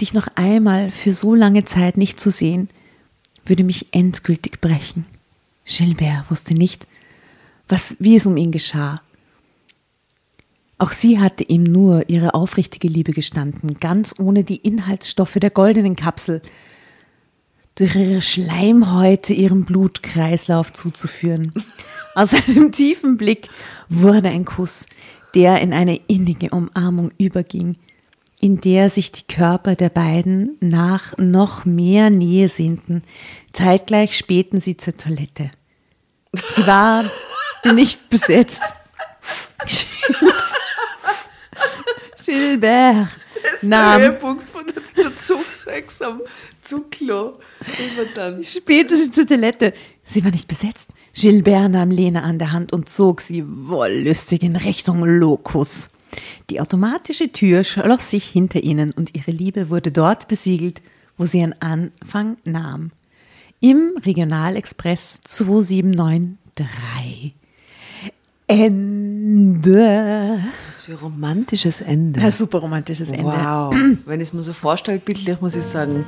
Dich 0.00 0.14
noch 0.14 0.28
einmal 0.36 0.90
für 0.90 1.12
so 1.12 1.34
lange 1.34 1.64
Zeit 1.64 1.96
nicht 1.96 2.20
zu 2.20 2.30
sehen, 2.30 2.68
würde 3.44 3.64
mich 3.64 3.86
endgültig 3.92 4.60
brechen. 4.60 5.04
Gilbert 5.64 6.30
wusste 6.30 6.54
nicht, 6.54 6.86
was, 7.68 7.96
wie 7.98 8.16
es 8.16 8.26
um 8.26 8.36
ihn 8.36 8.52
geschah. 8.52 9.00
Auch 10.78 10.92
sie 10.92 11.20
hatte 11.20 11.44
ihm 11.44 11.62
nur 11.62 12.08
ihre 12.10 12.34
aufrichtige 12.34 12.88
Liebe 12.88 13.12
gestanden, 13.12 13.80
ganz 13.80 14.14
ohne 14.18 14.44
die 14.44 14.56
Inhaltsstoffe 14.56 15.38
der 15.40 15.50
goldenen 15.50 15.96
Kapsel 15.96 16.42
durch 17.76 17.94
ihre 17.94 18.22
Schleimhäute 18.22 19.32
ihrem 19.32 19.64
Blutkreislauf 19.64 20.72
zuzuführen. 20.72 21.52
Aus 22.14 22.32
einem 22.32 22.72
tiefen 22.72 23.16
Blick 23.16 23.48
wurde 23.88 24.30
ein 24.30 24.44
Kuss, 24.44 24.86
der 25.34 25.60
in 25.60 25.72
eine 25.74 26.00
innige 26.08 26.50
Umarmung 26.50 27.10
überging, 27.18 27.76
in 28.40 28.60
der 28.60 28.90
sich 28.90 29.12
die 29.12 29.26
Körper 29.26 29.76
der 29.76 29.90
beiden 29.90 30.56
nach 30.60 31.16
noch 31.18 31.64
mehr 31.64 32.10
Nähe 32.10 32.48
sehnten. 32.48 33.02
Zeitgleich 33.52 34.16
spähten 34.16 34.60
sie 34.60 34.76
zur 34.76 34.96
Toilette. 34.96 35.50
Sie 36.54 36.66
war 36.66 37.10
nicht 37.74 38.08
besetzt. 38.08 38.62
Gilbert 42.26 43.08
nahm 43.62 44.02
Höhepunkt 44.02 44.50
von 44.50 44.66
der, 44.66 44.82
der 44.96 45.16
Zugsex 45.16 46.02
am 46.02 46.20
Zugklo. 46.60 47.38
Sie 48.96 49.10
zur 49.10 49.26
Toilette. 49.26 49.72
Sie 50.04 50.24
war 50.24 50.32
nicht 50.32 50.48
besetzt. 50.48 50.90
Gilbert 51.14 51.70
nahm 51.70 51.92
Lena 51.92 52.22
an 52.22 52.40
der 52.40 52.50
Hand 52.52 52.72
und 52.72 52.88
zog 52.88 53.20
sie 53.20 53.44
wollüstig 53.46 54.42
in 54.42 54.56
Richtung 54.56 55.04
Locus. 55.04 55.90
Die 56.50 56.60
automatische 56.60 57.30
Tür 57.30 57.62
schloss 57.62 58.10
sich 58.10 58.24
hinter 58.24 58.60
ihnen 58.62 58.90
und 58.90 59.16
ihre 59.16 59.30
Liebe 59.30 59.70
wurde 59.70 59.92
dort 59.92 60.26
besiegelt, 60.28 60.82
wo 61.16 61.26
sie 61.26 61.38
ihren 61.38 61.54
Anfang 61.62 62.38
nahm. 62.44 62.90
Im 63.60 63.94
Regionalexpress 64.04 65.20
2793. 65.22 67.36
Ende. 68.48 70.40
Was 70.68 70.82
für 70.82 70.92
ein 70.92 70.98
romantisches 70.98 71.80
Ende. 71.80 72.20
Ein 72.20 72.30
super 72.30 72.58
romantisches 72.58 73.10
Ende. 73.10 73.24
Wow. 73.24 73.74
Wenn 74.06 74.20
ich 74.20 74.28
es 74.28 74.32
mir 74.32 74.42
so 74.42 74.52
vorstelle, 74.52 75.00
bildlich, 75.00 75.40
muss 75.40 75.56
ich 75.56 75.64
sagen, 75.64 76.04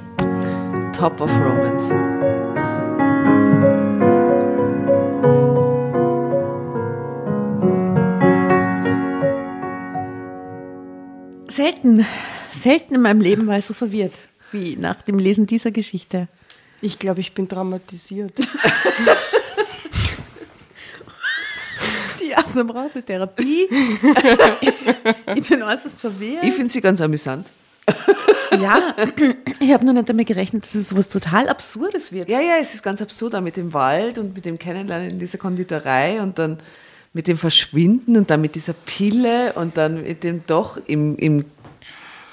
top 0.97 1.20
of 1.20 1.31
romance. 1.31 1.89
Selten, 11.48 12.06
selten 12.55 12.94
in 12.94 13.02
meinem 13.02 13.20
Leben 13.20 13.48
war 13.48 13.59
ich 13.59 13.65
so 13.65 13.74
verwirrt 13.74 14.15
wie 14.52 14.77
nach 14.77 15.02
dem 15.02 15.19
Lesen 15.19 15.47
dieser 15.47 15.73
Geschichte. 15.73 16.28
Ich 16.81 17.01
glaube, 17.01 17.19
ich 17.20 17.35
bin 17.35 17.48
traumatisiert. 17.48 18.32
Die 22.30 22.36
Asna 22.36 22.62
brauchte 22.62 23.02
Therapie. 23.02 23.68
ich 25.36 25.48
bin 25.48 25.62
äußerst 25.62 26.00
verwirrt. 26.00 26.44
Ich 26.44 26.52
finde 26.52 26.70
sie 26.70 26.80
ganz 26.80 27.00
amüsant. 27.00 27.46
ja, 28.60 28.94
ich 29.60 29.72
habe 29.72 29.84
nur 29.84 29.94
nicht 29.94 30.09
damit 30.09 30.26
gerechnet, 30.26 30.64
dass 30.64 30.74
es 30.74 30.90
sowas 30.90 31.09
total 31.09 31.48
Absurdes 31.48 32.12
wird. 32.12 32.28
Ja, 32.28 32.40
ja, 32.40 32.56
es 32.60 32.74
ist 32.74 32.82
ganz 32.82 33.00
absurd, 33.00 33.34
auch 33.34 33.40
mit 33.40 33.56
dem 33.56 33.72
Wald 33.72 34.18
und 34.18 34.34
mit 34.34 34.44
dem 34.44 34.59
Kennenlernen 34.59 35.10
in 35.10 35.18
dieser 35.18 35.38
Konditorei 35.38 36.20
und 36.20 36.38
dann 36.38 36.59
mit 37.14 37.26
dem 37.26 37.38
Verschwinden 37.38 38.16
und 38.18 38.30
dann 38.30 38.42
mit 38.42 38.55
dieser 38.55 38.74
Pille 38.74 39.55
und 39.55 39.78
dann 39.78 40.02
mit 40.02 40.22
dem 40.22 40.42
doch 40.46 40.78
im, 40.86 41.16
im 41.16 41.44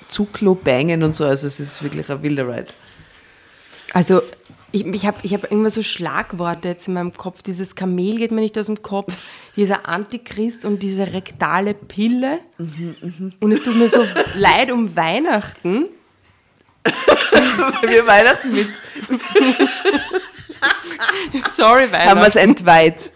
Zugklo 0.09 0.55
bangen 0.55 1.03
und 1.03 1.15
so. 1.15 1.25
Also 1.25 1.47
es 1.47 1.61
ist 1.61 1.81
wirklich 1.81 2.09
ein 2.09 2.21
wilder 2.21 2.47
Ride. 2.47 2.73
Also, 3.93 4.21
ich, 4.75 4.85
ich 4.85 5.05
habe 5.05 5.17
ich 5.23 5.33
hab 5.33 5.49
immer 5.51 5.69
so 5.69 5.81
Schlagworte 5.81 6.67
jetzt 6.67 6.87
in 6.89 6.95
meinem 6.95 7.13
Kopf. 7.13 7.41
Dieses 7.41 7.75
Kamel 7.75 8.17
geht 8.17 8.31
mir 8.31 8.41
nicht 8.41 8.57
aus 8.57 8.65
dem 8.65 8.81
Kopf. 8.81 9.15
Dieser 9.55 9.87
Antichrist 9.87 10.65
und 10.65 10.83
diese 10.83 11.13
rektale 11.13 11.73
Pille. 11.73 12.39
Und 13.39 13.51
es 13.51 13.63
tut 13.63 13.77
mir 13.77 13.87
so 13.87 14.05
leid 14.35 14.71
um 14.71 14.93
Weihnachten. 14.95 15.85
Wir 17.87 18.05
Weihnachten 18.05 18.51
mit 18.51 18.67
Sorry, 21.47 21.83
haben 21.83 21.91
wir 21.91 21.99
Weihnachten. 21.99 22.27
es 22.27 22.35
entweiht. 22.35 23.11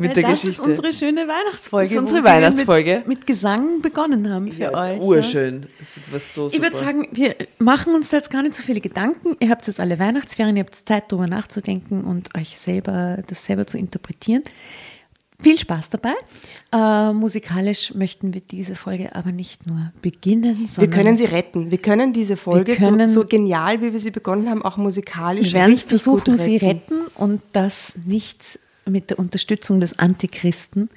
Mit 0.00 0.16
der 0.16 0.22
das 0.24 0.40
Geschichte. 0.42 0.62
ist 0.62 0.68
unsere 0.68 0.92
schöne 0.92 1.28
Weihnachtsfolge. 1.28 1.88
Das 1.88 1.92
ist 1.94 1.98
unsere 2.00 2.24
wir 2.24 2.30
Weihnachtsfolge. 2.30 2.94
Mit, 2.98 3.08
mit 3.08 3.26
Gesang 3.26 3.80
begonnen 3.80 4.28
haben 4.28 4.50
für 4.52 4.62
ja, 4.62 4.72
euch. 4.74 4.98
ja. 4.98 5.02
urschön. 5.02 5.66
Das 6.12 6.36
war 6.36 6.48
so 6.48 6.54
Ich 6.54 6.62
würde 6.62 6.76
sagen, 6.76 7.08
wir 7.12 7.36
machen 7.58 7.94
uns 7.94 8.10
jetzt 8.10 8.30
gar 8.30 8.42
nicht 8.42 8.54
so 8.54 8.62
viele 8.62 8.80
Gedanken. 8.80 9.36
Ihr 9.40 9.50
habt 9.50 9.66
jetzt 9.66 9.80
alle 9.80 9.98
Weihnachtsferien, 9.98 10.56
ihr 10.56 10.64
habt 10.64 10.74
Zeit, 10.74 11.04
darüber 11.12 11.26
nachzudenken 11.26 12.04
und 12.04 12.36
euch 12.36 12.58
selber, 12.58 13.18
das 13.26 13.44
selber 13.44 13.66
zu 13.66 13.78
interpretieren. 13.78 14.42
Viel 15.42 15.58
Spaß 15.58 15.88
dabei. 15.88 16.12
Äh, 16.70 17.12
musikalisch 17.14 17.94
möchten 17.94 18.34
wir 18.34 18.42
diese 18.42 18.74
Folge 18.74 19.14
aber 19.14 19.32
nicht 19.32 19.66
nur 19.66 19.90
beginnen, 20.02 20.58
Wir 20.60 20.68
sondern 20.68 20.90
können 20.90 21.16
sie 21.16 21.24
retten. 21.24 21.70
Wir 21.70 21.78
können 21.78 22.12
diese 22.12 22.36
Folge 22.36 22.74
können- 22.76 23.08
so, 23.08 23.22
so 23.22 23.26
genial, 23.26 23.80
wie 23.80 23.92
wir 23.92 23.98
sie 23.98 24.10
begonnen 24.10 24.50
haben, 24.50 24.62
auch 24.62 24.76
musikalisch 24.76 25.46
wir 25.54 25.60
werden 25.60 25.78
versuchen, 25.78 26.36
sie 26.36 26.58
retten 26.58 27.06
und 27.14 27.40
das 27.52 27.94
nicht 28.04 28.58
mit 28.90 29.10
der 29.10 29.18
Unterstützung 29.18 29.80
des 29.80 29.98
Antichristen, 29.98 30.90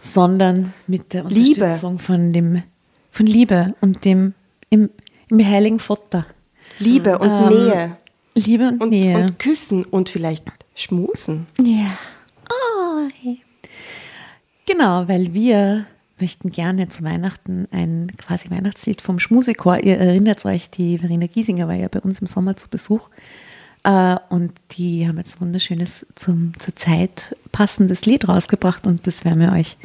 sondern 0.00 0.72
mit 0.86 1.12
der 1.12 1.24
Liebe. 1.24 1.62
Unterstützung 1.62 1.98
von 1.98 2.32
dem 2.32 2.62
von 3.10 3.26
Liebe 3.26 3.74
und 3.80 4.04
dem 4.04 4.34
im, 4.68 4.88
im 5.28 5.44
heiligen 5.46 5.80
Vater. 5.80 6.26
Liebe 6.78 7.18
und 7.18 7.28
Ähm, 7.30 7.48
Nähe 7.48 7.96
Liebe 8.34 8.68
und, 8.68 8.80
und, 8.80 8.90
Nähe. 8.90 9.18
und 9.18 9.38
Küssen 9.38 9.84
und 9.84 10.08
vielleicht 10.08 10.44
Schmusen. 10.74 11.46
Ja. 11.60 11.98
Oh, 12.48 13.08
hey. 13.20 13.42
Genau, 14.66 15.08
weil 15.08 15.34
wir 15.34 15.86
möchten 16.20 16.50
gerne 16.50 16.88
zu 16.88 17.02
Weihnachten 17.02 17.66
ein 17.70 18.12
quasi 18.18 18.50
Weihnachtslied 18.50 19.00
vom 19.00 19.18
Schmusikor. 19.18 19.78
Ihr 19.78 19.98
erinnert 19.98 20.44
euch, 20.44 20.70
die 20.70 20.98
Verena 20.98 21.26
Giesinger 21.26 21.66
war 21.66 21.74
ja 21.74 21.88
bei 21.88 22.00
uns 22.00 22.20
im 22.20 22.26
Sommer 22.26 22.56
zu 22.56 22.68
Besuch. 22.68 23.08
Äh, 23.84 24.16
und 24.28 24.52
die 24.72 25.06
haben 25.08 25.18
jetzt 25.18 25.36
ein 25.36 25.40
wunderschönes 25.42 26.06
zum, 26.14 26.52
zur 26.58 26.76
Zeit 26.76 27.36
passendes 27.52 28.04
Lied 28.06 28.28
rausgebracht 28.28 28.86
und 28.86 29.06
das 29.06 29.24
werden 29.24 29.40
wir 29.40 29.52
euch 29.52 29.76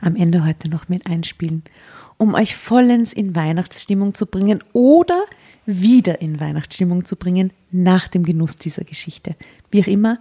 am 0.00 0.16
Ende 0.16 0.44
heute 0.44 0.70
noch 0.70 0.88
mit 0.88 1.06
einspielen, 1.06 1.62
um 2.16 2.34
euch 2.34 2.56
vollends 2.56 3.12
in 3.12 3.34
Weihnachtsstimmung 3.34 4.14
zu 4.14 4.26
bringen 4.26 4.62
oder 4.72 5.24
wieder 5.66 6.20
in 6.20 6.40
Weihnachtsstimmung 6.40 7.04
zu 7.04 7.16
bringen 7.16 7.52
nach 7.70 8.08
dem 8.08 8.24
Genuss 8.24 8.56
dieser 8.56 8.84
Geschichte. 8.84 9.36
Wie 9.70 9.82
auch 9.82 9.86
immer, 9.86 10.18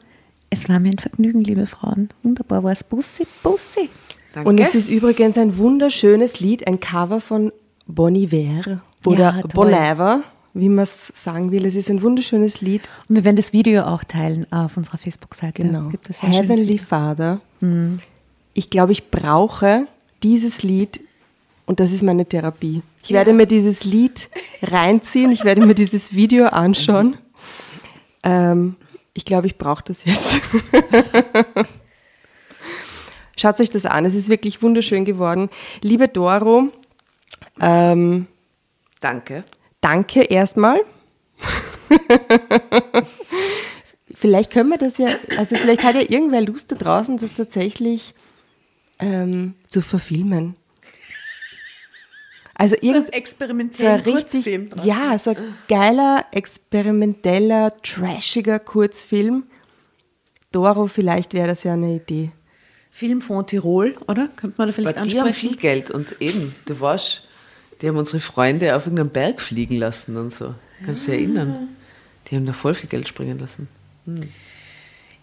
es 0.50 0.68
war 0.68 0.80
mir 0.80 0.90
ein 0.90 1.00
Vergnügen, 1.00 1.44
liebe 1.44 1.66
Frauen. 1.66 2.10
Wunderbar 2.24 2.64
war 2.64 2.72
es. 2.72 2.84
Bussi, 2.84 3.26
Bussi. 3.44 3.90
Danke. 4.34 4.50
Und 4.50 4.60
es 4.60 4.76
ist 4.76 4.90
übrigens 4.90 5.38
ein 5.38 5.58
wunderschönes 5.58 6.40
Lied, 6.40 6.68
ein 6.68 6.80
Cover 6.80 7.20
von 7.20 7.52
Bon 7.88 8.14
Iver 8.14 8.82
oder 9.06 9.36
Ja, 9.36 9.42
toll. 9.42 9.52
Bon 9.54 9.70
Iver, 9.70 10.24
wie 10.60 10.70
man 10.70 10.84
es 10.84 11.12
sagen 11.16 11.52
will. 11.52 11.66
Es 11.66 11.76
ist 11.76 11.90
ein 11.90 12.02
wunderschönes 12.02 12.62
Lied. 12.62 12.88
Und 13.08 13.16
wir 13.16 13.26
werden 13.26 13.36
das 13.36 13.54
Video 13.54 13.84
auch 13.84 14.04
teilen 14.04 14.52
auf 14.52 14.78
unserer 14.78 14.98
Facebook-Seite. 14.98 15.64
Genau. 15.64 15.84
Es 15.84 15.90
gibt 15.92 16.06
schönes 16.06 16.38
Heavenly. 16.38 16.78
Father. 16.78 17.42
Ich 18.54 18.70
glaube, 18.70 18.92
ich 18.92 19.10
brauche 19.10 19.88
dieses 20.24 20.64
Lied 20.64 21.02
und 21.66 21.80
das 21.80 21.92
ist 21.92 22.04
meine 22.04 22.26
Therapie. 22.26 22.82
Ich 23.04 23.12
werde 23.12 23.34
mir 23.34 23.46
dieses 23.46 23.84
Lied 23.84 24.30
reinziehen, 24.62 25.32
ich 25.32 25.46
werde 25.46 25.66
mir 25.66 25.76
dieses 25.76 26.14
Video 26.14 26.48
anschauen. 26.48 27.18
Ähm, 28.24 28.76
ich 29.14 29.24
glaube, 29.24 29.48
ich 29.48 29.58
brauche 29.58 29.84
das 29.84 30.04
jetzt. 30.04 30.42
Schaut 33.38 33.60
euch 33.62 33.70
das 33.70 33.86
an, 33.86 34.06
es 34.06 34.16
ist 34.16 34.28
wirklich 34.30 34.62
wunderschön 34.62 35.06
geworden. 35.06 35.50
Liebe 35.82 36.10
Doro, 36.10 36.70
ähm, 37.62 38.28
Danke. 39.00 39.44
Danke 39.82 40.24
erstmal. 40.24 40.80
vielleicht 44.14 44.52
können 44.52 44.70
wir 44.70 44.78
das 44.78 44.98
ja, 44.98 45.10
also 45.38 45.56
vielleicht 45.56 45.84
hat 45.84 45.96
ja 45.96 46.02
irgendwer 46.02 46.42
Lust 46.42 46.72
da 46.72 46.76
draußen, 46.76 47.18
das 47.18 47.36
tatsächlich 47.36 48.14
ähm, 49.00 49.56
zu 49.68 49.82
verfilmen. 49.82 50.56
Also 52.60 52.76
irgend, 52.82 53.06
so 53.08 53.14
ein 53.14 53.14
experimentellen 53.14 54.02
richtig, 54.02 54.46
ja, 54.84 55.18
so 55.18 55.30
ein 55.30 55.38
geiler, 55.70 56.26
experimenteller, 56.32 57.74
trashiger 57.82 58.60
Kurzfilm. 58.60 59.46
Doro, 60.52 60.88
vielleicht 60.88 61.34
wäre 61.34 61.48
das 61.48 61.64
ja 61.64 61.74
eine 61.74 61.96
Idee. 61.96 62.32
Film 62.92 63.22
von 63.22 63.48
Tirol, 63.48 63.96
oder? 64.10 64.28
Könnte 64.28 64.56
man 64.58 64.68
da 64.68 64.74
vielleicht 64.74 64.98
Aber 64.98 65.08
die 65.08 65.18
haben 65.18 65.28
ansprechen? 65.28 65.50
viel 65.52 65.58
Geld 65.58 65.90
und 65.90 66.22
eben, 66.22 66.54
du 66.66 66.82
weißt, 66.82 67.29
die 67.82 67.88
haben 67.88 67.98
unsere 67.98 68.20
Freunde 68.20 68.76
auf 68.76 68.86
irgendeinem 68.86 69.10
Berg 69.10 69.42
fliegen 69.42 69.78
lassen 69.78 70.18
und 70.18 70.32
so. 70.32 70.54
Kannst 70.86 71.08
du 71.08 71.12
dich 71.12 71.20
erinnern? 71.22 71.70
Die 72.28 72.36
haben 72.36 72.46
da 72.46 72.54
voll 72.54 72.74
viel 72.76 72.90
Geld 72.90 73.08
springen 73.08 73.40
lassen. 73.40 73.68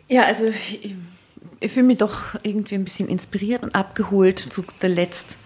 Ja, 0.09 0.25
also 0.25 0.45
ich, 0.47 0.95
ich 1.61 1.73
fühle 1.73 1.87
mich 1.87 1.99
doch 1.99 2.35
irgendwie 2.43 2.75
ein 2.77 2.85
bisschen 2.85 3.09
inspiriert 3.09 3.63
und 3.63 3.75
abgeholt 3.75 4.39
zu 4.39 4.63
guter 4.63 4.89
Letzt. 4.89 5.37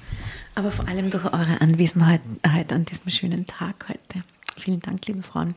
Aber 0.55 0.71
vor 0.71 0.89
allem 0.89 1.11
durch 1.11 1.25
eure 1.27 1.61
Anwesenheit 1.61 2.21
an 2.73 2.85
diesem 2.85 3.11
schönen 3.11 3.47
Tag 3.47 3.87
heute. 3.89 4.25
Vielen 4.59 4.81
Dank, 4.81 5.07
liebe 5.07 5.23
Frauen. 5.23 5.55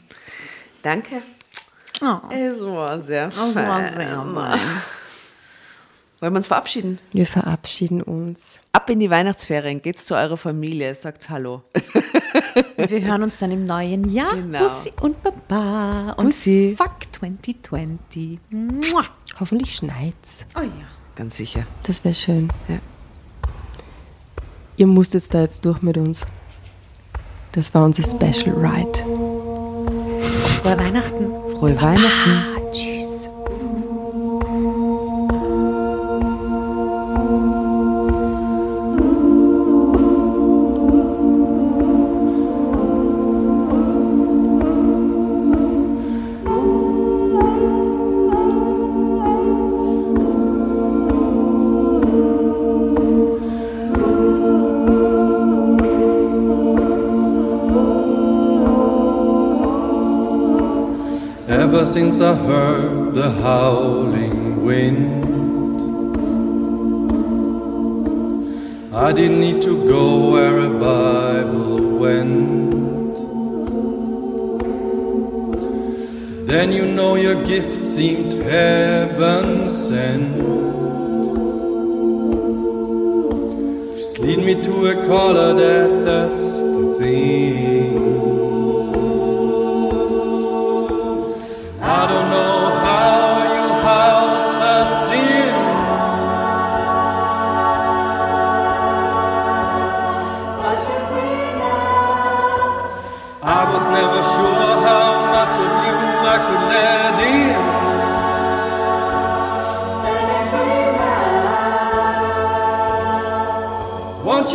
Danke. 0.81 1.21
Oh, 2.01 2.19
Es 2.31 2.59
war 2.61 2.99
sehr 3.01 3.27
das 3.27 3.37
war 3.37 3.53
fein. 3.53 3.93
sehr 3.93 4.23
fein. 4.33 4.59
Wollen 6.23 6.35
wir 6.35 6.37
uns 6.37 6.47
verabschieden? 6.47 6.99
Wir 7.11 7.25
verabschieden 7.25 8.01
uns. 8.01 8.61
Ab 8.71 8.89
in 8.89 9.01
die 9.01 9.09
Weihnachtsferien, 9.09 9.81
geht's 9.81 10.05
zu 10.05 10.15
eurer 10.15 10.37
Familie, 10.37 10.95
sagt 10.95 11.29
Hallo. 11.29 11.63
Und 12.77 12.89
wir 12.89 13.01
hören 13.01 13.23
uns 13.23 13.39
dann 13.39 13.51
im 13.51 13.65
neuen 13.65 14.07
Jahr. 14.07 14.33
Genau. 14.33 14.59
Bussi 14.59 14.93
und 15.01 15.17
Baba. 15.21 16.13
Und 16.13 16.27
Bussi. 16.27 16.75
Fuck 16.77 17.11
2020. 17.11 18.39
Mua. 18.51 19.03
Hoffentlich 19.37 19.75
schneit's. 19.75 20.47
Oh 20.55 20.61
ja. 20.61 20.87
Ganz 21.17 21.35
sicher. 21.35 21.65
Das 21.83 22.05
wäre 22.05 22.13
schön. 22.13 22.47
Ja. 22.69 22.77
Ihr 24.77 24.87
musst 24.87 25.15
jetzt 25.15 25.33
da 25.33 25.41
jetzt 25.41 25.65
durch 25.65 25.81
mit 25.81 25.97
uns. 25.97 26.25
Das 27.51 27.73
war 27.73 27.83
unser 27.83 28.03
Special 28.03 28.55
Ride. 28.55 28.97
Frohe 30.61 30.79
Weihnachten. 30.79 31.31
Frohe 31.59 31.81
Weihnachten. 31.81 32.52
Ever 61.83 61.91
since 61.91 62.21
I 62.21 62.33
heard 62.33 63.13
the 63.13 63.29
howling 63.29 64.63
wind, 64.63 65.25
I 68.95 69.11
didn't 69.11 69.41
need 69.41 69.61
to 69.63 69.85
go 69.89 70.31
where 70.31 70.59
a 70.59 70.69
Bible 70.69 71.97
went. 71.99 73.15
Then 76.47 76.71
you 76.71 76.85
know 76.85 77.15
your 77.15 77.43
gift 77.43 77.83
seemed 77.83 78.31
heaven 78.31 79.69
sent. 79.69 80.37
Just 83.97 84.19
lead 84.19 84.39
me 84.39 84.55
to 84.63 84.73
a 84.85 85.05
caller 85.05 85.53
that 85.53 86.05
that's 86.05 86.61
the 86.61 86.95
thing. 86.97 88.12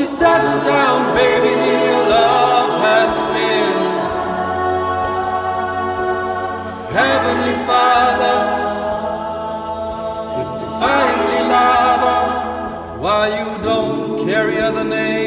Settle 0.08 0.64
down, 0.64 1.14
baby, 1.14 1.52
your 1.84 2.08
love 2.08 2.80
has 2.80 3.12
been. 3.34 3.78
Heavenly 6.96 7.56
Father, 7.66 8.36
it's 10.40 10.54
defiantly 10.54 11.42
lava. 11.52 12.16
Why 12.98 13.28
you 13.38 13.62
don't 13.62 14.24
carry 14.24 14.58
other 14.58 14.84
names? 14.84 15.17